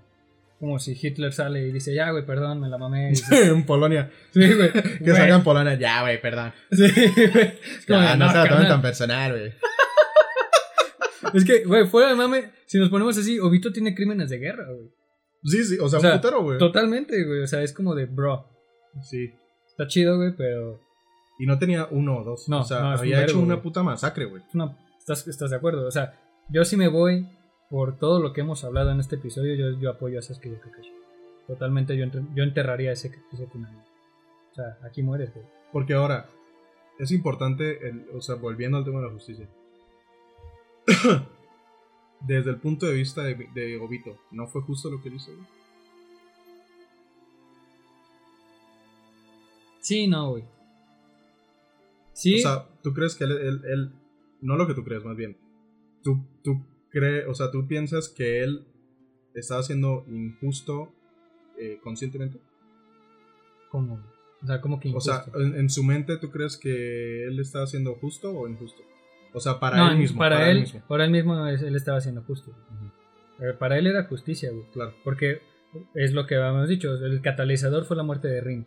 como 0.61 0.79
si 0.79 0.97
Hitler 1.01 1.33
sale 1.33 1.67
y 1.67 1.73
dice, 1.73 1.95
ya, 1.95 2.11
güey, 2.11 2.25
perdón, 2.27 2.61
me 2.61 2.69
la 2.69 2.77
mamé. 2.79 3.09
Dice, 3.11 3.47
en 3.49 3.65
Polonia. 3.67 4.11
sí, 4.33 4.53
güey. 4.53 4.71
Que 4.73 4.99
güey. 5.01 5.17
salgan 5.17 5.43
Polonia, 5.45 5.75
ya, 5.79 6.03
güey, 6.03 6.21
perdón. 6.21 6.53
Sí, 6.73 6.83
güey. 7.33 7.55
Es 7.79 7.89
no, 7.89 8.17
"No, 8.17 8.29
se 8.29 8.35
la 8.35 8.43
tomen 8.45 8.49
carnal". 8.49 8.69
tan 8.69 8.83
personal, 8.83 9.33
güey. 9.33 9.53
Es 11.33 11.45
que, 11.45 11.65
güey, 11.65 11.87
fuera 11.87 12.09
de 12.11 12.15
mame, 12.17 12.51
si 12.67 12.79
nos 12.79 12.91
ponemos 12.91 13.17
así, 13.17 13.39
Obito 13.39 13.73
tiene 13.73 13.95
crímenes 13.95 14.31
de 14.31 14.39
guerra, 14.39 14.67
güey. 14.71 14.91
Sí, 15.45 15.65
sí, 15.65 15.79
o 15.79 15.89
sea, 15.89 15.99
O 15.99 16.03
sea, 16.03 16.15
un 16.15 16.21
putero, 16.21 16.43
güey. 16.43 16.59
Totalmente, 16.59 17.25
güey. 17.25 17.41
O 17.43 17.47
sea, 17.47 17.63
es 17.63 17.73
como 17.73 17.95
de, 17.95 18.07
bro, 18.07 18.47
Sí. 19.03 19.31
está 19.67 19.87
chido, 19.87 20.17
güey, 20.17 20.35
pero 20.37 20.81
Y 21.39 21.47
no 21.47 21.59
tenía 21.59 21.89
uno 21.91 22.19
o 22.19 22.25
dos. 22.25 22.49
No, 22.49 22.61
o 22.61 22.65
sea, 22.65 22.81
no, 22.81 22.91
había 22.93 23.23
hecho 23.25 23.39
una 23.41 23.61
puta 23.61 23.83
masacre, 23.83 24.25
güey. 24.27 24.43
una- 24.55 24.77
¿estás, 24.99 25.27
estás 25.27 25.51
de 25.51 25.57
acuerdo. 25.57 25.87
O 25.87 25.91
sea, 25.91 26.21
yo 26.49 26.65
sí 26.65 26.77
me 26.77 26.89
voy 26.89 27.29
por 27.71 27.99
todo 27.99 28.21
lo 28.23 28.33
que 28.33 28.43
hemos 28.43 28.63
hablado 28.65 28.91
en 28.93 29.01
este 29.01 29.17
episodio, 29.17 29.55
yo, 29.55 29.79
yo 29.81 29.91
apoyo 29.91 30.19
a 30.19 30.23
Sasuke 30.23 30.47
y 30.47 30.55
a 30.55 30.61
Kakashi. 30.61 30.93
Totalmente, 31.49 31.97
yo, 31.97 32.07
yo 32.35 32.45
enterraría 32.45 32.93
ese, 32.93 33.11
ese 33.33 33.47
Kunai. 33.47 33.75
O 33.75 34.55
sea, 34.55 34.79
aquí 34.89 35.03
mueres, 35.03 35.35
güey. 35.35 35.45
Porque 35.73 35.95
ahora, 35.95 36.31
es 37.01 37.11
importante, 37.11 37.89
el, 37.89 38.07
o 38.15 38.21
sea, 38.21 38.37
volviendo 38.37 38.79
al 38.79 38.85
tema 38.85 39.01
de 39.01 39.07
la 39.09 39.13
justicia. 39.13 39.49
Desde 42.27 42.51
el 42.51 42.57
punto 42.57 42.87
de 42.87 42.95
vista 42.95 43.23
de, 43.23 43.35
de 43.55 43.77
Obito, 43.79 44.19
¿no 44.31 44.47
fue 44.47 44.63
justo 44.63 44.91
lo 44.91 45.03
que 45.03 45.09
él 45.09 45.17
hizo, 45.17 45.33
güey? 45.35 45.47
Sí, 49.81 50.07
no, 50.07 50.31
güey. 50.31 50.45
Sí, 52.13 52.37
O 52.37 52.39
sea, 52.39 52.69
¿tú 52.83 52.95
crees 52.95 53.15
que 53.17 53.25
él, 53.25 53.33
él- 53.33 53.63
él- 53.67 53.93
no 54.41 54.57
lo 54.57 54.67
que 54.67 54.75
tú 54.75 54.85
crees, 54.85 55.05
más 55.05 55.17
bien, 55.17 55.37
tú, 56.03 56.25
tú 56.43 56.65
crees, 56.91 57.27
o 57.29 57.35
sea, 57.35 57.51
tú 57.51 57.67
piensas 57.67 58.09
que 58.09 58.43
él 58.43 58.67
estaba 59.35 59.63
siendo 59.63 60.05
injusto 60.09 60.93
eh, 61.59 61.79
conscientemente? 61.83 62.39
¿cómo? 63.71 64.01
O 64.43 64.47
sea, 64.47 64.61
como 64.61 64.79
que 64.79 64.89
O 64.89 64.91
injusto. 64.93 65.13
sea, 65.13 65.25
en, 65.35 65.57
en 65.57 65.69
su 65.71 65.83
mente, 65.83 66.17
¿tú 66.19 66.31
crees 66.31 66.57
que 66.57 67.25
él 67.25 67.41
estaba 67.41 67.67
siendo 67.67 67.95
justo 67.97 68.31
o 68.31 68.47
injusto? 68.49 68.83
O 69.35 69.41
sea, 69.41 69.59
para 69.61 69.77
No, 69.77 69.91
él 69.91 69.99
mismo. 69.99 70.19
Para, 70.19 70.49
él, 70.51 70.61
mismo. 70.61 70.81
para 70.89 71.05
él 71.05 71.11
mismo 71.11 71.47
él 71.47 71.77
estaba 71.77 71.99
haciendo 71.99 72.23
justo. 72.23 72.53
Eh, 73.41 73.53
Para 73.59 73.77
él 73.79 73.87
era 73.87 74.05
justicia, 74.05 74.51
güey. 74.53 74.65
Claro. 74.73 74.95
Porque 75.03 75.41
es 75.95 76.13
lo 76.13 76.27
que 76.27 76.37
habíamos 76.37 76.69
dicho, 76.69 76.95
el 77.05 77.21
catalizador 77.21 77.85
fue 77.85 77.97
la 77.97 78.05
muerte 78.05 78.29
de 78.29 78.41
Rin. 78.41 78.67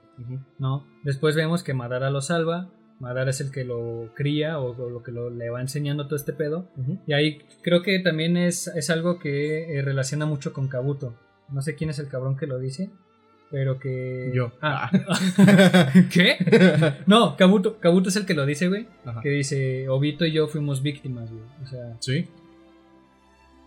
¿no? 0.59 0.85
Después 1.03 1.35
vemos 1.35 1.63
que 1.63 1.73
Madara 1.73 2.09
lo 2.09 2.21
salva, 2.21 2.69
Madara 2.99 3.29
es 3.29 3.39
el 3.41 3.51
que 3.51 3.63
lo 3.63 4.11
cría 4.15 4.59
o, 4.59 4.75
o 4.75 4.89
lo 4.89 5.03
que 5.03 5.11
lo, 5.11 5.29
le 5.29 5.49
va 5.49 5.61
enseñando 5.61 6.05
todo 6.05 6.15
este 6.17 6.33
pedo. 6.33 6.67
Y 7.05 7.13
ahí 7.13 7.39
creo 7.61 7.81
que 7.81 7.99
también 7.99 8.35
es, 8.37 8.67
es 8.67 8.89
algo 8.89 9.19
que 9.19 9.77
eh, 9.77 9.81
relaciona 9.81 10.25
mucho 10.25 10.51
con 10.51 10.67
Kabuto. 10.67 11.15
No 11.49 11.61
sé 11.61 11.75
quién 11.75 11.89
es 11.89 11.99
el 11.99 12.09
cabrón 12.09 12.35
que 12.35 12.45
lo 12.47 12.59
dice, 12.59 12.89
pero 13.51 13.79
que... 13.79 14.31
Yo. 14.33 14.51
Ah. 14.61 14.89
¿Qué? 16.11 16.35
No, 17.07 17.35
Kabuto, 17.37 17.77
Kabuto 17.79 18.09
es 18.09 18.15
el 18.15 18.25
que 18.25 18.33
lo 18.33 18.45
dice, 18.45 18.67
güey. 18.67 18.87
Ajá. 19.05 19.21
Que 19.21 19.29
dice, 19.29 19.87
Obito 19.89 20.25
y 20.25 20.31
yo 20.33 20.47
fuimos 20.47 20.81
víctimas, 20.81 21.29
güey. 21.31 21.43
O 21.63 21.67
sea, 21.67 21.95
Sí. 21.99 22.27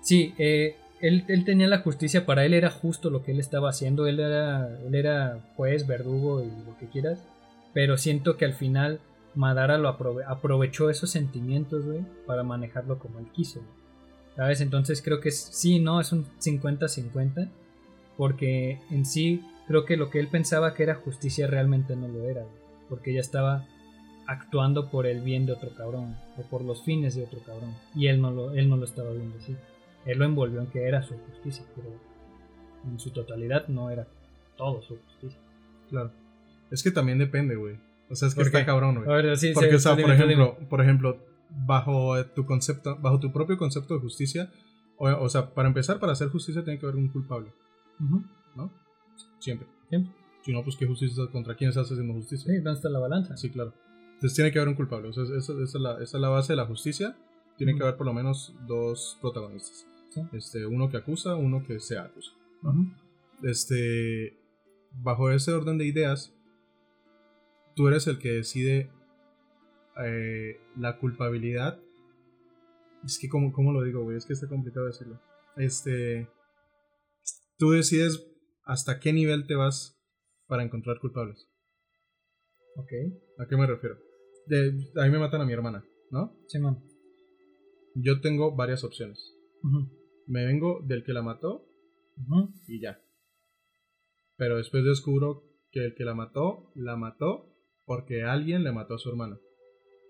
Sí, 0.03 0.35
eh, 0.39 0.77
él, 1.01 1.25
él 1.29 1.45
tenía 1.45 1.67
la 1.67 1.79
justicia, 1.79 2.27
para 2.27 2.45
él 2.45 2.55
era 2.55 2.71
justo 2.71 3.11
lo 3.11 3.23
que 3.23 3.33
él 3.33 3.41
estaba 3.41 3.71
haciendo, 3.71 4.07
él 4.07 4.21
era, 4.21 4.79
él 4.87 4.95
era 4.95 5.39
juez, 5.57 5.87
verdugo 5.87 6.43
y 6.43 6.47
lo 6.67 6.77
que 6.79 6.87
quieras, 6.89 7.23
pero 7.75 7.97
siento 7.99 8.37
que 8.37 8.45
al 8.47 8.55
final 8.55 9.01
Madara 9.35 9.79
lo 9.79 9.89
aprove- 9.97 10.25
aprovechó 10.27 10.91
esos 10.91 11.11
sentimientos, 11.11 11.85
güey, 11.87 12.01
para 12.27 12.43
manejarlo 12.43 12.99
como 12.99 13.19
él 13.19 13.27
quiso, 13.33 13.61
güey. 13.61 13.81
¿sabes? 14.37 14.61
Entonces 14.61 15.03
creo 15.03 15.21
que 15.21 15.29
es- 15.31 15.41
sí, 15.53 15.79
no, 15.81 16.01
es 16.01 16.13
un 16.13 16.25
50-50, 16.39 17.49
porque 18.17 18.79
en 18.91 19.05
sí 19.05 19.43
creo 19.71 19.85
que 19.85 19.97
lo 19.97 20.11
que 20.11 20.19
él 20.19 20.27
pensaba 20.27 20.75
que 20.75 20.83
era 20.83 20.97
justicia 20.97 21.47
realmente 21.47 21.95
no 21.95 22.09
lo 22.09 22.25
era, 22.29 22.43
güey, 22.43 22.57
porque 22.89 23.13
ella 23.13 23.21
estaba 23.21 23.69
actuando 24.27 24.91
por 24.91 25.07
el 25.07 25.21
bien 25.21 25.47
de 25.47 25.53
otro 25.53 25.71
cabrón 25.77 26.17
o 26.37 26.43
por 26.43 26.63
los 26.63 26.83
fines 26.83 27.15
de 27.15 27.23
otro 27.23 27.39
cabrón 27.47 27.73
y 27.95 28.09
él 28.09 28.21
no 28.21 28.33
lo, 28.33 28.51
él 28.53 28.69
no 28.69 28.77
lo 28.77 28.85
estaba 28.85 29.13
viendo 29.13 29.37
así. 29.39 29.57
Él 30.07 30.19
lo 30.19 30.25
envolvió 30.25 30.61
en 30.61 30.67
que 30.67 30.83
era 30.89 31.03
su 31.05 31.15
justicia, 31.19 31.65
pero 31.77 31.89
en 32.85 32.99
su 32.99 33.11
totalidad 33.11 33.69
no 33.69 33.91
era 33.91 34.09
todo 34.57 34.83
su 34.83 34.97
justicia. 34.97 35.39
Claro. 35.89 36.11
Es 36.73 36.83
que 36.83 36.91
también 36.91 37.19
depende, 37.19 37.55
güey. 37.55 37.77
O 38.09 38.17
sea, 38.17 38.27
es 38.27 38.35
que 38.35 38.41
¿Por 38.41 38.47
está 38.49 38.59
qué? 38.61 38.67
cabrón, 38.67 39.05
güey. 39.05 39.37
sí, 39.37 39.53
Porque, 39.55 39.71
sí, 39.71 39.77
o 39.77 39.79
sea, 39.79 39.95
dime, 39.95 40.09
por 40.09 40.17
dime. 40.17 40.33
ejemplo, 40.33 40.69
por 40.69 40.81
ejemplo, 40.81 41.19
bajo 41.49 42.25
tu 42.35 42.45
concepto, 42.45 42.97
bajo 43.01 43.21
tu 43.21 43.33
propio 43.33 43.57
concepto 43.57 43.95
de 43.95 44.01
justicia, 44.01 44.51
o, 44.97 45.07
o 45.11 45.29
sea, 45.29 45.55
para 45.55 45.69
empezar, 45.69 46.01
para 46.01 46.13
hacer 46.13 46.29
justicia 46.29 46.65
tiene 46.65 46.81
que 46.81 46.87
haber 46.87 46.97
un 46.97 47.09
culpable. 47.09 47.53
¿no? 48.57 48.73
Siempre. 49.41 49.67
Siempre. 49.89 50.15
Si 50.43 50.53
no, 50.53 50.63
pues 50.63 50.77
qué 50.77 50.87
justicia, 50.87 51.27
contra 51.31 51.55
quién 51.55 51.71
estás 51.71 51.91
haciendo 51.91 52.15
justicia. 52.15 52.47
Sí, 52.47 52.57
¿dónde 52.57 52.73
está 52.73 52.89
la 52.89 52.99
balanza? 52.99 53.37
Sí, 53.37 53.51
claro. 53.51 53.75
Entonces 54.15 54.35
tiene 54.35 54.53
que 54.53 54.59
haber 54.59 54.69
un 54.69 54.75
culpable. 54.75 55.09
O 55.09 55.13
sea, 55.13 55.25
esa, 55.25 55.53
esa 55.53 55.63
es, 55.63 55.75
la, 55.75 55.95
esa 55.95 56.17
es 56.17 56.21
la 56.21 56.29
base 56.29 56.53
de 56.53 56.57
la 56.57 56.67
justicia. 56.67 57.17
Tiene 57.57 57.77
que 57.77 57.83
haber 57.83 57.97
por 57.97 58.07
lo 58.07 58.15
menos 58.15 58.55
dos 58.67 59.19
protagonistas. 59.21 59.87
Sí. 60.11 60.23
Este, 60.33 60.67
uno 60.67 60.89
que 60.89 60.97
acusa, 60.97 61.37
uno 61.37 61.63
que 61.67 61.79
se 61.81 61.99
acusa. 61.99 62.33
Este, 63.43 64.39
bajo 64.93 65.31
ese 65.31 65.53
orden 65.53 65.79
de 65.79 65.87
ideas, 65.87 66.35
tú 67.75 67.89
eres 67.89 68.07
el 68.07 68.19
que 68.19 68.33
decide 68.33 68.91
eh, 70.03 70.61
la 70.77 70.99
culpabilidad. 70.99 71.81
Es 73.05 73.19
que, 73.19 73.29
¿cómo, 73.29 73.53
cómo 73.53 73.73
lo 73.73 73.83
digo, 73.83 74.03
güey? 74.03 74.17
Es 74.17 74.27
que 74.27 74.33
está 74.33 74.49
complicado 74.49 74.87
decirlo. 74.87 75.21
Este, 75.57 76.29
tú 77.59 77.71
decides 77.71 78.30
hasta 78.71 79.01
qué 79.01 79.13
nivel 79.13 79.49
te 79.49 79.57
vas 79.57 80.01
para 80.47 80.63
encontrar 80.63 81.01
culpables. 81.01 81.51
Ok, 82.77 82.93
¿A 83.39 83.49
qué 83.49 83.57
me 83.57 83.67
refiero? 83.67 83.99
De, 84.47 84.69
a 84.97 85.05
mí 85.07 85.11
me 85.11 85.19
matan 85.19 85.41
a 85.41 85.45
mi 85.45 85.53
hermana, 85.53 85.85
¿no? 86.13 86.37
Simón. 86.47 86.79
Yo 87.97 88.21
tengo 88.21 88.55
varias 88.55 88.85
opciones. 88.85 89.37
Me 90.29 90.47
vengo 90.47 90.83
del 90.87 91.03
que 91.03 91.13
la 91.13 91.23
mató 91.23 91.67
y 92.69 92.81
ya. 92.81 93.03
Pero 94.37 94.59
después 94.59 94.85
descubro 94.85 95.43
que 95.73 95.87
el 95.87 95.95
que 95.97 96.05
la 96.05 96.15
mató, 96.15 96.71
la 96.77 96.95
mató 96.95 97.53
porque 97.85 98.23
alguien 98.23 98.63
le 98.63 98.71
mató 98.71 98.95
a 98.95 98.99
su 98.99 99.09
hermana. 99.09 99.37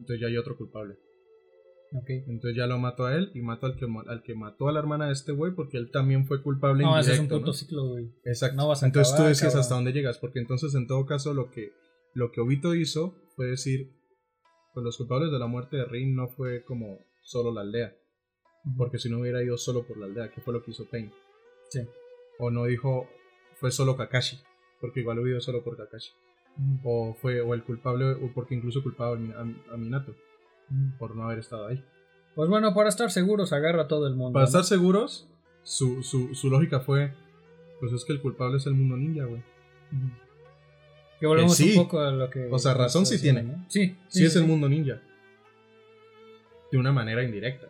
Entonces 0.01 0.21
ya 0.21 0.27
hay 0.29 0.37
otro 0.37 0.59
culpable. 0.59 0.99
Entonces 1.93 2.57
ya 2.57 2.67
lo 2.67 2.79
mató 2.79 3.07
a 3.07 3.17
él 3.17 3.33
y 3.35 3.41
mato 3.43 3.67
al 3.67 3.77
que, 3.77 3.87
al 4.07 4.23
que 4.23 4.35
mató 4.35 4.69
a 4.69 4.73
la 4.73 4.79
hermana 4.79 5.07
de 5.07 5.13
este 5.13 5.33
güey 5.33 5.53
porque 5.55 5.77
él 5.77 5.91
también 5.91 6.25
fue 6.27 6.41
culpable 6.43 6.85
No, 6.85 6.97
ese 6.99 7.15
es 7.15 7.19
un 7.19 7.29
puto 7.29 7.47
¿no? 7.47 7.53
ciclo, 7.53 7.89
güey. 7.89 8.13
Exacto. 8.25 8.57
No 8.57 8.69
vas 8.69 8.83
a 8.83 8.87
entonces 8.87 9.11
tú 9.11 9.15
acabar, 9.17 9.29
decides 9.31 9.53
cabrón. 9.53 9.61
hasta 9.61 9.75
dónde 9.75 9.93
llegas, 9.93 10.19
porque 10.19 10.39
entonces 10.39 10.75
en 10.77 10.87
todo 10.87 11.05
caso 11.07 11.35
lo 11.35 11.51
que 11.51 11.71
lo 12.15 12.31
que 12.33 12.41
Obito 12.41 12.75
hizo 12.75 13.15
fue 13.35 13.47
decir, 13.47 13.91
pues 14.75 14.85
los 14.85 14.97
culpables 14.97 15.31
de 15.33 15.39
la 15.41 15.47
muerte 15.47 15.77
de 15.79 15.85
Rin 15.85 16.15
no 16.15 16.29
fue 16.29 16.63
como 16.65 16.99
solo 17.23 17.53
la 17.53 17.63
aldea, 17.63 17.93
porque 18.77 18.99
si 18.99 19.11
no 19.11 19.19
hubiera 19.21 19.43
ido 19.43 19.57
solo 19.59 19.85
por 19.87 19.97
la 19.99 20.07
aldea, 20.07 20.31
que 20.31 20.41
fue 20.41 20.53
lo 20.53 20.63
que 20.63 20.71
hizo 20.73 20.89
Pain. 20.89 21.13
Sí. 21.71 21.81
O 22.39 22.51
no 22.51 22.65
dijo 22.67 23.09
fue 23.57 23.71
solo 23.73 23.97
Kakashi, 23.97 24.39
porque 24.81 25.01
igual 25.01 25.19
hubiera 25.19 25.37
ido 25.37 25.41
solo 25.41 25.63
por 25.65 25.77
Kakashi. 25.77 26.13
O 26.85 27.15
fue 27.15 27.41
o 27.41 27.55
el 27.55 27.65
culpable 27.65 28.07
o 28.13 28.33
porque 28.35 28.55
incluso 28.55 28.83
culpaba 28.83 29.17
a, 29.17 29.19
Mi- 29.19 29.33
a- 29.33 29.73
a 29.75 29.77
Minato. 29.77 30.15
Por 30.99 31.17
no 31.17 31.25
haber 31.25 31.39
estado 31.39 31.67
ahí. 31.67 31.85
Pues 32.35 32.49
bueno, 32.49 32.75
para 32.75 32.89
estar 32.89 33.11
seguros, 33.11 33.53
agarra 33.53 33.83
a 33.83 33.89
todo 33.89 34.07
el 34.07 34.15
mundo. 34.15 34.33
Para 34.35 34.45
¿no? 34.45 34.49
estar 34.49 34.65
seguros, 34.65 35.29
su, 35.63 36.03
su, 36.03 36.35
su 36.35 36.49
lógica 36.49 36.81
fue 36.81 37.13
pues 37.81 37.93
es 37.95 38.05
que 38.05 38.13
el 38.13 38.21
culpable 38.21 38.59
es 38.59 38.67
el 38.67 38.75
mundo 38.75 38.97
ninja, 38.97 39.25
güey. 39.25 39.43
Que 41.19 41.27
volvemos 41.27 41.57
sí. 41.57 41.77
un 41.77 41.85
poco 41.85 42.01
a 42.01 42.11
lo 42.13 42.29
que. 42.29 42.49
O 42.51 42.59
sea, 42.59 42.75
razón 42.75 43.07
sí 43.07 43.21
tiene. 43.21 43.43
¿no? 43.43 43.65
Sí, 43.69 43.97
Sí, 44.09 44.25
es 44.27 44.37
el 44.37 44.45
mundo 44.45 44.69
ninja. 44.69 45.01
De 46.71 46.79
una 46.79 46.93
manera 46.93 47.25
indirecta. 47.25 47.69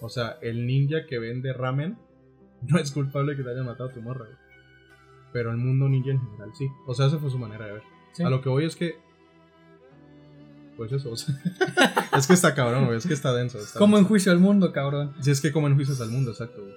O 0.00 0.08
sea, 0.08 0.38
el 0.40 0.64
ninja 0.64 1.06
que 1.06 1.18
vende 1.18 1.52
ramen 1.52 1.98
no 2.62 2.78
es 2.78 2.92
culpable 2.92 3.36
que 3.36 3.42
te 3.42 3.50
haya 3.50 3.64
matado 3.64 3.90
a 3.90 3.92
tu 3.92 4.00
morra. 4.00 4.26
güey. 4.26 4.38
Pero 5.32 5.50
el 5.50 5.56
mundo 5.56 5.88
ninja 5.88 6.12
en 6.12 6.20
general 6.20 6.52
sí. 6.54 6.68
O 6.86 6.94
sea, 6.94 7.06
esa 7.06 7.18
fue 7.18 7.28
su 7.28 7.38
manera 7.38 7.66
de 7.66 7.72
ver. 7.72 7.82
Sí. 8.12 8.22
A 8.22 8.30
lo 8.30 8.40
que 8.40 8.48
voy 8.48 8.64
es 8.64 8.76
que. 8.76 8.94
Pues 10.76 10.92
eso. 10.92 11.10
o 11.12 11.16
sea, 11.16 11.34
es 12.16 12.26
que 12.26 12.32
está 12.34 12.54
cabrón, 12.54 12.86
güey. 12.86 12.98
Es 12.98 13.06
que 13.06 13.14
está 13.14 13.32
denso. 13.34 13.58
Está 13.58 13.78
Como 13.78 13.98
en 13.98 14.04
juicio 14.04 14.30
al 14.32 14.38
mundo, 14.38 14.72
cabrón. 14.72 15.14
Sí, 15.20 15.30
es 15.30 15.40
que 15.40 15.52
como 15.52 15.68
en 15.68 15.74
juicios 15.74 16.00
al 16.00 16.10
mundo, 16.10 16.32
exacto, 16.32 16.62
güey. 16.62 16.74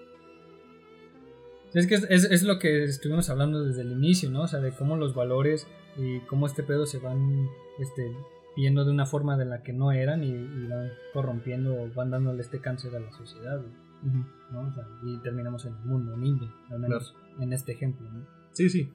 Es 1.73 1.85
que 1.85 1.95
es, 1.95 2.03
es- 2.09 2.23
es 2.31 2.43
lo 2.43 2.57
que 2.59 2.83
estuvimos 2.85 3.29
hablando 3.29 3.63
desde 3.63 3.81
el 3.81 3.91
inicio, 3.91 4.29
¿no? 4.31 4.41
O 4.43 4.47
sea, 4.47 4.59
de 4.59 4.71
cómo 4.71 4.97
los 4.97 5.13
valores 5.13 5.67
y 5.97 6.19
cómo 6.21 6.47
este 6.47 6.63
pedo 6.63 6.85
se 6.85 6.97
van 6.99 7.47
este, 7.79 8.11
viendo 8.55 8.85
de 8.85 8.91
una 8.91 9.05
forma 9.05 9.37
de 9.37 9.45
la 9.45 9.61
que 9.61 9.73
no 9.73 9.91
eran 9.91 10.23
y, 10.23 10.29
y 10.31 10.67
van 10.67 10.89
corrompiendo 11.13 11.75
o 11.79 11.89
van 11.93 12.09
dándole 12.09 12.41
este 12.41 12.59
cáncer 12.59 12.95
a 12.95 12.99
la 12.99 13.11
sociedad, 13.11 13.61
¿no? 14.51 14.61
O 14.61 14.73
sea, 14.73 14.87
y 15.03 15.17
terminamos 15.21 15.65
en 15.65 15.73
el 15.75 15.85
mundo 15.85 16.17
ninja, 16.17 16.45
al 16.71 16.79
menos 16.79 17.15
en 17.39 17.53
este 17.53 17.73
ejemplo, 17.73 18.09
¿no? 18.09 18.25
Sí, 18.53 18.69
sí. 18.69 18.91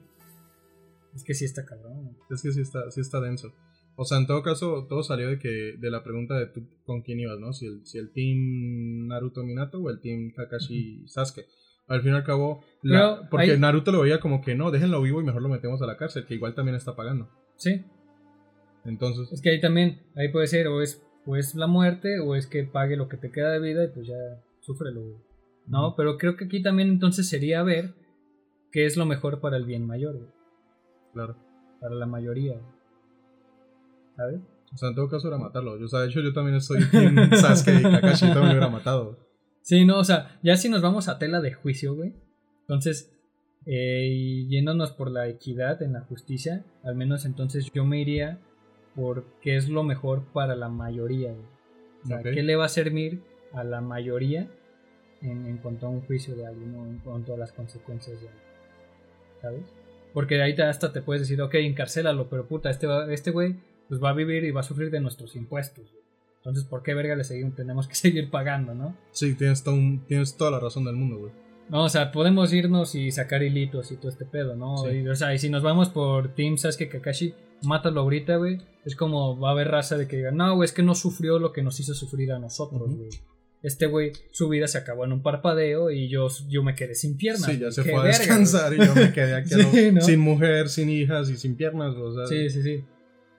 Es 1.15 1.23
que 1.23 1.33
sí 1.33 1.45
está 1.45 1.65
cabrón. 1.65 2.17
Es 2.29 2.41
que 2.41 2.51
sí 2.51 2.59
está, 2.59 2.91
sí 2.91 2.99
está 2.99 3.21
denso. 3.21 3.53
O 3.97 4.03
sea, 4.05 4.17
en 4.17 4.27
todo 4.27 4.41
caso, 4.43 4.85
todo 4.89 5.03
salió 5.03 5.29
de 5.29 5.39
que 5.39 5.75
de 5.79 5.89
la 5.89 6.03
pregunta 6.03 6.37
de 6.37 6.47
tú 6.47 6.67
con 6.83 7.01
quién 7.01 7.19
ibas, 7.19 7.39
¿no? 7.39 7.53
Si 7.53 7.65
el, 7.65 7.85
si 7.85 7.97
el 7.97 8.11
team 8.11 9.07
Naruto 9.07 9.43
Minato 9.43 9.79
o 9.81 9.89
el 9.89 9.99
team 10.01 10.31
Kakashi 10.35 11.07
Sasuke. 11.07 11.45
Al 11.87 12.01
fin 12.01 12.13
y 12.13 12.15
al 12.15 12.23
cabo, 12.23 12.61
la- 12.81 13.17
Pero 13.17 13.29
porque 13.29 13.57
Naruto 13.57 13.91
lo 13.91 14.01
veía 14.01 14.19
como 14.19 14.41
que 14.41 14.55
no, 14.55 14.71
déjenlo 14.71 15.01
vivo 15.01 15.21
y 15.21 15.23
mejor 15.23 15.41
lo 15.41 15.49
metemos 15.49 15.81
a 15.81 15.85
la 15.85 15.97
cárcel, 15.97 16.25
que 16.25 16.33
igual 16.33 16.55
también 16.55 16.75
está 16.75 16.95
pagando. 16.95 17.29
Sí, 17.57 17.83
Entonces, 18.85 19.31
es 19.31 19.41
que 19.41 19.49
ahí 19.51 19.61
también, 19.61 20.01
ahí 20.15 20.29
puede 20.29 20.47
ser 20.47 20.67
o 20.67 20.81
es, 20.81 21.05
o 21.25 21.35
es 21.35 21.55
la 21.55 21.67
muerte 21.67 22.19
o 22.19 22.35
es 22.35 22.47
que 22.47 22.63
pague 22.63 22.97
lo 22.97 23.07
que 23.07 23.17
te 23.17 23.31
queda 23.31 23.51
de 23.51 23.59
vida 23.59 23.83
y 23.85 23.87
pues 23.89 24.07
ya 24.07 24.15
sufrelo. 24.61 25.01
¿no? 25.67 25.95
Pero 25.95 26.17
creo 26.17 26.35
que 26.35 26.45
aquí 26.45 26.61
también 26.61 26.89
entonces 26.89 27.27
sería 27.29 27.63
ver 27.63 27.93
qué 28.71 28.85
es 28.85 28.97
lo 28.97 29.05
mejor 29.05 29.39
para 29.39 29.57
el 29.57 29.65
bien 29.65 29.85
mayor, 29.87 30.17
güey. 30.17 30.29
claro. 31.13 31.35
para 31.79 31.95
la 31.95 32.05
mayoría. 32.05 32.59
¿Sabes? 34.15 34.41
O 34.73 34.77
sea, 34.77 34.89
en 34.89 34.95
todo 34.95 35.09
caso 35.09 35.27
era 35.27 35.37
matarlo. 35.37 35.73
O 35.73 35.87
sea, 35.87 36.01
de 36.01 36.07
hecho 36.07 36.21
yo 36.21 36.33
también 36.33 36.59
soy 36.61 36.83
team 36.89 37.15
Sasuke 37.33 37.79
y 37.79 37.83
Kakashi, 37.83 38.27
yo 38.27 38.33
también 38.33 38.47
lo 38.47 38.51
hubiera 38.51 38.69
matado. 38.69 39.17
Sí, 39.61 39.85
no, 39.85 39.97
o 39.99 40.03
sea, 40.03 40.39
ya 40.43 40.57
si 40.57 40.69
nos 40.69 40.81
vamos 40.81 41.07
a 41.07 41.17
tela 41.17 41.41
de 41.41 41.53
juicio, 41.53 41.95
güey. 41.95 42.13
Entonces, 42.61 43.15
eh, 43.65 44.09
y 44.11 44.47
yéndonos 44.47 44.91
por 44.91 45.09
la 45.09 45.27
equidad 45.27 45.81
en 45.81 45.93
la 45.93 46.01
justicia, 46.01 46.65
al 46.83 46.95
menos 46.95 47.25
entonces 47.25 47.71
yo 47.73 47.85
me 47.85 47.99
iría 47.99 48.39
por 48.95 49.25
qué 49.41 49.55
es 49.55 49.69
lo 49.69 49.83
mejor 49.83 50.25
para 50.33 50.55
la 50.55 50.69
mayoría, 50.69 51.31
güey. 51.31 51.47
O 52.03 52.07
sea, 52.07 52.21
qué 52.21 52.43
le 52.43 52.55
va 52.55 52.65
a 52.65 52.69
servir 52.69 53.23
a 53.53 53.63
la 53.63 53.81
mayoría 53.81 54.51
en, 55.21 55.47
en 55.47 55.57
cuanto 55.57 55.87
a 55.87 55.89
un 55.89 56.01
juicio 56.01 56.35
de 56.35 56.45
alguien 56.45 56.75
o 56.75 56.85
en 56.85 56.99
cuanto 56.99 57.33
a 57.33 57.37
las 57.37 57.51
consecuencias 57.51 58.21
de 58.21 58.27
algo. 58.27 58.41
¿Sabes? 59.41 59.73
Porque 60.13 60.41
ahí 60.41 60.53
hasta 60.53 60.93
te 60.93 61.01
puedes 61.01 61.21
decir, 61.21 61.41
ok, 61.41 61.55
encarcélalo, 61.55 62.29
pero 62.29 62.47
puta, 62.47 62.69
este 62.69 62.87
este 63.11 63.31
güey 63.31 63.55
pues 63.89 64.01
va 64.03 64.09
a 64.09 64.13
vivir 64.13 64.43
y 64.43 64.51
va 64.51 64.61
a 64.61 64.63
sufrir 64.63 64.89
de 64.91 64.99
nuestros 64.99 65.35
impuestos. 65.35 65.89
güey. 65.91 66.03
Entonces, 66.37 66.63
¿por 66.65 66.83
qué 66.83 66.93
verga 66.93 67.15
le 67.15 67.23
seguimos, 67.23 67.55
tenemos 67.55 67.87
que 67.87 67.95
seguir 67.95 68.29
pagando, 68.29 68.73
no? 68.75 68.95
Sí, 69.11 69.33
tienes, 69.35 69.63
todo 69.63 69.75
un- 69.75 70.05
tienes 70.07 70.35
toda 70.37 70.51
la 70.51 70.59
razón 70.59 70.85
del 70.85 70.95
mundo, 70.95 71.17
güey. 71.17 71.31
No, 71.69 71.83
o 71.85 71.89
sea, 71.89 72.11
podemos 72.11 72.53
irnos 72.53 72.93
y 72.93 73.09
sacar 73.11 73.41
hilitos 73.41 73.91
y 73.91 73.97
todo 73.97 74.09
este 74.09 74.25
pedo, 74.25 74.55
¿no? 74.55 74.77
Sí. 74.77 74.97
Y, 74.97 75.07
o 75.07 75.15
sea, 75.15 75.33
y 75.33 75.39
si 75.39 75.49
nos 75.49 75.63
vamos 75.63 75.89
por 75.89 76.35
Team 76.35 76.57
Sasuke 76.57 76.89
Kakashi, 76.89 77.33
mátalo 77.63 78.01
ahorita, 78.01 78.35
güey. 78.35 78.59
Es 78.85 78.95
como 78.95 79.39
va 79.39 79.49
a 79.49 79.51
haber 79.53 79.69
raza 79.69 79.97
de 79.97 80.07
que 80.07 80.17
digan, 80.17 80.37
no, 80.37 80.55
güey, 80.55 80.65
es 80.67 80.73
que 80.73 80.83
no 80.83 80.93
sufrió 80.93 81.39
lo 81.39 81.51
que 81.51 81.63
nos 81.63 81.79
hizo 81.79 81.95
sufrir 81.95 82.31
a 82.33 82.37
nosotros, 82.39 82.95
güey. 82.95 83.09
Este 83.63 83.87
güey, 83.87 84.11
su 84.29 84.47
vida 84.47 84.67
se 84.67 84.77
acabó 84.77 85.05
en 85.05 85.11
un 85.13 85.23
parpadeo 85.23 85.89
y 85.89 86.07
yo, 86.07 86.27
yo 86.47 86.61
me 86.61 86.75
quedé 86.75 86.93
sin 86.93 87.17
piernas. 87.17 87.45
Sí, 87.51 87.57
ya 87.57 87.71
se 87.71 87.81
fue 87.81 87.95
a 87.95 88.03
verga, 88.03 88.17
descansar 88.19 88.71
y 88.75 88.77
yo 88.77 88.93
me 88.93 89.11
quedé 89.11 89.33
aquí 89.33 89.49
Sí, 89.71 89.91
sin 90.01 90.19
mujer, 90.19 90.69
sin 90.69 90.87
hijas 90.91 91.31
y 91.31 91.37
sin 91.37 91.55
piernas. 91.55 91.95
O 91.95 92.13
sea. 92.13 92.27
Sí, 92.27 92.47
sí, 92.51 92.61
sí. 92.61 92.83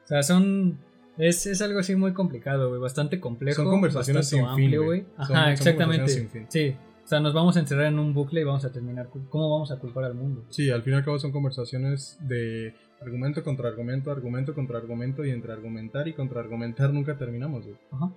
O 0.06 0.08
sea, 0.08 0.22
son. 0.22 0.78
Es, 1.18 1.46
es 1.46 1.60
algo 1.62 1.80
así 1.80 1.96
muy 1.96 2.12
complicado, 2.12 2.68
güey. 2.68 2.80
Bastante 2.80 3.20
complejo. 3.20 3.62
Son 3.62 3.70
conversaciones 3.70 4.28
sin 4.28 4.40
fin, 4.40 4.48
amplio, 4.48 4.84
güey. 4.84 5.04
Ajá, 5.16 5.26
son 5.26 5.52
exactamente. 5.52 5.84
conversaciones 5.84 6.12
sin 6.12 6.30
fin. 6.30 6.46
Sí. 6.48 6.76
O 7.04 7.08
sea, 7.08 7.20
nos 7.20 7.34
vamos 7.34 7.56
a 7.56 7.60
encerrar 7.60 7.86
en 7.86 7.98
un 7.98 8.12
bucle 8.14 8.40
y 8.40 8.44
vamos 8.44 8.64
a 8.64 8.72
terminar. 8.72 9.08
¿Cómo 9.30 9.50
vamos 9.50 9.70
a 9.70 9.78
culpar 9.78 10.04
al 10.04 10.14
mundo? 10.14 10.44
Sí, 10.50 10.70
al 10.70 10.82
fin 10.82 10.94
y 10.94 10.96
al 10.96 11.04
cabo 11.04 11.18
son 11.18 11.32
conversaciones 11.32 12.18
de 12.20 12.74
argumento 13.00 13.42
contra 13.42 13.68
argumento, 13.68 14.10
argumento 14.10 14.54
contra 14.54 14.78
argumento 14.78 15.24
y 15.24 15.30
entre 15.30 15.52
argumentar 15.52 16.08
y 16.08 16.14
contraargumentar 16.14 16.92
nunca 16.92 17.16
terminamos, 17.16 17.64
güey. 17.64 17.76
Ajá. 17.90 18.12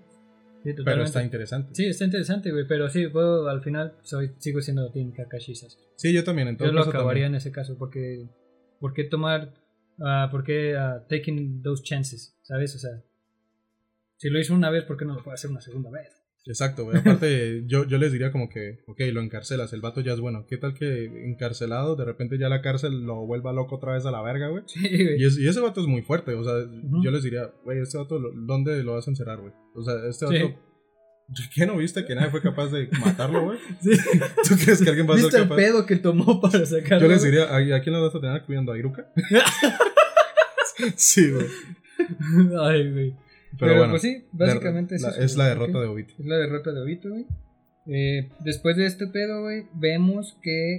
Sí, 0.64 0.74
Pero 0.84 1.04
está 1.04 1.24
interesante. 1.24 1.74
Sí, 1.74 1.86
está 1.86 2.06
interesante, 2.06 2.52
güey. 2.52 2.68
Pero 2.68 2.90
sí, 2.90 3.08
puedo, 3.08 3.48
al 3.48 3.62
final 3.62 3.94
soy, 4.02 4.32
sigo 4.40 4.62
siendo 4.62 4.92
Team 4.92 5.12
Kakashi 5.12 5.56
Sasuke. 5.56 5.84
Sí, 5.96 6.14
yo 6.14 6.24
también, 6.24 6.50
en 6.50 6.58
todo 6.58 6.68
Yo 6.68 6.74
lo 6.74 6.82
acabaría 6.82 7.26
también. 7.26 7.34
en 7.34 7.36
ese 7.36 7.52
caso, 7.52 7.78
porque. 7.78 8.28
¿Por 8.80 8.94
qué 8.94 9.04
tomar. 9.06 9.54
Ah, 10.02 10.28
¿Por 10.32 10.44
qué 10.44 10.76
ah, 10.78 11.06
taking 11.10 11.62
those 11.62 11.84
chances? 11.84 12.36
¿Sabes? 12.42 12.76
O 12.76 12.80
sea. 12.80 13.02
Si 14.18 14.30
lo 14.30 14.40
hizo 14.40 14.54
una 14.54 14.70
vez, 14.70 14.84
¿por 14.84 14.98
qué 14.98 15.06
no 15.06 15.16
lo 15.16 15.24
puede 15.24 15.36
hacer 15.36 15.50
una 15.50 15.62
segunda 15.62 15.90
vez? 15.90 16.10
Exacto, 16.46 16.84
güey. 16.86 16.98
Aparte, 16.98 17.64
yo, 17.68 17.86
yo 17.86 17.98
les 17.98 18.12
diría 18.12 18.32
como 18.32 18.50
que, 18.50 18.80
ok, 18.88 19.00
lo 19.14 19.22
encarcelas, 19.22 19.72
el 19.74 19.82
vato 19.82 20.02
ya 20.02 20.14
es 20.14 20.20
bueno. 20.20 20.46
¿Qué 20.48 20.58
tal 20.58 20.74
que 20.74 21.06
encarcelado, 21.06 21.96
de 21.96 22.06
repente 22.06 22.38
ya 22.38 22.50
la 22.50 22.62
cárcel 22.62 23.02
lo 23.06 23.26
vuelva 23.26 23.54
loco 23.54 23.76
otra 23.76 23.94
vez 23.94 24.06
a 24.06 24.12
la 24.12 24.22
verga, 24.22 24.48
güey? 24.50 24.64
Sí, 24.68 24.80
güey. 24.82 25.22
Y, 25.22 25.26
es- 25.26 25.38
y 25.38 25.48
ese 25.48 25.60
vato 25.62 25.80
es 25.82 25.88
muy 25.88 26.02
fuerte, 26.02 26.34
o 26.34 26.44
sea, 26.44 26.54
yo 27.04 27.12
les 27.12 27.24
diría, 27.24 27.52
güey, 27.64 27.80
este 27.80 27.98
vato, 27.98 28.20
¿dónde 28.36 28.84
lo 28.84 28.94
vas 28.94 29.08
a 29.08 29.12
encerrar, 29.12 29.40
güey? 29.40 29.54
O 29.76 29.82
sea, 29.84 29.94
este 30.08 30.28
Sí. 30.28 30.56
¿Qué 31.54 31.66
no 31.66 31.78
viste 31.78 32.06
que 32.06 32.16
nadie 32.16 32.30
fue 32.32 32.42
capaz 32.42 32.68
de 32.68 32.88
matarlo, 33.00 33.44
güey? 33.46 33.60
Sí. 33.82 33.92
¿Tú 34.48 34.56
crees 34.64 34.82
que 34.82 34.90
alguien 34.90 35.08
va 35.10 35.14
a 35.14 35.18
ser 35.18 35.26
¿Viste 35.26 35.38
el 35.38 35.44
capaz? 35.44 35.56
pedo 35.56 35.86
que 35.86 35.96
tomó 35.98 36.42
para 36.42 36.66
sacarlo? 36.66 37.08
Yo 37.08 37.14
les 37.14 37.24
diría, 37.24 37.44
¿a, 37.46 37.58
a 37.78 37.82
quién 37.82 37.94
lo 37.96 38.04
vas 38.04 38.16
a 38.16 38.20
tener 38.20 38.44
cuidando? 38.44 38.72
¿A 38.72 38.78
Iruka? 38.78 39.08
sí, 40.96 41.32
güey. 41.32 41.46
Ay, 42.62 42.92
güey. 42.92 43.10
Pero, 43.12 43.58
Pero, 43.60 43.76
bueno, 43.78 43.92
pues 43.94 44.02
sí, 44.04 44.26
básicamente 44.32 45.00
la- 45.00 45.10
eso 45.10 45.22
es 45.22 45.36
la 45.38 45.48
derrota 45.48 45.80
de 45.80 45.88
Obito. 45.88 46.14
Es 46.20 46.26
la 46.26 46.38
derrota 46.38 46.72
de 46.72 46.82
Obito, 46.82 47.10
güey. 47.10 47.26
Eh, 47.88 48.30
después 48.42 48.78
de 48.78 48.86
este 48.86 49.08
pedo, 49.08 49.42
güey, 49.42 49.66
vemos 49.74 50.38
que 50.44 50.76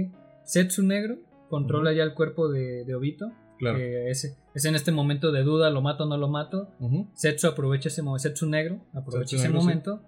eh, 0.00 0.10
Setsu 0.44 0.82
Negro 0.82 1.18
controla 1.50 1.92
ya 1.92 2.02
el 2.02 2.14
cuerpo 2.14 2.48
de, 2.48 2.84
de 2.84 2.94
Obito. 2.94 3.32
Claro. 3.58 3.78
que 3.78 4.10
es, 4.10 4.36
es 4.56 4.64
en 4.64 4.74
este 4.74 4.90
momento 4.92 5.32
de 5.32 5.42
duda, 5.42 5.70
lo 5.70 5.82
mato 5.82 6.04
o 6.04 6.06
no 6.06 6.16
lo 6.16 6.28
mato. 6.28 6.70
Setsu 7.14 7.46
aprovecha 7.48 7.88
ese 7.88 8.02
momento, 8.02 8.22
Setsu 8.22 8.46
Negro 8.48 8.80
aprovecha 8.94 9.30
Setsu 9.30 9.36
ese 9.36 9.44
Negro, 9.48 9.60
sí. 9.60 9.66
momento, 9.66 10.00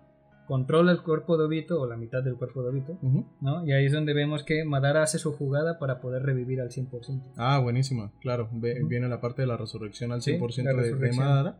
controla 0.46 0.92
el 0.92 1.02
cuerpo 1.02 1.36
de 1.36 1.44
Obito, 1.44 1.80
o 1.80 1.86
la 1.86 1.96
mitad 1.98 2.22
del 2.22 2.36
cuerpo 2.36 2.62
de 2.62 2.70
Obito. 2.70 2.98
¿no? 3.40 3.66
Y 3.66 3.72
ahí 3.72 3.84
es 3.86 3.92
donde 3.92 4.14
vemos 4.14 4.42
que 4.44 4.64
Madara 4.64 5.02
hace 5.02 5.18
su 5.18 5.32
jugada 5.34 5.78
para 5.78 6.00
poder 6.00 6.22
revivir 6.22 6.60
al 6.62 6.70
100%. 6.70 7.22
Ah, 7.36 7.58
buenísima, 7.58 8.10
claro. 8.20 8.48
Ve-. 8.52 8.80
Viene 8.88 9.08
la 9.08 9.20
parte 9.20 9.42
de 9.42 9.48
la 9.48 9.56
resurrección 9.58 10.12
al 10.12 10.22
Sí, 10.22 10.32
100% 10.38 10.64
la 10.64 10.82
de-. 10.82 11.12
Madara. 11.12 11.58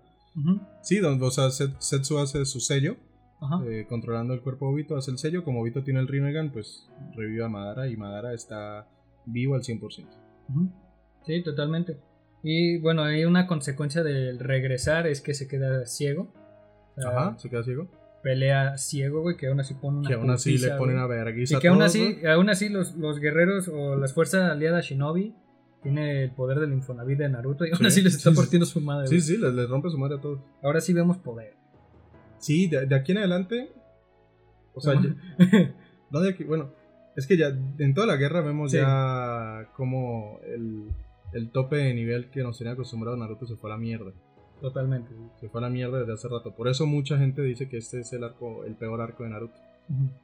Sí, 0.83 0.99
donde, 1.01 1.27
o 1.27 1.31
sea, 1.31 1.51
Set- 1.51 1.77
Setsu 1.81 2.19
hace 2.19 2.45
su 2.47 2.61
sello, 2.61 2.97
Ajá. 3.41 3.63
eh, 3.69 3.87
controlando 3.89 4.33
el 4.33 4.41
cuerpo 4.41 4.67
de 4.69 4.73
Obito, 4.75 4.97
hace 4.97 5.11
el 5.11 5.19
sello. 5.19 5.45
Como 5.45 5.61
Obito 5.61 5.83
tiene 5.83 6.01
el 6.01 6.09
Rinnegan, 6.09 6.53
pues 6.53 6.89
revive 7.15 7.45
a 7.45 7.49
Madara 7.49 7.89
y 7.89 7.97
Madara 7.99 8.33
está 8.33 8.87
vivo 9.27 9.55
al 9.57 9.63
100%. 9.63 10.07
Ujú. 10.49 10.71
Sí, 11.27 11.43
totalmente. 11.43 11.99
Y 12.51 12.79
bueno, 12.79 13.03
hay 13.03 13.27
una 13.27 13.47
consecuencia 13.47 14.03
del 14.03 14.39
regresar 14.39 15.07
es 15.07 15.21
que 15.21 15.35
se 15.35 15.47
queda 15.47 15.85
ciego. 15.85 16.33
Ajá, 16.97 17.37
se 17.39 17.51
queda 17.51 17.63
ciego. 17.63 17.89
Pelea 18.23 18.79
ciego, 18.79 19.21
güey, 19.21 19.37
que 19.37 19.49
aún 19.49 19.61
así 19.61 19.75
pone 19.75 19.99
una 19.99 20.09
Que 20.09 20.15
aún 20.15 20.31
así 20.31 20.53
putiza, 20.53 20.69
le 20.73 20.79
ponen 20.79 20.95
güey. 20.97 21.05
a 21.05 21.25
vergüenza 21.25 21.57
Y 21.57 21.61
que 21.61 21.69
aún 21.69 21.83
así, 21.83 22.19
aún 22.27 22.49
así 22.49 22.71
los, 22.71 22.97
los 22.97 23.21
guerreros 23.21 23.69
o 23.69 23.97
las 23.97 24.15
fuerzas 24.15 24.51
aliadas 24.51 24.87
Shinobi 24.87 25.35
tiene 25.83 26.25
el 26.25 26.31
poder 26.31 26.59
del 26.61 26.73
Infonavit 26.73 27.19
de 27.19 27.29
Naruto 27.29 27.67
y 27.67 27.69
aún 27.69 27.79
Sí, 27.81 27.87
así 27.87 28.01
les 28.03 28.15
está 28.17 28.31
sí, 28.31 28.37
partiendo 28.37 28.65
su 28.65 28.81
madre. 28.81 29.09
Sí, 29.09 29.17
güey. 29.17 29.21
sí, 29.21 29.37
les, 29.37 29.53
les 29.53 29.69
rompe 29.69 29.91
su 29.91 29.99
madre 29.99 30.17
a 30.17 30.21
todos. 30.23 30.41
Ahora 30.63 30.81
sí 30.81 30.95
vemos 30.95 31.19
poder. 31.19 31.53
Sí, 32.39 32.67
de, 32.67 32.87
de 32.87 32.95
aquí 32.97 33.13
en 33.13 33.19
adelante. 33.19 33.73
O 34.73 34.81
sea, 34.81 34.95
ya- 34.95 35.15
no 36.11 36.21
de 36.21 36.31
aquí, 36.31 36.45
bueno, 36.45 36.71
es 37.15 37.27
que 37.27 37.37
ya 37.37 37.49
en 37.79 37.93
toda 37.93 38.07
la 38.07 38.17
guerra 38.17 38.41
vemos 38.41 38.71
Sí. 38.71 38.79
ya 38.79 39.69
como 39.77 40.41
el, 40.47 40.89
el 41.33 41.51
tope 41.51 41.77
de 41.77 41.95
nivel 41.95 42.31
que 42.31 42.43
nos 42.43 42.59
tenía 42.59 42.73
acostumbrado 42.75 43.17
Naruto 43.17 43.47
se 43.47 43.57
fue 43.57 43.71
a 43.71 43.75
la 43.75 43.79
mierda. 43.79 44.13
Totalmente. 44.61 45.11
Se 45.41 45.49
fue 45.49 45.61
a 45.61 45.63
la 45.63 45.71
mierda 45.71 46.01
desde 46.01 46.13
hace 46.15 46.29
rato. 46.29 46.55
Por 46.57 46.69
eso 46.69 46.87
mucha 46.87 47.17
gente 47.19 47.43
dice 47.43 47.69
que 47.69 47.77
este 47.79 48.01
es 48.01 48.13
el 48.13 48.25
arco, 48.25 48.65
el 48.65 48.75
peor 48.75 49.01
arco 49.01 49.23
de 49.25 49.31
Naruto. 49.31 49.55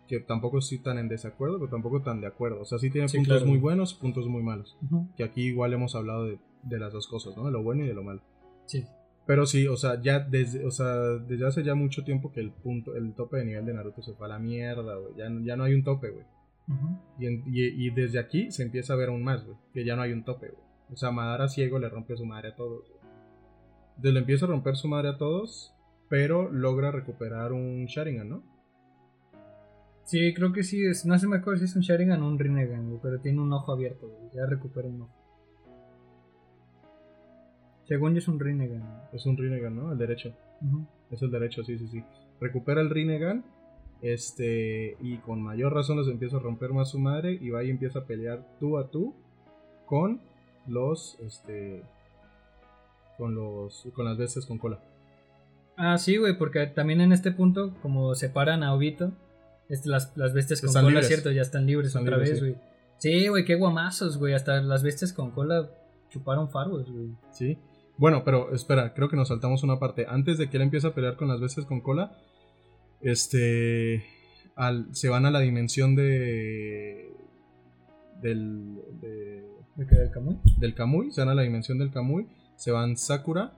Que 0.08 0.20
tampoco 0.20 0.58
estoy 0.58 0.78
tan 0.78 0.98
en 0.98 1.08
desacuerdo, 1.08 1.58
pero 1.58 1.70
tampoco 1.70 2.02
tan 2.02 2.20
de 2.20 2.26
acuerdo. 2.26 2.60
O 2.60 2.64
sea, 2.66 2.78
sí 2.78 2.90
tiene 2.90 3.08
Sí, 3.08 3.16
puntos 3.16 3.36
claro. 3.38 3.46
muy 3.50 3.58
buenos, 3.58 3.94
puntos 3.94 4.26
muy 4.26 4.42
malos. 4.42 4.76
Que 5.16 5.24
aquí 5.24 5.42
igual 5.42 5.72
hemos 5.72 5.94
hablado 5.94 6.26
de, 6.26 6.38
de 6.64 6.78
las 6.78 6.92
dos 6.92 7.06
cosas, 7.08 7.34
¿no? 7.36 7.46
De 7.46 7.52
lo 7.52 7.62
bueno 7.62 7.84
y 7.84 7.88
de 7.88 7.94
lo 7.94 8.02
malo. 8.02 8.20
Sí. 8.66 8.84
Pero 9.26 9.46
sí, 9.46 9.66
o 9.68 9.76
sea, 9.78 10.02
ya 10.02 10.18
desde, 10.20 10.66
o 10.66 10.70
sea, 10.70 10.94
desde 11.26 11.46
hace 11.46 11.62
ya 11.64 11.74
mucho 11.74 12.04
tiempo 12.04 12.30
que 12.30 12.40
el 12.40 12.50
punto, 12.50 12.94
el 12.94 13.14
tope 13.14 13.38
de 13.38 13.46
nivel 13.46 13.64
de 13.64 13.72
Naruto 13.72 14.02
se 14.02 14.12
fue 14.12 14.26
a 14.26 14.30
la 14.30 14.38
mierda, 14.38 14.96
güey. 14.96 15.14
Ya, 15.16 15.30
ya 15.42 15.56
no 15.56 15.64
hay 15.64 15.72
un 15.72 15.82
tope, 15.84 16.10
güey. 16.10 16.26
Y, 17.18 17.26
en- 17.26 17.42
y, 17.46 17.86
y 17.86 17.90
desde 17.90 18.18
aquí 18.18 18.50
se 18.50 18.64
empieza 18.64 18.92
a 18.92 18.96
ver 18.96 19.08
aún 19.08 19.22
más, 19.22 19.44
güey. 19.46 19.56
Que 19.72 19.84
ya 19.84 19.96
no 19.96 20.02
hay 20.02 20.12
un 20.12 20.24
tope, 20.24 20.48
güey. 20.48 20.63
O 20.92 20.96
sea, 20.96 21.10
Madara 21.10 21.48
ciego 21.48 21.78
le 21.78 21.88
rompe 21.88 22.16
su 22.16 22.24
madre 22.26 22.48
a 22.48 22.56
todos. 22.56 22.84
Entonces 23.96 24.12
le 24.12 24.20
empieza 24.20 24.44
a 24.46 24.48
romper 24.48 24.76
su 24.76 24.88
madre 24.88 25.08
a 25.08 25.18
todos, 25.18 25.72
pero 26.08 26.50
logra 26.50 26.90
recuperar 26.90 27.52
un 27.52 27.86
Sharingan, 27.86 28.28
¿no? 28.28 28.42
Sí, 30.04 30.34
creo 30.34 30.52
que 30.52 30.62
sí. 30.62 30.84
Es, 30.84 31.06
no 31.06 31.18
se 31.18 31.26
me 31.26 31.36
acuerdo 31.36 31.60
si 31.60 31.64
es 31.64 31.76
un 31.76 31.82
Sharingan 31.82 32.22
o 32.22 32.28
un 32.28 32.38
Rinnegan, 32.38 32.98
pero 33.02 33.20
tiene 33.20 33.40
un 33.40 33.52
ojo 33.52 33.72
abierto. 33.72 34.08
güey. 34.08 34.30
Ya 34.34 34.46
recupera 34.46 34.88
un 34.88 35.02
ojo. 35.02 35.14
Según 37.86 38.12
yo 38.12 38.18
es 38.18 38.28
un 38.28 38.38
Rinnegan. 38.38 39.08
Es 39.12 39.26
un 39.26 39.36
Rinnegan, 39.36 39.74
¿no? 39.74 39.92
El 39.92 39.98
derecho. 39.98 40.34
Ujú. 40.62 40.86
Es 41.10 41.22
el 41.22 41.30
derecho, 41.30 41.64
sí, 41.64 41.78
sí, 41.78 41.88
sí. 41.88 42.04
Recupera 42.40 42.80
el 42.80 42.90
Rinnegan. 42.90 43.44
Este, 44.02 44.96
y 45.00 45.16
con 45.18 45.40
mayor 45.40 45.72
razón 45.72 45.98
les 45.98 46.08
empieza 46.08 46.36
a 46.36 46.40
romper 46.40 46.72
más 46.72 46.90
su 46.90 46.98
madre. 46.98 47.38
Y 47.40 47.50
va 47.50 47.64
y 47.64 47.70
empieza 47.70 48.00
a 48.00 48.04
pelear 48.04 48.46
tú 48.60 48.78
a 48.78 48.90
tú 48.90 49.14
con 49.86 50.20
los, 50.66 51.18
este, 51.20 51.82
con 53.18 53.34
los, 53.34 53.86
con 53.94 54.04
las 54.06 54.16
bestias 54.18 54.46
con 54.46 54.58
cola. 54.58 54.80
Ah, 55.76 55.98
sí, 55.98 56.16
güey, 56.16 56.38
porque 56.38 56.66
también 56.66 57.00
en 57.00 57.12
este 57.12 57.32
punto, 57.32 57.74
como 57.82 58.14
separan 58.14 58.62
a 58.62 58.74
Obito, 58.74 59.12
es- 59.68 59.86
las, 59.86 60.16
las 60.16 60.32
bestias 60.32 60.60
con 60.60 60.68
Están 60.68 60.84
cola, 60.84 60.92
libres. 61.00 61.08
cierto, 61.08 61.30
ya 61.32 61.42
están 61.42 61.66
libres 61.66 61.88
Están 61.88 62.02
otra 62.04 62.16
libres, 62.18 62.40
vez, 62.40 62.40
sí. 62.40 62.46
güey. 62.58 62.74
Sí, 62.98 63.28
güey, 63.28 63.44
qué 63.44 63.56
guamazos, 63.56 64.18
güey. 64.18 64.34
Hasta 64.34 64.60
las 64.62 64.82
bestias 64.82 65.12
con 65.12 65.30
cola 65.32 65.68
chuparon 66.10 66.48
faros, 66.50 66.90
güey. 66.90 67.08
Sí. 67.32 67.58
Bueno, 67.96 68.22
pero 68.24 68.54
espera, 68.54 68.94
creo 68.94 69.08
que 69.08 69.16
nos 69.16 69.28
saltamos 69.28 69.62
una 69.62 69.78
parte. 69.78 70.06
Antes 70.08 70.38
de 70.38 70.48
que 70.48 70.56
él 70.56 70.62
empiece 70.62 70.86
a 70.86 70.94
pelear 70.94 71.16
con 71.16 71.28
las 71.28 71.40
bestias 71.40 71.66
con 71.66 71.80
cola, 71.80 72.16
este, 73.00 74.04
al, 74.56 74.94
se 74.94 75.08
van 75.08 75.26
a 75.26 75.30
la 75.30 75.40
dimensión 75.40 75.94
de, 75.96 77.12
del, 78.20 78.76
de, 79.00 79.44
¿De 79.76 79.86
qué 79.86 79.96
del 79.96 80.10
Kamui? 80.10 80.38
del 80.58 80.74
Kamui, 80.74 81.10
se 81.12 81.20
van 81.20 81.30
a 81.30 81.34
la 81.34 81.42
dimensión 81.42 81.78
del 81.78 81.90
Kamui, 81.90 82.28
se 82.56 82.70
van 82.70 82.96
Sakura. 82.96 83.52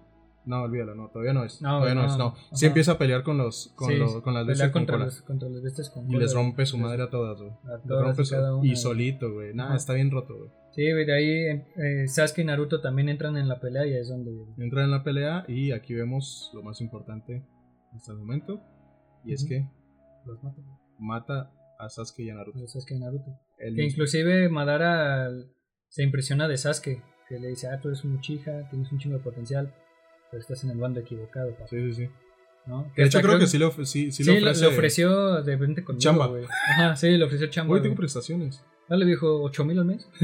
No, 0.46 0.62
olvídalo, 0.62 0.94
no, 0.94 1.08
todavía 1.08 1.32
no 1.32 1.44
es. 1.44 1.60
No, 1.60 1.78
todavía 1.80 1.94
no, 1.96 2.02
no, 2.02 2.06
es, 2.12 2.16
no. 2.18 2.26
ajá. 2.28 2.36
Sí 2.52 2.66
empieza 2.66 2.92
a 2.92 2.98
pelear 2.98 3.24
con 3.24 3.36
los 3.36 3.72
con, 3.74 3.88
Sí, 3.88 3.96
los- 3.96 4.22
con 4.22 4.32
las 4.32 4.46
bestias 4.46 4.70
con 4.70 4.82
contra, 4.86 5.04
los- 5.04 5.22
contra 5.22 5.48
las 5.48 5.60
bestias 5.60 5.90
con 5.90 6.08
Y 6.08 6.16
les 6.16 6.32
rompe 6.34 6.64
su 6.66 6.78
madre 6.78 7.02
a 7.02 7.10
todas, 7.10 7.36
güey. 7.40 7.50
A 7.64 7.76
Les 7.78 7.82
todas 7.86 8.04
rompe 8.04 8.22
y 8.22 8.24
su- 8.26 8.36
una, 8.36 8.66
y 8.66 8.76
solito, 8.76 9.32
güey. 9.32 9.54
Nada, 9.54 9.74
está 9.74 9.92
bien 9.94 10.10
roto, 10.12 10.36
güey. 10.38 10.50
Sí, 10.72 10.90
güey, 10.92 11.04
de 11.04 11.12
ahí 11.14 11.62
eh, 11.76 12.06
Sasuke 12.06 12.42
y 12.42 12.44
Naruto 12.44 12.80
también 12.80 13.08
entran 13.08 13.36
en 13.36 13.48
la 13.48 13.58
pelea 13.58 13.86
y 13.86 13.94
ahí 13.94 14.00
es 14.00 14.08
donde... 14.08 14.30
Entra 14.58 14.84
en 14.84 14.90
la 14.92 15.02
pelea 15.02 15.44
y 15.48 15.72
aquí 15.72 15.94
vemos 15.94 16.50
lo 16.54 16.62
más 16.62 16.80
importante 16.80 17.42
hasta 17.94 18.12
el 18.12 18.18
momento. 18.18 18.60
Y 19.24 19.32
es 19.32 19.44
que 19.48 19.66
Los 20.26 20.40
matan. 20.44 20.64
mata 21.00 21.50
a 21.80 21.88
Sasuke 21.88 22.20
y 22.20 22.30
a 22.30 22.34
Naruto. 22.34 22.60
Los 22.60 22.72
Sasuke 22.72 22.92
y 22.94 23.00
Naruto. 23.00 23.36
El 23.58 23.74
Que 23.74 23.82
mismo- 23.82 23.94
inclusive 23.94 24.48
Madara 24.48 25.28
se 25.88 26.02
impresiona 26.02 26.48
de 26.48 26.56
Sasuke, 26.56 27.02
que 27.28 27.38
le 27.38 27.48
dice, 27.48 27.68
ah, 27.68 27.80
tú 27.80 27.88
eres 27.88 28.04
un 28.04 28.14
Uchiha, 28.16 28.68
tienes 28.70 28.90
un 28.92 28.98
chingo 28.98 29.16
de 29.18 29.22
potencial, 29.22 29.74
pero 30.30 30.40
estás 30.40 30.62
en 30.64 30.70
el 30.70 30.78
bando 30.78 31.00
equivocado, 31.00 31.52
papá", 31.52 31.66
Sí, 31.68 31.78
sí, 31.92 32.04
sí. 32.04 32.10
¿no? 32.66 32.90
De 32.96 33.04
hecho, 33.04 33.20
creo 33.20 33.38
que 33.38 33.46
sí, 33.46 33.58
le, 33.58 33.70
sí, 33.84 34.10
sí 34.12 34.24
Sí, 34.24 34.24
le 34.24 34.38
ofrece. 34.40 34.60
le 34.62 34.66
ofreció 34.68 35.42
de 35.42 35.56
vente 35.56 35.84
conmigo, 35.84 36.00
Chamba. 36.02 36.30
Ajá, 36.72 36.96
sí, 36.96 37.10
le 37.16 37.24
ofreció 37.24 37.46
chamba. 37.48 37.68
Güey, 37.70 37.82
tengo 37.82 37.94
prestaciones. 37.96 38.64
Ah, 38.88 38.96
le 38.96 39.04
dijo 39.06 39.42
8 39.42 39.64
mil 39.64 39.78
al 39.78 39.84
mes. 39.84 40.08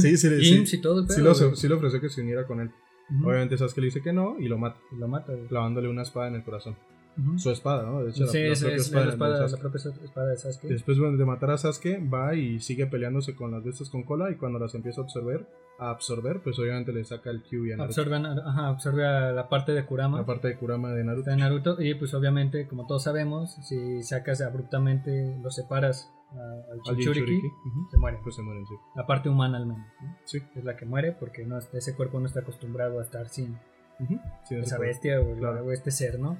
sí, 0.00 0.16
sí, 0.16 0.28
sí, 0.28 0.54
IMSS 0.54 0.70
sí, 0.70 0.76
y 0.76 0.80
todo 0.80 1.00
el 1.02 1.08
sí 1.08 1.20
lo- 1.20 1.34
sí 1.34 1.68
le 1.68 1.74
ofreció 1.74 2.00
que 2.00 2.08
se 2.08 2.20
uniera 2.22 2.46
con 2.46 2.60
él. 2.60 2.70
Ujú. 3.10 3.28
Obviamente 3.28 3.56
Sasuke 3.58 3.78
le 3.80 3.86
dice 3.86 4.00
que 4.02 4.12
no 4.12 4.36
y 4.38 4.48
lo 4.48 4.56
mata, 4.58 4.78
lo 4.98 5.08
mata, 5.08 5.32
güey. 5.32 5.46
clavándole 5.46 5.88
una 5.88 6.02
espada 6.02 6.28
en 6.28 6.36
el 6.36 6.42
corazón. 6.44 6.76
Su 7.36 7.50
espada, 7.50 7.84
¿no? 7.84 8.02
De 8.02 8.10
hecho, 8.10 8.26
Sí, 8.26 8.38
la, 8.42 8.52
esa 8.52 8.66
propia 8.66 8.76
es 8.76 8.82
espada 8.86 9.00
la, 9.04 9.06
de 9.06 9.12
espada, 9.14 9.30
la 9.40 9.48
Sasuke. 9.48 9.60
propia 9.60 10.04
espada 10.04 10.28
de 10.30 10.36
Sasuke. 10.36 10.68
Después 10.68 10.98
bueno, 10.98 11.16
de 11.16 11.24
matar 11.24 11.50
a 11.50 11.58
Sasuke, 11.58 11.98
va 12.12 12.34
y 12.34 12.60
sigue 12.60 12.86
peleándose 12.86 13.34
con 13.36 13.50
las 13.52 13.62
bestias 13.64 13.88
con 13.90 14.02
cola 14.02 14.30
y 14.30 14.36
cuando 14.36 14.58
las 14.58 14.74
empieza 14.74 15.00
a 15.00 15.04
absorber, 15.04 15.46
a 15.78 15.90
absorber, 15.90 16.40
pues 16.42 16.58
obviamente 16.58 16.92
le 16.92 17.04
saca 17.04 17.30
el 17.30 17.42
Q 17.42 17.66
y 17.66 17.72
a 17.72 17.76
Naruto. 17.76 18.00
Absorbe, 18.00 18.16
ajá, 18.16 18.68
absorbe 18.68 19.06
a 19.06 19.32
la 19.32 19.48
parte 19.48 19.72
de 19.72 19.84
Kurama. 19.86 20.18
La 20.18 20.26
parte 20.26 20.48
de 20.48 20.56
Kurama 20.56 20.92
de 20.92 21.04
Naruto. 21.04 21.30
de 21.30 21.36
Naruto 21.36 21.80
y 21.82 21.94
pues 21.94 22.14
obviamente 22.14 22.66
como 22.68 22.86
todos 22.86 23.04
sabemos 23.04 23.54
si 23.66 24.02
sacas 24.02 24.40
abruptamente 24.40 25.36
lo 25.42 25.50
separas 25.50 26.10
al 26.34 26.78
ujú, 26.80 27.88
se 27.90 27.98
muere 27.98 28.18
Pues 28.22 28.34
se 28.34 28.42
mueren, 28.42 28.66
sí. 28.66 28.74
la 28.96 29.06
parte 29.06 29.28
humana 29.28 29.58
al 29.58 29.66
menos 29.66 29.86
¿no? 30.02 30.16
Sí. 30.24 30.38
es 30.56 30.64
la 30.64 30.76
que 30.76 30.84
muere 30.84 31.12
porque 31.12 31.44
no 31.44 31.58
ese 31.58 31.94
cuerpo 31.94 32.18
no 32.18 32.26
está 32.26 32.40
acostumbrado 32.40 32.98
a 32.98 33.02
estar 33.02 33.28
sin 33.28 33.56
Ujú, 34.00 34.18
sí, 34.48 34.54
esa 34.56 34.76
puede. 34.76 34.88
bestia 34.90 35.20
o, 35.20 35.36
Claro. 35.38 35.64
o 35.64 35.72
este 35.72 35.90
ser 35.90 36.18
no 36.18 36.36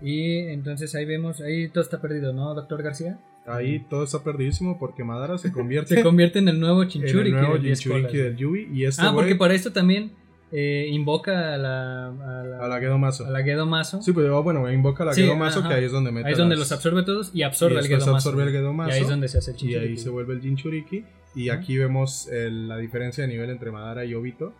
y 0.00 0.38
entonces 0.48 0.94
ahí 0.94 1.04
vemos 1.04 1.40
ahí 1.40 1.68
todo 1.68 1.82
está 1.82 2.00
perdido 2.00 2.32
no 2.32 2.54
doctor 2.54 2.82
García 2.82 3.18
Ahí 3.46 3.80
todo 3.88 4.04
está 4.04 4.22
perdidísimo 4.22 4.78
porque 4.78 5.04
Madara 5.04 5.38
se 5.38 5.50
convierte 5.50 5.94
se 5.96 6.02
convierte 6.02 6.38
en 6.38 6.48
el 6.48 6.60
nuevo 6.60 6.82
en 6.82 6.90
Jinchuriki 6.90 7.28
el 7.30 7.40
nuevo 7.40 7.54
de 7.54 7.60
10 7.60 7.80
Jinchuriki 7.80 8.08
colas, 8.08 8.24
del. 8.24 8.36
Yui 8.36 8.68
y 8.74 8.84
este 8.84 9.00
ah 9.02 9.12
porque 9.14 9.34
para 9.36 9.54
esto 9.54 9.72
también 9.72 10.12
eh, 10.52 10.86
invoca 10.90 11.54
a 11.54 11.56
la 11.58 12.08
a 12.08 12.44
la, 12.44 12.58
a 12.64 12.68
la 12.68 12.78
Gedomazo. 12.80 13.26
a 13.26 13.30
la 13.30 13.42
Gedomazo 13.42 14.02
Sí, 14.02 14.12
pero 14.12 14.42
bueno, 14.42 14.70
invoca 14.70 15.02
a 15.02 15.06
la 15.06 15.12
Sí, 15.14 15.22
Gedomazo 15.22 15.60
ajá. 15.60 15.68
que 15.70 15.74
ahí 15.76 15.84
es 15.84 15.92
donde 15.92 16.12
mete 16.12 16.26
ahí 16.26 16.32
es 16.32 16.38
donde 16.38 16.56
las- 16.56 16.60
los 16.70 16.72
absorbe 16.72 17.02
todos 17.04 17.30
y 17.34 17.42
absorbe 17.42 17.74
y 17.74 17.76
al 17.78 17.82
después 17.84 18.02
Gedomazo 18.04 18.28
absorbe 18.28 18.42
el. 18.50 18.52
Gedomazo, 18.54 18.90
y 18.90 18.92
ahí 18.92 19.00
es 19.02 19.08
donde 19.08 19.28
se 19.28 19.38
hace 19.38 19.50
el 19.52 19.56
y 19.56 19.60
Jinchuriki 19.60 19.88
ahí 19.90 19.96
se 19.98 20.08
vuelve 20.10 20.34
el 20.34 20.40
Jinchuriki 20.42 21.04
y 21.34 21.48
aquí 21.48 21.76
vemos 21.78 22.28
el- 22.28 22.68
la 22.68 22.76
diferencia 22.76 23.22
de 23.24 23.28
nivel 23.28 23.48
entre 23.50 23.70
Madara 23.70 24.04
y 24.04 24.14
Obito 24.14 24.52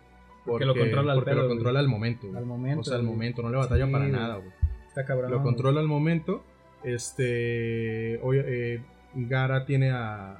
porque, 0.45 0.65
lo 0.65 0.75
controla 0.75 1.13
al 1.13 1.17
porque 1.19 1.31
pedo, 1.31 1.41
lo 1.41 1.45
güey. 1.47 1.57
controla 1.57 1.79
al 1.79 1.87
momento. 1.87 2.27
Al 2.35 2.45
momento, 2.45 2.81
O 2.81 2.83
sea, 2.83 2.97
al 2.97 3.03
momento, 3.03 3.41
no 3.41 3.49
le 3.49 3.57
batalla 3.57 3.85
Sí, 3.85 3.91
para 3.91 4.07
nada, 4.07 4.35
güey. 4.37 4.47
Está 4.49 5.01
Está 5.01 5.05
cabrón. 5.05 5.31
lo 5.31 5.43
controla 5.43 5.79
al 5.79 5.87
momento. 5.87 6.43
Este. 6.83 8.19
oye, 8.23 8.43
eh, 8.47 8.81
Gara 9.15 9.65
tiene 9.65 9.91
a, 9.91 10.37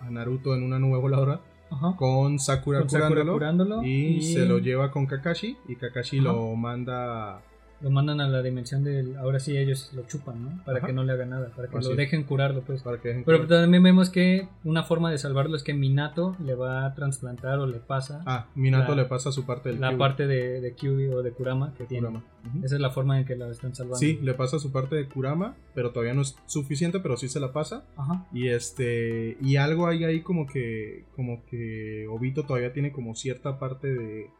a 0.00 0.10
Naruto 0.10 0.54
en 0.54 0.62
una 0.62 0.78
nube 0.78 0.98
voladora 0.98 1.40
Ajá. 1.70 1.94
con 1.96 2.38
Sakura, 2.38 2.80
Con 2.80 2.90
Sakura 2.90 3.08
curándolo, 3.08 3.32
curándolo, 3.34 3.82
y, 3.82 4.16
y- 4.16 4.22
se 4.34 4.46
lo 4.46 4.58
lleva 4.58 4.90
con 4.90 5.06
Kakashi 5.06 5.56
y 5.68 5.76
Kakashi 5.76 6.18
Ajá. 6.18 6.28
lo 6.32 6.54
manda 6.56 7.40
Lo 7.82 7.90
mandan 7.90 8.20
a 8.22 8.28
la 8.28 8.42
dimensión 8.42 8.82
del. 8.84 9.16
Ahora 9.18 9.38
sí 9.38 9.56
ellos 9.56 9.92
lo 9.94 10.06
chupan, 10.06 10.42
¿no? 10.42 10.64
Para 10.64 10.78
Ajá. 10.78 10.86
que 10.86 10.92
no 10.94 11.04
le 11.04 11.12
haga 11.12 11.26
nada, 11.26 11.50
para 11.54 11.68
que 11.68 11.76
Así 11.76 11.90
lo 11.90 11.94
dejen 11.96 12.24
curarlo, 12.24 12.62
pues. 12.62 12.82
para 12.82 12.98
que 13.00 13.08
dejen 13.08 13.24
Pero 13.24 13.46
también 13.46 13.82
vemos 13.82 14.08
que 14.08 14.48
una 14.64 14.82
forma 14.82 15.10
de 15.10 15.18
salvarlo 15.18 15.56
es 15.56 15.62
que 15.62 15.74
Minato 15.74 16.36
le 16.42 16.54
va 16.54 16.86
a 16.86 16.94
trasplantar 16.94 17.58
o 17.58 17.66
le 17.66 17.78
pasa 17.78 18.22
Ah, 18.24 18.46
Minato 18.54 18.94
la- 18.94 19.02
le 19.02 19.08
pasa 19.08 19.30
su 19.30 19.44
parte 19.44 19.68
del 19.70 19.80
la 19.80 19.96
parte 19.98 20.26
de, 20.26 20.60
de 20.62 20.74
Kyuubi 20.74 21.08
o 21.08 21.22
de 21.22 21.32
Kurama 21.32 21.74
que 21.76 21.84
tiene. 21.84 22.06
Kurama. 22.08 22.24
Esa 22.62 22.76
es 22.76 22.80
la 22.80 22.90
forma 22.90 23.18
en 23.18 23.26
que 23.26 23.36
la 23.36 23.48
están 23.50 23.74
salvando. 23.74 23.98
Sí, 23.98 24.18
le 24.22 24.32
pasa 24.34 24.58
su 24.58 24.70
parte 24.72 24.94
de 24.96 25.08
Kurama, 25.08 25.56
pero 25.74 25.90
todavía 25.90 26.14
no 26.14 26.22
es 26.22 26.36
suficiente, 26.46 27.00
pero 27.00 27.16
sí 27.16 27.28
se 27.28 27.40
la 27.40 27.52
pasa. 27.52 27.84
Ajá. 27.96 28.26
Y 28.32 28.48
este. 28.48 29.36
Y 29.42 29.56
algo 29.56 29.86
hay 29.88 30.04
ahí 30.04 30.22
como 30.22 30.46
que. 30.46 31.04
Como 31.14 31.44
que 31.46 32.06
Obito 32.08 32.44
todavía 32.44 32.72
tiene 32.72 32.92
como 32.92 33.14
cierta 33.16 33.58
parte 33.58 33.88
de. 33.92 34.30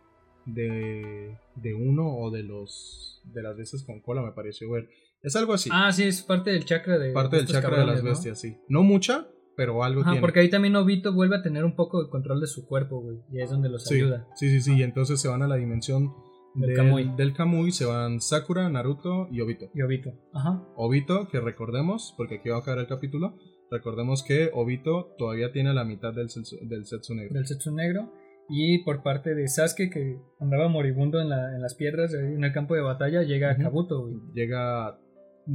De. 0.47 1.37
De 1.57 1.75
uno 1.75 2.17
o 2.17 2.31
de 2.31 2.43
los. 2.43 3.21
De 3.25 3.43
las 3.43 3.57
veces 3.57 3.83
con 3.85 4.01
cola, 4.01 4.23
me 4.23 4.33
pareció 4.33 4.71
ver. 4.71 4.89
Es 5.23 5.35
algo 5.37 5.53
así. 5.53 5.69
Ah, 5.73 5.93
sí, 5.93 6.05
es 6.05 6.23
parte 6.23 6.51
del 6.51 6.65
chakra 6.65 6.99
de. 6.99 7.13
parte 7.13 7.37
de 7.37 7.43
del 7.43 7.53
chakra 7.53 7.81
de 7.81 7.87
las 7.87 8.03
bestias, 8.03 8.41
sí. 8.41 8.57
No 8.69 8.83
mucha, 8.83 9.27
pero 9.57 9.83
algo 9.83 10.03
Ajá, 10.03 10.11
tiene. 10.13 10.21
porque 10.21 10.41
ahí 10.41 10.51
también 10.51 10.77
Obito 10.77 11.13
vuelve 11.13 11.37
a 11.37 11.43
tener 11.43 11.65
un 11.65 11.75
poco 11.75 12.03
de 12.05 12.09
control 12.11 12.41
de 12.41 12.47
su 12.47 12.67
cuerpo, 12.67 13.01
güey. 13.01 13.19
Y 13.33 13.39
ahí 13.39 13.45
es 13.45 13.51
donde 13.51 13.69
los 13.69 13.85
sí, 13.85 13.97
ayuda. 13.97 14.29
sí, 14.37 14.49
sí, 14.51 14.61
sí. 14.61 14.77
Y 14.77 14.83
entonces 14.83 15.21
se 15.21 15.29
van 15.29 15.43
a 15.43 15.49
la 15.49 15.57
dimensión 15.57 16.13
Del 16.55 16.69
del, 16.69 16.77
Kamui. 16.77 17.17
del 17.17 17.33
Kamui. 17.33 17.73
Se 17.73 17.85
van 17.87 18.21
Sakura, 18.21 18.69
Naruto 18.69 19.29
y 19.33 19.41
Obito. 19.41 19.71
Y 19.75 19.83
Obito. 19.83 20.13
Ajá. 20.33 20.63
Obito, 20.77 21.27
que 21.29 21.41
recordemos, 21.41 22.15
porque 22.17 22.37
aquí 22.37 22.51
va 22.51 22.57
a 22.57 22.61
acabar 22.61 22.79
el 22.81 22.87
capítulo. 22.87 23.37
Recordemos 23.71 24.23
que 24.23 24.51
Obito 24.55 25.15
todavía 25.19 25.51
tiene 25.51 25.75
la 25.75 25.85
mitad 25.85 26.13
del, 26.13 26.29
del 26.69 26.87
Setsu 26.87 27.15
negro. 27.17 27.35
Del 27.35 27.47
Setsu 27.49 27.73
Negro. 27.75 28.13
Y 28.49 28.79
por 28.85 29.03
parte 29.03 29.35
de 29.35 29.49
Sasuke, 29.49 29.91
que 29.91 30.19
andaba 30.41 30.69
moribundo 30.69 31.21
en, 31.21 31.29
la, 31.31 31.55
en 31.55 31.61
las 31.63 31.75
piedras, 31.75 32.15
en 32.15 32.43
el 32.45 32.53
campo 32.53 32.75
de 32.75 32.81
batalla, 32.83 33.23
llega. 33.23 33.57
Kabuto, 33.57 34.03
güey. 34.03 34.15
llega 34.35 34.99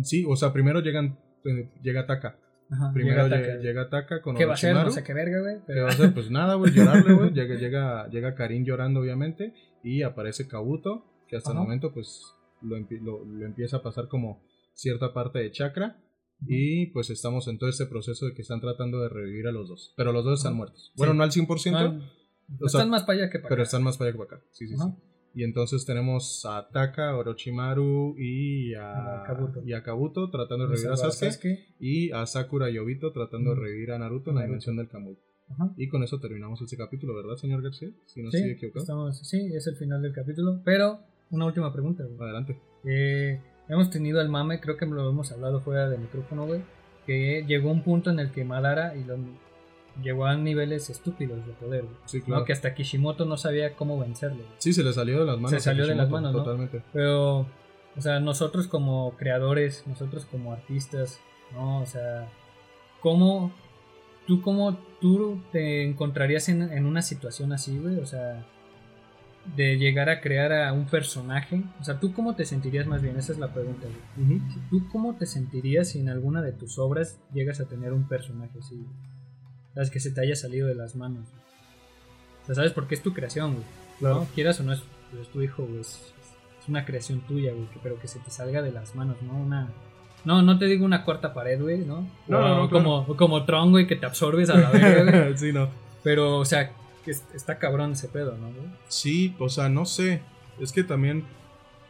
sí 0.04 0.24
o 0.28 0.36
sea 0.38 0.54
primero 0.54 0.80
llegan 0.80 1.20
eh, 1.44 1.70
llega 1.84 2.06
Taka 2.08 2.38
Ajá, 2.70 2.92
primero 2.94 3.28
llega 3.28 3.42
Taka. 3.42 3.58
llega 3.58 3.90
Taka 3.90 4.22
con 4.22 4.36
¿Qué 4.38 4.46
va 4.46 4.52
a 4.52 4.54
hacer? 4.56 4.74
No 4.74 4.90
sé 4.90 5.04
qué 5.04 5.14
verga, 5.14 5.40
güey. 5.42 5.56
¿Qué 5.58 5.64
Pero... 5.68 5.82
va 5.84 5.90
a 5.90 5.92
hacer? 5.94 6.14
Pues 6.14 6.32
nada, 6.32 6.56
güey, 6.56 6.72
llorarle, 6.72 7.14
güey. 7.14 7.30
Llega, 7.34 7.56
llega, 7.56 8.08
llega 8.10 8.36
Karin 8.36 8.64
llorando, 8.66 9.02
obviamente. 9.02 9.54
Y 9.84 10.04
aparece 10.04 10.48
Kabuto, 10.48 11.06
que 11.28 11.36
hasta 11.36 11.50
Ajá. 11.52 11.60
el 11.60 11.64
momento, 11.66 11.92
pues, 11.94 12.24
lo, 12.62 12.78
lo- 12.80 13.26
lo 13.26 13.46
empieza 13.46 13.78
a 13.78 13.84
pasar 13.84 14.08
como 14.08 14.42
cierta 14.74 15.14
parte 15.14 15.40
de 15.40 15.52
chakra. 15.52 15.98
Y 16.48 16.88
pues 16.94 17.10
estamos 17.10 17.48
en 17.50 17.58
todo 17.60 17.70
este 17.70 17.86
proceso 17.88 18.26
de 18.26 18.34
que 18.34 18.42
están 18.42 18.62
tratando 18.62 19.02
de 19.02 19.10
revivir 19.10 19.48
a 19.48 19.52
los 19.52 19.68
dos. 19.68 19.94
Pero 19.98 20.14
los 20.14 20.24
dos 20.24 20.40
están 20.40 20.56
muertos. 20.56 20.94
Bueno, 20.96 21.12
Sí. 21.12 21.18
no 21.18 21.24
al 21.26 21.32
100%, 21.32 21.76
Ah, 21.76 22.00
o 22.60 22.70
sea, 22.70 22.80
están 22.80 22.90
más 22.90 23.04
para 23.04 23.20
allá 23.20 23.30
que 23.30 23.40
para 23.40 23.50
pero 23.50 23.62
acá. 23.62 23.68
están 23.68 23.84
más 23.84 23.98
para 23.98 24.10
allá 24.10 24.18
que 24.18 24.26
para 24.26 24.38
acá. 24.38 24.46
Sí, 24.52 24.68
sí, 24.68 24.76
sí. 24.78 24.84
Y 25.34 25.44
entonces 25.44 25.86
tenemos 25.86 26.46
a 26.46 26.68
Taka, 26.70 27.16
Orochimaru 27.16 28.16
y 28.18 28.74
a, 28.76 29.24
Kabuto. 29.26 29.62
y 29.66 29.74
a 29.74 29.82
Kabuto 29.82 30.30
tratando 30.30 30.66
de 30.68 30.72
revivir 30.74 30.92
a 30.92 30.98
Sasuke. 30.98 31.68
Y 31.80 32.12
a 32.12 32.26
Sakura 32.26 32.70
y 32.70 32.78
Obito 32.78 33.14
tratando 33.14 33.56
de 33.56 33.62
revivir 33.62 33.92
a 33.94 34.00
Naruto 34.00 34.32
en 34.32 34.38
la 34.38 34.44
dimensión 34.44 34.76
del 34.76 34.90
Kamui. 34.90 35.18
Ajá. 35.50 35.72
Y 35.78 35.88
con 35.88 36.04
eso 36.04 36.20
terminamos 36.20 36.62
este 36.62 36.76
capítulo, 36.78 37.16
¿verdad, 37.16 37.36
señor 37.36 37.62
García? 37.62 37.90
Si 38.06 38.22
no 38.22 38.30
Sí, 38.30 38.38
estoy 38.38 38.52
equivocado. 38.52 38.84
estamos, 38.84 39.20
sí, 39.20 39.54
es 39.54 39.68
el 39.68 39.76
final 39.78 40.02
del 40.02 40.14
capítulo. 40.14 40.62
Pero, 40.66 41.00
una 41.30 41.46
última 41.46 41.72
pregunta, 41.72 42.04
güey. 42.04 42.20
Adelante. 42.20 42.60
Eh, 42.84 43.40
hemos 43.70 43.90
tenido 43.90 44.20
el 44.22 44.28
mame, 44.30 44.60
creo 44.60 44.76
que 44.76 44.86
lo 44.86 45.10
hemos 45.10 45.32
hablado 45.32 45.62
fuera 45.62 45.90
del 45.90 46.02
micrófono, 46.02 46.46
güey. 46.46 46.62
Que 47.06 47.46
llegó 47.48 47.72
un 47.72 47.84
punto 47.84 48.10
en 48.12 48.20
el 48.20 48.32
que 48.32 48.44
Madara 48.44 48.96
y 48.96 49.04
lo, 49.04 49.18
llegó 50.02 50.26
a 50.26 50.36
niveles 50.36 50.90
estúpidos 50.90 51.46
de 51.46 51.54
poder, 51.54 51.84
güey. 51.84 51.96
Sí. 52.06 52.22
Que 52.46 52.54
hasta 52.54 52.74
Kishimoto 52.74 53.26
no 53.26 53.38
sabía 53.38 53.76
cómo 53.76 54.00
vencerlo. 54.00 54.38
güey. 54.38 54.50
Sí, 54.58 54.74
se 54.74 54.84
le 54.84 54.94
salió 54.94 55.20
de 55.20 55.26
las 55.26 55.36
manos. 55.38 55.52
Se 55.52 55.60
salió 55.60 55.88
de 55.88 55.96
las 55.96 56.10
manos, 56.10 56.34
¿no? 56.34 56.40
Totalmente. 56.40 56.84
Pero, 56.94 57.40
o 57.40 58.02
sea, 58.02 58.20
nosotros 58.20 58.68
como 58.68 59.16
creadores, 59.18 59.86
nosotros 59.88 60.26
como 60.26 60.54
artistas, 60.54 61.20
¿no? 61.54 61.82
O 61.82 61.86
sea, 61.86 62.30
¿cómo, 63.02 63.52
tú 64.28 64.42
cómo 64.42 64.78
tú 65.00 65.42
te 65.52 65.84
encontrarías 65.84 66.50
en, 66.50 66.62
en 66.62 66.86
una 66.86 67.02
situación 67.02 67.52
así, 67.54 67.78
güey? 67.78 67.98
O 67.98 68.06
sea, 68.06 68.46
de 69.56 69.78
llegar 69.78 70.10
a 70.10 70.22
crear 70.22 70.54
a 70.54 70.72
un 70.74 70.86
personaje. 70.86 71.64
O 71.80 71.84
sea, 71.84 72.00
¿tú 72.00 72.14
cómo 72.14 72.36
te 72.36 72.46
sentirías 72.46 72.86
más 72.88 73.02
bien? 73.02 73.18
Esa 73.18 73.34
es 73.34 73.40
la 73.40 73.54
pregunta, 73.54 73.88
güey. 73.88 74.40
¿Tú 74.70 74.88
cómo 74.92 75.16
te 75.16 75.26
sentirías 75.26 75.90
si 75.90 76.00
en 76.00 76.10
alguna 76.10 76.42
de 76.42 76.52
tus 76.54 76.78
obras 76.80 77.20
llegas 77.34 77.60
a 77.60 77.66
tener 77.66 77.94
un 77.94 78.08
personaje 78.08 78.60
así? 78.60 78.86
¿Sabes? 79.74 79.90
Que 79.90 80.00
se 80.00 80.12
te 80.12 80.22
haya 80.22 80.36
salido 80.36 80.68
de 80.68 80.76
las 80.76 80.96
manos. 80.96 81.26
O 82.44 82.46
sea, 82.46 82.56
¿sabes 82.56 82.72
por 82.74 82.88
qué 82.88 82.96
es 82.96 83.02
tu 83.04 83.14
creación, 83.14 83.54
güey? 83.54 83.66
Claro. 84.00 84.16
¿no? 84.22 84.26
Quieras 84.34 84.60
o 84.60 84.64
no, 84.64 84.74
es, 84.74 84.82
es 85.22 85.28
tu 85.30 85.42
hijo, 85.42 85.64
güey. 85.64 85.82
Es, 85.82 86.14
es 86.62 86.68
una 86.70 86.86
creación 86.86 87.22
tuya, 87.22 87.54
güey. 87.54 87.68
Pero 87.84 88.00
que 88.00 88.08
se 88.08 88.20
te 88.20 88.32
salga 88.32 88.62
de 88.62 88.72
las 88.72 88.96
manos, 88.96 89.18
¿no? 89.22 89.34
Una... 89.34 89.70
No, 90.24 90.42
no 90.44 90.60
te 90.60 90.66
digo 90.66 90.86
una 90.86 91.04
cuarta 91.04 91.34
pared, 91.34 91.60
güey, 91.60 91.80
¿no? 91.80 92.08
No, 92.28 92.38
O 92.38 92.42
no, 92.42 92.58
no, 92.64 92.70
como, 92.70 93.18
como 93.18 93.44
Tron, 93.46 93.72
güey, 93.72 93.88
que 93.88 93.96
te 93.96 94.06
absorbes 94.06 94.50
a 94.52 94.56
la 94.58 94.70
verga, 94.70 95.22
güey. 95.24 95.38
sí, 95.38 95.52
no. 95.52 95.70
Pero, 96.04 96.38
o 96.38 96.46
sea, 96.46 96.72
que 97.04 97.12
es- 97.12 97.26
está 97.34 97.58
cabrón 97.58 97.94
ese 97.94 98.08
pedo, 98.08 98.38
¿no? 98.38 98.48
güey? 98.52 98.68
Sí, 98.88 99.36
o 99.40 99.50
sea, 99.50 99.70
no 99.70 99.86
sé. 99.86 100.22
Es 100.60 100.72
que 100.72 100.84
también 100.84 101.24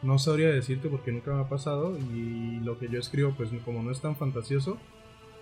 no 0.02 0.18
sabría 0.18 0.48
decirte 0.48 0.88
porque 0.88 1.12
nunca 1.12 1.30
me 1.34 1.42
ha 1.42 1.48
pasado. 1.48 1.98
Y 1.98 2.60
lo 2.62 2.78
que 2.78 2.88
yo 2.88 2.98
escribo, 2.98 3.34
pues 3.36 3.50
como 3.66 3.82
no 3.82 3.90
es 3.90 4.00
tan 4.00 4.16
fantasioso, 4.16 4.78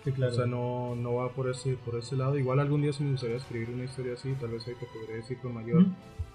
Sí, 0.05 0.13
claro. 0.13 0.33
O 0.33 0.37
sea, 0.37 0.47
no, 0.47 0.95
no 0.97 1.15
va 1.17 1.29
por 1.31 1.51
ese, 1.51 1.75
por 1.75 1.97
ese 1.97 2.17
lado. 2.17 2.39
Igual 2.39 2.59
algún 2.61 2.81
día 2.83 2.93
sí 2.93 3.03
me 3.05 3.13
gustaría 3.13 3.37
escribir 3.37 3.69
una 3.71 3.85
historia 3.85 4.15
así, 4.15 4.33
tal 4.41 4.51
vez 4.51 4.67
ahí 4.67 4.75
te 4.75 4.87
podría 4.87 5.17
decir 5.17 5.39
con 5.43 5.53
mayor. 5.55 5.85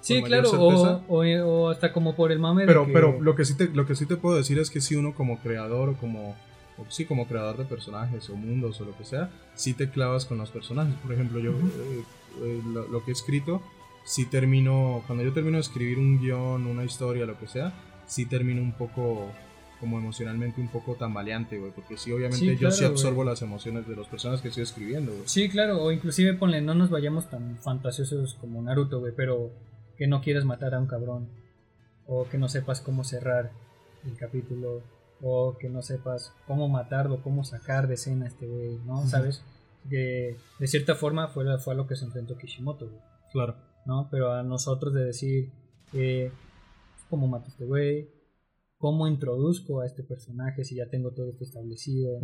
Sí, 0.01 0.22
con 0.22 0.30
mayor 0.30 0.43
claro, 0.43 0.61
o, 0.61 1.01
o, 1.07 1.24
o 1.47 1.70
hasta 1.70 1.91
como 1.91 2.16
por 2.16 2.32
el 2.32 2.38
mame 2.39 2.61
de 2.61 2.68
Pero, 2.68 2.86
que- 2.86 2.93
pero 2.93 3.20
lo 3.22 3.36
que 3.36 3.43
sí 3.45 3.55
te, 3.57 3.68
lo 3.70 3.86
que 3.88 3.95
sí 3.95 4.05
te 4.05 4.18
puedo 4.18 4.36
decir 4.38 4.59
es 4.59 4.70
que 4.70 4.82
si 4.82 4.95
uno 4.95 5.13
como 5.16 5.39
creador 5.39 5.89
o 5.89 5.93
como 5.95 6.36
o 6.78 6.86
sí, 6.89 7.05
como 7.05 7.26
creador 7.26 7.55
de 7.57 7.63
personajes 7.63 8.30
o 8.30 8.36
mundos 8.36 8.82
o 8.82 8.86
lo 8.86 8.95
que 8.97 9.05
sea, 9.05 9.30
sí 9.55 9.74
te 9.74 9.89
clavas 9.89 10.26
con 10.26 10.38
los 10.38 10.51
personajes. 10.51 10.93
Por 10.95 11.13
ejemplo, 11.13 11.39
yo 11.39 11.51
eh, 11.53 12.03
eh, 12.43 12.61
lo, 12.72 12.86
lo 12.89 13.03
que 13.05 13.11
he 13.11 13.13
escrito, 13.13 13.61
sí 14.03 14.26
termino, 14.26 15.01
cuando 15.07 15.24
yo 15.24 15.32
termino 15.32 15.55
de 15.55 15.61
escribir 15.61 15.97
un 15.97 16.20
guion, 16.20 16.68
una 16.68 16.84
historia, 16.84 17.26
lo 17.26 17.39
que 17.39 17.47
sea, 17.47 17.74
sí 18.07 18.26
termino 18.26 18.61
un 18.61 18.74
poco 18.74 19.32
como 19.80 19.97
emocionalmente 19.99 20.61
un 20.61 20.67
poco 20.69 20.95
tambaleante, 20.95 21.57
güey, 21.59 21.71
porque 21.71 21.97
sí, 21.97 22.11
obviamente 22.11 22.38
Sí, 22.38 22.51
yo 22.53 22.57
claro, 22.57 22.76
sí 22.76 22.86
absorbo 22.86 23.23
las 23.23 23.41
emociones 23.41 23.88
de 23.88 23.95
los 23.95 24.07
personajes 24.07 24.41
que 24.41 24.49
estoy 24.49 24.63
escribiendo, 24.63 25.11
güey. 25.11 25.23
Sí, 25.28 25.49
claro, 25.49 25.82
o 25.84 25.91
inclusive 25.91 26.34
ponle, 26.34 26.61
no 26.61 26.73
nos 26.76 26.89
vayamos 26.89 27.30
tan 27.30 27.57
fantasiosos 27.57 28.36
como 28.36 28.61
Naruto, 28.61 28.99
güey, 28.99 29.13
pero 29.15 29.51
que 29.97 30.07
no 30.07 30.21
quieras 30.21 30.45
matar 30.45 30.73
a 30.76 30.80
un 30.80 30.88
cabrón, 30.88 31.28
o 32.07 32.28
que 32.28 32.38
no 32.38 32.47
sepas 32.49 32.82
cómo 32.82 33.03
cerrar 33.03 33.51
el 34.05 34.17
capítulo, 34.17 34.82
o 35.21 35.57
que 35.57 35.69
no 35.69 35.82
sepas 35.82 36.34
cómo 36.45 36.67
matarlo, 36.67 37.21
cómo 37.23 37.43
sacar 37.43 37.88
de 37.88 37.95
escena 37.95 38.26
a 38.26 38.28
este 38.28 38.45
güey, 38.47 38.78
¿no? 38.86 39.05
¿Sabes? 39.07 39.41
Que 39.89 40.36
de 40.59 40.67
cierta 40.67 40.95
forma 40.95 41.28
fue, 41.30 41.57
fue 41.59 41.73
a 41.73 41.78
lo 41.78 41.88
que 41.88 41.95
se 41.95 42.05
enfrentó 42.05 42.38
Kishimoto, 42.38 42.88
güey, 42.88 43.01
Claro. 43.32 43.55
¿no? 43.86 44.07
Pero 44.11 44.34
a 44.34 44.43
nosotros 44.43 44.93
de 44.93 45.05
decir, 45.05 45.49
eh, 45.93 46.32
¿cómo 47.09 47.28
mato 47.28 47.45
a 47.45 47.49
este 47.49 47.66
güey? 47.66 48.09
¿Cómo 48.86 49.07
introduzco 49.07 49.82
a 49.82 49.87
este 49.87 50.03
personaje 50.03 50.63
si 50.63 50.75
ya 50.75 50.87
tengo 50.91 51.09
todo 51.12 51.32
esto 51.32 51.43
establecido? 51.43 52.21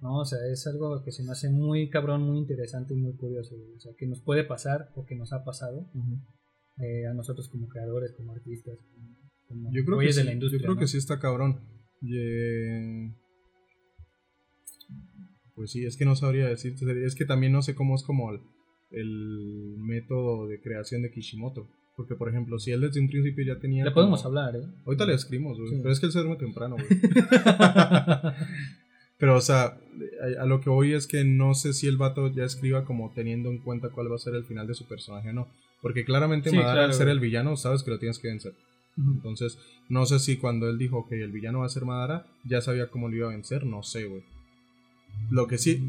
¿no? 0.00 0.18
O 0.18 0.24
sea, 0.24 0.40
es 0.50 0.66
algo 0.66 1.00
que 1.04 1.12
se 1.12 1.22
me 1.22 1.30
hace 1.30 1.48
muy 1.48 1.90
cabrón, 1.90 2.22
muy 2.22 2.38
interesante 2.38 2.92
y 2.92 2.96
muy 2.96 3.12
curioso. 3.12 3.54
O 3.76 3.78
sea, 3.78 3.92
que 3.96 4.08
nos 4.08 4.20
puede 4.20 4.42
pasar 4.42 4.90
o 4.96 5.06
que 5.06 5.14
nos 5.14 5.32
ha 5.32 5.44
pasado 5.44 5.88
eh, 6.78 7.06
a 7.06 7.14
nosotros 7.14 7.48
como 7.48 7.68
creadores, 7.68 8.10
como 8.16 8.32
artistas, 8.32 8.80
como, 8.92 9.16
como 9.46 9.70
Yo 9.72 9.84
creo, 9.84 10.00
que 10.00 10.12
sí, 10.12 10.18
de 10.18 10.24
la 10.24 10.32
industria. 10.32 10.58
yo 10.58 10.64
creo 10.64 10.74
¿no? 10.74 10.80
que 10.80 10.88
sí 10.88 10.98
está 10.98 11.20
cabrón. 11.20 11.60
Pues 15.54 15.70
sí, 15.70 15.84
es 15.84 15.96
que 15.96 16.04
no 16.04 16.16
sabría 16.16 16.48
decirte. 16.48 16.84
Es 17.06 17.14
que 17.14 17.26
también 17.26 17.52
no 17.52 17.62
sé 17.62 17.76
cómo 17.76 17.94
es 17.94 18.02
como 18.02 18.32
el, 18.32 18.40
el 18.90 19.76
método 19.78 20.48
de 20.48 20.60
creación 20.60 21.02
de 21.02 21.12
Kishimoto. 21.12 21.68
Porque, 21.96 22.14
por 22.14 22.28
ejemplo, 22.28 22.58
si 22.58 22.70
él 22.72 22.80
desde 22.80 23.00
un 23.00 23.08
principio 23.08 23.44
ya 23.44 23.60
tenía. 23.60 23.84
Le 23.84 23.90
como- 23.92 24.06
podemos 24.06 24.24
hablar, 24.24 24.56
¿eh? 24.56 24.66
Ahorita 24.86 25.04
le 25.06 25.14
escribimos, 25.14 25.58
güey. 25.58 25.70
Sí. 25.70 25.76
Pero 25.82 25.92
es 25.92 26.00
que 26.00 26.06
él 26.06 26.12
se 26.12 26.18
duerme 26.20 26.36
temprano, 26.36 26.76
güey. 26.76 26.86
Pero, 29.18 29.36
o 29.36 29.40
sea, 29.40 29.64
a, 30.38 30.42
a 30.42 30.46
lo 30.46 30.60
que 30.60 30.70
voy 30.70 30.94
es 30.94 31.06
que 31.06 31.22
no 31.24 31.54
sé 31.54 31.72
si 31.74 31.86
el 31.86 31.96
vato 31.96 32.28
ya 32.32 32.44
escriba 32.44 32.84
como 32.84 33.12
teniendo 33.14 33.50
en 33.50 33.58
cuenta 33.58 33.90
cuál 33.90 34.10
va 34.10 34.16
a 34.16 34.18
ser 34.18 34.34
el 34.34 34.44
final 34.44 34.66
de 34.66 34.74
su 34.74 34.86
personaje 34.86 35.30
o 35.30 35.32
no. 35.32 35.48
Porque 35.80 36.04
claramente 36.04 36.50
Sí, 36.50 36.56
Madara, 36.56 36.72
al 36.72 36.76
claro, 36.86 36.92
ser 36.94 37.06
güey. 37.06 37.14
el 37.16 37.20
villano, 37.20 37.56
sabes 37.56 37.82
que 37.82 37.90
lo 37.90 37.98
tienes 37.98 38.18
que 38.18 38.28
vencer. 38.28 38.54
Entonces, 38.96 39.58
no 39.88 40.06
sé 40.06 40.18
si 40.18 40.36
cuando 40.36 40.68
él 40.68 40.76
dijo 40.78 41.06
que 41.08 41.22
el 41.22 41.30
villano 41.32 41.60
va 41.60 41.66
a 41.66 41.70
ser 41.70 41.84
Madara, 41.84 42.26
ya 42.44 42.60
sabía 42.60 42.88
cómo 42.88 43.08
lo 43.08 43.16
iba 43.16 43.28
a 43.28 43.30
vencer, 43.30 43.64
no 43.64 43.82
sé, 43.82 44.04
güey. 44.06 44.22
Lo 45.30 45.46
que 45.46 45.58
sí. 45.58 45.88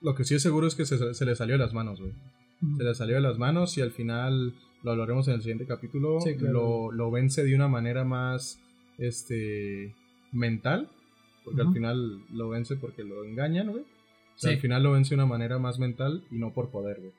Lo 0.00 0.14
que 0.14 0.24
sí 0.24 0.34
es 0.34 0.42
seguro 0.42 0.66
es 0.66 0.74
que 0.74 0.84
se, 0.84 1.14
se 1.14 1.24
le 1.24 1.36
salió 1.36 1.54
de 1.54 1.58
las 1.64 1.74
manos, 1.74 2.00
güey. 2.00 2.12
Se 2.76 2.82
le 2.82 2.94
salió 2.94 3.14
de 3.16 3.20
las 3.20 3.38
manos 3.38 3.76
y 3.78 3.82
al 3.82 3.92
final 3.92 4.54
lo 4.82 4.90
hablaremos 4.90 5.28
en 5.28 5.34
el 5.34 5.40
siguiente 5.42 5.66
capítulo. 5.66 6.20
Sí, 6.20 6.34
claro. 6.36 6.52
lo, 6.52 6.92
lo 6.92 7.10
vence 7.10 7.44
de 7.44 7.54
una 7.54 7.68
manera 7.68 8.04
más. 8.04 8.60
Este. 8.98 9.94
mental, 10.32 10.88
porque 11.44 11.62
al 11.62 11.72
final 11.72 12.20
lo 12.32 12.48
vence 12.48 12.74
porque 12.76 13.04
lo 13.04 13.24
engañan, 13.24 13.68
güey. 13.70 13.82
O 13.82 14.38
sea, 14.40 14.50
Sí. 14.50 14.56
al 14.56 14.60
final 14.60 14.82
lo 14.82 14.92
vence 14.92 15.10
de 15.10 15.14
una 15.16 15.26
manera 15.26 15.58
más 15.58 15.78
mental 15.78 16.24
y 16.32 16.38
no 16.38 16.52
por 16.52 16.70
poder, 16.70 16.98
güey. 17.00 17.12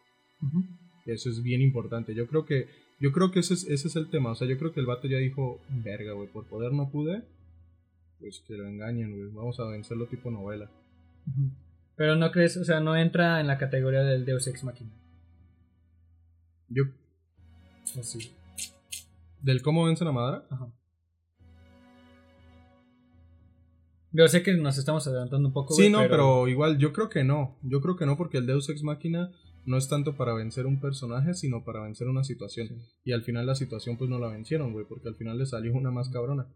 Eso 1.05 1.29
es 1.29 1.41
bien 1.41 1.61
importante. 1.61 2.13
Yo 2.13 2.27
creo 2.27 2.45
que, 2.45 2.67
yo 2.99 3.11
creo 3.13 3.31
que 3.31 3.39
ese 3.39 3.53
es, 3.53 3.63
ese 3.67 3.87
es 3.87 3.95
el 3.95 4.09
tema. 4.09 4.31
O 4.31 4.35
sea, 4.35 4.47
yo 4.47 4.57
creo 4.57 4.73
que 4.73 4.79
el 4.81 4.85
vato 4.85 5.07
ya 5.07 5.17
dijo, 5.17 5.59
verga, 5.69 6.11
güey, 6.13 6.27
por 6.27 6.45
poder 6.45 6.71
no 6.73 6.89
pude. 6.89 7.23
Pues 8.19 8.43
que 8.45 8.55
lo 8.57 8.67
engañen, 8.67 9.11
güey. 9.15 9.29
Vamos 9.33 9.59
a 9.61 9.65
vencerlo 9.65 10.05
tipo 10.07 10.29
novela. 10.29 10.69
Pero 11.95 12.15
no 12.17 12.29
crees, 12.31 12.57
o 12.57 12.65
sea, 12.65 12.79
no 12.81 12.95
entra 12.95 13.39
en 13.39 13.47
la 13.47 13.57
categoría 13.57 14.01
del 14.03 14.25
Deus 14.25 14.47
Ex 14.47 14.63
Machina. 14.65 14.91
Yo, 16.69 16.83
O 17.97 18.03
sí. 18.03 18.31
del 19.41 19.61
cómo 19.61 19.85
vencen 19.85 20.07
a 20.07 20.11
Madara, 20.11 20.45
Ajá. 20.49 20.67
Yo 24.11 24.27
sé 24.27 24.41
que 24.41 24.53
nos 24.57 24.77
estamos 24.77 25.05
adelantando 25.05 25.47
un 25.49 25.53
poco. 25.53 25.73
Sí, 25.75 25.83
güey, 25.83 25.91
no, 25.91 25.99
pero... 26.09 26.47
igual 26.47 26.77
yo 26.79 26.91
creo 26.93 27.09
que 27.09 27.23
no. 27.23 27.57
Yo 27.61 27.79
creo 27.79 27.95
que 27.95 28.07
no 28.07 28.17
porque 28.17 28.39
el 28.39 28.47
Deus 28.47 28.67
Ex 28.69 28.81
Machina 28.81 29.31
no 29.65 29.77
es 29.77 29.87
tanto 29.87 30.15
para 30.15 30.33
vencer 30.33 30.65
un 30.65 30.79
personaje, 30.79 31.35
sino 31.35 31.63
para 31.63 31.81
vencer 31.81 32.07
una 32.07 32.23
situación. 32.23 32.69
Y 33.03 33.11
al 33.11 33.21
final 33.21 33.45
la 33.45 33.53
situación 33.53 33.97
pues 33.97 34.09
no 34.09 34.17
la 34.17 34.27
vencieron, 34.29 34.73
güey, 34.73 34.85
porque 34.87 35.09
al 35.09 35.15
final 35.15 35.37
le 35.37 35.45
salió 35.45 35.73
una 35.73 35.91
más 35.91 36.09
cabrona. 36.09 36.47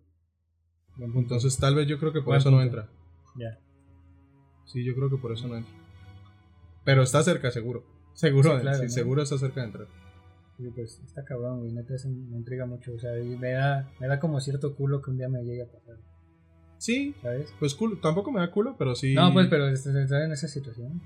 Entonces 0.97 1.57
tal 1.57 1.75
vez 1.75 1.87
yo 1.87 1.99
creo 1.99 2.11
que 2.11 2.19
por 2.19 2.29
Buen 2.29 2.39
eso 2.39 2.49
no 2.49 2.61
entra. 2.61 2.89
Ya. 3.37 3.59
Sí, 4.65 4.83
yo 4.83 4.95
creo 4.95 5.09
que 5.11 5.17
por 5.17 5.31
eso 5.31 5.47
no 5.47 5.57
entra. 5.57 5.71
Pero 6.83 7.03
está 7.03 7.21
cerca, 7.21 7.51
seguro. 7.51 7.83
Seguro, 8.13 8.55
Sí, 8.55 8.61
claro, 8.61 8.77
sí, 8.77 8.83
¿no? 8.85 8.89
seguro 8.89 9.21
está 9.21 9.37
cerca 9.37 9.61
de 9.61 9.67
entrar. 9.67 9.87
Sí, 10.57 10.69
pues 10.75 11.01
está 11.05 11.23
cabrón, 11.25 11.59
güey. 11.61 11.71
Neta, 11.71 11.93
me 12.05 12.37
intriga 12.37 12.65
mucho. 12.65 12.93
O 12.93 12.99
sea, 12.99 13.17
y 13.19 13.35
me 13.37 13.51
da, 13.51 13.91
me 13.99 14.07
da 14.07 14.19
como 14.19 14.39
cierto 14.39 14.75
culo 14.75 15.01
que 15.01 15.11
un 15.11 15.17
día 15.17 15.27
me 15.29 15.43
llegue 15.43 15.63
a 15.63 15.67
pasar. 15.71 15.95
Sí, 16.77 17.15
¿Sabes? 17.21 17.53
pues 17.59 17.73
culo. 17.75 17.97
Tampoco 18.01 18.31
me 18.31 18.39
da 18.41 18.51
culo, 18.51 18.75
pero 18.77 18.93
sí. 18.93 19.13
No, 19.13 19.31
pues, 19.33 19.47
pero 19.47 19.67
est- 19.69 19.87
estar 19.87 20.21
en 20.21 20.31
esa 20.31 20.47
situación. 20.47 21.01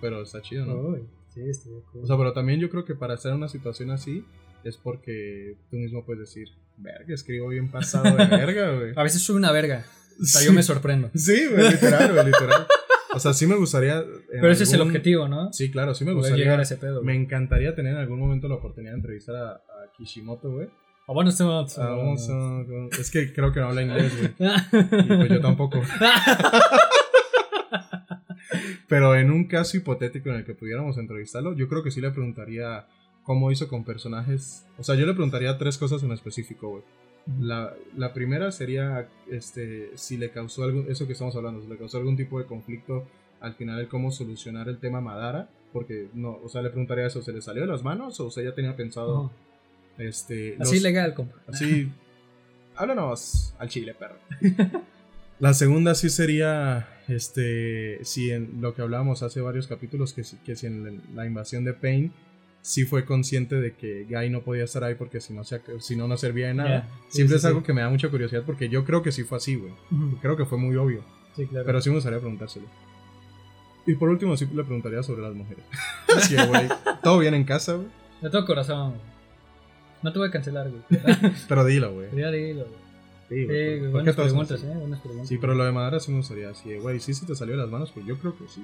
Pero 0.00 0.22
está 0.22 0.42
chido, 0.42 0.66
¿no? 0.66 0.74
Uy, 0.90 1.06
sí, 1.32 1.40
estoy 1.48 1.72
de 1.72 1.78
acuerdo. 1.78 2.02
O 2.02 2.06
sea, 2.06 2.16
pero 2.16 2.32
también 2.32 2.60
yo 2.60 2.68
creo 2.68 2.84
que 2.84 2.94
para 2.94 3.14
estar 3.14 3.30
en 3.30 3.38
una 3.38 3.48
situación 3.48 3.90
así 3.90 4.24
es 4.64 4.76
porque 4.76 5.56
tú 5.70 5.76
mismo 5.76 6.04
puedes 6.04 6.20
decir, 6.20 6.48
verga, 6.76 7.14
escribo 7.14 7.48
bien 7.48 7.70
pasado 7.70 8.04
de 8.16 8.26
verga, 8.26 8.74
güey. 8.74 8.92
A 8.96 9.02
veces 9.02 9.22
soy 9.22 9.36
una 9.36 9.52
verga. 9.52 9.84
O 10.20 10.24
sea, 10.24 10.40
Sí. 10.42 10.46
yo 10.48 10.52
me 10.52 10.62
sorprendo. 10.62 11.10
Sí, 11.14 11.46
güey, 11.50 11.70
literal, 11.70 12.12
güey, 12.12 12.26
literal. 12.26 12.66
O 13.14 13.18
sea, 13.18 13.32
sí 13.34 13.46
me 13.46 13.56
gustaría. 13.56 14.02
Pero 14.30 14.50
ese 14.50 14.62
es 14.64 14.72
el 14.72 14.80
objetivo, 14.80 15.28
¿no? 15.28 15.52
Sí, 15.52 15.70
claro, 15.70 15.94
sí 15.94 16.04
me 16.04 16.12
Poder 16.12 16.20
gustaría. 16.22 16.44
llegar 16.44 16.60
a 16.60 16.62
ese 16.62 16.76
pedo. 16.76 17.02
Me 17.02 17.14
encantaría 17.14 17.74
tener 17.74 17.92
en 17.94 17.98
algún 17.98 18.18
momento 18.18 18.48
la 18.48 18.54
oportunidad 18.56 18.92
de 18.92 18.96
entrevistar 18.98 19.36
a, 19.36 19.50
a 19.52 19.92
Kishimoto, 19.96 20.50
güey. 20.50 20.68
Ah, 21.82 21.90
vamos 21.96 22.28
a- 22.30 22.64
Es 23.00 23.10
que 23.10 23.32
creo 23.32 23.52
que 23.52 23.60
no 23.60 23.66
habla 23.68 23.82
inglés, 23.82 24.12
güey. 24.18 24.32
Y 25.02 25.16
pues 25.16 25.28
yo 25.28 25.40
tampoco. 25.40 25.80
Pero 28.88 29.14
en 29.16 29.30
un 29.30 29.46
caso 29.46 29.76
hipotético 29.76 30.28
en 30.30 30.36
el 30.36 30.44
que 30.44 30.54
pudiéramos 30.54 30.98
entrevistarlo, 30.98 31.54
yo 31.54 31.68
creo 31.68 31.82
que 31.82 31.90
sí 31.90 32.00
le 32.00 32.10
preguntaría 32.10 32.86
cómo 33.22 33.50
hizo 33.50 33.68
con 33.68 33.84
personajes. 33.84 34.66
O 34.78 34.82
sea, 34.84 34.94
yo 34.94 35.06
le 35.06 35.12
preguntaría 35.14 35.56
tres 35.58 35.78
cosas 35.78 36.02
en 36.02 36.12
específico, 36.12 36.68
güey. 36.68 36.82
La, 37.40 37.72
la 37.96 38.12
primera 38.12 38.50
sería 38.50 39.08
este 39.30 39.90
si 39.96 40.16
le 40.16 40.30
causó 40.30 40.64
algo, 40.64 40.84
eso 40.88 41.06
que 41.06 41.12
estamos 41.12 41.36
hablando, 41.36 41.62
si 41.62 41.68
le 41.68 41.76
causó 41.76 41.98
algún 41.98 42.16
tipo 42.16 42.38
de 42.40 42.46
conflicto 42.46 43.06
al 43.40 43.54
final 43.54 43.78
el 43.80 43.88
cómo 43.88 44.10
solucionar 44.10 44.68
el 44.68 44.78
tema 44.78 45.00
Madara, 45.00 45.48
porque 45.72 46.08
no, 46.14 46.38
o 46.44 46.48
sea, 46.48 46.62
le 46.62 46.70
preguntaría 46.70 47.06
eso, 47.06 47.22
¿se 47.22 47.32
le 47.32 47.40
salió 47.42 47.62
de 47.62 47.68
las 47.68 47.82
manos 47.84 48.18
o 48.20 48.26
usted 48.26 48.44
ya 48.44 48.54
tenía 48.54 48.74
pensado 48.76 49.30
este 49.98 50.56
Así 50.60 50.74
los- 50.74 50.82
legal, 50.82 51.14
compa. 51.14 51.36
Así. 51.48 51.90
Háblanos 52.76 53.54
al 53.58 53.68
chile, 53.68 53.94
perro. 53.94 54.16
La 55.40 55.54
segunda 55.54 55.94
sí 55.94 56.08
sería. 56.08 56.88
Este. 57.08 57.98
Si 58.04 58.30
en 58.30 58.60
lo 58.60 58.74
que 58.74 58.82
hablábamos 58.82 59.22
hace 59.24 59.40
varios 59.40 59.66
capítulos, 59.66 60.12
que, 60.12 60.22
si- 60.24 60.36
que 60.38 60.54
si 60.56 60.66
en 60.68 61.02
la 61.14 61.26
invasión 61.26 61.64
de 61.64 61.72
Pain. 61.74 62.12
Sí 62.62 62.84
fue 62.84 63.04
consciente 63.04 63.56
de 63.56 63.74
que 63.74 64.04
Guy 64.08 64.30
no 64.30 64.42
podía 64.42 64.62
estar 64.64 64.84
ahí 64.84 64.94
porque 64.94 65.20
si 65.20 65.32
no, 65.34 65.42
se, 65.44 65.60
si 65.80 65.96
no, 65.96 66.06
no 66.08 66.16
servía 66.16 66.46
de 66.46 66.54
nada. 66.54 66.88
Sí, 67.08 67.16
Siempre 67.16 67.34
sí, 67.36 67.40
es 67.40 67.44
algo 67.44 67.60
sí. 67.60 67.66
que 67.66 67.72
me 67.72 67.80
da 67.80 67.90
mucha 67.90 68.08
curiosidad 68.08 68.44
porque 68.46 68.68
yo 68.68 68.84
creo 68.84 69.02
que 69.02 69.10
sí 69.12 69.24
fue 69.24 69.38
así, 69.38 69.56
güey. 69.56 69.72
Creo 70.20 70.36
que 70.36 70.44
fue 70.46 70.58
muy 70.58 70.76
obvio. 70.76 71.02
Sí, 71.34 71.46
claro. 71.46 71.66
Pero 71.66 71.80
sí 71.80 71.88
me 71.90 71.96
gustaría 71.96 72.20
preguntárselo. 72.20 72.66
Y 73.84 73.94
por 73.96 74.08
último, 74.10 74.36
sí 74.36 74.46
le 74.54 74.62
preguntaría 74.62 75.02
sobre 75.02 75.22
las 75.22 75.34
mujeres. 75.34 75.64
Sí, 76.20 76.36
güey. 76.36 76.68
Todo 77.02 77.18
bien 77.18 77.34
en 77.34 77.42
casa, 77.44 77.74
güey. 77.74 77.88
De 78.20 78.30
todo 78.30 78.46
corazón. 78.46 78.90
güey. 78.90 79.00
No 80.04 80.12
te 80.12 80.18
voy 80.20 80.28
a 80.28 80.30
cancelar, 80.30 80.70
güey. 80.70 80.82
Pero 81.48 81.64
dilo, 81.64 81.92
güey. 81.94 82.08
Ya 82.14 82.30
dilo, 82.30 82.64
güey. 82.66 82.82
Sí, 83.28 83.38
Sí, 83.40 83.44
güey, 83.46 83.78
güey, 83.80 83.92
¿por 83.92 84.04
qué 84.04 84.10
buenas 84.12 84.14
preguntas, 84.16 84.52
así? 84.62 84.66
eh. 84.66 84.74
Buenas 84.78 85.00
preguntas. 85.00 85.28
Sí, 85.28 85.38
pero 85.38 85.54
lo 85.54 85.64
de 85.64 85.72
Madara 85.72 85.98
sí 86.00 86.10
me 86.10 86.18
gustaría 86.18 86.50
así, 86.50 86.74
güey, 86.74 87.00
sí 87.00 87.14
se 87.14 87.24
te 87.24 87.34
salió 87.34 87.54
de 87.56 87.62
las 87.62 87.70
manos, 87.70 87.90
pues 87.90 88.04
yo 88.04 88.18
creo 88.18 88.36
que 88.36 88.46
sí. 88.46 88.62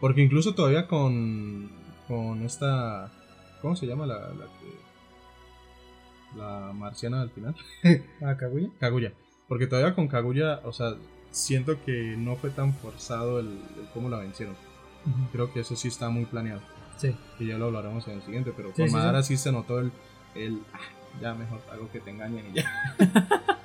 Porque 0.00 0.20
incluso 0.22 0.54
todavía 0.54 0.88
con 0.88 1.70
con 2.12 2.42
esta 2.44 3.10
¿cómo 3.62 3.74
se 3.74 3.86
llama 3.86 4.04
la, 4.06 4.18
la 4.18 4.44
que 4.60 4.76
la 6.38 6.72
marciana 6.74 7.22
al 7.22 7.30
final? 7.30 7.54
Ah, 8.22 8.36
Kaguya. 8.36 8.68
Kaguya. 8.78 9.12
Porque 9.48 9.66
todavía 9.66 9.94
con 9.94 10.08
Kaguya, 10.08 10.60
o 10.64 10.72
sea, 10.74 10.94
siento 11.30 11.82
que 11.86 12.14
no 12.18 12.36
fue 12.36 12.50
tan 12.50 12.74
forzado 12.74 13.40
el, 13.40 13.46
el 13.46 13.88
cómo 13.94 14.10
la 14.10 14.18
vencieron. 14.18 14.54
Creo 15.32 15.50
que 15.54 15.60
eso 15.60 15.74
sí 15.74 15.88
está 15.88 16.10
muy 16.10 16.26
planeado. 16.26 16.60
Sí. 16.98 17.16
Que 17.38 17.46
ya 17.46 17.56
lo 17.56 17.66
hablaremos 17.66 18.06
en 18.08 18.14
el 18.16 18.22
siguiente, 18.22 18.52
pero 18.54 18.68
Sí, 18.70 18.74
con 18.76 18.84
sí, 18.88 18.90
sí. 18.90 18.96
Madara 18.96 19.22
sí. 19.22 19.36
se 19.38 19.50
notó 19.50 19.80
el, 19.80 19.90
el 20.34 20.60
"Ah, 20.74 20.78
ya 21.22 21.32
mejor 21.34 21.60
hago 21.72 21.90
que 21.90 22.00
te 22.00 22.10
engañen 22.10 22.44
y 22.52 22.56
ya. 22.56 22.94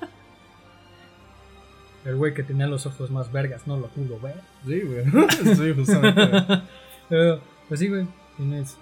El 2.04 2.16
güey 2.16 2.32
que 2.32 2.42
tenía 2.42 2.66
los 2.66 2.86
ojos 2.86 3.10
más 3.10 3.30
vergas, 3.32 3.66
no 3.66 3.76
lo 3.76 3.88
pudo 3.88 4.18
ver. 4.20 4.40
Sí, 4.66 4.80
güey. 4.80 5.04
sí, 5.56 5.74
justamente. 5.74 6.62
Pero, 7.10 7.40
pues 7.68 7.80
sí, 7.80 7.88
güey. 7.88 8.06
Tienes, 8.38 8.78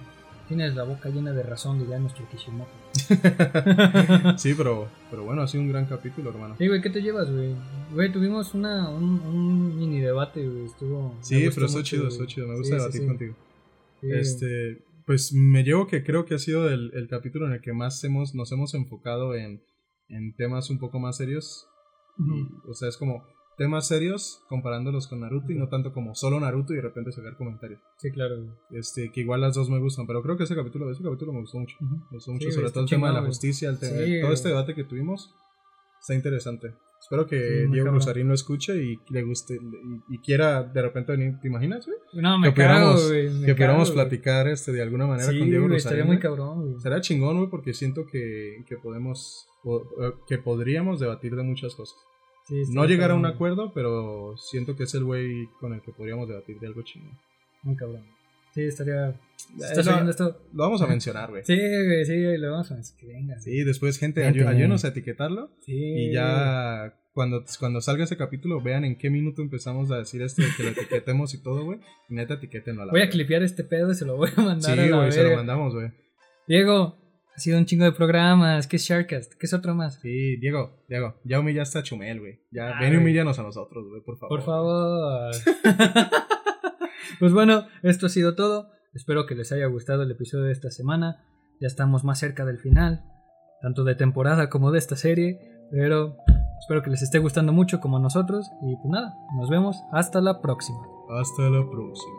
tienes 0.47 0.77
la 0.77 0.85
boca 0.85 1.09
llena 1.09 1.33
de 1.33 1.43
razón, 1.43 1.78
diría 1.78 1.99
nuestro 1.99 2.28
Kishimoto. 2.28 2.70
Sí, 4.39 4.55
pero, 4.55 4.89
pero 5.11 5.24
bueno, 5.24 5.43
ha 5.43 5.49
sido 5.49 5.62
un 5.62 5.70
gran 5.70 5.87
capítulo, 5.87 6.31
hermano. 6.31 6.57
Sí, 6.59 6.69
güey, 6.69 6.81
¿qué 6.81 6.91
te 6.91 7.01
llevas, 7.01 7.31
güey? 7.31 7.55
Güey, 7.93 8.12
tuvimos 8.12 8.55
una, 8.55 8.89
un, 8.91 9.20
un 9.20 9.78
mini 9.78 10.01
debate, 10.01 10.47
güey. 10.47 10.66
Estuvo. 10.66 11.16
Sí, 11.23 11.49
pero 11.55 11.66
estuvo 11.66 11.83
chido, 11.83 12.09
estuvo 12.09 12.27
chido. 12.27 12.47
Me 12.47 12.59
gusta 12.59 12.77
sí, 12.77 12.81
debatir 12.81 13.01
sí. 13.01 13.07
contigo. 13.07 13.35
Este, 14.03 14.85
pues 15.07 15.33
me 15.33 15.65
llevo 15.65 15.87
que 15.87 16.05
creo 16.05 16.27
que 16.27 16.35
ha 16.35 16.39
sido 16.39 16.69
el, 16.69 16.93
el 16.95 17.09
capítulo 17.09 17.47
en 17.47 17.55
el 17.55 17.61
que 17.62 17.73
más 17.73 18.05
hemos, 18.05 18.35
nos 18.35 18.53
hemos 18.53 18.74
enfocado 18.74 19.35
en, 19.35 19.62
en 20.09 20.35
temas 20.35 20.69
un 20.69 20.78
poco 20.78 21.01
más 21.01 21.16
serios. 21.16 21.66
O 22.69 22.74
sea, 22.74 22.89
es 22.89 22.97
como 22.97 23.27
temas 23.57 23.89
serios 23.89 24.43
comparándolos 24.49 25.07
con 25.09 25.20
Naruto 25.20 25.51
y 25.53 25.55
no 25.55 25.69
tanto 25.69 25.93
como 25.93 26.15
solo 26.15 26.39
Naruto 26.41 26.73
y 26.73 26.77
de 26.77 26.83
repente 26.83 27.12
sacar 27.12 27.37
comentarios. 27.37 27.81
Sí, 27.99 28.11
claro. 28.11 28.37
Este, 28.70 29.11
que 29.12 29.20
igual 29.20 29.41
las 29.41 29.55
dos 29.55 29.70
me 29.70 29.78
gustan, 29.78 30.07
pero 30.07 30.23
creo 30.23 30.37
que 30.37 30.45
ese 30.45 30.55
capítulo, 30.55 30.91
ese 30.91 31.03
capítulo 31.03 31.33
me 31.33 31.41
gustó 31.41 31.59
mucho. 31.59 31.77
Me 31.81 31.99
gustó 32.16 32.33
mucho, 32.33 32.49
Sí, 32.49 32.53
sobre 32.55 32.70
todo 32.70 32.85
el 32.85 32.91
tema 32.91 33.09
de 33.09 33.15
la 33.15 33.23
justicia, 33.27 33.69
el 33.70 33.78
tema- 33.78 33.97
Sí, 34.05 34.20
todo 34.20 34.33
este 34.33 34.49
debate 34.51 34.74
que 34.74 34.85
tuvimos. 34.85 35.35
Está 36.01 36.15
interesante. 36.15 36.74
Espero 37.01 37.27
que 37.27 37.37
Sí, 37.66 37.73
Diego. 37.73 37.91
Rosarín 37.91 38.28
lo 38.28 38.35
escuche 38.35 38.77
y 38.83 38.99
le 39.11 39.23
guste 39.23 39.55
y, 39.55 40.15
y 40.15 40.19
quiera 40.19 40.62
de 40.62 40.83
repente 40.83 41.12
venir. 41.12 41.39
¿Te 41.41 41.49
imaginas, 41.49 41.87
güey? 41.87 41.99
No, 42.23 42.39
me 42.39 42.49
que 42.49 42.53
pudiéramos, 42.55 42.95
cago, 43.01 43.09
güey. 43.09 43.31
me 43.31 43.47
que 43.47 43.55
pudiéramos 43.55 43.89
cago, 43.91 43.95
güey. 43.97 44.09
platicar 44.09 44.49
este, 44.49 44.73
de 44.73 44.83
alguna 44.83 45.07
manera 45.07 45.31
Sí, 45.31 45.39
con 45.39 45.49
Diego 45.49 45.65
güey, 45.66 45.74
Rosarín. 45.77 45.99
estaría 45.99 46.05
muy 46.05 46.19
cabrón, 46.19 46.62
güey. 46.70 46.81
Será 46.81 47.01
chingón, 47.01 47.37
güey, 47.37 47.51
porque 47.51 47.74
siento 47.74 48.07
que, 48.07 48.65
que 48.66 48.77
podemos, 48.78 49.47
que 50.27 50.39
podríamos 50.39 50.99
debatir 51.01 51.37
de 51.37 51.43
muchas 51.43 51.74
cosas. 51.74 51.97
Sí, 52.47 52.62
No 52.70 52.85
llegar 52.85 53.10
a 53.10 53.14
un 53.14 53.27
acuerdo, 53.27 53.73
pero 53.74 54.36
siento 54.36 54.77
que 54.77 54.85
es 54.85 54.94
el 54.94 55.05
güey 55.05 55.47
con 55.60 55.73
el 55.74 55.81
que 55.82 55.93
podríamos 55.93 56.28
debatir 56.28 56.59
de 56.60 56.66
algo 56.68 56.82
chingón. 56.82 57.18
Muy 57.62 57.74
cabrón. 57.77 58.02
Sí, 58.55 58.62
estaría. 58.62 59.14
¿Estás 59.60 59.85
lo- 59.86 60.09
esto? 60.10 60.40
Lo 60.55 60.62
vamos 60.62 60.81
a 60.81 60.86
mencionar, 60.86 61.28
güey. 61.31 61.44
Sí, 61.44 61.56
güey, 61.56 62.05
sí, 62.06 62.23
güey, 62.24 62.39
lo 62.39 62.52
vamos 62.52 62.70
a. 62.73 62.78
Que 62.98 63.06
venga. 63.06 63.39
Sí, 63.40 63.64
después, 63.64 63.98
gente, 63.98 64.24
ayúdenos 64.24 64.85
a 64.85 64.89
etiquetarlo. 64.89 65.51
Sí. 65.60 65.74
Y 65.74 66.12
ya 66.12 66.94
cuando, 67.12 67.44
cuando 67.59 67.81
salga 67.81 68.05
ese 68.05 68.16
capítulo, 68.16 68.60
vean 68.62 68.85
en 68.85 68.97
qué 68.97 69.10
minuto 69.10 69.43
empezamos 69.43 69.90
a 69.90 69.98
decir 69.98 70.23
esto 70.23 70.43
de 70.43 70.48
que 70.56 70.62
lo 70.62 70.68
etiquetemos 70.70 71.35
y 71.35 71.43
todo, 71.43 71.64
güey. 71.64 71.81
Y 72.09 72.14
neta, 72.14 72.35
etiquétenlo 72.35 72.82
a 72.82 72.86
la 72.86 72.93
Voy 72.93 73.02
a 73.02 73.10
clipear 73.10 73.43
este 73.43 73.64
pedo 73.64 73.90
y 73.90 73.94
se 73.94 74.05
lo 74.06 74.16
voy 74.16 74.31
a 74.36 74.40
mandar 74.40 74.74
Sí, 74.74 74.81
a 74.81 74.86
la 74.86 74.97
güey, 74.98 75.12
se 75.12 75.23
lo 75.24 75.36
mandamos, 75.36 75.74
güey. 75.74 75.90
Diego, 76.47 76.97
ha 77.37 77.39
sido 77.39 77.59
un 77.59 77.67
chingo 77.67 77.85
de 77.85 77.93
programas. 77.93 78.67
¿Qué 78.67 78.77
es 78.77 78.83
Sharkcast? 78.83 79.35
¿Qué 79.35 79.45
es 79.45 79.53
otro 79.53 79.75
más? 79.75 79.97
Sí, 80.01 80.37
Diego, 80.39 80.83
Diego, 80.89 81.17
ya 81.23 81.39
humillaste 81.39 81.79
a 81.79 81.83
Chumel, 81.83 82.21
güey. 82.21 82.41
Ya, 82.51 82.79
Ay. 82.79 82.87
ven 82.87 82.95
y 82.95 82.97
humíllanos 82.97 83.39
a 83.39 83.43
nosotros, 83.43 83.87
güey, 83.91 84.01
por 84.01 84.19
favor. 84.19 84.39
Por 84.39 84.47
favor. 84.47 85.35
pues 87.19 87.33
bueno, 87.35 87.67
esto 87.83 88.07
ha 88.07 88.09
sido 88.09 88.35
todo. 88.35 88.71
Espero 88.95 89.27
que 89.27 89.35
les 89.35 89.53
haya 89.53 89.67
gustado 89.67 90.03
el 90.03 90.11
episodio 90.11 90.45
de 90.45 90.53
esta 90.53 90.71
semana. 90.71 91.27
Ya 91.61 91.67
estamos 91.67 92.05
más 92.05 92.19
cerca 92.19 92.47
del 92.47 92.59
final, 92.59 93.05
tanto 93.61 93.85
de 93.85 93.95
temporada 93.95 94.49
como 94.49 94.73
de 94.73 94.79
esta 94.79 94.97
serie. 94.97 95.39
Pero 95.71 96.17
espero 96.61 96.83
que 96.83 96.89
les 96.89 97.03
esté 97.03 97.19
gustando 97.19 97.53
mucho 97.53 97.81
como 97.81 97.99
a 97.99 98.01
nosotros. 98.01 98.51
Y 98.63 98.77
pues 98.77 98.89
nada, 98.89 99.15
nos 99.37 99.51
vemos 99.51 99.83
hasta 99.93 100.23
la 100.23 100.41
próxima. 100.41 100.79
Hasta 101.21 101.43
la 101.51 101.69
próxima. 101.69 102.15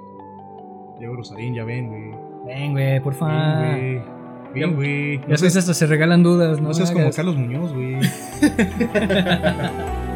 Diego 1.00 1.16
Rosarín, 1.16 1.56
ya 1.56 1.64
ven, 1.64 1.88
güey. 1.88 2.12
Ven, 2.46 2.72
güey, 2.74 3.00
por 3.02 3.16
favor. 3.16 4.17
Ven, 4.54 4.76
güey. 4.76 5.20
Ya 5.28 5.38
sabes, 5.38 5.58
hasta 5.58 5.74
se 5.74 5.88
regalan 5.88 6.24
dudas, 6.24 6.62
¿no? 6.62 6.70
no 6.70 6.74
seas 6.74 6.92
como. 6.92 7.12
Carlos 7.12 7.36
Muñoz, 7.36 7.74
güey. 7.74 8.00